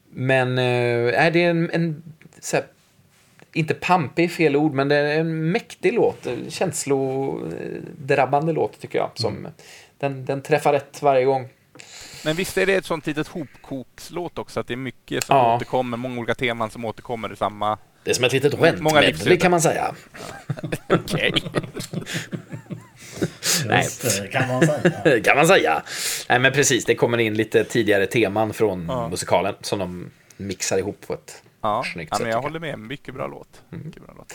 men 0.09 0.57
eh, 0.57 1.26
är 1.26 1.32
det 1.32 1.43
en, 1.43 1.70
en 1.74 2.03
så 2.39 2.55
här, 2.55 2.65
inte 3.53 3.74
pampig 3.74 4.24
är 4.24 4.28
fel 4.30 4.55
ord, 4.55 4.74
men 4.74 4.88
det 4.89 4.95
är 4.95 5.20
en 5.20 5.51
mäktig 5.51 5.93
låt. 5.93 6.28
Känslodrabbande 6.49 8.53
låt 8.53 8.80
tycker 8.82 8.99
jag. 8.99 9.11
Som, 9.15 9.47
den, 9.97 10.26
den 10.26 10.41
träffar 10.41 10.74
rätt 10.74 11.01
varje 11.01 11.26
gång. 11.26 11.47
Men 12.26 12.36
visst 12.36 12.57
är 12.57 12.65
det 12.65 12.76
ett 12.76 12.86
sånt 12.86 13.07
litet 13.07 13.28
hopkokslåt 13.28 14.38
också, 14.38 14.59
att 14.59 14.68
det 14.68 14.74
är 14.74 14.78
mycket 14.78 15.24
som 15.24 15.36
Ja. 15.38 15.55
återkommer, 15.55 15.97
många 15.97 16.20
olika 16.20 16.36
teman 16.36 16.70
som 16.70 16.86
återkommer 16.86 17.34
i 17.34 17.36
samma... 17.36 17.78
Det 18.03 18.09
är 18.09 18.13
som 18.15 18.26
ett 18.26 18.34
litet 18.34 18.53
livsöden. 18.61 19.38
kan 19.38 19.51
man 19.51 19.61
säga. 19.61 19.95
Okej. 20.89 21.34
Nej. 23.65 23.84
Just 23.84 24.22
det, 24.22 24.28
kan 24.28 24.47
man 24.47 24.65
säga. 24.68 25.22
kan 25.24 25.38
man 25.38 25.47
säga. 25.47 25.84
Nej, 26.30 26.39
men 26.39 26.51
precis. 26.53 26.86
Det 26.86 26.95
kommer 26.95 27.18
in 27.18 27.34
lite 27.34 27.63
tidigare 27.63 28.05
teman 28.05 28.53
från 28.53 28.86
Ja. 28.89 29.09
musikalen 29.09 29.55
som 29.61 29.80
de 29.80 30.09
mixar 30.38 30.78
ihop 30.78 31.07
på 31.07 31.13
ett 31.13 31.43
Ja, 31.61 31.84
snyggt 31.93 32.09
ja 32.11 32.18
sätt. 32.18 32.24
men 32.26 32.32
jag 32.32 32.41
håller 32.41 32.59
med. 32.59 32.80
Mycket 32.80 33.13
bra 33.13 33.28
låt. 33.28 33.61
Mycket 33.70 34.03
bra 34.05 34.13
låt. 34.18 34.34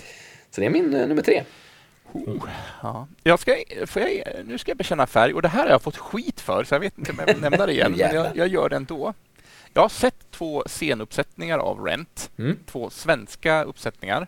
Så 0.50 0.60
det 0.60 0.66
är 0.66 0.70
min 0.70 0.94
eh, 0.94 1.06
nummer 1.08 1.22
tre. 1.22 1.42
Ja. 2.82 3.08
Jag 3.22 3.38
ska, 3.40 3.56
får 3.86 4.02
jag, 4.02 4.24
nu 4.44 4.58
ska 4.58 4.70
jag 4.70 4.78
bekänna 4.78 5.06
färg 5.06 5.34
och 5.34 5.42
det 5.42 5.48
här 5.48 5.62
har 5.62 5.70
jag 5.70 5.82
fått 5.82 5.96
skit 5.96 6.40
för 6.40 6.64
så 6.64 6.74
jag 6.74 6.80
vet 6.80 6.98
inte 6.98 7.10
om 7.12 7.18
jag 7.18 7.26
vill 7.26 7.40
nämna 7.42 7.66
det 7.66 7.72
igen. 7.72 7.92
men 7.98 8.14
jag, 8.14 8.36
jag 8.36 8.48
gör 8.48 8.68
det 8.68 8.76
ändå. 8.76 9.14
Jag 9.74 9.82
har 9.82 9.88
sett 9.88 10.30
två 10.30 10.62
scenuppsättningar 10.66 11.58
av 11.58 11.84
Rent. 11.84 12.30
Mm. 12.38 12.58
Två 12.66 12.90
svenska 12.90 13.62
uppsättningar. 13.64 14.26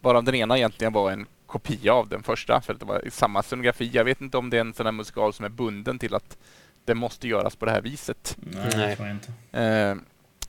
Varav 0.00 0.24
den 0.24 0.34
ena 0.34 0.56
egentligen 0.58 0.92
var 0.92 1.10
en 1.10 1.26
kopia 1.50 1.92
av 1.92 2.08
den 2.08 2.22
första 2.22 2.60
för 2.60 2.72
att 2.72 2.80
det 2.80 2.86
var 2.86 3.02
samma 3.10 3.42
scenografi. 3.42 3.90
Jag 3.92 4.04
vet 4.04 4.20
inte 4.20 4.38
om 4.38 4.50
det 4.50 4.56
är 4.56 4.60
en 4.60 4.74
sån 4.74 4.86
här 4.86 4.92
musikal 4.92 5.32
som 5.32 5.44
är 5.44 5.48
bunden 5.48 5.98
till 5.98 6.14
att 6.14 6.38
det 6.84 6.94
måste 6.94 7.28
göras 7.28 7.56
på 7.56 7.64
det 7.64 7.72
här 7.72 7.80
viset. 7.82 8.36
Nej, 8.40 8.64
det 8.64 8.96
tror 8.96 9.08
jag 9.08 9.16
inte. 9.16 9.32
Eh, 9.58 9.96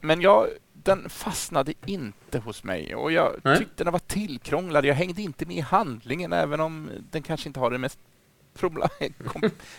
men 0.01 0.21
jag, 0.21 0.47
den 0.73 1.09
fastnade 1.09 1.73
inte 1.85 2.39
hos 2.39 2.63
mig 2.63 2.95
och 2.95 3.11
jag 3.11 3.35
Nej. 3.43 3.57
tyckte 3.57 3.83
den 3.83 3.91
var 3.93 3.99
tillkrånglad. 3.99 4.85
Jag 4.85 4.95
hängde 4.95 5.21
inte 5.21 5.45
med 5.45 5.57
i 5.57 5.61
handlingen 5.61 6.33
även 6.33 6.59
om 6.59 6.89
den 7.11 7.21
kanske 7.23 7.49
inte 7.49 7.59
har 7.59 7.71
den 7.71 7.81
mest 7.81 7.99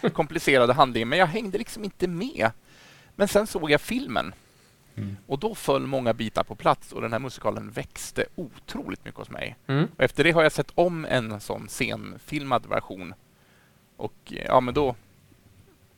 komplicerade 0.12 0.72
handlingen. 0.72 1.08
Men 1.08 1.18
jag 1.18 1.26
hängde 1.26 1.58
liksom 1.58 1.84
inte 1.84 2.08
med. 2.08 2.50
Men 3.16 3.28
sen 3.28 3.46
såg 3.46 3.70
jag 3.70 3.80
filmen 3.80 4.34
Mm. 4.96 5.16
och 5.26 5.38
då 5.38 5.54
föll 5.54 5.86
många 5.86 6.12
bitar 6.12 6.44
på 6.44 6.54
plats 6.54 6.92
och 6.92 7.00
den 7.02 7.12
här 7.12 7.18
musikalen 7.18 7.70
växte 7.70 8.24
otroligt 8.34 9.04
mycket 9.04 9.18
hos 9.18 9.30
mig. 9.30 9.56
Mm. 9.66 9.88
Och 9.96 10.02
efter 10.04 10.24
det 10.24 10.30
har 10.30 10.42
jag 10.42 10.52
sett 10.52 10.70
om 10.74 11.04
en 11.04 11.40
sån 11.40 11.68
scenfilmad 11.68 12.66
version. 12.66 13.14
Och 13.96 14.14
ja, 14.24 14.60
men 14.60 14.74
då, 14.74 14.94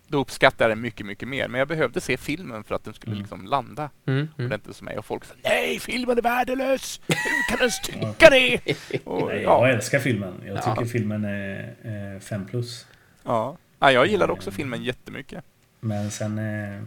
då 0.09 0.19
uppskattar 0.19 0.65
jag 0.65 0.71
den 0.71 0.81
mycket, 0.83 1.07
mycket 1.07 1.29
mer. 1.29 1.49
Men 1.49 1.59
jag 1.59 1.69
behövde 1.69 2.01
se 2.01 2.17
filmen 2.17 2.65
för 2.65 2.75
att 2.75 2.85
den 2.85 2.95
skulle 2.95 3.13
Mm. 3.13 3.23
liksom 3.23 3.47
landa 3.47 3.91
Mm. 4.07 4.19
Mm. 4.19 4.29
ordentligt 4.47 4.67
hos 4.67 4.83
mig. 4.83 4.99
Och 4.99 5.05
folk 5.07 5.25
sa 5.25 5.35
nej, 5.43 5.79
filmen 5.81 6.19
är 6.19 6.23
värdelös! 6.23 7.01
Hur 7.07 7.49
kan 7.49 7.57
du 7.59 7.63
ens 7.63 7.81
tycka 7.81 8.31
det? 8.31 8.61
Och, 9.05 9.27
Nej, 9.29 9.43
jag 9.43 9.53
ja, 9.53 9.69
älskar 9.69 9.99
filmen. 9.99 10.35
Jag 10.47 10.57
Ja. 10.57 10.75
tycker 10.75 10.87
filmen 10.91 11.25
är 11.25 12.15
eh, 12.15 12.21
5 12.21 12.47
plus. 12.47 12.87
ja. 13.23 13.57
ja, 13.79 13.93
jag 13.93 14.07
gillade 14.07 14.33
också 14.33 14.51
filmen 14.51 14.83
jättemycket. 14.85 15.45
Men 15.81 16.11
sen... 16.11 16.39
Eh, 16.39 16.83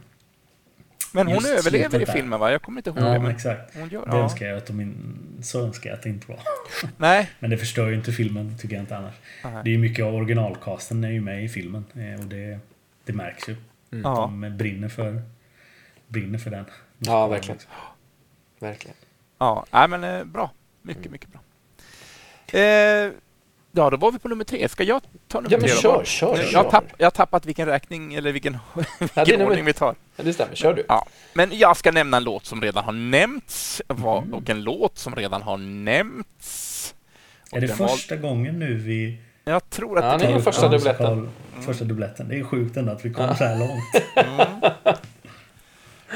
Men 1.18 1.28
hon 1.28 1.36
Just 1.36 1.48
överlever 1.68 2.02
i 2.02 2.06
där. 2.06 2.14
filmen, 2.14 2.40
va? 2.40 2.52
Jag 2.52 2.62
kommer 2.62 2.80
inte 2.80 2.90
ihåg 2.90 3.00
det. 3.00 3.14
ja, 3.14 3.20
Men 3.20 3.32
exakt. 3.32 3.76
hon 3.76 3.90
gör, 3.90 4.06
Det 4.06 4.12
ja. 4.18 4.24
önskar 4.24 4.46
jag 4.46 4.58
att 4.58 4.66
de 4.68 4.82
in, 4.82 5.18
så 5.42 5.62
önskar 5.66 5.90
jag 5.90 5.98
att 5.98 6.04
det 6.04 6.10
inte 6.10 6.28
var. 6.32 6.40
Nej. 6.98 7.30
Men 7.40 7.50
det 7.50 7.58
förstör 7.58 7.88
ju 7.88 7.96
inte 7.96 8.12
filmen, 8.12 8.58
tycker 8.58 8.76
jag 8.76 8.84
inte 8.84 8.98
annars. 8.98 9.14
Nej. 9.44 9.54
Det 9.64 9.70
är 9.70 9.72
ju 9.72 9.78
mycket 9.78 10.06
av 10.06 10.16
originalcasten 10.16 11.04
är 11.04 11.10
ju 11.12 11.22
med 11.22 11.44
i 11.44 11.50
filmen. 11.50 11.86
eh, 11.96 12.20
Och 12.22 12.26
det, 12.28 12.60
det 13.06 13.14
märks 13.14 13.50
ju. 13.50 13.56
Ja. 13.90 14.00
De 14.42 14.58
brinner 14.58 14.90
för, 14.90 15.22
brinner 16.08 16.40
för 16.40 16.52
den. 16.52 16.66
Ja, 17.00 17.28
verkligen. 17.28 17.60
Verkligen. 18.60 18.96
Ja, 19.38 19.66
nej, 19.72 19.88
men 19.88 20.04
eh, 20.04 20.24
bra. 20.24 20.52
Mycket, 20.82 21.12
mycket 21.12 21.30
bra. 21.32 21.42
Eh, 22.60 23.12
ja, 23.72 23.90
då 23.90 23.98
var 23.98 24.12
vi 24.12 24.20
på 24.20 24.28
nummer 24.28 24.44
tre. 24.44 24.70
Ska 24.70 24.84
jag 24.84 25.02
ta 25.28 25.38
nummer 25.42 25.52
Ja, 25.52 25.58
men 25.58 25.70
tre? 25.70 25.78
kör, 25.78 26.04
kör, 26.06 26.28
jag, 26.28 26.44
har 26.60 26.64
kör. 26.64 26.72
tapp, 26.72 26.84
jag 26.98 27.06
har 27.06 27.12
tappat 27.12 27.46
vilken 27.46 27.66
räkning 27.68 28.14
eller 28.14 28.32
vilken, 28.32 28.54
Ja, 28.76 28.84
vilken 29.00 29.40
nummer- 29.40 29.46
ordning 29.52 29.66
vi 29.66 29.74
tar. 29.74 29.96
Ja, 30.16 30.24
det 30.24 30.34
stämmer. 30.34 30.56
Kör 30.56 30.74
du. 30.74 30.86
Ja, 30.88 31.06
men 31.34 31.58
jag 31.58 31.78
ska 31.78 31.92
nämna 31.92 32.18
en 32.18 32.24
låt 32.24 32.46
som 32.46 32.62
redan 32.62 32.84
har 32.84 32.92
nämnts 32.92 33.82
Mm. 33.90 34.34
och 34.34 34.50
en 34.50 34.64
låt 34.64 34.98
som 34.98 35.16
redan 35.16 35.42
har 35.42 35.58
nämnts. 35.58 36.96
Och 37.52 37.58
Är 37.58 37.62
det 37.62 37.68
den 37.68 37.78
var- 37.78 37.88
första 37.88 38.16
gången 38.16 38.60
nu 38.60 38.74
vi 38.76 39.18
Jag 39.44 39.70
tror 39.70 39.98
att 40.00 40.06
Ja, 40.06 40.12
det 40.18 40.28
det 40.34 40.34
är 40.34 40.40
första 40.40 40.66
Ja, 40.66 40.70
dubbletten. 40.72 41.06
musikal- 41.22 41.30
Första 41.66 41.84
dubbletten. 41.86 42.28
Det 42.30 42.40
är 42.40 42.44
sjukt 42.44 42.78
ändå 42.78 42.92
att 42.92 43.06
vi 43.06 43.14
kom 43.14 43.36
så 43.36 43.44
här 43.44 43.60
långt. 43.60 44.06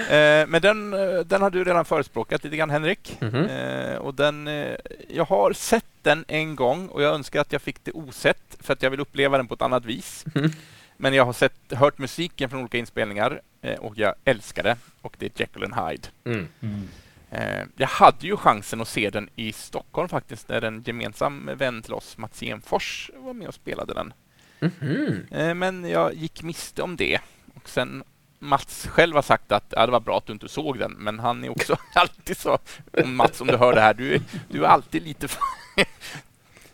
Eh, 0.09 0.47
men 0.47 0.61
den, 0.61 0.93
eh, 0.93 1.19
den 1.19 1.41
har 1.41 1.49
du 1.49 1.63
redan 1.63 1.85
förespråkat 1.85 2.43
lite 2.43 2.55
grann 2.57 2.69
Henrik. 2.69 3.17
Mhm. 3.21 3.45
Eh, 3.45 3.95
och 3.95 4.13
den, 4.13 4.47
eh, 4.47 4.75
jag 5.09 5.25
har 5.25 5.53
sett 5.53 5.85
den 6.03 6.25
en 6.27 6.55
gång 6.55 6.87
och 6.87 7.01
jag 7.01 7.13
önskar 7.13 7.41
att 7.41 7.51
jag 7.51 7.61
fick 7.61 7.83
det 7.83 7.91
osett 7.91 8.57
för 8.59 8.73
att 8.73 8.83
jag 8.83 8.89
vill 8.89 8.99
uppleva 8.99 9.37
den 9.37 9.47
på 9.47 9.53
ett 9.53 9.61
annat 9.61 9.85
vis. 9.85 10.25
Mhm. 10.35 10.51
Men 10.97 11.13
jag 11.13 11.25
har 11.25 11.33
sett, 11.33 11.73
hört 11.73 11.97
musiken 11.97 12.49
från 12.49 12.59
olika 12.59 12.77
inspelningar 12.77 13.41
eh, 13.61 13.79
och 13.79 13.97
jag 13.97 14.15
älskar 14.25 14.63
det. 14.63 14.77
Och 15.01 15.15
det 15.19 15.25
är 15.25 15.41
Jekyll 15.41 15.63
and 15.63 15.75
Hyde. 15.75 16.07
Mm. 16.23 16.47
Mm. 16.61 16.87
Eh, 17.31 17.65
jag 17.75 17.87
hade 17.87 18.27
ju 18.27 18.37
chansen 18.37 18.81
att 18.81 18.87
se 18.87 19.09
den 19.09 19.29
i 19.35 19.53
Stockholm 19.53 20.09
faktiskt, 20.09 20.47
där 20.47 20.61
en 20.61 20.83
gemensam 20.85 21.49
vän 21.55 21.81
till 21.81 21.93
oss, 21.93 22.17
Mats 22.17 22.43
Enfors, 22.43 23.11
var 23.15 23.33
med 23.33 23.47
och 23.47 23.53
spelade 23.53 23.93
den. 23.93 24.13
Mhm. 24.59 25.25
Eh, 25.31 25.53
men 25.53 25.89
jag 25.89 26.13
gick 26.13 26.43
miste 26.43 26.81
om 26.81 26.95
det. 26.95 27.19
Och 27.55 27.69
sen 27.69 28.03
Mats 28.39 28.87
själv 28.87 29.15
har 29.15 29.21
sagt 29.21 29.51
att 29.51 29.73
ja, 29.75 29.85
det 29.85 29.91
var 29.91 29.99
bra 29.99 30.17
att 30.17 30.25
du 30.25 30.33
inte 30.33 30.49
såg 30.49 30.79
den, 30.79 30.91
men 30.91 31.19
han 31.19 31.43
är 31.43 31.49
också 31.49 31.77
alltid 31.95 32.37
så. 32.37 32.57
Mats, 33.05 33.41
om 33.41 33.47
du 33.47 33.57
hör 33.57 33.73
det 33.73 33.81
här, 33.81 33.93
du, 33.93 34.21
du 34.49 34.63
är 34.65 34.67
alltid 34.67 35.03
lite... 35.03 35.27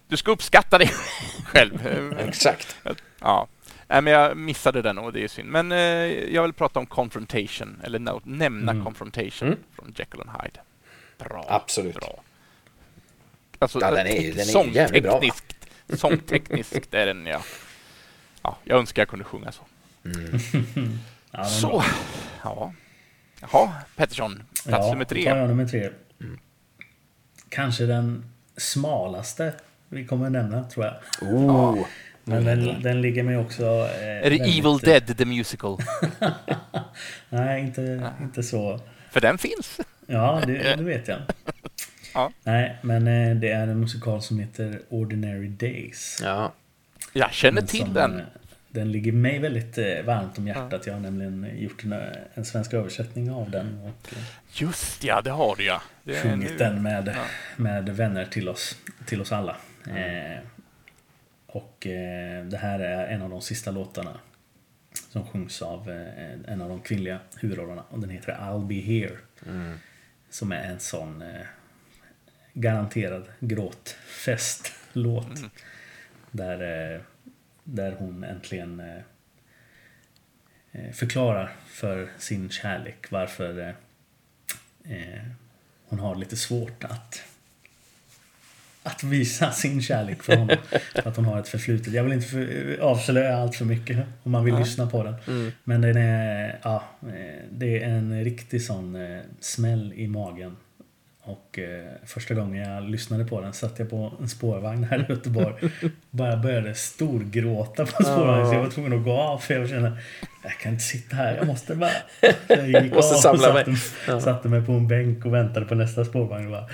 du 0.07 0.17
ska 0.17 0.31
uppskatta 0.31 0.77
dig 0.77 0.91
själv. 1.45 1.87
Exakt. 2.19 2.77
Ja. 3.19 3.47
Nej, 3.87 4.01
men 4.01 4.13
jag 4.13 4.37
missade 4.37 4.81
den 4.81 4.97
och 4.97 5.13
det 5.13 5.23
är 5.23 5.27
synd. 5.27 5.49
Men 5.49 5.71
eh, 5.71 5.77
jag 6.33 6.43
vill 6.43 6.53
prata 6.53 6.79
om 6.79 6.85
Confrontation, 6.85 7.81
eller 7.83 7.99
no, 7.99 8.21
nämna 8.23 8.71
Mm. 8.71 8.83
Confrontation 8.85 9.47
Mm. 9.47 9.59
från 9.75 9.93
Jekyll 9.97 10.21
and 10.21 10.29
Hyde. 10.41 10.59
Bra. 11.17 11.45
Absolut. 11.49 11.95
Bra. 11.95 12.23
Alltså, 13.59 13.79
Ja, 13.81 13.91
den 13.91 14.07
är 14.07 14.33
den 14.33 14.69
är 14.69 14.75
jävligt 14.75 15.03
bra, 15.03 15.11
va? 15.11 15.19
sångtekniskt, 15.19 15.99
sångtekniskt 16.01 16.93
är 16.93 17.05
den, 17.05 17.25
ja. 17.25 17.41
ja. 18.41 18.57
Jag 18.63 18.79
önskar 18.79 19.01
jag 19.01 19.09
kunde 19.09 19.25
sjunga 19.25 19.51
så. 19.51 19.61
Ja, 21.31 21.37
den 21.37 21.45
är 21.45 21.49
Så, 21.49 21.83
ja. 22.43 22.73
Jaha, 23.41 23.71
Pettersson, 23.95 24.43
plats 24.65 24.87
nummer 24.89 25.03
då 25.05 25.09
tar 25.09 25.15
tre. 25.15 25.23
jag 25.23 25.47
nummer 25.47 25.67
tre. 25.67 25.89
Kanske 27.49 27.85
den 27.85 28.25
smalaste 28.57 29.53
vi 29.89 30.05
kommer 30.05 30.29
nämna, 30.29 30.63
tror 30.63 30.85
jag. 30.85 30.95
Oh. 31.33 31.85
Men 32.23 32.45
den, 32.45 32.81
den 32.81 33.01
ligger 33.01 33.23
mig 33.23 33.37
också... 33.37 33.63
Eh, 33.63 34.07
Är 34.07 34.15
det 34.23 34.29
väldigt- 34.29 34.41
Evil 34.59 34.77
Dead, 34.77 35.17
the 35.17 35.25
musical? 35.25 35.77
Nej, 37.29 37.61
inte, 37.61 38.11
inte 38.21 38.43
så. 38.43 38.79
För 39.11 39.21
den 39.21 39.37
finns. 39.37 39.79
Ja, 40.07 40.41
det, 40.47 40.53
det 40.77 40.83
vet 40.83 41.07
jag. 41.07 41.19
Ja. 42.13 42.31
Nej, 42.43 42.77
men 42.81 43.07
eh, 43.07 43.35
det 43.35 43.51
är 43.51 43.67
en 43.67 43.79
musikal 43.79 44.21
som 44.21 44.39
heter 44.39 44.81
Ordinary 44.89 45.47
Days. 45.47 46.19
Ja. 46.23 46.53
Jag 47.13 47.31
känner 47.33 47.61
till 47.61 47.79
som, 47.79 47.93
den. 47.93 48.21
Den 48.69 48.91
ligger 48.91 49.11
mig 49.11 49.39
väldigt 49.39 49.77
eh, 49.77 50.01
varmt 50.03 50.37
om 50.37 50.47
hjärtat. 50.47 50.87
Jag 50.87 50.93
har 50.93 51.01
nämligen 51.01 51.59
gjort 51.59 51.83
en, 51.83 51.93
eh, 51.93 51.99
en 52.33 52.45
svensk 52.45 52.73
översättning 52.73 53.31
av 53.31 53.51
den 53.51 53.79
och 53.81 54.13
eh, 54.13 54.17
Just 54.53 55.03
ja, 55.03 55.21
det 55.21 55.31
har 55.31 55.55
du 55.55 55.65
ja. 55.65 55.81
Det 56.03 56.21
sjungit 56.21 56.57
den 56.57 56.81
med, 56.81 57.07
Ja. 57.15 57.23
med 57.55 57.89
vänner 57.89 58.25
till 58.25 58.49
oss, 58.49 58.77
till 59.05 59.21
oss 59.21 59.31
alla. 59.31 59.57
Eh, 59.95 60.39
och 61.47 61.87
eh, 61.87 62.45
det 62.45 62.57
här 62.57 62.79
är 62.79 63.07
en 63.07 63.21
av 63.21 63.29
de 63.29 63.41
sista 63.41 63.71
låtarna 63.71 64.19
som 65.09 65.27
sjungs 65.27 65.61
av 65.61 65.89
eh, 65.91 66.51
en 66.53 66.61
av 66.61 66.69
de 66.69 66.81
kvinnliga 66.81 67.19
huvudrollerna 67.37 67.83
och 67.89 67.99
den 67.99 68.09
heter 68.09 68.33
I'll 68.33 68.67
be 68.67 68.75
here. 68.75 69.17
Som 70.29 70.51
är 70.51 70.63
en 70.63 70.79
sån 70.79 71.23
garanterad 72.53 73.25
gråtfestlåt. 73.39 75.39
Där, 76.31 76.93
eh, 76.95 77.01
där 77.69 77.95
hon 77.99 78.23
äntligen 78.23 78.79
eh, 78.79 79.01
eh, 80.71 80.91
förklarar 80.93 81.55
för 81.67 82.09
sin 82.17 82.49
kärlek 82.49 83.11
varför 83.11 83.75
eh, 84.83 85.21
hon 85.87 85.99
har 85.99 86.15
lite 86.15 86.37
svårt 86.37 86.83
att 86.83 87.23
att 88.83 89.03
visa 89.03 89.51
sin 89.51 89.81
kärlek 89.81 90.23
för 90.23 90.35
honom. 90.35 90.57
För 90.93 91.07
att 91.09 91.15
hon 91.15 91.25
har 91.25 91.39
ett 91.39 91.47
förflutet. 91.47 91.93
Jag 91.93 92.03
vill 92.03 92.13
inte 92.13 92.27
för, 92.27 92.77
avslöja 92.79 93.37
allt 93.37 93.55
för 93.55 93.65
mycket 93.65 93.97
om 94.23 94.31
man 94.31 94.45
vill 94.45 94.55
lyssna 94.55 94.89
på 94.89 95.03
den. 95.03 95.15
Men 95.63 95.81
den 95.81 95.97
är, 95.97 96.59
ja, 96.63 96.83
det 97.51 97.83
är 97.83 97.89
en 97.89 98.23
riktig 98.23 98.61
sån 98.61 98.97
smäll 99.39 99.93
i 99.93 100.07
magen. 100.07 100.55
Och 101.27 101.59
eh, 101.59 101.85
första 102.05 102.33
gången 102.33 102.73
jag 102.73 102.83
lyssnade 102.89 103.25
på 103.25 103.41
den 103.41 103.53
satt 103.53 103.79
jag 103.79 103.89
på 103.89 104.13
en 104.21 104.29
spårvagn 104.29 104.83
här 104.83 104.99
i 105.09 105.13
Göteborg. 105.13 105.71
Bara 106.09 106.37
började 106.37 106.75
storgråta 106.75 107.85
på 107.85 108.03
spårvagnen 108.03 108.47
så 108.47 108.53
jag 108.53 108.63
var 108.63 108.69
tvungen 108.69 108.93
att 108.99 109.03
gå 109.03 109.11
av 109.13 109.37
för 109.37 109.53
jag 109.53 109.69
kände 109.69 109.97
jag 110.43 110.51
kan 110.59 110.71
inte 110.71 110.83
sitta 110.83 111.15
här, 111.15 111.35
jag 111.35 111.47
måste 111.47 111.75
bara... 111.75 111.89
Jag 112.47 112.83
gick 112.83 112.93
Måste 112.95 113.27
av 113.29 113.33
och 113.35 113.39
satte, 113.41 113.69
mig. 113.69 114.21
satte 114.21 114.49
mig 114.49 114.65
på 114.65 114.71
en 114.71 114.87
bänk 114.87 115.25
och 115.25 115.33
väntade 115.33 115.65
på 115.65 115.75
nästa 115.75 116.05
spårvagn 116.05 116.45
och 116.45 116.51
bara 116.51 116.69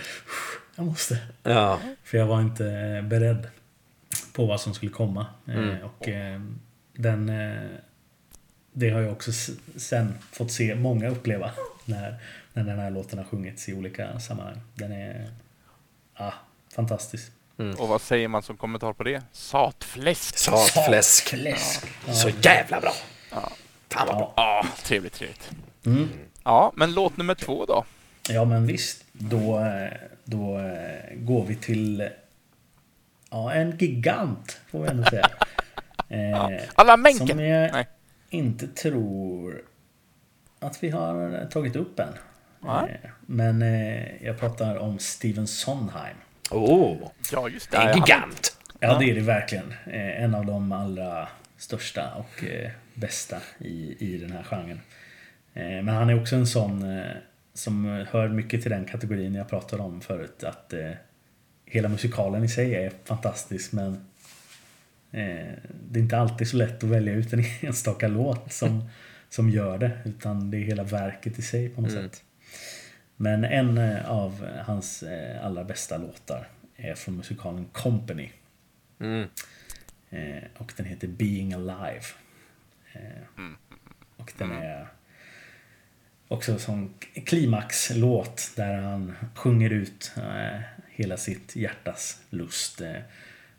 jag 0.76 0.86
måste. 0.86 1.18
Ja. 1.44 1.80
För 2.04 2.18
jag 2.18 2.26
var 2.26 2.42
inte 2.42 2.68
eh, 2.68 3.02
beredd 3.02 3.48
på 4.36 4.46
vad 4.46 4.62
som 4.62 4.74
skulle 4.74 4.92
komma. 4.92 5.26
Eh, 5.48 5.56
Mm. 5.58 5.76
Och 5.84 6.10
eh, 6.10 6.42
den... 6.98 7.30
eh, 7.30 7.58
Det 8.74 8.90
har 8.90 9.02
jag 9.02 9.12
också 9.12 9.32
sen 9.78 10.14
fått 10.32 10.52
se 10.52 10.76
många 10.76 11.10
uppleva 11.10 11.52
när, 11.86 12.16
när 12.54 12.64
den 12.64 12.80
här 12.80 12.90
låten 12.92 13.18
har 13.20 13.26
sjungits 13.26 13.70
i 13.70 13.74
olika 13.74 14.20
sammanhang. 14.20 14.62
Den 14.76 14.92
är... 14.92 15.30
Ja, 16.18 16.34
fantastisk. 16.76 17.32
Och 17.78 17.88
vad 17.88 18.02
säger 18.02 18.28
man 18.28 18.44
som 18.44 18.58
kommentar 18.58 18.94
på 18.94 19.04
det? 19.04 19.22
Satfläsk. 19.32 20.38
Satfläsk. 20.38 21.28
Fläsk. 21.30 21.86
Ja. 22.08 22.14
Så 22.14 22.30
jävla 22.42 22.82
bra. 22.82 22.94
Fan 23.90 24.08
vad 24.08 24.18
bra. 24.18 24.34
Ja. 24.36 24.62
Ja, 24.64 24.70
trevligt, 24.84 25.14
trevligt. 25.14 25.52
Mm. 25.86 26.10
Ja, 26.44 26.72
men 26.76 26.94
låt 26.94 27.18
nummer 27.18 27.36
två 27.36 27.66
då. 27.66 27.86
ja, 28.30 28.46
men 28.46 28.68
visst. 28.68 29.04
Då, 29.12 29.62
då 30.24 30.60
eh, 30.60 31.16
går 31.16 31.46
vi 31.46 31.56
till... 31.56 32.10
Ja, 33.30 33.54
en 33.54 33.78
gigant 33.78 34.62
får 34.72 34.82
vi 34.84 34.90
ändå 34.90 35.04
säga. 35.10 35.30
Eh, 36.10 36.60
Alla 36.76 36.94
Som 36.94 37.02
Menken. 37.02 37.40
jag 37.40 37.72
Nej. 37.72 37.88
Inte 38.34 38.68
tror 38.68 39.62
att 40.60 40.84
vi 40.84 40.90
har 40.90 41.46
tagit 41.52 41.76
upp 41.76 42.00
än. 42.00 42.14
Nej. 42.60 43.00
Eh, 43.04 43.10
Men 43.26 43.62
eh, 43.62 44.26
jag 44.26 44.40
pratar 44.40 44.76
om 44.78 45.00
Steven 45.00 45.48
Sondheim. 45.48 46.16
Oh. 46.52 47.10
Ja, 47.32 47.50
just 47.50 47.72
det. 47.72 47.78
En 47.78 47.98
gigant. 47.98 48.58
Ja, 48.80 48.98
det 49.00 49.06
är 49.12 49.16
det 49.16 49.22
verkligen. 49.22 49.72
Eh, 49.86 50.24
En 50.24 50.36
av 50.36 50.46
de 50.46 50.72
allra 50.72 51.28
största 51.58 52.14
och 52.14 52.44
eh, 52.44 52.72
bästa 52.94 53.38
i, 53.58 53.96
i 54.00 54.18
den 54.18 54.32
här 54.32 54.44
genren. 54.44 54.82
Eh, 55.54 55.64
Men 55.64 55.90
han 55.90 56.10
är 56.10 56.22
också 56.22 56.36
en 56.36 56.48
sån 56.48 56.98
eh, 56.98 57.06
som 57.54 58.06
hör 58.10 58.28
mycket 58.28 58.62
till 58.62 58.72
den 58.72 58.86
kategorin 58.86 59.36
jag 59.36 59.50
pratade 59.50 59.84
om 59.84 60.02
förut. 60.02 60.44
Att 60.44 60.74
eh, 60.74 60.92
hela 61.66 61.90
musikalen 61.90 62.44
i 62.44 62.50
sig 62.50 62.76
är 62.76 62.92
fantastisk 63.06 63.72
men 63.74 63.92
eh, 63.94 64.00
det 65.14 66.00
är 66.00 66.02
inte 66.02 66.18
alltid 66.18 66.48
så 66.48 66.58
lätt 66.58 66.84
att 66.84 66.90
välja 66.90 67.14
ut 67.14 67.34
en 67.34 67.44
enstaka 67.62 68.08
låt 68.08 68.54
som, 68.54 68.90
som 69.30 69.50
gör 69.50 69.78
det. 69.78 69.92
Utan 70.06 70.52
det 70.52 70.58
är 70.58 70.62
hela 70.62 70.84
verket 70.84 71.40
i 71.40 71.42
sig 71.42 71.70
på 71.70 71.82
något 71.82 71.92
sätt. 71.92 72.24
Men 73.16 73.44
en 73.44 73.78
eh, 73.78 74.10
av 74.12 74.48
hans 74.66 75.04
eh, 75.04 75.46
allra 75.46 75.64
bästa 75.64 75.98
låtar 75.98 76.48
är 76.76 76.96
från 76.96 77.18
musikalen 77.18 77.66
Company. 77.66 78.30
Mm. 79.00 79.28
Eh, 80.10 80.44
och 80.58 80.74
den 80.78 80.86
heter 80.86 81.08
Being 81.08 81.54
Alive. 81.54 82.06
Eh, 82.94 83.44
och 84.18 84.34
den 84.38 84.52
är 84.52 84.88
också 86.28 86.60
sån 86.60 86.94
klimaxlåt 87.26 88.52
där 88.56 88.74
han 88.74 89.14
sjunger 89.36 89.70
ut 89.70 90.12
eh, 90.18 90.60
hela 90.90 91.18
sitt 91.18 91.56
hjärtas 91.56 92.22
lust. 92.30 92.82
Eh, 92.82 93.02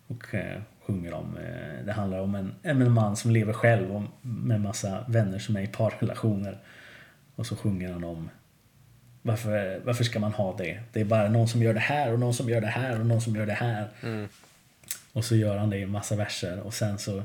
och 0.07 0.35
eh, 0.35 0.61
sjunger 0.87 1.15
om, 1.15 1.37
eh, 1.37 1.85
det 1.87 1.93
handlar 1.93 2.19
om 2.19 2.35
en, 2.35 2.55
en 2.63 2.93
man 2.93 3.17
som 3.17 3.31
lever 3.31 3.53
själv 3.53 3.97
och 3.97 4.03
med 4.23 4.61
massa 4.61 5.05
vänner 5.09 5.39
som 5.39 5.57
är 5.57 5.61
i 5.61 5.67
parrelationer. 5.67 6.59
Och 7.35 7.47
så 7.47 7.57
sjunger 7.57 7.93
han 7.93 8.05
om 8.05 8.31
varför, 9.23 9.81
varför 9.85 10.05
ska 10.05 10.19
man 10.19 10.33
ha 10.33 10.57
det? 10.57 10.81
Det 10.93 11.01
är 11.01 11.05
bara 11.05 11.29
någon 11.29 11.49
som 11.49 11.63
gör 11.63 11.75
det 11.75 11.81
här 11.81 12.13
och 12.13 12.19
någon 12.19 12.35
som 12.35 12.49
gör 12.49 12.61
det 12.61 12.67
här 12.67 13.01
och 13.01 13.07
någon 13.07 13.21
som 13.21 13.37
gör 13.37 13.47
det 13.47 13.53
här. 13.53 13.89
Och 15.13 15.25
så 15.25 15.37
gör 15.37 15.59
han 15.59 15.71
det 15.71 15.79
i 15.79 15.87
massa 15.87 16.17
verser 16.17 16.61
och 16.61 16.75
sen 16.75 16.99
så 16.99 17.23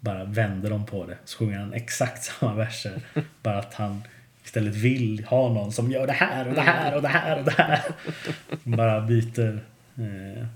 bara 0.00 0.24
vänder 0.24 0.70
de 0.70 0.86
på 0.86 1.06
det. 1.06 1.18
Så 1.24 1.38
sjunger 1.38 1.58
han 1.58 1.72
exakt 1.72 2.22
samma 2.40 2.54
verser. 2.54 3.02
bara 3.42 3.58
att 3.58 3.74
han 3.74 4.02
istället 4.44 4.74
vill 4.74 5.24
ha 5.24 5.48
någon 5.48 5.72
som 5.72 5.90
gör 5.90 6.06
det 6.06 6.12
här 6.12 6.48
och 6.48 6.54
det 6.54 6.60
här 6.60 6.96
och 6.96 7.02
det 7.02 7.08
här 7.08 7.38
och 7.38 7.44
det 7.44 7.62
här. 7.62 7.82
bara 8.76 9.00
byter, 9.00 9.64
eh, 9.96 10.46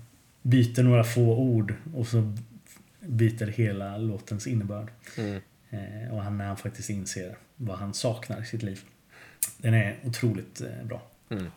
byter 0.45 0.83
några 0.83 1.03
få 1.03 1.37
ord 1.37 1.73
och 1.95 2.07
så 2.07 2.33
byter 2.99 3.47
hela 3.47 3.97
låtens 3.97 4.47
innebörd. 4.47 4.91
Mm. 5.17 5.41
Eh, 5.69 6.13
och 6.13 6.23
han, 6.23 6.37
när 6.37 6.45
han 6.45 6.57
faktiskt 6.57 6.89
inser 6.89 7.35
vad 7.55 7.77
han 7.77 7.93
saknar 7.93 8.41
i 8.41 8.45
sitt 8.45 8.63
liv. 8.63 8.81
Den 9.57 9.73
är 9.73 9.99
otroligt 10.03 10.61
eh, 10.61 10.85
bra. 10.85 11.01
Mm. 11.29 11.51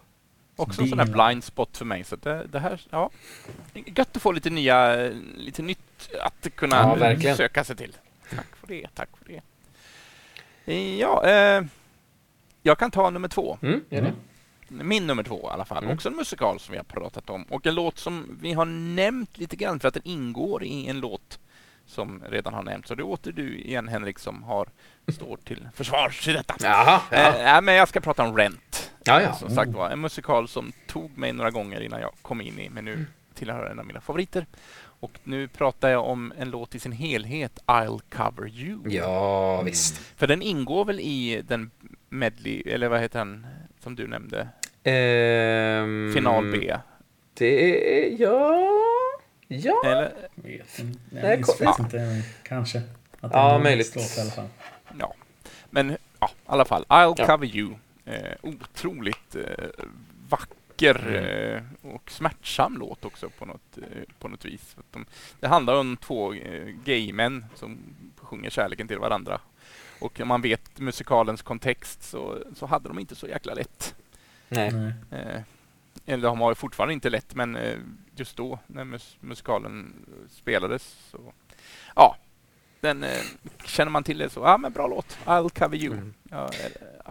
Också 0.56 0.82
en 0.82 0.88
sån 0.88 0.98
här 0.98 1.06
blind 1.06 1.44
spot 1.44 1.76
för 1.76 1.84
mig. 1.84 2.04
Så 2.04 2.16
det, 2.16 2.46
det 2.52 2.58
här, 2.58 2.80
ja. 2.90 3.10
Gött 3.74 4.16
att 4.16 4.22
få 4.22 4.32
lite 4.32 4.50
nya, 4.50 5.08
lite 5.36 5.62
nytt 5.62 6.10
att 6.20 6.48
kunna 6.54 6.76
Ja, 7.20 7.36
söka 7.36 7.64
sig 7.64 7.76
till. 7.76 7.96
Tack 8.30 8.56
för 8.56 8.66
det, 8.66 8.86
tack 8.94 9.08
för 9.16 9.32
det. 9.32 9.42
Ja, 10.98 11.26
eh, 11.26 11.64
jag 12.62 12.78
kan 12.78 12.90
ta 12.90 13.10
nummer 13.10 13.28
två. 13.28 13.58
Mm. 13.62 14.14
Min 14.68 15.06
nummer 15.06 15.22
två 15.22 15.48
i 15.50 15.52
alla 15.52 15.64
fall. 15.64 15.82
Mm. 15.84 15.94
Också 15.94 16.08
en 16.08 16.16
musikal 16.16 16.60
som 16.60 16.72
vi 16.72 16.78
har 16.78 16.84
pratat 16.84 17.30
om. 17.30 17.42
Och 17.42 17.66
en 17.66 17.74
låt 17.74 17.98
som 17.98 18.38
vi 18.42 18.52
har 18.52 18.64
nämnt 18.94 19.38
lite 19.38 19.56
grann 19.56 19.80
för 19.80 19.88
att 19.88 19.94
den 19.94 20.02
ingår 20.06 20.64
i 20.64 20.86
en 20.88 21.00
låt 21.00 21.38
som 21.86 22.22
redan 22.30 22.54
har 22.54 22.62
nämnts. 22.62 22.88
Så 22.88 22.94
det 22.94 23.02
är 23.02 23.06
åter 23.06 23.32
du 23.32 23.58
igen 23.58 23.88
Henrik 23.88 24.18
som 24.18 24.42
har 24.42 24.68
står 25.12 25.36
till 25.36 25.68
försvars 25.74 26.28
i 26.28 26.32
detta. 26.32 26.54
Jaha, 26.60 27.00
Eh, 27.10 27.20
ja. 27.22 27.32
nej, 27.38 27.62
men 27.62 27.74
jag 27.74 27.88
ska 27.88 28.00
prata 28.00 28.22
om 28.24 28.36
Rent. 28.36 28.90
Ja, 29.04 29.22
ja. 29.22 29.32
Som 29.34 29.50
sagt 29.50 29.70
var, 29.70 29.90
en 29.90 30.00
musikal 30.00 30.48
som 30.48 30.72
tog 30.86 31.18
mig 31.18 31.32
några 31.32 31.50
gånger 31.50 31.80
innan 31.80 32.00
jag 32.00 32.12
kom 32.22 32.40
in 32.40 32.58
i, 32.58 32.68
men 32.70 32.88
Mm. 32.88 32.98
nu 33.00 33.06
tillhör 33.34 33.66
en 33.70 33.78
av 33.78 33.86
mina 33.86 34.00
favoriter. 34.00 34.46
Och 35.00 35.18
nu 35.24 35.48
pratar 35.48 35.88
jag 35.88 36.04
om 36.04 36.32
en 36.38 36.50
låt 36.50 36.74
i 36.74 36.78
sin 36.78 36.92
helhet, 36.92 37.58
I'll 37.66 38.00
cover 38.16 38.48
you. 38.48 38.78
Ja, 38.90 39.62
visst. 39.62 39.96
För 40.16 40.26
den 40.26 40.42
ingår 40.42 40.84
väl 40.84 41.00
i 41.00 41.42
den 41.48 41.70
medley, 42.08 42.62
eller 42.66 42.88
vad 42.88 43.00
heter 43.00 43.18
den 43.18 43.46
som 43.82 43.94
du 43.94 44.06
nämnde? 44.06 44.48
Ehm, 44.84 46.10
Final 46.14 46.50
B. 46.52 46.76
Det 47.34 47.46
är... 48.14 48.20
Ja... 48.20 48.68
Ja. 49.48 49.82
Eller, 49.84 50.12
Vet 50.34 50.78
inte. 50.78 50.98
Nej, 51.10 51.22
Jag 51.24 51.36
minns 51.38 51.58
faktiskt 51.58 51.78
inte. 51.78 52.22
Kanske. 52.42 52.82
Att 53.20 53.32
Ja, 53.32 53.58
möjligt. 53.58 53.96
låt 53.96 54.18
i 54.18 54.20
alla 54.20 54.30
fall. 54.30 54.48
ja. 54.98 55.14
Men 55.70 55.96
ja, 56.20 56.30
i 56.32 56.34
alla 56.46 56.64
fall, 56.64 56.84
I'll 56.88 57.14
Ja. 57.18 57.26
cover 57.26 57.46
you. 57.56 57.74
Eh, 58.04 58.32
otroligt 58.42 59.36
eh, 59.36 59.64
vacker 60.28 60.54
Mm. 61.08 61.56
eh, 61.56 61.94
och 61.94 62.10
smärtsam 62.10 62.76
låt 62.78 63.04
också 63.04 63.30
på 63.30 63.44
något, 63.46 63.78
eh, 63.78 64.02
på 64.18 64.28
något 64.28 64.44
vis. 64.44 64.76
De, 64.90 65.06
det 65.40 65.48
handlar 65.48 65.74
om 65.74 65.96
två 65.96 66.32
eh, 66.34 66.66
gaymän 66.84 67.44
som 67.54 67.78
sjunger 68.16 68.50
kärleken 68.50 68.88
till 68.88 68.98
varandra. 68.98 69.40
Och 70.00 70.20
om 70.20 70.28
man 70.28 70.42
vet 70.42 70.78
musikalens 70.78 71.42
kontext 71.42 72.02
så, 72.02 72.38
så 72.56 72.66
hade 72.66 72.88
de 72.88 72.98
inte 72.98 73.14
så 73.14 73.26
jäkla 73.26 73.54
lätt. 73.54 73.94
Nej. 74.48 74.72
Nej. 74.72 74.92
Eh, 75.10 75.40
eller 76.06 76.22
de 76.28 76.40
har 76.40 76.50
ju 76.50 76.54
fortfarande 76.54 76.94
inte 76.94 77.10
lätt, 77.10 77.34
men 77.34 77.56
eh, 77.56 77.76
just 78.16 78.36
då 78.36 78.58
när 78.66 78.84
mus 78.84 79.16
musikalen 79.20 80.06
spelades 80.30 80.96
så... 81.10 81.18
Ja, 81.96 82.16
den, 82.80 83.04
eh, 83.04 83.10
känner 83.64 83.90
man 83.90 84.04
till 84.04 84.18
det 84.18 84.30
så, 84.30 84.40
ja 84.40 84.58
men 84.58 84.72
bra 84.72 84.86
låt. 84.86 85.18
I'll 85.24 85.58
cover 85.58 85.76
you. 85.76 85.92
Mm. 85.94 86.14
Ja, 86.30 86.50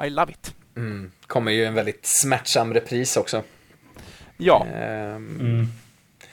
I 0.05 0.09
love 0.09 0.31
it. 0.31 0.55
Mm. 0.75 1.11
Kommer 1.27 1.51
ju 1.51 1.65
en 1.65 1.73
väldigt 1.73 2.05
smärtsam 2.05 2.73
repris 2.73 3.17
också. 3.17 3.43
Ja, 4.37 4.65
Ehm, 4.73 5.39
Mm. 5.39 5.67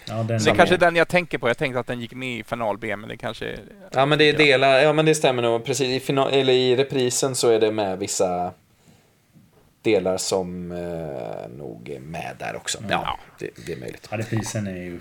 Ja, 0.09 0.15
den 0.15 0.27
det 0.27 0.51
är 0.51 0.55
kanske 0.55 0.77
den 0.77 0.97
jag 0.97 1.09
tänker 1.09 1.39
på. 1.39 1.49
Jag 1.49 1.59
tänkte 1.59 1.81
att 1.81 1.87
den 1.87 2.01
gick 2.01 2.15
med 2.15 2.39
i 2.39 2.45
final-B, 2.45 2.97
men 2.97 3.09
det 3.09 3.17
kanske... 3.17 3.59
Ja, 3.93 4.07
men 4.07 4.19
det 4.19 4.25
är 4.25 4.37
delar, 4.39 4.79
ja 4.79 4.93
men 4.93 5.05
det 5.07 5.15
stämmer 5.15 5.43
nog. 5.43 5.65
Precis, 5.65 6.03
i, 6.03 6.07
final, 6.07 6.33
eller 6.33 6.53
i 6.53 6.77
reprisen 6.77 7.35
så 7.35 7.49
är 7.51 7.61
det 7.61 7.73
med 7.73 7.99
vissa 7.99 8.53
delar 9.85 10.17
som 10.17 10.73
eh, 10.73 11.49
nog 11.59 11.89
är 11.89 12.01
med 12.01 12.37
där 12.39 12.57
också. 12.57 12.79
Ja, 12.83 12.87
Ja. 12.91 13.19
det, 13.39 13.51
det 13.67 13.73
är 13.73 13.77
möjligt. 13.77 14.09
Ja, 14.11 14.19
reprisen 14.19 14.67
är 14.67 14.77
ju... 14.77 15.01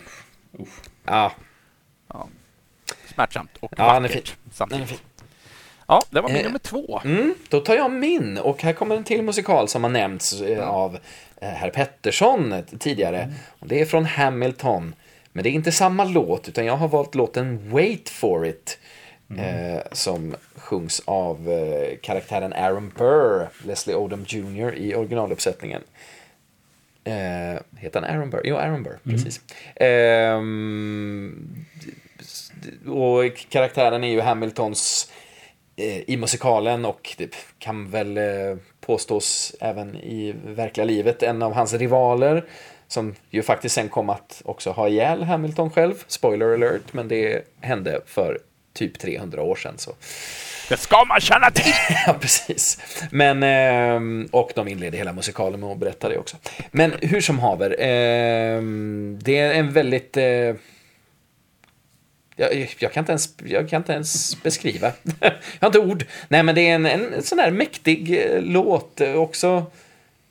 Usch. 0.59 0.67
Ja, 1.05 1.31
Ja, 2.07 2.27
smärtsamt 3.13 3.57
och 3.59 3.73
Ja, 3.77 3.99
vackert 3.99 4.35
samtidigt. 4.51 5.01
Ja, 5.87 6.01
det 6.09 6.21
var 6.21 6.29
min 6.29 6.37
Eh, 6.37 6.43
nummer 6.43 6.59
två. 6.59 7.01
Mm, 7.05 7.35
då 7.49 7.59
tar 7.59 7.75
jag 7.75 7.91
min 7.91 8.37
och 8.37 8.63
här 8.63 8.73
kommer 8.73 8.95
en 8.97 9.03
till 9.03 9.23
musikal 9.23 9.67
som 9.67 9.83
har 9.83 9.91
nämnts 9.91 10.41
eh, 10.41 10.67
av 10.69 10.97
eh, 11.41 11.49
herr 11.49 11.69
Pettersson 11.69 12.51
eh, 12.51 12.63
tidigare. 12.79 13.33
Och 13.59 13.67
det 13.67 13.81
är 13.81 13.85
från 13.85 14.05
Hamilton. 14.05 14.95
Men 15.31 15.43
det 15.43 15.49
är 15.49 15.51
inte 15.51 15.71
samma 15.71 16.03
låt 16.03 16.47
utan 16.47 16.65
jag 16.65 16.77
har 16.77 16.87
valt 16.87 17.15
låten 17.15 17.69
Wait 17.71 18.09
for 18.09 18.47
it. 18.47 18.79
Eh, 19.39 19.81
som 19.91 20.35
sjungs 20.55 21.01
av 21.05 21.49
eh, 21.49 21.97
karaktären 22.01 22.53
Aaron 22.53 22.91
Burr, 22.97 23.49
Leslie 23.65 23.95
Odom 23.95 24.25
Jr. 24.27 24.75
i 24.75 24.95
originaluppsättningen. 24.95 25.81
Eh, 27.03 27.61
heter 27.77 28.01
han 28.01 28.03
Aaron 28.03 28.29
Burr? 28.29 28.41
Jo, 28.43 28.55
Aaron 28.55 28.83
Burr, 28.83 28.99
precis. 29.03 29.41
Ehm, 29.75 31.65
och 32.87 33.23
karaktären 33.49 34.03
är 34.03 34.07
ju 34.07 34.21
Hamiltons 34.21 35.11
eh, 35.75 36.09
i 36.09 36.17
musikalen 36.17 36.85
och 36.85 37.15
det 37.17 37.35
kan 37.59 37.89
väl 37.89 38.17
eh, 38.17 38.57
påstås 38.81 39.55
även 39.59 39.95
i 39.95 40.35
verkliga 40.45 40.85
livet 40.85 41.23
en 41.23 41.41
av 41.41 41.53
hans 41.53 41.73
rivaler 41.73 42.45
som 42.87 43.15
ju 43.29 43.41
faktiskt 43.41 43.75
sen 43.75 43.89
kom 43.89 44.09
att 44.09 44.41
också 44.45 44.71
ha 44.71 44.87
ihjäl 44.87 45.23
Hamilton 45.23 45.69
själv. 45.69 46.03
Spoiler 46.07 46.53
alert, 46.53 46.93
men 46.93 47.07
det 47.07 47.47
hände 47.61 48.01
för 48.05 48.39
typ 48.73 48.99
300 48.99 49.41
år 49.41 49.55
sedan. 49.55 49.77
Så. 49.77 49.95
Det 50.69 50.77
ska 50.77 51.05
man 51.05 51.19
känna 51.19 51.51
till! 51.51 51.73
Ja, 52.07 52.13
precis. 52.21 52.79
Men, 53.11 53.43
ehm, 53.43 54.27
och 54.31 54.51
de 54.55 54.67
inleder 54.67 54.97
hela 54.97 55.13
musikalen 55.13 55.59
med 55.59 55.69
att 55.69 55.77
berätta 55.77 56.09
det 56.09 56.17
också. 56.17 56.37
Men 56.71 56.93
hur 57.01 57.21
som 57.21 57.39
haver, 57.39 57.75
ehm, 57.79 59.19
det 59.21 59.37
är 59.37 59.53
en 59.53 59.73
väldigt... 59.73 60.17
eh, 60.17 60.55
jag, 62.35 62.75
jag, 62.79 62.93
kan 62.93 63.01
inte 63.01 63.11
ens, 63.11 63.29
jag 63.45 63.69
kan 63.69 63.81
inte 63.81 63.93
ens 63.93 64.43
beskriva. 64.43 64.91
jag 65.19 65.31
har 65.59 65.67
inte 65.67 65.79
ord. 65.79 66.05
Nej, 66.27 66.43
men 66.43 66.55
det 66.55 66.61
är 66.69 66.75
en, 66.75 66.85
en 66.85 67.23
sån 67.23 67.39
här 67.39 67.51
mäktig 67.51 68.19
eh, 68.19 68.41
låt 68.41 69.01
också. 69.01 69.65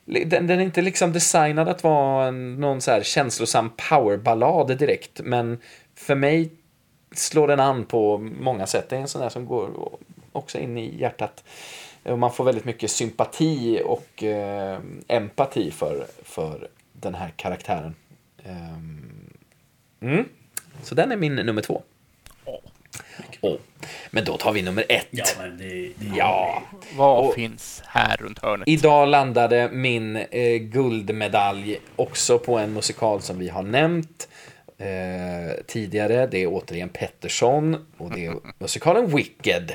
Den, 0.04 0.46
den 0.46 0.50
är 0.50 0.60
inte 0.60 0.82
liksom 0.82 1.12
designad 1.12 1.68
att 1.68 1.82
vara 1.82 2.28
en, 2.28 2.60
någon 2.60 2.80
så 2.80 2.90
här 2.90 3.02
känslosam 3.02 3.70
powerballad 3.88 4.78
direkt, 4.78 5.20
men 5.24 5.58
för 5.94 6.14
mig 6.14 6.50
slår 7.14 7.48
den 7.48 7.60
an 7.60 7.84
på 7.84 8.18
många 8.18 8.66
sätt. 8.66 8.88
Det 8.88 8.96
är 8.96 9.00
en 9.00 9.08
sån 9.08 9.22
där 9.22 9.28
som 9.28 9.46
går 9.46 9.70
också 10.32 10.58
in 10.58 10.78
i 10.78 11.00
hjärtat. 11.00 11.44
Man 12.04 12.32
får 12.32 12.44
väldigt 12.44 12.64
mycket 12.64 12.90
sympati 12.90 13.82
och 13.84 14.22
eh, 14.22 14.78
empati 15.08 15.70
för, 15.70 16.06
för 16.22 16.68
den 16.92 17.14
här 17.14 17.32
karaktären. 17.36 17.94
Ehm, 18.44 19.08
Mm. 20.00 20.24
Så 20.82 20.94
den 20.94 21.12
är 21.12 21.16
min 21.16 21.34
nummer 21.34 21.62
två. 21.62 21.82
Åh. 23.40 23.56
Men 24.10 24.24
då 24.24 24.36
tar 24.36 24.52
vi 24.52 24.62
nummer 24.62 24.84
ett. 24.88 25.06
Ja, 25.10 25.24
men 25.38 25.58
det... 25.58 25.64
det 25.96 26.16
Ja. 26.16 26.62
Vad 26.96 27.26
Och- 27.26 27.34
finns 27.34 27.82
här 27.86 28.16
runt 28.16 28.38
hörnet? 28.38 28.68
Idag 28.68 29.08
landade 29.08 29.68
min 29.72 30.16
eh, 30.16 30.56
guldmedalj 30.56 31.80
också 31.96 32.38
på 32.38 32.58
en 32.58 32.72
musikal 32.72 33.22
som 33.22 33.38
vi 33.38 33.48
har 33.48 33.62
nämnt 33.62 34.28
eh, 34.82 35.64
tidigare. 35.66 36.26
Det 36.26 36.42
är 36.42 36.46
återigen 36.46 36.88
Pettersson 36.88 37.86
och 37.98 38.10
det 38.10 38.26
är 38.26 38.34
musikalen 38.58 39.16
Wicked. 39.16 39.74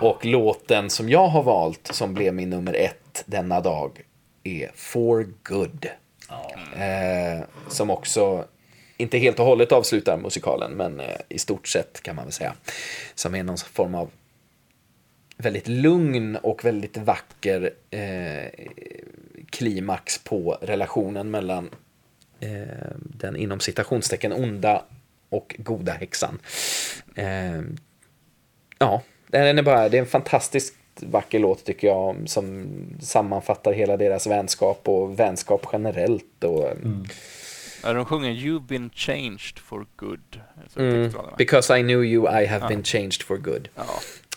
Och 0.00 0.24
låten 0.24 0.90
som 0.90 1.08
jag 1.08 1.28
har 1.28 1.42
valt 1.42 1.86
som 1.92 2.14
blev 2.14 2.34
min 2.34 2.50
nummer 2.50 2.74
ett 2.74 3.24
denna 3.26 3.60
dag 3.60 4.00
är 4.44 4.70
For 4.74 5.26
Good. 5.42 5.86
Eh, 6.76 7.44
som 7.68 7.90
också 7.90 8.44
inte 8.96 9.18
helt 9.18 9.40
och 9.40 9.46
hållet 9.46 9.72
avslutar 9.72 10.18
musikalen, 10.18 10.72
men 10.72 11.00
eh, 11.00 11.16
i 11.28 11.38
stort 11.38 11.68
sett 11.68 12.02
kan 12.02 12.16
man 12.16 12.24
väl 12.24 12.32
säga. 12.32 12.54
Som 13.14 13.34
är 13.34 13.42
någon 13.42 13.56
form 13.56 13.94
av 13.94 14.10
väldigt 15.36 15.68
lugn 15.68 16.36
och 16.36 16.64
väldigt 16.64 16.96
vacker 16.96 17.70
eh, 17.90 18.64
klimax 19.50 20.18
på 20.18 20.58
relationen 20.60 21.30
mellan 21.30 21.70
den 22.94 23.36
inom 23.36 23.60
citationstecken 23.60 24.32
onda 24.32 24.82
och 25.28 25.56
goda 25.58 25.92
häxan. 25.92 26.38
Eh, 27.14 27.60
ja, 28.78 29.02
den 29.26 29.58
är 29.58 29.62
bara, 29.62 29.88
det 29.88 29.96
är 29.96 30.00
en 30.00 30.06
fantastiskt 30.06 30.74
vacker 31.00 31.38
låt 31.38 31.64
tycker 31.64 31.86
jag 31.86 32.16
som 32.26 32.66
sammanfattar 33.00 33.72
hela 33.72 33.96
deras 33.96 34.26
vänskap 34.26 34.88
och 34.88 35.18
vänskap 35.18 35.66
generellt. 35.72 36.44
Och, 36.44 36.68
Ja, 37.82 37.92
de 37.92 38.04
sjunger 38.04 38.30
You've 38.30 38.66
been 38.66 38.90
changed 38.94 39.58
for 39.58 39.86
good. 39.96 40.40
Mm, 40.76 41.12
because 41.38 41.78
I 41.78 41.82
knew 41.82 42.04
you, 42.04 42.42
I 42.42 42.46
have 42.46 42.64
Ja. 42.64 42.68
been 42.68 42.82
changed 42.82 43.22
for 43.22 43.36
good. 43.36 43.68
ja. 43.74 43.84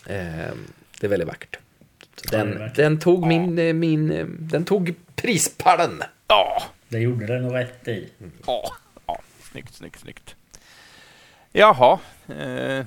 Ehm, 0.06 0.58
det 1.00 1.06
är 1.06 1.08
väldigt 1.08 1.28
vackert. 1.28 1.58
Den, 2.30 2.70
den 2.76 2.98
tog 2.98 3.26
min, 3.26 3.58
eh, 3.58 3.72
min, 3.72 4.12
eh, 4.12 4.26
den 4.26 4.64
tog 4.64 4.94
prispallen. 5.16 6.02
Ja, 6.28 6.62
Det 6.90 6.98
gjorde 6.98 7.26
den 7.26 7.42
nog 7.42 7.54
rätt 7.54 7.88
i. 7.88 8.08
ja, 8.46 8.62
ja. 9.06 9.18
Snyggt, 9.50 9.74
snyggt, 9.74 10.00
snyggt. 10.00 10.36
Jaha. 11.52 11.98
Eh, 12.28 12.84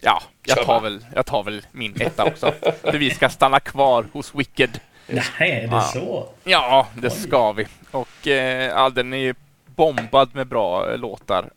ja, 0.00 0.22
jag 0.46 0.62
tar, 0.64 0.80
väl, 0.80 1.06
jag 1.14 1.26
tar 1.26 1.42
väl 1.42 1.66
min 1.72 2.00
etta 2.00 2.24
också. 2.24 2.52
För 2.82 2.98
vi 2.98 3.10
ska 3.10 3.28
stanna 3.28 3.60
kvar 3.60 4.06
hos 4.12 4.34
Wicked. 4.34 4.80
Nej, 5.06 5.24
är 5.38 5.60
det 5.60 5.66
Ja. 5.66 5.80
så? 5.80 6.28
Ja, 6.44 6.88
det 6.94 7.08
Oj. 7.12 7.18
ska 7.20 7.52
vi. 7.52 7.66
Och 7.90 8.26
eh, 8.28 8.66
ja, 8.68 8.90
den 8.90 9.12
är 9.12 9.16
ju 9.18 9.34
bombad 9.66 10.34
med 10.34 10.46
bra 10.46 10.90
eh, 10.92 10.98
låtar. 10.98 11.50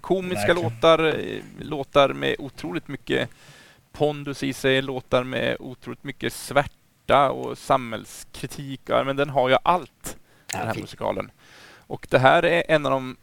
Komiska 0.00 0.46
verkligen. 0.46 0.62
låtar, 0.72 1.04
eh, 1.06 1.42
låtar 1.60 2.08
med 2.08 2.36
otroligt 2.38 2.88
mycket 2.88 3.28
pondus 3.92 4.42
i 4.42 4.52
sig, 4.52 4.82
låtar 4.82 5.24
med 5.24 5.56
otroligt 5.60 6.04
mycket 6.04 6.32
svärta 6.32 7.30
och 7.30 7.58
samhällskritik. 7.58 8.80
Ja, 8.86 9.04
men 9.04 9.16
den 9.16 9.30
har 9.30 9.48
ju 9.48 9.56
allt, 9.62 10.16
den 10.52 10.66
här 10.66 10.74
musikalen. 10.80 11.30
Och 11.86 12.06
det 12.10 12.18
här 12.18 12.44
är 12.44 12.62
en 12.68 12.86
av 12.86 12.92
de, 12.92 13.16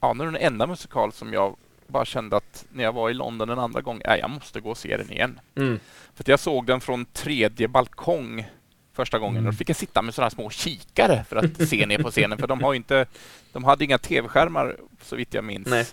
ja, 0.00 0.12
nu 0.12 0.22
är 0.24 0.26
den 0.26 0.36
enda 0.36 0.66
musikal 0.66 1.12
som 1.12 1.32
jag 1.32 1.56
bara 1.86 2.04
kände 2.04 2.36
att 2.36 2.64
när 2.72 2.84
jag 2.84 2.92
var 2.92 3.10
i 3.10 3.14
London 3.14 3.50
en 3.50 3.58
andra 3.58 3.80
gång, 3.80 4.00
nej, 4.06 4.20
jag 4.20 4.30
måste 4.30 4.60
gå 4.60 4.70
och 4.70 4.78
se 4.78 4.96
den 4.96 5.12
igen. 5.12 5.40
Mm. 5.56 5.80
För 6.14 6.22
att 6.22 6.28
jag 6.28 6.40
såg 6.40 6.66
den 6.66 6.80
från 6.80 7.04
tredje 7.04 7.68
balkong 7.68 8.48
första 8.92 9.18
gången 9.18 9.46
och 9.46 9.52
då 9.52 9.56
fick 9.56 9.68
jag 9.68 9.76
sitta 9.76 10.02
med 10.02 10.14
sådana 10.14 10.30
små 10.30 10.50
kikare 10.50 11.24
för 11.28 11.36
att 11.36 11.68
se 11.68 11.86
ner 11.86 11.98
på 12.02 12.10
scenen. 12.10 12.38
För 12.38 12.46
de 12.46 12.62
har 12.62 12.72
ju 12.72 12.76
inte, 12.76 13.06
de 13.52 13.64
hade 13.64 13.84
inga 13.84 13.98
tv-skärmar 13.98 14.76
så 15.02 15.16
vitt 15.16 15.34
jag 15.34 15.44
minns. 15.44 15.66
Nej. 15.68 15.86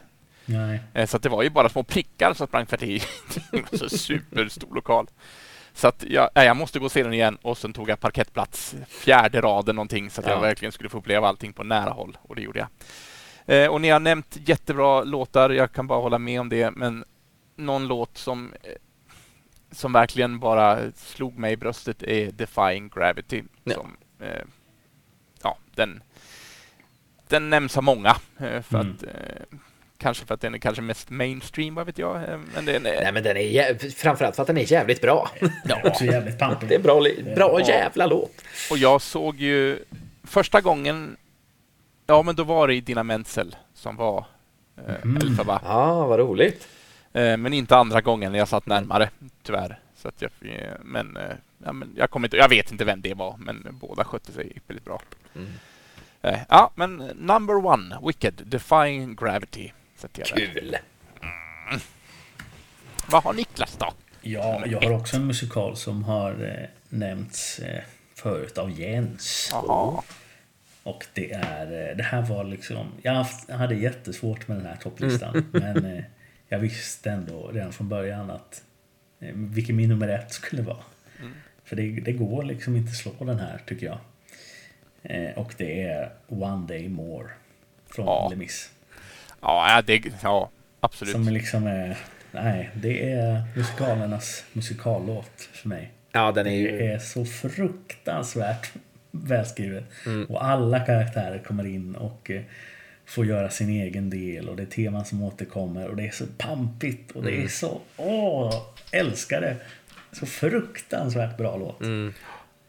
Nej. 0.45 0.80
Eh, 0.94 1.07
Så 1.07 1.18
att 1.18 1.24
det 1.24 1.30
var 1.30 1.44
ju 1.44 1.49
bara 1.49 1.70
små 1.70 1.84
prickar 1.84 2.34
som 2.34 2.48
sprang 2.48 2.66
för 2.66 2.84
i. 2.90 3.02
Det 3.52 3.72
var 3.72 3.78
så 3.78 3.90
superstor 3.90 4.76
lokal. 4.76 5.07
Så 5.77 5.88
att 5.88 6.03
jag, 6.07 6.30
nej, 6.35 6.45
jag 6.47 6.57
måste 6.57 6.80
gå 6.80 6.85
och 6.85 6.91
se 6.91 7.03
den 7.03 7.14
igen 7.14 7.38
och 7.41 7.57
sen 7.57 7.73
tog 7.73 7.89
jag 7.89 7.99
parkettplats, 7.99 8.76
fjärde 8.88 9.41
raden 9.41 9.76
någonting 9.76 10.10
så 10.10 10.22
att 10.22 10.27
Ja. 10.27 10.34
jag 10.34 10.41
verkligen 10.41 10.72
skulle 10.72 10.89
få 10.89 10.97
uppleva 10.97 11.27
allting 11.27 11.53
på 11.53 11.64
nära 11.64 11.89
håll 11.89 12.18
och 12.22 12.35
det 12.35 12.41
gjorde 12.41 12.60
jag. 12.60 12.68
Eh, 13.64 13.69
och 13.72 13.81
ni 13.81 13.89
har 13.89 13.99
nämnt 13.99 14.38
jättebra 14.45 15.03
låtar, 15.03 15.49
jag 15.49 15.72
kan 15.72 15.88
bara 15.88 15.99
hålla 16.02 16.19
med 16.19 16.41
om 16.41 16.49
det, 16.49 16.72
men 16.72 17.03
någon 17.56 17.88
låt 17.88 18.18
som 18.18 18.53
eh, 18.64 18.69
som 19.72 19.93
verkligen 19.93 20.39
bara 20.39 20.91
slog 20.95 21.38
mig 21.38 21.53
i 21.53 21.57
bröstet 21.57 22.03
är 22.03 22.31
Defying 22.31 22.89
Gravity. 22.89 23.43
Ja. 23.64 23.73
Som, 23.73 23.97
eh, 24.19 24.41
ja, 25.43 25.57
den, 25.76 26.03
den 27.27 27.49
nämns 27.49 27.77
av 27.77 27.84
många. 27.84 28.15
Eh, 28.39 28.61
för 28.61 28.80
Mm. 28.80 28.93
att, 28.95 29.03
eh, 29.03 29.57
kanske 29.97 30.26
för 30.26 30.34
att 30.34 30.41
den 30.41 30.53
är 30.53 30.57
kanske 30.57 30.81
mest 30.81 31.09
mainstream, 31.09 31.76
vad 31.76 31.85
vet 31.85 31.97
jag. 31.97 32.15
Eh, 32.15 32.39
men 32.55 32.65
den 32.65 32.85
är, 32.85 33.01
Nej, 33.03 33.11
men 33.13 33.23
den 33.23 33.38
är 33.38 33.41
jä- 33.41 33.95
framförallt 33.95 34.35
för 34.35 34.41
att 34.43 34.47
den 34.47 34.57
är 34.57 34.72
jävligt 34.72 35.01
bra. 35.01 35.30
Ja. 35.65 35.81
Också 35.84 36.03
jävligt 36.05 36.39
pampig. 36.39 36.69
Det 36.69 36.76
är 36.76 36.80
bra, 36.80 36.99
li- 36.99 37.34
bra 37.35 37.59
Ja. 37.59 37.67
jävla 37.67 38.05
låt. 38.05 38.41
Och 38.72 38.77
jag 38.77 39.01
såg 39.01 39.35
ju 39.35 39.80
första 40.23 40.61
gången, 40.61 41.17
ja 42.07 42.22
men 42.22 42.35
då 42.35 42.43
var 42.43 42.67
det 42.67 42.73
i 42.76 42.81
Dina 42.81 43.03
Menzel 43.03 43.55
som 43.73 43.95
var 43.95 44.26
eh, 44.88 44.95
Mm. 45.03 45.17
Elphaba. 45.17 45.61
Ja, 45.65 46.05
vad 46.05 46.19
roligt. 46.19 46.67
Eh, 47.13 47.38
men 47.38 47.53
inte 47.53 47.76
andra 47.77 48.01
gången 48.01 48.31
när 48.31 48.39
jag 48.39 48.47
satt 48.47 48.65
närmare, 48.65 49.09
tyvärr. 49.43 49.80
Så 49.97 50.07
att 50.07 50.22
jag, 50.22 50.31
men, 50.84 51.17
ja, 51.65 51.73
men 51.73 51.93
jag, 51.97 52.09
kommer 52.09 52.27
inte, 52.27 52.38
jag 52.38 52.49
vet 52.49 52.72
inte 52.72 52.85
vem 52.85 53.01
det 53.01 53.13
var, 53.13 53.35
men 53.38 53.67
båda 53.72 54.03
skötte 54.03 54.31
sig 54.31 54.51
ypperligt 54.55 54.85
bra. 54.85 55.01
Mm. 55.35 55.47
Ja, 56.49 56.72
men 56.76 56.97
number 57.15 57.65
one, 57.65 57.97
Wicked, 58.07 58.41
Defying 58.45 59.15
Gravity. 59.15 59.72
Där. 60.14 60.23
Kul. 60.23 60.77
Vad 63.07 63.23
har 63.23 63.34
Niklas 63.34 63.77
då? 63.77 63.94
Ja, 64.22 64.64
jag 64.65 64.82
har 64.82 64.91
också 64.91 65.15
en 65.15 65.27
musikal 65.27 65.77
som 65.77 66.03
har 66.03 66.32
eh, 66.32 66.69
nämnts 66.90 67.60
eh, 67.60 67.84
förut 68.15 68.57
av 68.57 68.72
Jens. 68.80 69.49
Jaha. 69.52 70.02
Och 70.84 71.06
det 71.14 71.32
är, 71.32 71.90
eh, 71.90 71.98
det 71.98 72.03
här 72.03 72.22
var 72.22 72.44
liksom, 72.44 72.91
jag 73.02 73.26
hade 73.49 73.76
jättesvårt 73.76 74.48
med 74.48 74.57
den 74.57 74.65
här 74.65 74.76
topplistan. 74.76 75.45
men 75.52 75.86
eh, 75.86 76.03
jag 76.48 76.60
visste 76.60 77.11
ändå 77.11 77.48
redan 77.48 77.73
från 77.73 77.90
början 77.90 78.30
att 78.30 78.64
eh, 79.19 79.32
vilken 79.34 79.76
min 79.76 79.90
nummer 79.90 80.07
ett 80.07 80.32
skulle 80.34 80.61
vara. 80.61 80.84
För 81.64 81.76
det, 81.76 81.90
det 81.91 82.11
går 82.11 82.44
liksom 82.44 82.76
inte 82.76 82.91
slå 82.91 83.11
den 83.19 83.40
här 83.40 83.61
tycker 83.65 83.86
jag. 83.86 83.98
Eh, 85.03 85.38
och 85.38 85.53
det 85.57 85.82
är 85.82 86.14
One 86.27 86.68
Day 86.68 86.90
More. 86.90 87.27
Från 87.88 88.06
Ja. 88.06 88.27
Les 88.30 88.40
Mis. 88.40 88.72
Ja, 89.47 89.81
det, 89.88 90.01
ja, 90.23 90.49
absolut. 90.80 91.11
Som 91.11 91.27
liksom 91.30 91.67
är, 91.67 91.97
nej, 92.31 92.69
det 92.73 93.11
är 93.11 93.43
musikalernas 93.55 94.43
musikallåt 94.53 95.49
för 95.53 95.69
mig. 95.69 95.91
Ja, 96.11 96.31
den 96.31 96.47
är 96.47 96.51
Det 96.51 96.57
ju... 96.57 96.91
är 96.91 96.99
så 96.99 97.26
fruktansvärt 97.26 98.72
välskrivet. 99.11 99.84
Mm. 100.05 100.26
Och 100.26 100.45
alla 100.45 100.80
karaktärer 100.80 101.39
kommer 101.47 101.65
in 101.65 101.95
och 101.95 102.31
eh, 102.31 102.41
får 103.05 103.26
göra 103.26 103.49
sin 103.49 103.69
egen 103.69 104.09
del. 104.09 104.49
Och 104.49 104.55
det 104.55 104.63
är 104.63 104.67
teman 104.67 105.05
som 105.05 105.23
återkommer. 105.23 105.88
Och 105.88 105.95
det 105.95 106.07
är 106.07 106.11
så 106.11 106.26
pampigt. 106.38 107.11
Och 107.11 107.23
det 107.23 107.31
Mm. 107.31 107.43
är 107.43 107.47
så... 107.47 107.80
Åh! 107.97 108.53
Älskar 108.91 109.41
det! 109.41 109.55
Så 110.11 110.26
fruktansvärt 110.26 111.38
bra 111.38 111.57
låt. 111.57 111.81
Mm. 111.81 112.13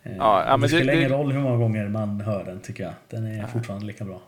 Eh, 0.03 0.17
Ja, 0.17 0.45
ja, 0.47 0.57
men 0.57 0.61
det 0.61 0.67
det- 0.67 0.69
spelar 0.69 0.93
det- 0.93 0.99
ingen 0.99 1.11
roll 1.11 1.33
hur 1.33 1.41
många 1.41 1.57
gånger 1.57 1.89
man 1.89 2.21
hör 2.21 2.45
den 2.45 2.61
tycker 2.61 2.85
jag. 2.85 2.93
Den 3.09 3.27
är 3.27 3.47
fortfarande 3.47 3.87
lika 3.87 4.05
bra. 4.05 4.21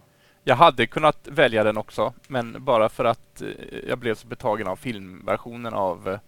Jag 0.49 0.57
hade 0.57 0.87
kunnat 0.87 1.19
välja 1.25 1.65
den 1.65 1.77
också, 1.77 2.15
men 2.29 2.65
bara 2.65 2.89
för 2.89 3.05
att 3.05 3.43
eh, 3.43 3.49
jag 3.89 3.99
blev 3.99 4.15
så 4.15 4.27
betagen 4.27 4.67
av 4.67 4.77
filmversionen 4.77 5.75
av 5.75 6.09
eh, 6.09 6.19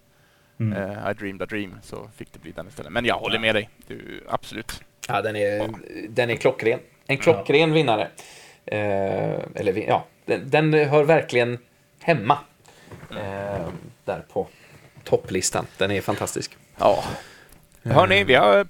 Mm. 0.59 0.73
eh, 0.77 1.11
I 1.11 1.13
dreamed 1.13 1.41
a 1.41 1.45
dream 1.45 1.75
så 1.83 2.09
fick 2.15 2.33
det 2.33 2.39
bli 2.39 2.51
den 2.51 2.67
istället. 2.67 2.91
Men 2.91 3.05
jag 3.05 3.15
håller 3.15 3.39
med 3.39 3.55
dig, 3.55 3.69
du, 3.87 4.23
absolut. 4.29 4.81
Ja, 5.07 5.21
den 5.21 5.35
är, 5.35 5.69
den 6.09 6.29
är 6.29 6.35
klockren. 6.35 6.79
En 7.07 7.17
klockren 7.17 7.73
vinnare. 7.73 8.07
Eh, 8.65 9.39
eller, 9.55 9.87
ja, 9.87 10.05
den, 10.25 10.49
den 10.49 10.73
hör 10.73 11.03
verkligen 11.03 11.57
hemma. 11.99 12.37
Eh, 13.11 13.67
där 14.05 14.19
på 14.33 14.47
topplistan. 15.03 15.65
Den 15.77 15.91
är 15.91 16.01
fantastisk. 16.01 16.57
Ja. 16.77 17.03
Hörni, 17.83 18.23
vi 18.23 18.35
har 18.35 18.67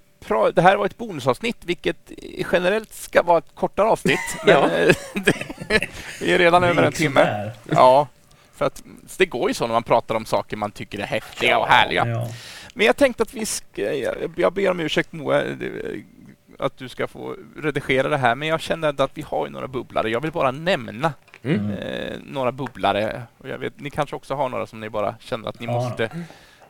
det 0.53 0.61
här 0.61 0.75
var 0.77 0.85
ett 0.85 0.97
bonusavsnitt, 0.97 1.57
vilket 1.65 2.11
generellt 2.51 2.93
ska 2.93 3.23
vara 3.23 3.37
ett 3.37 3.55
kortare 3.55 3.87
avsnitt. 3.87 4.19
Ja. 4.45 4.67
det, 5.13 5.87
vi 6.21 6.33
är 6.33 6.37
redan 6.39 6.63
över 6.63 6.83
en 6.83 6.91
timme. 6.93 7.51
Ja, 7.71 8.07
för 8.53 8.65
att 8.65 8.83
det 9.17 9.25
går 9.25 9.49
ju 9.49 9.53
så 9.53 9.67
när 9.67 9.73
man 9.73 9.83
pratar 9.83 10.15
om 10.15 10.25
saker 10.25 10.57
man 10.57 10.71
tycker 10.71 10.99
är 10.99 11.05
häftiga 11.05 11.57
och 11.59 11.67
härliga. 11.67 12.07
Ja. 12.07 12.27
Men 12.73 12.85
jag 12.85 12.97
tänkte 12.97 13.23
att 13.23 13.33
vi 13.33 13.45
ska, 13.45 13.93
jag, 13.93 14.15
jag 14.35 14.53
ber 14.53 14.71
om 14.71 14.79
ursäkt 14.79 15.11
Moa, 15.11 15.43
att 16.59 16.77
du 16.77 16.89
ska 16.89 17.07
få 17.07 17.35
redigera 17.57 18.09
det 18.09 18.17
här, 18.17 18.35
men 18.35 18.47
jag 18.47 18.61
känner 18.61 18.89
ändå 18.89 19.03
att 19.03 19.11
vi 19.17 19.21
har 19.21 19.45
ju 19.45 19.51
några 19.51 19.67
bubblare. 19.67 20.09
Jag 20.09 20.21
vill 20.21 20.31
bara 20.31 20.51
nämna 20.51 21.13
Mm. 21.43 21.71
eh, 21.71 22.17
några 22.23 22.51
bubblare. 22.51 23.23
Och 23.37 23.49
jag 23.49 23.57
vet, 23.57 23.79
ni 23.79 23.89
kanske 23.89 24.15
också 24.15 24.35
har 24.35 24.49
några 24.49 24.67
som 24.67 24.79
ni 24.79 24.89
bara 24.89 25.15
känner 25.19 25.49
att 25.49 25.59
ni 25.59 25.65
Ja. 25.65 25.71
måste 25.71 26.09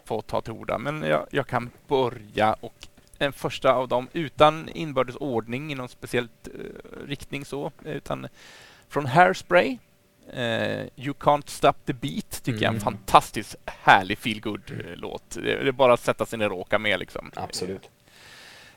få 0.06 0.22
ta 0.22 0.42
till 0.42 0.54
orda. 0.54 0.78
Men 0.78 1.02
jag, 1.04 1.28
jag 1.32 1.48
kan 1.48 1.70
börja 1.88 2.54
och 2.54 2.74
en 3.22 3.34
första 3.34 3.74
av 3.74 3.88
dem 3.88 4.08
utan 4.14 4.70
inbördes 4.70 5.16
ordning 5.16 5.72
i 5.72 5.76
någon 5.76 5.90
speciellt 5.90 6.48
eh, 6.48 7.06
riktning 7.08 7.46
så, 7.46 7.72
utan 7.86 8.28
från 8.90 9.06
Hairspray. 9.06 9.78
Eh, 10.34 10.82
you 10.96 11.14
Can't 11.20 11.50
Stop 11.50 11.74
The 11.86 11.94
Beat 11.94 12.44
tycker 12.44 12.52
jag 12.52 12.64
är 12.64 12.68
en 12.68 12.74
Mm. 12.74 12.82
fantastiskt 12.84 13.56
härlig 13.66 14.18
feelgood-låt. 14.18 15.30
Det, 15.30 15.42
det 15.64 15.68
är 15.68 15.72
bara 15.72 15.94
att 15.94 16.00
sätta 16.00 16.26
sig 16.26 16.40
ner 16.40 16.52
och 16.52 16.60
åka 16.60 16.80
med 16.80 17.00
liksom. 17.00 17.32
Absolut. 17.36 17.90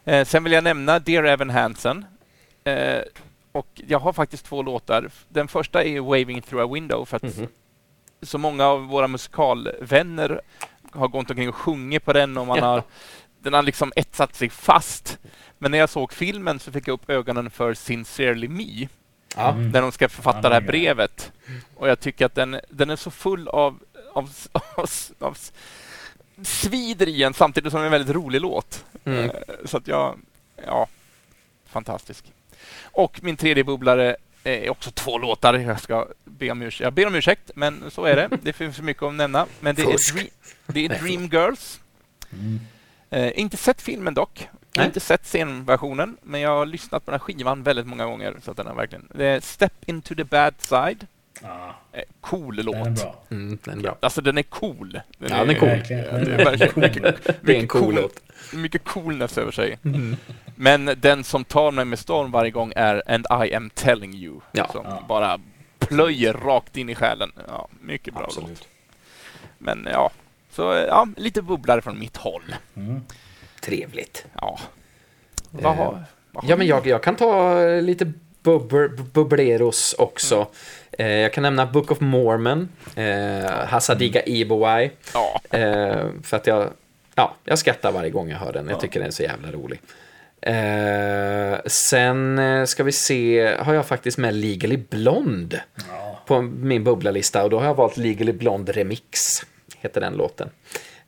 Eh, 0.04 0.24
sen 0.26 0.44
vill 0.44 0.52
jag 0.52 0.64
nämna 0.64 0.98
Dear 0.98 1.24
Evan 1.24 1.50
Hansen. 1.50 2.04
Eh, 2.64 3.00
och 3.52 3.80
jag 3.86 3.98
har 3.98 4.12
faktiskt 4.12 4.44
två 4.46 4.62
låtar. 4.62 5.10
Den 5.28 5.48
första 5.48 5.84
är 5.84 6.00
Waving 6.00 6.42
Through 6.42 6.64
a 6.64 6.74
Window 6.74 7.04
för 7.04 7.16
att 7.16 7.22
Mhm. 7.36 7.48
så 8.22 8.38
många 8.38 8.66
av 8.66 8.86
våra 8.86 9.08
musikalvänner 9.08 10.40
har 10.92 11.08
gått 11.08 11.30
omkring 11.30 11.48
och 11.48 11.54
sjungit 11.54 12.04
på 12.04 12.12
den 12.12 12.38
och 12.38 12.46
man 12.46 12.58
Ja. 12.58 12.64
har, 12.64 12.82
den 13.44 13.52
har 13.52 13.62
liksom 13.62 13.92
etsat 13.96 14.34
sig 14.34 14.50
fast. 14.50 15.18
Men 15.58 15.70
när 15.70 15.78
jag 15.78 15.88
såg 15.90 16.12
filmen 16.12 16.60
så 16.60 16.72
fick 16.72 16.88
jag 16.88 16.94
upp 16.94 17.10
ögonen 17.10 17.50
för 17.50 17.74
Sincerely 17.74 18.48
Me. 18.48 18.88
Mm. 19.36 19.70
när 19.70 19.82
de 19.82 19.92
ska 19.92 20.08
författa 20.08 20.40
Ja, 20.42 20.48
det 20.48 20.54
här 20.54 20.60
brevet. 20.60 21.32
Och 21.74 21.88
jag 21.88 22.00
tycker 22.00 22.26
att 22.26 22.34
den, 22.34 22.60
den 22.70 22.90
är 22.90 22.96
så 22.96 23.10
full 23.10 23.48
av, 23.48 23.78
av, 24.12 24.30
av, 24.52 24.90
av 25.18 25.38
svider 26.42 27.08
i 27.08 27.22
en 27.22 27.34
samtidigt 27.34 27.70
som 27.70 27.80
det 27.80 27.84
är 27.84 27.86
en 27.86 27.92
väldigt 27.92 28.16
rolig 28.16 28.40
låt. 28.40 28.84
Mm. 29.04 29.24
Eh, 29.24 29.30
Så 29.64 29.76
att 29.76 29.88
jag, 29.88 30.18
ja, 30.66 30.86
fantastisk. 31.66 32.24
Och 32.82 33.22
min 33.22 33.36
tredje 33.36 33.64
bubblare 33.64 34.16
är 34.44 34.70
också 34.70 34.90
två 34.90 35.18
låtar. 35.18 35.54
Jag 35.54 35.80
ska 35.80 36.08
be 36.24 36.50
om 36.50 36.62
ursäkt, 36.62 36.80
jag 36.84 36.92
ber 36.92 37.06
om 37.06 37.14
ursäkt, 37.14 37.50
men 37.54 37.90
så 37.90 38.04
är 38.04 38.16
det. 38.16 38.28
Det 38.42 38.52
finns 38.52 38.76
för 38.76 38.82
mycket 38.82 39.02
att 39.02 39.14
nämna. 39.14 39.46
Men 39.60 39.74
det 39.74 39.82
är. 39.82 40.12
Dream, 40.14 40.28
det 40.66 40.84
är 40.84 40.88
Dream 40.88 41.26
Girls. 41.26 41.80
Mm. 42.32 42.60
Eh, 43.14 43.32
inte 43.40 43.56
sett 43.56 43.82
filmen 43.82 44.14
dock. 44.14 44.48
Jag 44.72 44.82
har 44.82 44.86
inte 44.86 45.00
sett 45.00 45.26
scenversionen, 45.26 46.16
men 46.22 46.40
jag 46.40 46.50
har 46.50 46.66
lyssnat 46.66 47.04
på 47.04 47.10
den 47.10 47.20
här 47.20 47.24
skivan 47.24 47.62
väldigt 47.62 47.86
många 47.86 48.04
gånger. 48.06 48.34
Så 48.42 48.50
att 48.50 48.56
den 48.56 48.66
är 48.66 48.74
verkligen... 48.74 49.08
Det 49.14 49.26
är 49.26 49.40
Step 49.40 49.72
into 49.86 50.14
the 50.14 50.24
bad 50.24 50.54
side. 50.58 51.06
Ja, 51.42 51.74
Eh, 51.92 52.02
cool 52.20 52.56
den 52.56 52.68
är 52.68 52.84
låt. 52.84 53.02
bra. 53.02 53.22
Mm, 53.30 53.58
den 53.64 53.78
är 53.78 53.82
bra. 53.82 53.96
Alltså 54.00 54.20
den 54.22 54.38
är 54.38 54.42
cool. 54.42 55.00
Den 55.18 55.30
Ja, 55.30 55.38
den 55.44 55.50
är 55.50 55.54
cool. 55.60 55.68
Det 55.68 55.94
är 56.34 56.44
verkligen 56.44 56.72
mycket, 56.80 57.26
Det 57.42 57.56
är 57.56 57.60
en 57.60 57.68
cool 57.68 57.82
cool 57.82 57.94
låt. 57.94 58.20
mycket 58.52 58.84
coolness 58.84 59.38
över 59.38 59.52
sig. 59.52 59.78
Mm. 59.84 60.16
Men 60.56 60.90
den 60.96 61.24
som 61.24 61.44
tar 61.44 61.70
mig 61.70 61.84
med 61.84 61.98
storm 61.98 62.30
varje 62.30 62.50
gång 62.50 62.72
är 62.76 63.02
And 63.06 63.26
I 63.46 63.54
am 63.54 63.70
telling 63.70 64.14
you. 64.14 64.40
Ja. 64.52 64.68
Som 64.72 64.84
Ja. 64.84 65.04
bara 65.08 65.40
plöjer 65.78 66.32
rakt 66.32 66.76
in 66.76 66.88
i 66.88 66.94
själen. 66.94 67.32
Ja, 67.48 67.68
mycket 67.80 68.14
bra 68.14 68.22
låt. 68.22 68.38
Absolut. 68.38 68.68
Men 69.58 69.88
ja, 69.92 70.10
så 70.54 70.62
ja, 70.88 71.08
lite 71.16 71.42
bubblare 71.42 71.82
från 71.82 71.98
mitt 71.98 72.16
håll. 72.16 72.54
Mm. 72.76 73.00
Trevligt. 73.60 74.24
Ja. 74.40 74.58
Vad 75.50 75.64
Eh, 75.64 75.78
har, 75.78 75.84
vad 76.32 76.44
har 76.44 76.50
Ja, 76.50 76.56
men 76.56 76.66
jag, 76.66 76.86
jag 76.86 77.02
kan 77.02 77.16
ta 77.16 77.60
eh, 77.62 77.82
lite 77.82 78.12
bubber, 78.42 78.88
bubbleros 78.88 79.94
också. 79.98 80.46
Eh, 80.98 81.06
jag 81.08 81.32
kan 81.32 81.42
nämna 81.42 81.66
Book 81.66 81.90
of 81.90 82.00
Mormon, 82.00 82.68
eh, 82.96 83.50
Hasadiga 83.66 84.22
Ibowai. 84.26 84.90
Ja. 85.14 85.40
Eh, 85.58 86.06
för 86.22 86.36
att 86.36 86.46
jag, 86.46 86.68
ja, 87.14 87.34
jag 87.44 87.58
skrattar 87.58 87.92
varje 87.92 88.10
gång 88.10 88.30
jag 88.30 88.38
hör 88.38 88.52
den. 88.52 88.68
Jag 88.68 88.80
tycker 88.80 89.00
den 89.00 89.06
är 89.08 89.12
så 89.12 89.22
jävla 89.22 89.52
rolig. 89.52 89.80
Eh, 90.40 91.58
sen 91.66 92.38
eh, 92.38 92.64
ska 92.64 92.84
vi 92.84 92.92
se, 92.92 93.54
har 93.58 93.74
jag 93.74 93.86
faktiskt 93.86 94.18
med 94.18 94.34
Legally 94.34 94.76
Blonde 94.76 95.62
Ja. 95.88 96.20
på 96.26 96.42
min 96.42 96.84
bubblalista 96.84 97.44
och 97.44 97.50
då 97.50 97.58
har 97.58 97.66
jag 97.66 97.74
valt 97.74 97.96
Legally 97.96 98.32
Blonde 98.32 98.72
Remix, 98.72 99.42
heter 99.84 100.00
den 100.00 100.12
låten. 100.12 100.50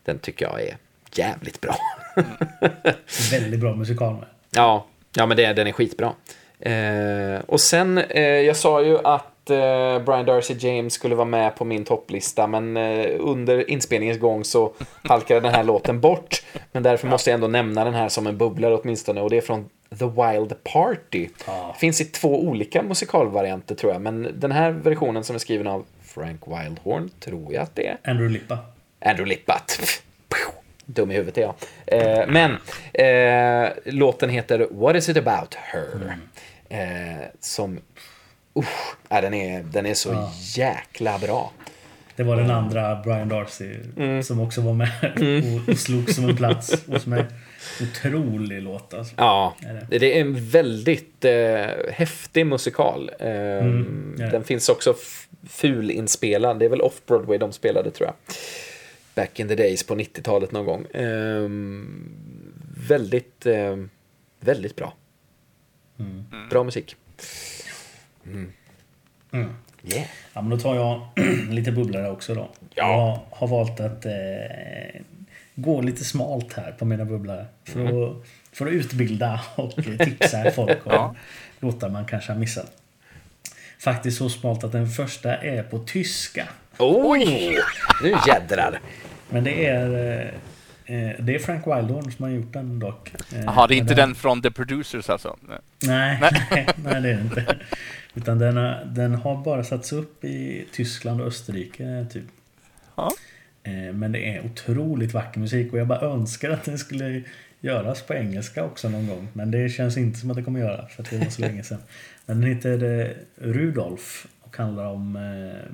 Den 0.05 0.19
tycker 0.19 0.45
jag 0.45 0.63
är 0.63 0.77
jävligt 1.15 1.61
bra. 1.61 1.77
Väldigt 3.31 3.61
bra 3.61 3.75
musikal 3.75 4.15
med. 4.15 4.25
Ja, 4.51 4.87
ja 5.17 5.27
men 5.27 5.37
det, 5.37 5.53
den 5.53 5.67
är 5.67 5.73
skitbra. 5.73 6.13
Eh, 6.61 7.41
och 7.47 7.61
sen, 7.61 7.99
eh, 7.99 8.23
jag 8.23 8.57
sa 8.57 8.83
ju 8.83 8.99
att 8.99 9.51
eh, 9.51 9.99
Brian 10.05 10.27
Darcy 10.27 10.55
James 10.59 10.93
skulle 10.93 11.15
vara 11.15 11.29
med 11.29 11.57
på 11.57 11.65
min 11.65 11.85
topplista, 11.85 12.47
men 12.47 12.77
eh, 12.77 13.17
under 13.19 13.71
inspelningens 13.71 14.19
gång 14.19 14.45
så 14.45 14.73
halkade 15.03 15.41
den 15.41 15.55
här 15.55 15.65
låten 15.65 16.01
bort. 16.01 16.43
Men 16.73 16.83
därför 16.83 17.09
måste 17.09 17.31
jag 17.31 17.35
ändå 17.35 17.49
nämna 17.49 17.85
den 17.85 17.95
här 17.95 18.09
som 18.09 18.27
en 18.27 18.39
bubblare 18.39 18.77
åtminstone, 18.77 19.21
och 19.21 19.31
det 19.31 19.37
är 19.37 19.41
från 19.41 19.69
The 19.99 20.05
Wild 20.05 20.65
Party. 20.65 21.29
Ja. 21.47 21.75
Finns 21.79 22.01
i 22.01 22.05
två 22.05 22.43
olika 22.43 22.83
musikalvarianter 22.83 23.75
tror 23.75 23.93
jag, 23.93 24.03
men 24.03 24.29
den 24.35 24.53
här 24.53 24.71
versionen 24.71 25.25
som 25.25 25.35
är 25.35 25.41
skriven 25.41 25.67
av 25.67 25.85
Frank 26.17 26.41
Wildhorn 26.47 27.11
tror 27.21 27.53
jag 27.55 27.63
att 27.63 27.75
det 27.77 27.87
är. 27.87 27.97
Andrew 28.05 28.33
Lippa. 28.39 28.59
Andrew 29.05 29.29
Lippat. 29.29 29.79
Dum 30.85 31.11
i 31.11 31.15
huvudet 31.15 31.39
är 31.39 31.43
jag. 31.43 31.55
Eh, 31.87 32.27
men 32.29 32.57
eh, 32.93 33.73
låten 33.85 34.31
heter 34.31 34.67
What 34.71 34.97
is 34.97 35.09
it 35.09 35.17
about 35.17 35.55
her? 35.55 36.17
Eh, 36.69 37.27
som... 37.41 37.79
Ja, 39.09 39.21
den, 39.21 39.35
är, 39.35 39.63
den 39.63 39.87
är 39.87 39.95
så 39.95 40.09
Ja. 40.13 40.33
jäkla 40.57 41.19
bra. 41.19 41.53
Det 42.17 42.23
var 42.23 42.37
den 42.37 42.51
andra 42.51 42.97
Brian 43.05 43.29
Darcy 43.29 43.75
Mm. 43.97 44.23
som 44.23 44.41
också 44.41 44.61
var 44.61 44.73
med 44.73 44.89
och, 45.03 45.69
och 45.73 45.79
slog 45.79 46.11
som 46.11 46.29
en 46.29 46.37
plats 46.37 46.87
hos 46.87 47.07
mig. 47.07 47.25
Otrolig 47.83 48.63
låt 48.63 48.95
alltså. 48.95 49.15
Ja, 49.19 49.57
Är 49.67 49.87
det? 49.91 49.99
det 49.99 50.17
är 50.17 50.21
en 50.21 50.45
väldigt 50.49 51.25
eh, 51.25 51.67
häftig 51.93 52.47
musikal. 52.47 53.11
Eh, 53.21 53.29
Mm, 53.31 54.17
ja. 54.19 54.27
Den 54.31 54.45
finns 54.45 54.69
också 54.69 54.91
f- 55.01 55.29
fulinspelad. 55.49 56.59
Det 56.59 56.65
är 56.65 56.69
väl 56.69 56.81
off-Broadway 56.81 57.39
de 57.39 57.53
spelade 57.53 57.91
tror 57.91 58.07
jag. 58.09 58.15
Back 59.15 59.41
in 59.41 59.49
the 59.49 59.55
days 59.55 59.87
på 59.87 59.95
90-talet 59.95 60.53
någon 60.53 60.67
gång. 60.67 60.87
Eh, 60.87 61.49
väldigt, 62.89 63.47
eh, 63.47 63.77
väldigt 64.41 64.77
bra. 64.77 64.95
Mm. 65.99 66.25
Bra 66.51 66.65
musik. 66.65 66.97
Mm. 68.27 68.53
Yeah. 69.33 70.07
Ja, 70.35 70.43
men 70.43 70.51
då 70.51 70.59
tar 70.59 70.75
jag 70.77 71.09
lite 71.51 71.73
bubblare 71.73 72.11
också 72.11 72.35
då. 72.35 72.49
Ja. 72.75 73.25
Jag 73.31 73.37
har 73.39 73.49
valt 73.49 73.81
att 73.81 74.07
eh, 74.07 74.13
gå 75.57 75.81
lite 75.81 76.05
smalt 76.05 76.53
här 76.53 76.73
på 76.73 76.85
mina 76.85 77.05
bubblare. 77.05 77.47
För, 77.65 77.87
att, 78.11 78.17
för 78.53 78.67
att 78.67 78.73
utbilda 78.73 79.41
och 79.55 79.75
tipsa 79.77 80.51
folk 80.55 80.87
om 80.87 80.93
Ja. 80.93 81.15
låtar 81.61 81.89
man 81.89 82.05
kanske 82.05 82.33
har 82.33 82.39
missat. 82.41 82.73
Faktiskt 83.79 84.19
så 84.19 84.29
smalt 84.29 84.65
att 84.65 84.73
den 84.73 84.89
första 84.91 85.37
är 85.37 85.63
på 85.63 85.79
tyska. 85.79 86.49
Oj! 86.79 87.59
Nu 88.03 88.15
jädrar. 88.27 88.81
Men 89.31 89.45
det 89.45 89.67
är, 89.67 89.91
eh, 89.91 90.27
eh, 90.97 91.17
det 91.19 91.35
är 91.35 91.39
Frank 91.39 91.67
Wildhorn 91.67 92.13
som 92.13 92.23
har 92.23 92.31
gjort 92.31 92.53
den 92.53 92.79
dock. 92.79 93.13
Eh, 93.35 93.41
Jaha, 93.45 93.67
det 93.67 93.75
är 93.75 93.77
inte 93.77 93.95
men 93.95 94.09
den 94.09 94.15
från 94.15 94.43
The 94.43 94.51
Producers 94.51 95.11
alltså? 95.11 95.37
Nej. 95.41 95.59
Nej, 95.83 96.19
nej, 96.51 96.69
nej 96.77 97.01
det 97.03 97.09
är 97.11 97.15
det 97.15 97.21
inte. 97.21 97.57
Utan 98.15 98.39
den 98.39 98.57
har, 98.57 98.85
den 98.87 99.15
har 99.15 99.37
bara 99.37 99.65
satts 99.65 99.93
upp 99.93 100.25
i 100.25 100.67
Tyskland 100.73 101.21
och 101.21 101.27
Österrike 101.27 102.07
typ. 102.13 102.25
Ja. 102.95 103.13
Eh, 103.67 103.93
Men 103.93 104.13
det 104.13 104.37
är 104.37 104.45
otroligt 104.47 105.15
vacker 105.15 105.41
musik 105.41 105.73
och 105.73 105.79
jag 105.79 105.87
bara 105.87 106.01
önskar 106.01 106.51
att 106.51 106.65
den 106.65 106.79
skulle 106.79 107.23
göras 107.61 108.03
på 108.03 108.15
engelska 108.15 108.65
också 108.65 108.89
någon 108.89 109.07
gång. 109.07 109.29
Men 109.33 109.51
det 109.51 109.69
känns 109.69 109.97
inte 109.97 110.19
som 110.19 110.31
att 110.31 110.37
det 110.37 110.43
kommer 110.43 110.61
göra 110.61 110.89
för 110.89 111.03
att 111.03 111.11
det 111.11 111.19
var 111.19 111.27
så 111.27 111.41
länge 111.41 111.63
sedan. 111.63 111.83
Men 112.27 112.41
den 112.41 112.51
heter 112.51 113.01
eh, 113.01 113.11
Rudolf 113.35 114.27
och 114.41 114.57
handlar 114.57 114.87
om 114.87 115.17
eh, 115.17 115.73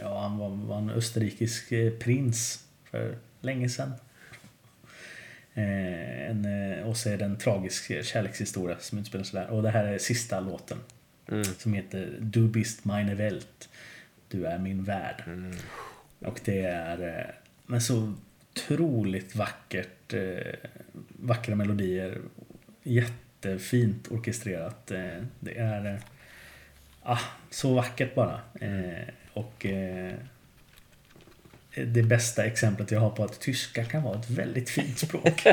Ja, 0.00 0.20
han 0.20 0.38
var, 0.38 0.48
var 0.48 0.78
en 0.78 0.90
österrikisk 0.90 1.68
prins 1.98 2.64
för 2.90 3.16
länge 3.40 3.68
sedan. 3.68 3.92
En, 5.54 6.46
och 6.84 6.96
så 6.96 7.10
är 7.10 7.16
det 7.16 7.24
en 7.24 7.38
tragisk 7.38 8.04
kärlekshistoria 8.04 8.76
som 8.80 8.98
utspelar 8.98 9.24
sig 9.24 9.40
där. 9.40 9.50
Och 9.50 9.62
det 9.62 9.70
här 9.70 9.84
är 9.84 9.98
sista 9.98 10.40
låten. 10.40 10.78
Mm. 11.28 11.44
Som 11.44 11.74
heter 11.74 12.16
Du 12.20 12.48
bist 12.48 12.84
meine 12.84 13.14
Welt. 13.14 13.68
Du 14.28 14.46
är 14.46 14.58
min 14.58 14.84
värld. 14.84 15.24
Och 16.24 16.40
det 16.44 16.60
är 16.60 17.18
eh, 17.18 17.34
men 17.66 17.80
så 17.80 18.12
otroligt 18.52 19.36
vackert. 19.36 20.12
Eh, 20.12 20.54
vackra 21.08 21.54
melodier. 21.54 22.18
Jättefint 22.82 24.12
orkestrerat. 24.12 24.90
Eh, 24.90 25.22
det 25.40 25.58
är 25.58 26.00
ah, 27.02 27.20
så 27.50 27.74
vackert 27.74 28.14
bara. 28.14 28.40
Och 29.32 29.66
det 31.86 32.02
bästa 32.02 32.44
exemplet 32.44 32.90
jag 32.90 33.00
har 33.00 33.10
på 33.10 33.24
att 33.24 33.40
tyska 33.40 33.84
kan 33.84 34.02
vara 34.02 34.18
ett 34.18 34.30
väldigt 34.30 34.70
fint 34.70 34.98
språk. 34.98 35.46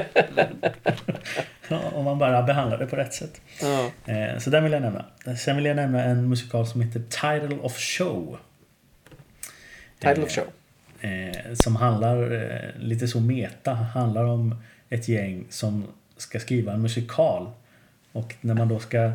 om 1.70 2.06
man 2.06 2.18
bara 2.20 2.44
behandlar 2.44 2.78
det 2.78 2.88
på 2.88 2.96
rätt 2.96 3.14
sätt. 3.14 3.42
Ja. 3.62 3.92
Så 4.40 4.50
den 4.50 4.64
vill 4.64 4.74
jag 4.74 4.82
nämna. 4.82 5.06
Sen 5.38 5.56
vill 5.56 5.66
jag 5.66 5.76
nämna 5.76 6.04
en 6.04 6.30
musikal 6.30 6.68
som 6.68 6.82
heter 6.82 7.00
Title 7.00 7.58
of 7.58 7.78
Show. 7.78 8.38
Title 10.00 10.24
of 10.24 10.32
show. 10.32 10.46
Eh, 11.02 11.54
som 11.54 11.76
handlar, 11.76 12.32
eh, 12.32 12.82
lite 12.82 13.08
så 13.08 13.20
meta, 13.20 13.74
handlar 13.74 14.24
om 14.24 14.56
ett 14.90 15.08
gäng 15.08 15.46
som 15.50 15.84
ska 16.18 16.40
skriva 16.40 16.74
en 16.74 16.82
musikal. 16.82 17.52
Och 18.12 18.36
när 18.42 18.54
man 18.54 18.68
då 18.68 18.80
ska 18.80 19.12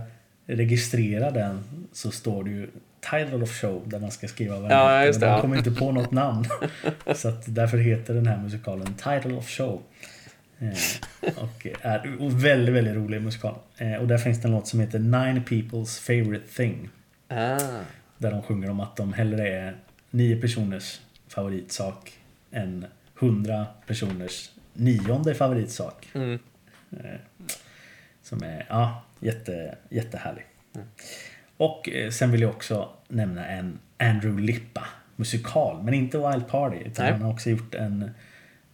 registrera 0.47 1.31
den 1.31 1.65
så 1.93 2.11
står 2.11 2.45
det 2.45 2.51
ju 2.51 2.69
Title 3.11 3.43
of 3.43 3.61
Show 3.61 3.83
där 3.87 3.99
man 3.99 4.11
ska 4.11 4.29
skriva 4.29 4.61
vad 4.61 4.71
Ja, 4.71 5.05
just 5.05 5.21
det, 5.21 5.27
Men 5.27 5.35
de 5.35 5.41
kommer 5.41 5.57
inte 5.57 5.71
på 5.71 5.93
något 5.93 6.11
namn. 6.11 6.45
så 7.15 7.29
att 7.29 7.55
därför 7.55 7.79
heter 7.79 8.15
den 8.15 8.27
här 8.27 8.39
musikalen 8.39 8.95
Title 8.95 9.33
of 9.33 9.49
Show. 9.49 9.83
Eh, 10.59 11.33
och 11.37 11.67
är 11.81 12.23
och 12.23 12.45
väldigt, 12.45 12.75
väldigt 12.75 12.95
rolig 12.95 13.23
musikal. 13.23 13.55
Eh, 13.79 13.95
och 13.95 14.09
där 14.09 14.19
finns 14.19 14.43
det 14.43 14.49
en 14.49 14.53
låt 14.53 14.67
som 14.67 14.81
heter 14.81 14.99
Nine 14.99 15.45
People's 15.45 16.01
Favorite 16.01 16.47
Thing. 16.57 16.89
Ah. 17.29 17.59
Där 18.19 18.31
de 18.31 18.43
sjunger 18.43 18.71
om 18.71 18.81
att 18.81 18.97
de 18.97 19.13
hellre 19.13 19.49
är 19.49 19.77
nio 20.11 20.41
personers 20.41 21.01
favoritsak 21.37 22.19
än 22.51 22.87
hundra 23.15 23.67
personers 23.87 24.51
nionde 24.73 25.35
favoritsak. 25.35 26.09
Mm. 26.15 26.39
Eh, 26.91 27.21
Som 28.23 28.43
är 28.43 28.67
ja, 28.69 29.05
jätte, 29.21 29.79
jättehärlig. 29.89 30.47
Och 31.57 31.89
eh, 31.89 32.11
sen 32.11 32.31
vill 32.31 32.41
jag 32.41 32.51
också 32.51 32.91
nämna 33.09 33.47
en 33.47 33.79
Andrew 33.99 34.43
Lippa 34.43 34.89
musikal. 35.17 35.83
Men 35.83 35.95
inte 35.95 36.19
Wild 36.19 36.49
Party. 36.49 36.77
Utan 36.77 37.05
Nej. 37.05 37.13
han 37.13 37.23
har 37.23 37.33
också 37.33 37.51
gjort 37.51 37.75
en, 37.75 38.11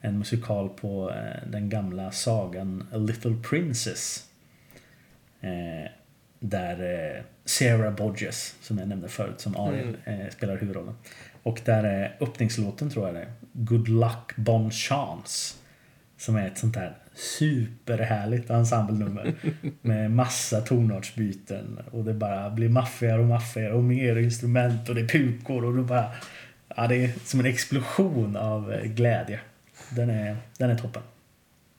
en 0.00 0.18
musikal 0.18 0.68
på 0.68 1.10
eh, 1.10 1.48
den 1.50 1.68
gamla 1.68 2.12
sagan 2.12 2.88
A 2.92 2.96
Little 2.96 3.36
Princess. 3.50 4.28
Eh, 5.40 5.90
där 6.38 7.22
Sarah 7.44 7.94
Bodges, 7.94 8.56
som 8.60 8.78
jag 8.78 8.88
nämnde 8.88 9.08
förut, 9.08 9.40
som 9.40 9.56
Ariel, 9.56 9.96
eh, 10.04 10.28
spelar 10.30 10.56
huvudrollen. 10.56 10.94
Och 11.42 11.60
där 11.64 11.84
är 11.84 12.16
öppningslåten 12.20 12.90
tror 12.90 13.06
jag 13.06 13.14
det 13.14 13.20
är. 13.20 13.32
Good 13.52 13.88
Luck 13.88 14.36
Bon 14.36 14.70
Chance. 14.70 15.54
Som 16.16 16.36
är 16.36 16.46
ett 16.46 16.58
sånt 16.58 16.74
där 16.74 16.96
superhärligt 17.14 18.50
ensemblenummer. 18.50 19.34
med 19.82 20.10
massa 20.10 20.60
tonartsbyten. 20.60 21.80
Och 21.90 22.04
det 22.04 22.14
bara 22.14 22.50
blir 22.50 22.68
maffigare 22.68 23.20
och 23.20 23.26
maffigare 23.26 23.72
och 23.72 23.84
mer 23.84 24.16
instrument 24.16 24.88
och 24.88 24.94
det 24.94 25.00
är 25.00 25.08
pukor 25.08 25.64
och 25.64 25.74
det 25.74 25.82
bara... 25.82 26.04
Ja, 26.76 26.86
det 26.86 26.96
är 26.96 27.10
som 27.24 27.40
en 27.40 27.46
explosion 27.46 28.36
av 28.36 28.72
eh, 28.72 28.82
glädje. 28.82 29.40
Den 29.90 30.10
är, 30.10 30.36
den 30.58 30.70
är 30.70 30.78
toppen. 30.78 31.02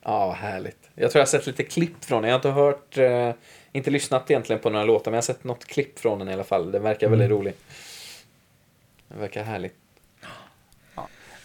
Ja, 0.04 0.32
härligt. 0.32 0.90
Jag 0.96 1.12
tror 1.12 1.20
jag 1.20 1.26
har 1.26 1.30
sett 1.30 1.48
lite 1.48 1.64
klipp 1.64 2.06
från 2.06 2.22
den. 2.22 2.32
Jag 2.32 2.40
har 2.40 2.40
inte 2.40 2.50
hört, 2.50 2.98
eh, 2.98 3.36
inte 3.72 3.92
lyssnat 3.92 4.32
egentligen 4.32 4.62
på 4.62 4.70
några 4.70 4.86
låtar, 4.86 5.12
men 5.12 5.16
jag 5.16 5.22
har 5.22 5.26
sett 5.26 5.44
något 5.44 5.66
klipp 5.66 6.00
från 6.00 6.20
den 6.20 6.30
i 6.30 6.34
alla 6.34 6.44
fall. 6.44 6.72
Den 6.72 6.84
verkar 6.84 7.10
väldigt 7.10 7.30
rolig. 7.30 7.54
Den 9.14 9.22
verkar 9.22 9.44
härlig. 9.44 9.72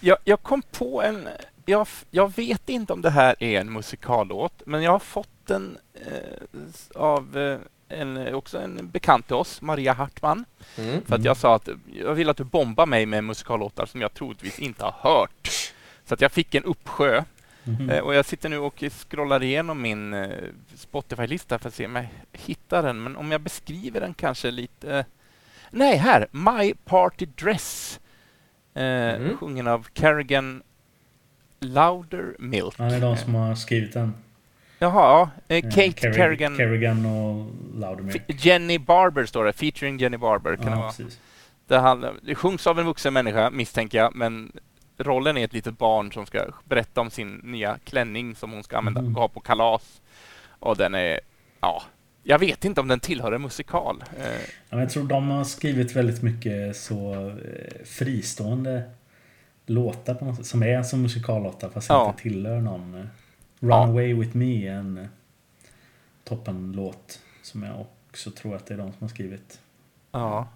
Jag, 0.00 0.18
jag 0.24 0.42
kom 0.42 0.62
på 0.62 1.02
en... 1.02 1.28
Jag, 1.64 1.88
jag 2.10 2.36
vet 2.36 2.68
inte 2.68 2.92
om 2.92 3.02
det 3.02 3.10
här 3.10 3.34
är 3.38 3.60
en 3.60 3.72
musikallåt, 3.72 4.62
men 4.66 4.82
jag 4.82 4.92
har 4.92 4.98
fått 4.98 5.46
den 5.46 5.78
eh, 5.94 7.02
av 7.02 7.38
eh, 7.38 7.58
en, 7.88 8.34
också 8.34 8.58
en 8.58 8.90
bekant 8.90 9.26
till 9.26 9.36
oss, 9.36 9.62
Maria 9.62 9.92
Hartman. 9.92 10.44
Mm. 10.76 11.02
För 11.04 11.14
att 11.14 11.24
jag 11.24 11.36
sa 11.36 11.54
att 11.54 11.68
jag 11.92 12.14
vill 12.14 12.28
att 12.28 12.36
du 12.36 12.44
bombar 12.44 12.86
mig 12.86 13.06
med 13.06 13.24
musikallåtar 13.24 13.86
som 13.86 14.00
jag 14.00 14.14
troligtvis 14.14 14.58
inte 14.58 14.84
har 14.84 14.94
hört. 15.10 15.72
Så 16.04 16.14
att 16.14 16.20
jag 16.20 16.32
fick 16.32 16.54
en 16.54 16.64
uppsjö. 16.64 17.24
Mhm. 17.64 17.90
Eh, 17.90 18.00
och 18.00 18.14
jag 18.14 18.24
sitter 18.24 18.48
nu 18.48 18.58
och 18.58 18.84
scrollar 18.90 19.42
igenom 19.42 19.82
min 19.82 20.14
eh, 20.14 20.28
Spotify-lista 20.74 21.58
för 21.58 21.68
att 21.68 21.74
se 21.74 21.86
om 21.86 21.96
jag 21.96 22.08
hittar 22.32 22.82
den. 22.82 23.02
Men 23.02 23.16
om 23.16 23.32
jag 23.32 23.40
beskriver 23.40 24.00
den 24.00 24.14
kanske 24.14 24.50
lite... 24.50 25.04
Nej, 25.70 25.96
här! 25.96 26.26
My 26.30 26.74
Party 26.84 27.26
Dress. 27.26 28.00
Eh, 28.74 28.82
Mm. 28.82 29.36
Sjungen 29.36 29.66
av 29.66 29.86
Carrigan 29.92 30.62
Louder 31.60 32.36
Milk. 32.38 32.74
Ja, 32.78 32.84
det 32.84 32.96
är 32.96 33.00
de 33.00 33.16
som 33.16 33.34
har 33.34 33.54
skrivit 33.54 33.92
den. 33.92 34.14
Jaha, 34.78 34.92
ja. 34.94 35.30
Eh, 35.48 35.56
Eh, 35.56 35.62
Kate 35.62 35.80
Kerri- 35.90 36.14
Carrigan. 36.16 36.56
Kerrigan 36.56 37.06
och 37.06 37.46
Loudermilk. 37.74 38.22
Jenny 38.44 38.78
Barber 38.78 39.26
står 39.26 39.44
det. 39.44 39.52
Featuring 39.52 39.98
Jenny 39.98 40.16
Barber. 40.16 40.56
Kan 40.56 40.64
det, 40.64 40.70
Ja, 40.70 40.76
vara. 40.78 40.88
precis. 40.88 41.20
Det, 41.66 41.78
handlar, 41.78 42.14
det 42.22 42.34
sjungs 42.34 42.66
av 42.66 42.78
en 42.78 42.86
vuxen 42.86 43.12
människa, 43.12 43.50
misstänker 43.50 43.98
jag, 43.98 44.14
men 44.14 44.52
rollen 44.98 45.36
är 45.36 45.44
ett 45.44 45.52
litet 45.52 45.78
barn 45.78 46.12
som 46.12 46.26
ska 46.26 46.44
berätta 46.64 47.00
om 47.00 47.10
sin 47.10 47.34
nya 47.44 47.78
klänning 47.84 48.34
som 48.34 48.52
hon 48.52 48.62
ska 48.62 48.78
använda 48.78 49.00
och 49.00 49.06
ha 49.10 49.28
på 49.28 49.40
kalas. 49.40 50.00
Och 50.60 50.76
den 50.76 50.94
är... 50.94 51.20
Ja, 51.60 51.82
jag 52.30 52.38
vet 52.38 52.64
inte 52.64 52.80
om 52.80 52.88
den 52.88 53.00
tillhör 53.00 53.32
en 53.32 53.42
musikal. 53.42 54.04
Ja, 54.70 54.80
jag 54.80 54.90
tror 54.90 55.04
de 55.08 55.28
har 55.30 55.44
skrivit 55.44 55.96
väldigt 55.96 56.22
mycket 56.22 56.76
så 56.76 57.28
eh, 57.30 57.84
fristående 57.84 58.82
låtar 59.66 60.14
på 60.14 60.24
något 60.24 60.36
sätt. 60.36 60.46
Som 60.46 60.62
är 60.62 60.82
som 60.82 61.02
musikallåtar 61.02 61.68
fast 61.70 61.88
Ja. 61.88 62.08
inte 62.10 62.22
tillhör 62.22 62.60
någon. 62.60 62.94
eh, 62.94 63.00
Run 63.60 63.70
Ja. 63.70 63.86
Away 63.86 64.14
With 64.14 64.36
Me 64.36 64.66
är 64.68 64.72
en 64.72 64.98
eh, 64.98 65.06
toppenlåt. 66.24 67.20
Som 67.42 67.62
jag 67.62 67.86
också 68.10 68.30
tror 68.30 68.56
att 68.56 68.66
det 68.66 68.74
är 68.74 68.78
de 68.78 68.92
som 68.92 69.00
har 69.00 69.08
skrivit. 69.08 69.60
ja. 70.12 70.48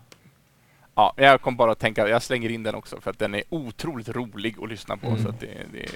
Ja, 0.94 1.15
jag 1.16 1.40
kom 1.40 1.57
bara 1.57 1.73
att 1.73 1.78
tänka, 1.78 2.09
jag 2.09 2.23
slänger 2.23 2.49
in 2.51 2.62
den 2.62 2.74
också 2.74 3.01
för 3.01 3.11
att 3.11 3.19
den 3.19 3.35
är 3.35 3.43
otroligt 3.49 4.09
rolig 4.09 4.57
att 4.62 4.69
lyssna 4.69 4.97
på. 4.97 5.07
Mm. 5.07 5.23
Så 5.23 5.31
det, 5.31 5.47
det, 5.73 5.89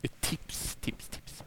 det 0.00 0.08
är 0.08 0.20
tips, 0.20 0.76
tips, 0.80 1.08
tips. 1.08 1.44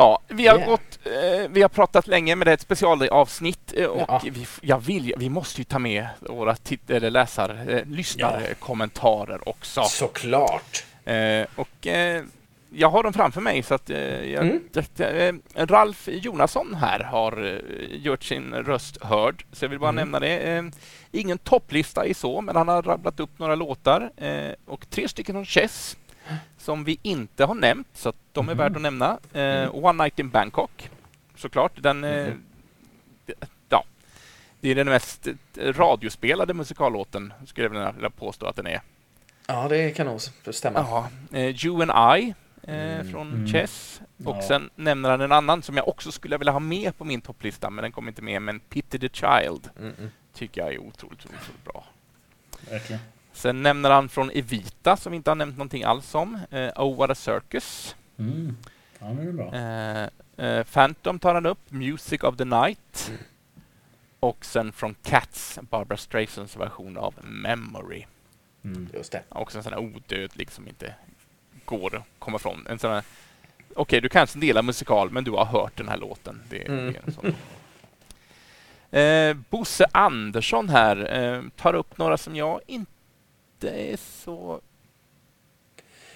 Ja, 0.00 0.20
vi 0.28 0.46
har 0.46 0.56
Yeah. 0.58 0.68
gått, 0.70 0.98
eh, 1.04 1.48
vi 1.50 1.62
har 1.62 1.68
pratat 1.68 2.06
länge 2.06 2.36
men 2.36 2.44
det 2.44 2.50
är 2.50 2.54
ett 2.54 2.60
specialavsnitt 2.60 3.72
eh, 3.76 3.84
och 3.86 4.04
Ja. 4.08 4.20
vi, 4.24 4.46
jag 4.60 4.78
vill, 4.78 5.14
vi 5.16 5.28
måste 5.28 5.60
ju 5.60 5.64
ta 5.64 5.78
med 5.78 6.06
våra 6.20 6.54
tit- 6.54 6.90
eller 6.90 7.10
läsar, 7.10 7.64
eh, 7.68 7.84
lyssnare, 7.86 8.54
kommentarer 8.58 9.48
också. 9.48 9.82
Såklart. 9.82 10.84
Eh, 11.04 11.46
och 11.56 11.86
eh, 11.86 12.22
jag 12.72 12.90
har 12.90 13.02
dem 13.02 13.12
framför 13.12 13.40
mig 13.40 13.62
så 13.62 13.74
att 13.74 13.90
eh, 13.90 13.98
jag, 14.30 14.44
Mm. 14.44 14.62
det, 14.72 15.32
Ralf 15.54 16.08
Jonasson 16.12 16.74
här 16.74 17.00
har 17.00 17.60
gjort 17.90 18.24
sin 18.24 18.54
röst 18.54 19.04
hörd. 19.04 19.44
Så 19.52 19.64
jag 19.64 19.68
vill 19.70 19.78
bara 19.78 19.88
Mm. 19.90 19.96
nämna 20.10 20.20
det. 20.20 20.70
Ingen 21.12 21.38
topplista 21.38 22.06
i 22.06 22.14
så, 22.14 22.40
men 22.40 22.56
han 22.56 22.68
har 22.68 22.82
rabblat 22.82 23.20
upp 23.20 23.38
några 23.38 23.54
låtar 23.54 24.10
och 24.66 24.90
tre 24.90 25.08
stycken 25.08 25.34
från 25.34 25.46
Chess 25.46 25.96
som 26.58 26.84
vi 26.84 26.98
inte 27.02 27.44
har 27.44 27.54
nämnt, 27.54 27.88
så 27.94 28.08
att 28.08 28.16
de 28.32 28.48
är 28.48 28.52
Mhm. 28.54 28.58
värda 28.58 28.76
att 28.76 28.82
nämna. 28.82 29.18
Eh, 29.32 29.40
Mm. 29.42 29.84
One 29.84 30.04
Night 30.04 30.18
in 30.18 30.30
Bangkok, 30.30 30.90
såklart. 31.36 31.72
Den, 31.82 32.04
eh, 32.04 32.26
Mhm. 32.26 32.42
ja, 33.68 33.84
det 34.60 34.68
är 34.70 34.74
den 34.74 34.88
mest 34.88 35.26
eh, 35.26 35.34
radiospelade 35.72 36.54
musikallåten, 36.54 37.32
skulle 37.46 37.64
jag 37.66 37.92
vilja- 37.92 38.10
påstå 38.10 38.46
att 38.46 38.56
den 38.56 38.66
är. 38.66 38.80
Ja, 39.46 39.68
det 39.68 39.90
kan 39.90 40.06
nog 40.06 40.20
stämma. 40.54 40.78
Ja, 40.80 41.08
eh, 41.38 41.66
You 41.66 41.82
and 41.82 42.20
I 42.20 42.34
eh, 42.62 42.74
Mm. 42.74 43.10
från 43.12 43.28
Mm. 43.32 43.46
Chess. 43.46 44.00
Och 44.24 44.36
Ja. 44.36 44.42
sen 44.42 44.70
nämner 44.74 45.10
han 45.10 45.20
en 45.20 45.32
annan 45.32 45.62
som 45.62 45.76
jag 45.76 45.88
också 45.88 46.12
skulle 46.12 46.38
vilja 46.38 46.52
ha 46.52 46.60
med 46.60 46.98
på 46.98 47.04
min 47.04 47.20
topplista, 47.20 47.70
men 47.70 47.82
den 47.82 47.92
kommer 47.92 48.08
inte 48.10 48.22
med. 48.22 48.42
Men 48.42 48.60
Pity 48.60 48.98
the 48.98 49.08
Child 49.08 49.70
Mm, 49.78 49.94
mm. 49.98 50.10
tycker 50.34 50.60
jag 50.60 50.74
är 50.74 50.78
otroligt, 50.78 51.24
otroligt 51.26 51.64
bra. 51.64 51.84
Verkligen. 52.70 53.02
Sen 53.40 53.62
nämner 53.62 53.90
han 53.90 54.08
från 54.08 54.30
Evita, 54.30 54.96
som 54.96 55.12
vi 55.12 55.16
inte 55.16 55.30
har 55.30 55.34
nämnt 55.34 55.56
någonting 55.56 55.84
alls 55.84 56.14
om. 56.14 56.38
Eh, 56.50 56.68
oh 56.76 56.96
What 56.98 57.10
a 57.10 57.14
Circus. 57.14 57.96
Mm. 58.18 58.56
Ja, 58.98 59.06
det 59.06 59.22
är 59.22 59.32
bra. 59.32 59.54
Eh, 59.54 60.46
eh, 60.46 60.64
Phantom 60.64 61.18
tar 61.18 61.34
han 61.34 61.46
upp, 61.46 61.58
Music 61.68 62.22
of 62.22 62.36
the 62.36 62.44
Night. 62.44 63.06
Mm. 63.08 63.20
Och 64.20 64.44
sen 64.44 64.72
från 64.72 64.94
Cats, 64.94 65.58
Barbara 65.62 65.96
Streisands 65.96 66.56
version 66.56 66.96
av 66.96 67.14
Memory. 67.22 68.04
Mm. 68.64 68.88
Just 68.94 69.12
det. 69.12 69.22
Också 69.28 69.58
en 69.58 69.64
sån 69.64 69.72
här 69.72 69.80
odödlig 69.80 70.50
som 70.50 70.68
inte 70.68 70.94
går 71.64 71.96
att 71.96 72.02
komma 72.18 72.36
ifrån. 72.36 72.66
En 72.70 72.78
sån 72.78 72.90
här, 72.90 73.02
okej, 73.74 74.00
du 74.00 74.08
kanske 74.08 74.38
delar 74.38 74.62
musikal, 74.62 75.10
men 75.10 75.24
du 75.24 75.30
har 75.30 75.44
hört 75.44 75.76
den 75.76 75.88
här 75.88 75.96
låten. 75.98 76.42
Det, 76.50 76.68
Mm. 76.68 76.92
det 76.92 76.98
är 76.98 77.02
en 77.06 77.12
sån. 77.12 77.34
Eh, 79.00 79.36
Bosse 79.50 79.86
Andersson 79.92 80.68
här 80.68 81.18
eh, 81.22 81.42
tar 81.56 81.74
upp 81.74 81.98
några 81.98 82.16
som 82.18 82.36
jag 82.36 82.60
inte 82.66 82.90
är 83.64 83.96
så... 83.96 84.60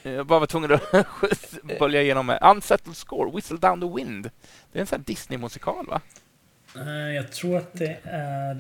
Jag 0.03 0.27
bara 0.27 0.39
var 0.39 0.47
tvungen 0.47 0.73
att 0.73 1.55
bölja 1.79 2.03
igenom. 2.03 2.27
med. 2.27 2.39
Unsettled 2.43 2.97
Score, 2.97 3.31
Whistle 3.35 3.57
Down 3.57 3.81
the 3.81 3.87
Wind. 3.97 4.31
Det 4.73 4.79
är 4.79 4.81
en 4.81 4.87
sån 4.87 4.99
här 4.99 5.05
Disney-musikal, 5.05 5.87
va? 5.87 6.01
Eh, 6.77 7.15
Jag 7.15 7.33
tror 7.33 7.57
att 7.57 7.73
det 7.73 7.99
är 8.05 8.55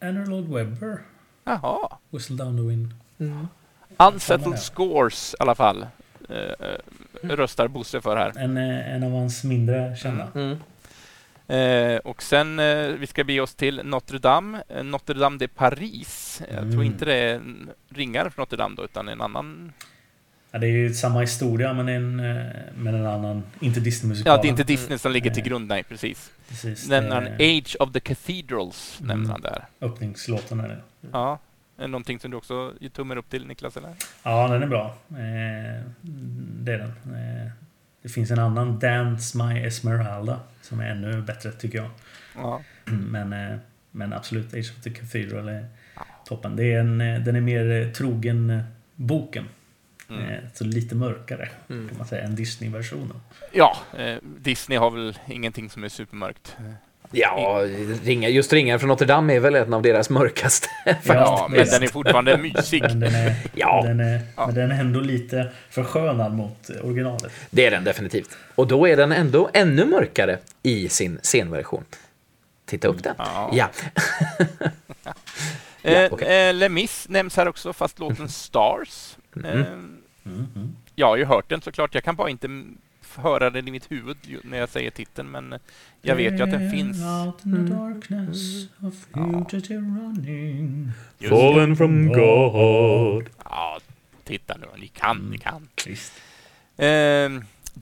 eh, 0.00 0.08
Andrew 0.08 0.30
Lloyd 0.30 0.48
Webber. 0.48 0.98
Jaha. 1.44 1.98
Whistle 2.10 2.36
Down 2.36 2.56
the 2.56 2.62
Wind. 2.62 2.94
Mm. 3.18 3.48
Unsettled 3.96 4.58
Scores 4.58 5.34
i 5.34 5.36
alla 5.42 5.54
fall. 5.54 5.86
Eh, 6.28 6.78
röstar 7.22 7.68
Bosse 7.68 8.00
för 8.00 8.16
här. 8.16 8.32
En, 8.36 8.56
en 8.56 9.02
av 9.02 9.10
hans 9.10 9.44
mindre 9.44 9.96
kända. 9.96 10.28
Mm. 10.34 10.56
Eh, 11.48 11.96
och 11.96 12.22
sen, 12.22 12.58
eh, 12.58 12.86
vi 12.86 13.06
ska 13.06 13.24
be 13.24 13.40
oss 13.40 13.54
till 13.54 13.80
Notre 13.84 14.18
Dame, 14.18 14.62
eh, 14.68 14.84
Notre 14.84 15.18
Dame 15.18 15.38
de 15.38 15.48
Paris. 15.48 16.42
Jag 16.50 16.58
Mm. 16.58 16.72
tror 16.72 16.84
inte 16.84 17.04
det 17.04 17.14
är 17.14 17.34
en 17.34 17.70
ringare 17.88 18.30
för 18.30 18.42
Notre 18.42 18.56
Dame 18.56 18.74
då, 18.76 18.84
utan 18.84 19.08
en 19.08 19.20
annan... 19.20 19.72
Ja, 20.50 20.58
det 20.58 20.66
är 20.66 20.70
ju 20.70 20.94
samma 20.94 21.20
historia 21.20 21.72
men 21.72 21.88
en, 21.88 22.20
eh, 22.20 22.46
med 22.76 22.94
en 22.94 23.06
annan, 23.06 23.42
inte 23.60 23.80
Disney-musikal. 23.80 24.36
Ja, 24.36 24.42
det 24.42 24.48
är 24.48 24.50
inte 24.50 24.64
Disney 24.64 24.98
som 24.98 25.12
ligger 25.12 25.30
till 25.30 25.42
grund, 25.42 25.68
nej 25.68 25.82
precis. 25.82 26.30
Precis. 26.48 26.88
Nämner 26.88 27.14
han 27.14 27.26
Age 27.26 27.76
of 27.80 27.92
the 27.92 28.00
Cathedrals, 28.00 28.98
Mm. 29.00 29.08
nämner 29.08 29.32
han 29.32 29.40
där. 29.40 29.64
Öppningslåten 29.80 30.60
är 30.60 30.68
det. 30.68 30.78
Ja. 31.12 31.38
Är 31.78 31.88
någonting 31.88 32.18
som 32.20 32.30
du 32.30 32.36
också 32.36 32.72
ger 32.80 32.88
tummen 32.88 33.18
upp 33.18 33.30
till, 33.30 33.46
Niklas? 33.46 33.76
Eller? 33.76 33.92
Ja, 34.22 34.48
den 34.48 34.62
är 34.62 34.66
bra. 34.66 34.84
Eh, 35.10 35.82
det 36.64 36.72
är 36.72 36.78
den. 36.78 36.88
Eh, 37.14 37.50
det 38.02 38.08
finns 38.08 38.30
en 38.30 38.38
annan, 38.38 38.78
Dance 38.78 39.38
My 39.38 39.60
Esmeralda, 39.64 40.40
som 40.64 40.80
är 40.80 40.86
ännu 40.90 41.22
bättre 41.22 41.52
tycker 41.52 41.78
jag. 41.78 41.90
Ja. 42.36 42.62
Men, 42.84 43.32
eh, 43.32 43.58
men 43.90 44.12
absolut, 44.12 44.54
Age 44.54 44.72
of 44.76 44.82
the 44.82 44.90
Cathedral 44.90 45.48
är 45.48 45.66
toppen. 46.24 46.56
Det 46.56 46.72
är 46.72 46.80
en, 46.80 47.00
eh, 47.00 47.20
den 47.20 47.36
är 47.36 47.40
mer 47.40 47.70
eh, 47.70 47.92
trogen 47.92 48.62
boken. 48.94 49.44
Mm. 50.10 50.44
Så 50.54 50.64
lite 50.64 50.94
mörkare 50.94 51.48
Mm. 51.70 51.88
kan 51.88 51.98
man 51.98 52.06
säga 52.06 52.24
än 52.24 52.34
Disney-versionen. 52.34 53.20
Ja, 53.52 53.76
eh, 53.98 54.16
Disney 54.22 54.78
har 54.78 54.90
väl 54.90 55.18
ingenting 55.28 55.70
som 55.70 55.84
är 55.84 55.88
supermörkt. 55.88 56.56
Ja, 57.14 57.62
ringa, 58.04 58.28
just 58.28 58.52
Ringaren 58.52 58.80
från 58.80 58.88
Notre 58.88 59.06
Dame 59.06 59.34
är 59.34 59.40
väl 59.40 59.54
en 59.54 59.74
av 59.74 59.82
deras 59.82 60.10
mörkaste. 60.10 60.68
Ja, 61.04 61.46
men 61.50 61.66
den 61.66 61.82
är 61.82 61.86
fortfarande 61.88 62.36
mysig. 62.54 62.82
Men 62.82 63.00
den 63.00 63.14
är, 63.14 63.34
Ja. 63.54 63.82
den 63.86 64.00
är, 64.00 64.20
Ja. 64.36 64.46
men 64.46 64.54
den 64.54 64.70
är 64.72 64.80
ändå 64.80 65.00
lite 65.00 65.50
förskönad 65.70 66.32
mot 66.34 66.70
eh, 66.70 66.86
originalet. 66.86 67.32
Det 67.50 67.66
är 67.66 67.70
den 67.70 67.84
definitivt. 67.84 68.36
Och 68.54 68.66
då 68.66 68.88
är 68.88 68.96
den 68.96 69.12
ändå 69.12 69.50
ännu 69.52 69.84
mörkare 69.84 70.38
i 70.62 70.88
sin 70.88 71.18
scenversion. 71.22 71.84
Titta 72.66 72.88
upp 72.88 73.02
den. 73.02 73.14
Ja. 73.18 73.50
Ja. 73.52 73.68
Eh, 75.82 75.92
Ja, 75.92 76.08
okej. 76.10 76.48
eh, 76.48 76.54
Les 76.54 76.70
Mis 76.70 77.08
nämns 77.08 77.36
här 77.36 77.48
också, 77.48 77.72
fast 77.72 77.98
låten 77.98 78.28
Stars. 78.28 79.16
Mhm. 79.34 79.44
Eh, 79.44 79.52
Mm, 80.26 80.46
mm. 80.56 80.76
jag 80.94 81.06
har 81.06 81.16
ju 81.16 81.24
hört 81.24 81.48
den 81.50 81.62
såklart. 81.62 81.94
Jag 81.94 82.04
kan 82.04 82.16
bara 82.16 82.30
inte 82.30 82.48
höra 83.18 83.50
den 83.50 83.68
i 83.68 83.70
mitt 83.70 83.90
huvud 83.90 84.16
när 84.44 84.58
jag 84.58 84.68
säger 84.68 84.90
titeln, 84.90 85.30
men 85.30 85.54
jag 86.02 86.16
vet 86.16 86.38
ju 86.38 86.42
att 86.42 86.50
den 86.50 86.70
finns. 86.70 86.96
Running. 89.12 90.92
Just 91.18 91.20
det. 91.20 91.28
Fallen 91.28 91.76
from 91.76 92.08
God. 92.12 93.30
Ja, 93.44 93.78
titta 94.24 94.56
nu, 94.56 94.66
ni 94.78 94.88
kan, 94.88 95.16
ni 95.30 95.38
kan. 95.38 95.68
Visst. 95.86 96.12
Eh, 96.76 97.30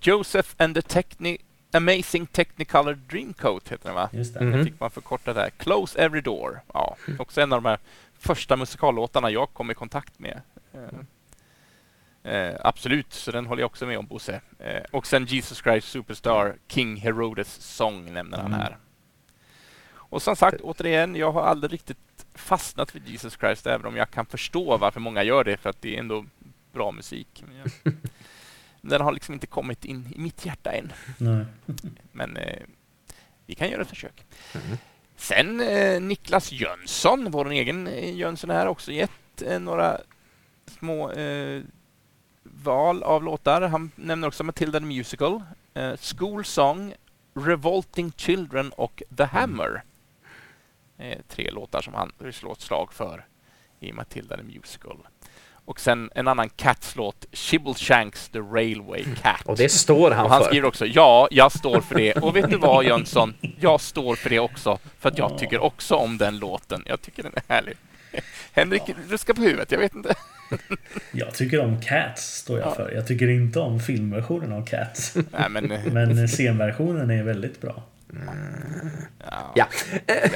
Joseph 0.02 0.48
and 0.56 0.74
the 0.74 0.80
Techni- 0.80 1.38
Amazing 1.72 2.26
Technicolor 2.26 2.94
Dreamcoat 3.10 3.68
heter 3.68 3.84
den 3.84 3.94
va? 3.94 4.08
Just 4.12 4.34
det. 4.34 4.40
Mm. 4.40 4.50
Den 4.52 4.60
Mhm. 4.60 4.66
fick 4.70 4.80
man 4.80 4.90
förkorta 4.90 5.32
där. 5.32 5.50
Close 5.50 5.98
Every 5.98 6.20
Door. 6.20 6.60
Ja, 6.74 6.96
också 7.18 7.40
en 7.40 7.52
av 7.52 7.62
de 7.62 7.68
här 7.68 7.78
första 8.18 8.56
musikallåtarna 8.56 9.30
jag 9.30 9.52
kom 9.52 9.70
i 9.70 9.74
kontakt 9.74 10.18
med. 10.18 10.40
Eh, 10.74 10.80
eh, 12.22 12.54
absolut, 12.60 13.12
så 13.12 13.30
den 13.30 13.46
håller 13.46 13.62
jag 13.62 13.66
också 13.70 13.86
med 13.86 13.98
om, 13.98 14.06
Bosse. 14.06 14.40
Eh, 14.58 14.82
och 14.90 15.06
sen 15.06 15.24
Jesus 15.24 15.58
Christ 15.58 15.88
Superstar, 15.88 16.56
King 16.68 16.96
Herodes 16.96 17.54
Song 17.76 18.12
nämner 18.12 18.36
han 18.38 18.46
Mm. 18.46 18.60
här. 18.60 18.76
Och 19.94 20.22
som 20.22 20.36
sagt, 20.36 20.60
återigen, 20.60 21.16
jag 21.16 21.32
har 21.32 21.42
aldrig 21.42 21.72
riktigt 21.72 22.26
fastnat 22.34 22.90
för 22.90 22.98
Jesus 23.06 23.36
Christ, 23.40 23.66
även 23.66 23.86
om 23.86 23.96
jag 23.96 24.10
kan 24.10 24.26
förstå 24.26 24.76
varför 24.76 25.00
många 25.00 25.22
gör 25.22 25.44
det, 25.44 25.56
för 25.56 25.70
att 25.70 25.82
det 25.82 25.94
är 25.94 25.98
ändå 25.98 26.24
bra 26.72 26.92
musik. 26.92 27.44
Jag, 27.84 27.94
den 28.80 29.00
har 29.00 29.12
liksom 29.12 29.34
inte 29.34 29.46
kommit 29.46 29.84
in 29.84 30.08
i 30.16 30.18
mitt 30.18 30.46
hjärta 30.46 30.72
än. 30.72 30.92
Nej. 31.18 31.44
Men 32.12 32.36
eh, 32.36 32.62
vi 33.46 33.54
kan 33.54 33.68
göra 33.70 33.82
ett 33.82 33.88
försök. 33.88 34.24
Mm. 34.54 34.76
Sen 35.16 35.60
eh, 35.60 36.00
Niklas 36.00 36.52
Jönsson, 36.52 37.30
vår 37.30 37.50
egen 37.50 37.86
eh, 37.86 38.14
Jönsson 38.14 38.50
här, 38.50 38.66
också 38.66 38.92
gett 38.92 39.42
eh, 39.42 39.58
några 39.60 40.00
små 40.78 41.10
eh, 41.10 41.62
val 42.62 43.02
av 43.02 43.24
låtar. 43.24 43.62
Han 43.62 43.90
nämner 43.96 44.28
också 44.28 44.44
Matilda 44.44 44.78
the 44.78 44.86
Musical, 44.86 45.42
eh, 45.74 45.92
School 45.96 46.44
Song, 46.44 46.94
Revolting 47.34 48.12
Children 48.16 48.70
och 48.70 49.02
The 49.16 49.24
Hammer. 49.24 49.82
Eh, 50.98 51.18
tre 51.28 51.50
låtar 51.50 51.82
som 51.82 51.94
han 51.94 52.12
vill 52.18 52.32
slå 52.32 52.52
ett 52.52 52.60
slag 52.60 52.92
för 52.92 53.26
i 53.80 53.92
Matilda 53.92 54.36
the 54.36 54.42
Musical. 54.42 54.96
Och 55.64 55.80
sen 55.80 56.10
en 56.14 56.28
annan 56.28 56.48
Cats-låt, 56.48 57.26
Shibbleshanks 57.32 58.28
The 58.28 58.38
Railway 58.38 59.04
Cat. 59.22 59.42
Och 59.44 59.56
det 59.56 59.68
står 59.68 60.10
han, 60.10 60.24
och 60.24 60.30
han 60.30 60.40
för. 60.40 60.48
skriver 60.48 60.68
också 60.68 60.86
ja, 60.86 61.28
jag 61.30 61.52
står 61.52 61.80
för 61.80 61.94
det. 61.94 62.12
Och 62.12 62.36
vet 62.36 62.50
du 62.50 62.56
vad 62.56 62.84
Jönsson? 62.84 63.34
Jag 63.60 63.80
står 63.80 64.14
för 64.14 64.30
det 64.30 64.38
också. 64.38 64.78
För 64.98 65.08
att 65.08 65.18
jag 65.18 65.38
tycker 65.38 65.58
också 65.58 65.94
om 65.94 66.18
den 66.18 66.38
låten. 66.38 66.82
Jag 66.86 67.00
tycker 67.02 67.22
den 67.22 67.32
är 67.34 67.42
härlig. 67.54 67.76
Henrik 68.52 68.82
ruskar 69.08 69.34
på 69.34 69.42
huvudet, 69.42 69.72
jag 69.72 69.78
vet 69.78 69.94
inte. 69.94 70.14
Jag 71.12 71.34
tycker 71.34 71.60
om 71.60 71.80
Cats, 71.80 72.34
står 72.36 72.58
jag 72.58 72.76
för. 72.76 72.90
Jag 72.94 73.06
tycker 73.06 73.28
inte 73.30 73.60
om 73.60 73.80
filmversionen 73.80 74.52
av 74.52 74.66
Cats. 74.66 75.14
Nej, 75.30 75.48
men, 75.50 75.66
Men 75.92 76.28
scenversionen 76.28 77.10
är 77.10 77.22
väldigt 77.22 77.60
bra. 77.60 77.82
ja. 79.30 79.52
Ja. 79.54 79.66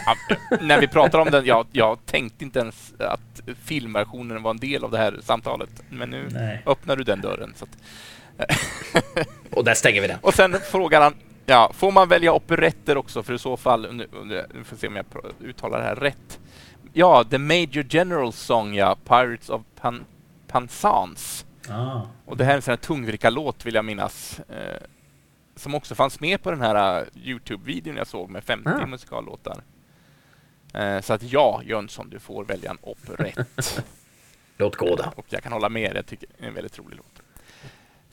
Ja, 0.07 0.16
när 0.61 0.81
vi 0.81 0.89
pratar 0.89 1.19
om 1.19 1.31
den, 1.31 1.44
jag, 1.44 1.66
jag 1.73 1.98
tänkte 2.07 2.44
inte 2.44 2.59
ens 2.59 2.94
att 2.98 3.43
filmversionen 3.65 4.43
var 4.43 4.51
en 4.51 4.57
del 4.57 4.85
av 4.85 4.90
det 4.90 4.98
här 4.98 5.19
samtalet. 5.23 5.70
Men 5.90 6.11
nu 6.11 6.28
Nej. 6.31 6.62
öppnar 6.66 6.97
du 6.97 7.05
den 7.05 7.20
dörren. 7.20 7.55
Så 7.57 7.65
att, 7.65 8.51
Och 9.51 9.65
där 9.65 9.74
stänger 9.74 10.01
vi 10.01 10.07
den. 10.09 10.19
och 10.20 10.35
sen 10.35 10.57
frågar 10.70 11.01
han, 11.01 11.15
ja, 11.47 11.73
får 11.74 11.93
man 11.93 12.09
välja 12.09 12.32
operetter 12.32 12.97
också? 12.97 13.23
För 13.23 13.35
i 13.35 13.39
så 13.39 13.57
fall, 13.57 13.94
nu, 13.94 14.07
nu 14.24 14.65
får 14.65 14.77
vi 14.77 14.81
se 14.81 14.86
om 14.89 14.97
jag 14.97 15.07
uttalar 15.44 15.78
det 15.78 15.85
här 15.85 15.97
rätt. 15.97 16.39
Ja, 16.98 17.24
The 17.24 17.39
Major 17.39 17.85
General 17.89 18.32
Song, 18.32 18.74
ja, 18.74 18.97
Pirates 19.05 19.48
of 19.48 19.62
Pan 19.81 20.05
Pansans. 20.47 21.47
Ah, 21.68 22.01
Och 22.24 22.36
det 22.36 22.44
här 22.44 22.52
är 22.52 22.56
en 22.56 22.62
sån 22.62 22.73
här 22.73 22.77
tungvrickarlåt 22.77 23.66
vill 23.66 23.74
jag 23.74 23.85
minnas. 23.85 24.40
Eh, 24.40 24.82
som 25.56 25.74
också 25.74 25.94
fanns 25.94 26.20
med 26.20 26.43
på 26.43 26.51
den 26.51 26.60
här 26.60 27.01
eh, 27.01 27.06
Youtube-videon 27.14 27.97
jag 27.97 28.06
såg 28.06 28.31
med 28.31 28.44
50 28.44 28.68
Ah. 28.70 28.86
musikallåtar. 28.86 29.62
Eh, 30.74 31.01
så 31.01 31.12
att 31.12 31.23
ja, 31.23 31.62
Jönsson, 31.64 32.10
du 32.10 32.18
får 32.18 32.44
välja 32.44 32.70
en 32.70 32.78
operett. 32.82 33.85
Låt 34.56 34.77
gå 34.77 34.97
då. 34.97 35.05
Och 35.16 35.27
jag 35.28 35.43
kan 35.43 35.52
hålla 35.52 35.68
med, 35.68 35.97
jag 35.97 36.06
tycker 36.06 36.28
det 36.39 36.44
är 36.44 36.48
en 36.48 36.55
väldigt 36.55 36.78
rolig 36.78 36.97
låt. 36.97 37.23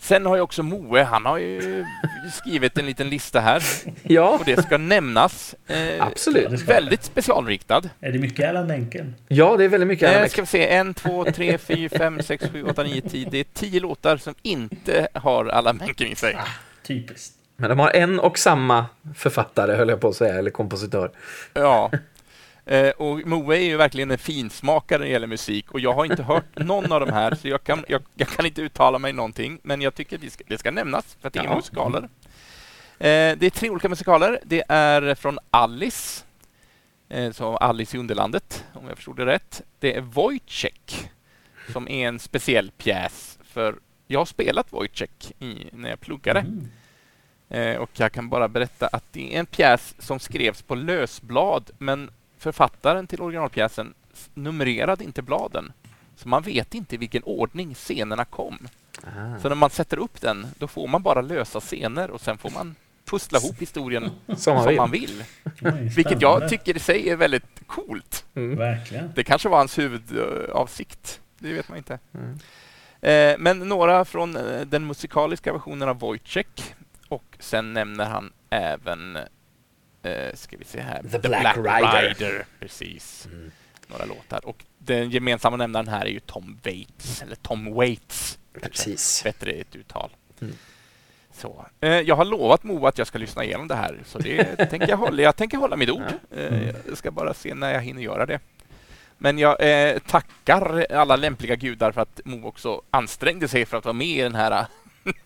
Sen 0.03 0.25
har 0.25 0.35
ju 0.35 0.41
också 0.41 0.63
Moe, 0.63 1.03
han 1.03 1.25
har 1.25 1.37
ju 1.37 1.85
skrivit 2.33 2.77
en 2.77 2.85
liten 2.85 3.09
lista 3.09 3.39
här 3.39 3.63
Ja, 4.03 4.29
och 4.39 4.45
det 4.45 4.63
ska 4.63 4.77
nämnas. 4.77 5.55
Eh, 5.67 6.07
absolut. 6.07 6.61
väldigt 6.61 7.03
specialriktad. 7.03 7.81
är 7.99 8.11
det 8.11 8.19
mycket 8.19 8.49
Allan 8.49 8.67
Menken? 8.67 9.15
Ja, 9.27 9.57
det 9.57 9.63
är 9.63 9.69
väldigt 9.69 9.87
mycket. 9.87 10.11
Eh, 10.11 10.17
Alex. 10.17 10.31
ska 10.33 10.41
vi 10.41 10.47
se, 10.47 10.67
en, 10.67 10.93
två, 10.93 11.25
tre, 11.25 11.57
fyra, 11.57 11.89
fem, 11.97 12.21
sex, 12.21 12.45
sju, 12.53 12.63
åtta, 12.63 12.83
nio, 12.83 13.01
tio. 13.01 13.29
Det 13.31 13.37
är 13.37 13.45
tio 13.53 13.79
låtar 13.79 14.17
som 14.17 14.35
inte 14.41 15.07
har 15.13 15.45
alla 15.45 15.73
Menken 15.73 16.07
i 16.07 16.15
sig. 16.15 16.37
Typiskt. 16.83 17.33
Men 17.55 17.69
de 17.69 17.79
har 17.79 17.89
en 17.89 18.19
och 18.19 18.39
samma 18.39 18.85
författare, 19.15 19.75
höll 19.75 19.89
jag 19.89 20.01
på 20.01 20.07
att 20.07 20.15
säga, 20.15 20.35
eller 20.35 20.51
kompositör. 20.51 21.11
Ja. 21.53 21.91
Eh, 22.65 22.89
och 22.89 23.27
Moe 23.27 23.55
är 23.57 23.61
ju 23.61 23.77
verkligen 23.77 24.11
en 24.11 24.17
finsmakare 24.17 24.99
när 24.99 25.05
det 25.05 25.11
gäller 25.11 25.27
musik 25.27 25.71
och 25.71 25.79
jag 25.79 25.93
har 25.93 26.05
inte 26.05 26.23
hört 26.23 26.57
någon 26.57 26.91
av 26.91 26.99
de 26.99 27.09
här 27.11 27.35
så 27.35 27.47
jag 27.47 27.63
kan, 27.63 27.85
jag, 27.87 28.01
jag 28.15 28.27
kan 28.27 28.45
inte 28.45 28.61
uttala 28.61 28.99
mig 28.99 29.13
någonting 29.13 29.59
men 29.63 29.81
jag 29.81 29.95
tycker 29.95 30.17
det 30.17 30.29
ska, 30.29 30.43
det 30.47 30.57
ska 30.57 30.71
nämnas 30.71 31.17
för 31.21 31.27
att 31.27 31.33
det 31.33 31.39
är 31.39 31.43
Ja. 31.43 31.55
musikaler. 31.55 31.99
Eh, 32.99 33.37
det 33.37 33.43
är 33.43 33.49
tre 33.49 33.69
olika 33.69 33.89
musikaler. 33.89 34.39
Det 34.43 34.63
är 34.69 35.15
från 35.15 35.39
Alice, 35.51 36.23
eh, 37.09 37.31
så 37.31 37.57
Alice 37.57 37.97
i 37.97 37.99
Underlandet 37.99 38.65
om 38.73 38.87
jag 38.87 38.95
förstod 38.95 39.17
det 39.17 39.25
rätt. 39.25 39.61
Det 39.79 39.95
är 39.95 40.01
Wojciech 40.01 41.05
som 41.71 41.87
är 41.87 42.07
en 42.07 42.19
speciell 42.19 42.71
pjäs 42.71 43.39
för 43.43 43.75
jag 44.07 44.19
har 44.19 44.25
spelat 44.25 44.73
Wojciech 44.73 45.31
i, 45.39 45.67
när 45.71 45.89
jag 45.89 45.99
pluggade. 45.99 46.39
Mm. 46.39 46.69
Eh, 47.49 47.77
och 47.77 47.89
jag 47.93 48.11
kan 48.11 48.29
bara 48.29 48.47
berätta 48.47 48.87
att 48.87 49.03
det 49.11 49.35
är 49.35 49.39
en 49.39 49.45
pjäs 49.45 49.95
som 49.99 50.19
skrevs 50.19 50.61
på 50.61 50.75
lösblad, 50.75 51.71
men 51.77 52.11
författaren 52.43 53.07
till 53.07 53.21
originalpjäsen 53.21 53.93
numrerade 54.33 55.03
inte 55.03 55.21
bladen. 55.21 55.71
Så 56.15 56.29
man 56.29 56.41
vet 56.41 56.73
inte 56.73 56.95
i 56.95 56.97
vilken 56.97 57.23
ordning 57.23 57.73
scenerna 57.75 58.25
kom. 58.25 58.67
Ah. 59.03 59.39
Så 59.41 59.49
när 59.49 59.55
man 59.55 59.69
sätter 59.69 59.97
upp 59.97 60.21
den, 60.21 60.47
då 60.57 60.67
får 60.67 60.87
man 60.87 61.03
bara 61.03 61.21
lösa 61.21 61.59
scener 61.59 62.11
och 62.11 62.21
sen 62.21 62.37
får 62.37 62.49
man 62.49 62.75
pussla 63.05 63.39
ihop 63.39 63.61
historien 63.61 64.03
Som 64.37 64.53
man 64.53 64.63
som 64.63 64.69
vill. 64.69 64.77
man 64.77 64.91
vill. 64.91 65.23
Oj, 65.61 65.91
Vilket 65.95 66.21
jag 66.21 66.49
tycker 66.49 66.75
i 66.75 66.79
sig 66.79 67.09
är 67.09 67.15
väldigt 67.15 67.67
coolt. 67.67 68.25
Mm. 68.35 68.57
Verkligen. 68.57 69.11
Det 69.15 69.23
kanske 69.23 69.49
var 69.49 69.57
hans 69.57 69.77
huvudavsikt. 69.79 71.21
Det 71.39 71.53
vet 71.53 71.69
man 71.69 71.77
inte. 71.77 71.99
Mm. 72.13 72.39
Eh, 73.01 73.35
men 73.39 73.59
några 73.59 74.05
från 74.05 74.35
eh, 74.35 74.61
den 74.61 74.87
musikaliska 74.87 75.53
versionen 75.53 75.89
av 75.89 75.99
Wojciech. 75.99 76.73
Och 77.09 77.37
sen 77.39 77.73
nämner 77.73 78.05
han 78.05 78.31
även, 78.49 79.17
eh, 80.03 80.33
ska 80.33 80.57
vi 80.57 80.65
se 80.65 80.81
här, 80.81 81.03
The 81.11 81.19
Black 81.19 81.57
Rider. 81.57 82.45
Precis. 82.59 83.27
Mm. 83.31 83.51
Några 83.87 84.05
låtar. 84.05 84.45
Och 84.45 84.65
den 84.77 85.09
gemensamma 85.09 85.57
nämnaren 85.57 85.87
här 85.87 86.05
är 86.05 86.09
ju 86.09 86.19
Tom 86.19 86.59
Waits, 86.63 87.21
eller 87.21 87.35
Tom 87.35 87.73
Waits. 87.73 88.39
Precis. 88.61 89.23
Bättre 89.23 89.51
ett 89.51 89.75
uttal. 89.75 90.09
Mm. 90.41 90.53
Så. 91.33 91.65
Eh, 91.79 91.89
jag 91.89 92.15
har 92.15 92.25
lovat 92.25 92.63
Moa 92.63 92.89
att 92.89 92.97
jag 92.97 93.07
ska 93.07 93.17
lyssna 93.17 93.43
igenom 93.43 93.67
det 93.67 93.75
här, 93.75 93.99
så 94.05 94.19
det 94.19 94.55
tänker 94.69 94.89
jag 94.89 94.97
hålla. 94.97 95.21
Jag 95.21 95.35
tänker 95.35 95.57
hålla 95.57 95.75
mitt 95.75 95.89
ord. 95.89 96.13
Eh, 96.31 96.69
jag 96.87 96.97
ska 96.97 97.11
bara 97.11 97.33
se 97.33 97.55
när 97.55 97.73
jag 97.73 97.81
hinner 97.81 98.01
göra 98.01 98.25
det. 98.25 98.39
Men 99.17 99.39
jag 99.39 99.57
eh, 99.59 99.99
tackar 99.99 100.85
alla 100.91 101.15
lämpliga 101.15 101.55
gudar 101.55 101.91
för 101.91 102.01
att 102.01 102.21
Mo 102.25 102.47
också 102.47 102.81
ansträngde 102.91 103.47
sig 103.47 103.65
för 103.65 103.77
att 103.77 103.85
vara 103.85 103.93
med 103.93 104.07
i 104.07 104.21
den 104.21 104.35
här, 104.35 104.65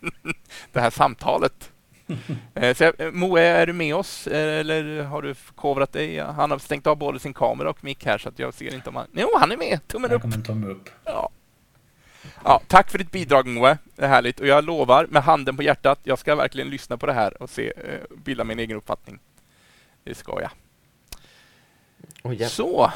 det 0.72 0.80
här 0.80 0.90
samtalet. 0.90 1.72
Eh, 2.54 2.74
så 2.74 2.84
jag, 2.84 3.14
Mo, 3.14 3.36
är 3.36 3.66
du 3.66 3.72
med 3.72 3.94
oss 3.94 4.26
eh, 4.26 4.60
eller 4.60 5.02
har 5.02 5.22
du 5.22 5.34
förkovrat 5.34 5.92
dig? 5.92 6.18
Han 6.18 6.50
har 6.50 6.58
stängt 6.58 6.86
av 6.86 6.96
både 6.96 7.18
sin 7.18 7.34
kamera 7.34 7.70
och 7.70 7.84
mick 7.84 8.06
här 8.06 8.18
så 8.18 8.28
att 8.28 8.38
jag 8.38 8.54
ser 8.54 8.74
inte 8.74 8.88
om 8.88 8.96
han... 8.96 9.06
Jo, 9.12 9.28
han 9.40 9.52
är 9.52 9.56
med! 9.56 9.88
Tummen 9.88 10.10
upp! 10.10 10.44
tumme 10.46 10.66
upp. 10.66 10.90
Ja. 11.04 11.30
Ja, 12.44 12.60
tack 12.66 12.90
för 12.90 12.98
ditt 12.98 13.10
bidrag 13.10 13.46
Moe. 13.46 13.78
Det 13.96 14.04
är 14.04 14.08
härligt. 14.08 14.40
Och 14.40 14.46
jag 14.46 14.64
lovar 14.64 15.06
med 15.06 15.22
handen 15.22 15.56
på 15.56 15.62
hjärtat, 15.62 15.98
jag 16.02 16.18
ska 16.18 16.34
verkligen 16.34 16.70
lyssna 16.70 16.96
på 16.96 17.06
det 17.06 17.12
här 17.12 17.42
och 17.42 17.50
se, 17.50 17.72
eh, 17.76 18.16
bilda 18.24 18.44
min 18.44 18.58
egen 18.58 18.76
uppfattning. 18.76 19.18
Det 20.04 20.14
ska 20.14 20.40
jag. 20.40 20.50
Oh, 22.22 22.34
ja. 22.34 22.48
Så. 22.48 22.92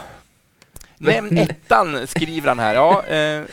Nämn 0.98 1.38
ettan, 1.38 2.06
skriver 2.06 2.48
han 2.48 2.58
här. 2.58 2.74
Ja, 2.74 3.04
eh, 3.06 3.44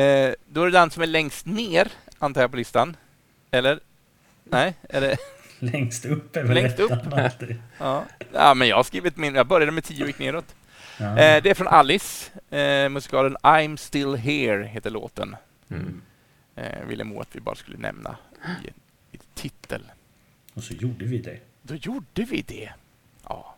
eh, 0.00 0.34
då 0.46 0.62
är 0.62 0.64
det 0.64 0.70
den 0.70 0.90
som 0.90 1.02
är 1.02 1.06
längst 1.06 1.46
ner, 1.46 1.92
antar 2.18 2.40
jag, 2.40 2.50
på 2.50 2.56
listan. 2.56 2.96
Eller? 3.50 3.80
Nej, 4.50 4.74
är 4.88 5.00
det? 5.00 5.16
Längst 5.58 6.04
upp 6.04 6.36
är 6.36 6.42
väl 6.44 6.54
Längst 6.54 6.80
upp? 6.80 7.12
alltid. 7.12 7.56
Ja. 7.78 8.04
ja, 8.32 8.54
men 8.54 8.68
jag 8.68 8.76
har 8.76 8.82
skrivit 8.82 9.16
min. 9.16 9.34
Jag 9.34 9.46
började 9.46 9.72
med 9.72 9.84
tio 9.84 10.02
och 10.02 10.06
gick 10.06 10.18
neråt. 10.18 10.54
Ja. 10.98 11.18
Eh, 11.18 11.42
det 11.42 11.50
är 11.50 11.54
från 11.54 11.68
Alice. 11.68 12.30
Eh, 12.56 12.88
musikalen 12.88 13.36
I'm 13.36 13.76
still 13.76 14.14
here 14.14 14.64
heter 14.64 14.90
låten. 14.90 15.36
Mm. 15.70 16.02
Eh, 16.56 16.86
ville 16.86 17.04
Mo 17.04 17.20
att 17.20 17.36
vi 17.36 17.40
bara 17.40 17.54
skulle 17.54 17.78
nämna 17.78 18.16
i, 18.64 18.68
i 19.16 19.20
titel. 19.34 19.82
Och 20.54 20.62
så 20.62 20.74
gjorde 20.74 21.04
vi 21.04 21.18
det. 21.18 21.38
Då 21.62 21.74
gjorde 21.74 22.22
vi 22.24 22.42
det. 22.42 22.72
Ja. 23.24 23.54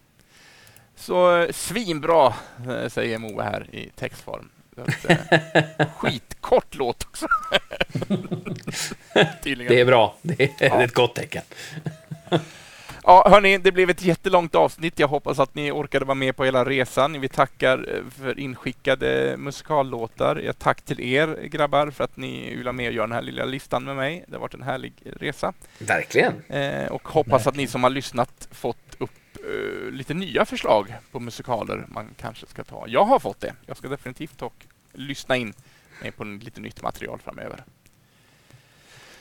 Så 0.97 1.37
eh, 1.37 1.53
svinbra, 1.53 2.35
eh, 2.69 2.89
säger 2.89 3.19
Moa 3.19 3.43
här 3.43 3.75
i 3.75 3.91
textform. 3.97 4.49
Så 4.79 4.83
att, 4.83 5.11
eh, 5.11 5.87
skitkort 5.97 6.75
låt 6.75 7.05
också. 7.05 7.27
Det 9.43 9.81
är 9.81 9.85
bra. 9.85 10.17
Det 10.23 10.63
är, 10.63 10.73
är 10.73 10.85
ett 10.85 10.95
gott 10.95 11.15
tecken. 11.15 11.43
Ja, 13.09 13.29
hörni, 13.31 13.59
det 13.59 13.73
blev 13.73 13.91
ett 13.91 14.03
jättelångt 14.03 14.55
avsnitt. 14.55 14.99
Jag 14.99 15.09
hoppas 15.09 15.39
att 15.39 15.55
ni 15.55 15.73
orkade 15.73 16.05
vara 16.05 16.15
med 16.15 16.37
på 16.37 16.45
hela 16.45 16.65
resan. 16.65 17.21
Vi 17.21 17.29
tackar 17.29 17.95
eh, 17.95 18.11
för 18.23 18.41
inskickade 18.41 19.35
musikallåtar. 19.39 20.37
Jag 20.45 20.59
tack 20.59 20.83
till 20.83 21.01
er 21.01 21.39
grabbar 21.43 21.91
för 21.91 22.05
att 22.05 22.17
ni 22.17 22.55
vill 22.55 22.65
vara 22.65 22.73
med 22.73 22.89
och 22.89 22.95
göra 22.95 23.07
den 23.07 23.15
här 23.15 23.23
lilla 23.23 23.45
listan 23.45 23.85
med 23.85 23.97
mig. 23.97 24.25
Det 24.29 24.35
har 24.35 24.41
varit 24.41 24.55
en 24.55 24.63
härlig 24.63 24.93
resa. 25.21 25.53
Verkligen. 25.79 26.33
Eh, 26.49 26.87
och 26.87 27.09
hoppas 27.09 27.47
att 27.47 27.57
ni 27.57 27.67
som 27.67 27.83
har 27.83 27.91
lyssnat 27.91 28.49
fått 28.51 28.95
upp 28.99 29.11
eh, 29.45 29.91
lite 29.93 30.15
nya 30.15 30.45
förslag 30.45 30.95
på 31.13 31.21
musikaler 31.21 31.85
man 31.89 32.15
kanske 32.21 32.47
ska 32.47 32.65
ta. 32.65 32.85
Jag 32.89 33.05
har 33.05 33.19
fått 33.19 33.41
det. 33.41 33.55
Jag 33.67 33.77
ska 33.77 33.89
definitivt 33.89 34.43
och 34.43 34.67
lyssna 34.93 35.37
in 35.37 35.53
mig 36.03 36.13
på 36.13 36.25
lite 36.25 36.61
nytt 36.61 36.83
material 36.83 37.19
framöver. 37.25 37.65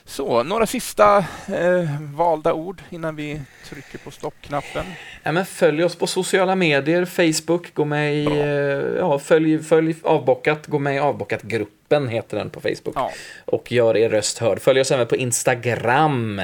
Så, 0.08 0.42
några 0.42 0.66
sista 0.66 1.18
eh, 1.46 2.00
valda 2.00 2.52
ord 2.52 2.82
innan 2.90 3.16
vi 3.16 3.40
trycker 3.68 3.98
på 3.98 4.10
stoppknappen. 4.10 4.86
Ja, 5.22 5.32
men 5.32 5.46
följ 5.46 5.84
oss 5.84 5.96
på 5.96 6.06
sociala 6.06 6.54
medier, 6.54 7.04
Facebook, 7.04 7.74
gå 7.74 7.84
med 7.84 8.14
i, 8.14 8.26
eh, 8.26 8.98
ja, 8.98 9.18
följ, 9.18 9.62
följ 9.62 9.94
Avbockat, 10.02 10.66
gå 10.66 10.78
med 10.78 10.96
i 10.96 10.98
Avbockat-gruppen 10.98 12.08
heter 12.08 12.36
den 12.36 12.50
på 12.50 12.60
Facebook. 12.60 12.94
Ja, 12.94 13.10
Och 13.44 13.72
gör 13.72 13.96
er 13.96 14.08
röst 14.08 14.38
hörd. 14.38 14.60
Följ 14.60 14.80
oss 14.80 14.90
även 14.90 15.06
på 15.06 15.16
Instagram. 15.16 16.42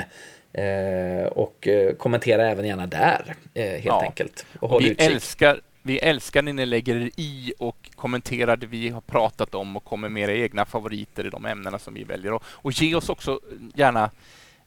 Eh, 0.55 1.26
och 1.26 1.68
eh, 1.68 1.94
kommentera 1.94 2.51
även 2.51 2.66
gärna 2.66 2.86
där, 2.86 3.35
eh, 3.55 3.64
helt 3.64 3.85
Ja. 3.85 4.02
enkelt. 4.02 4.47
Och 4.60 4.68
håll 4.68 4.82
vi 4.82 4.90
utkik. 4.90 5.06
älskar 5.10 5.60
Vi 5.86 5.98
älskar 5.98 6.43
när 6.43 6.52
ni 6.52 6.66
lägger 6.66 6.97
er 6.97 7.10
i 7.16 7.52
och 7.59 7.90
kommenterar 7.94 8.56
det 8.56 8.66
vi 8.66 8.89
har 8.89 9.01
pratat 9.01 9.55
om 9.55 9.76
och 9.76 9.85
kommer 9.85 10.09
med 10.09 10.22
era 10.22 10.32
egna 10.32 10.64
favoriter 10.64 11.26
i 11.26 11.31
de 11.31 11.47
ämnena 11.47 11.78
som 11.78 11.94
vi 11.94 12.05
väljer. 12.05 12.32
Och, 12.32 12.43
och 12.47 12.72
ge 12.72 12.94
oss 12.94 13.09
också 13.09 13.40
gärna 13.74 14.10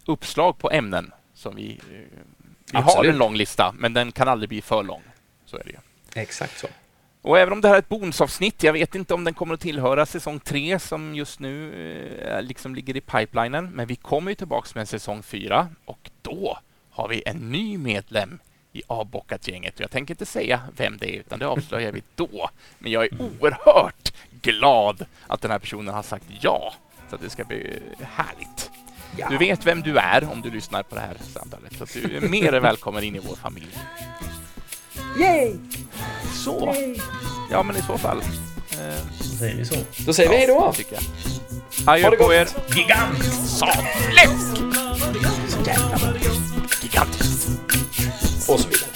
uppslag 0.06 0.58
på 0.58 0.72
ämnen 0.72 1.12
som 1.34 1.56
vi... 1.56 1.80
Vi 2.72 2.78
har 2.78 2.84
Absolut. 2.84 3.12
en 3.12 3.18
lång 3.18 3.36
lista, 3.36 3.76
men 3.78 3.94
den 3.94 4.12
kan 4.12 4.28
aldrig 4.28 4.50
bli 4.50 4.62
för 4.62 4.84
lång. 4.84 5.02
Så 5.46 5.58
är 5.58 5.64
det 5.64 5.70
ju. 5.70 5.78
Exakt 6.22 6.58
så. 6.60 6.68
Och 7.28 7.40
även 7.40 7.54
om 7.54 7.62
det 7.62 7.68
här 7.68 7.76
är 7.76 7.80
ett 7.80 7.90
bonusavsnitt, 7.90 8.64
jag 8.64 8.74
vet 8.74 8.96
inte 8.96 9.14
om 9.14 9.24
den 9.24 9.34
kommer 9.34 9.54
att 9.54 9.60
tillhöra 9.60 10.06
säsong 10.06 10.40
tre 10.40 10.80
som 10.80 11.16
just 11.16 11.40
nu 11.40 11.74
eh, 12.22 12.42
liksom 12.42 12.76
ligger 12.76 12.98
i 12.98 13.02
pipelinen, 13.02 13.70
men 13.70 13.88
vi 13.88 13.96
kommer 13.96 14.32
ju 14.32 14.36
tillbaks 14.36 14.76
med 14.76 14.90
säsong 14.90 15.24
fyra 15.24 15.68
och 15.86 16.10
då 16.22 16.58
har 16.92 17.08
vi 17.08 17.24
en 17.26 17.52
ny 17.52 17.78
medlem 17.78 18.40
i 18.74 18.82
avbockat-gänget. 18.88 19.80
Jag 19.80 19.92
tänker 19.92 20.14
inte 20.14 20.26
säga 20.26 20.62
vem 20.78 20.98
det 20.98 21.16
är, 21.16 21.20
utan 21.20 21.40
det 21.40 21.48
avslöjar 21.48 21.92
vi 21.92 22.04
då. 22.16 22.50
Men 22.80 22.92
jag 22.92 23.04
är 23.04 23.22
oerhört 23.22 24.14
glad 24.42 25.06
att 25.28 25.42
den 25.42 25.52
här 25.52 25.60
personen 25.60 25.94
har 25.94 26.04
sagt 26.04 26.26
ja, 26.42 26.74
så 27.10 27.16
att 27.16 27.22
det 27.22 27.30
ska 27.30 27.44
bli 27.44 27.80
härligt. 28.02 28.72
Ja. 29.18 29.30
Du 29.30 29.38
vet 29.38 29.66
vem 29.66 29.82
du 29.82 29.98
är 29.98 30.32
om 30.32 30.42
du 30.42 30.52
lyssnar 30.52 30.84
på 30.84 30.96
det 30.96 31.02
här 31.02 31.18
samtalet, 31.34 31.74
så 31.78 32.00
du 32.00 32.18
är 32.18 32.22
mer 32.22 32.54
än 32.54 32.64
välkommen 32.64 33.04
in 33.04 33.16
i 33.16 33.20
vår 33.20 33.36
familj. 33.36 33.78
Yay! 35.20 35.56
Så, 36.48 36.76
ja 37.52 37.64
men 37.64 37.78
i 37.78 37.82
så 37.88 37.98
fall. 37.98 38.18
Eh, 38.72 38.78
Då 39.20 39.38
säger 39.40 39.56
vi 39.56 39.66
så. 39.66 39.76
Då 40.06 40.14
säger 40.14 40.30
vi 40.30 40.36
hej 40.36 40.48
då! 40.48 40.74
tycker 40.76 40.96
jag. 40.96 41.04
Adjö 41.94 42.04
Ha 42.04 42.10
det 42.12 42.18
på 42.18 42.34
er. 42.34 42.48
Gigant! 42.76 43.24
Satläsk! 43.48 44.58
Så 45.50 45.58
jävla 45.70 45.98
bra. 45.98 46.14
Gigantiskt. 46.82 47.48
Och 48.50 48.60
så 48.60 48.68
vidare. 48.68 48.90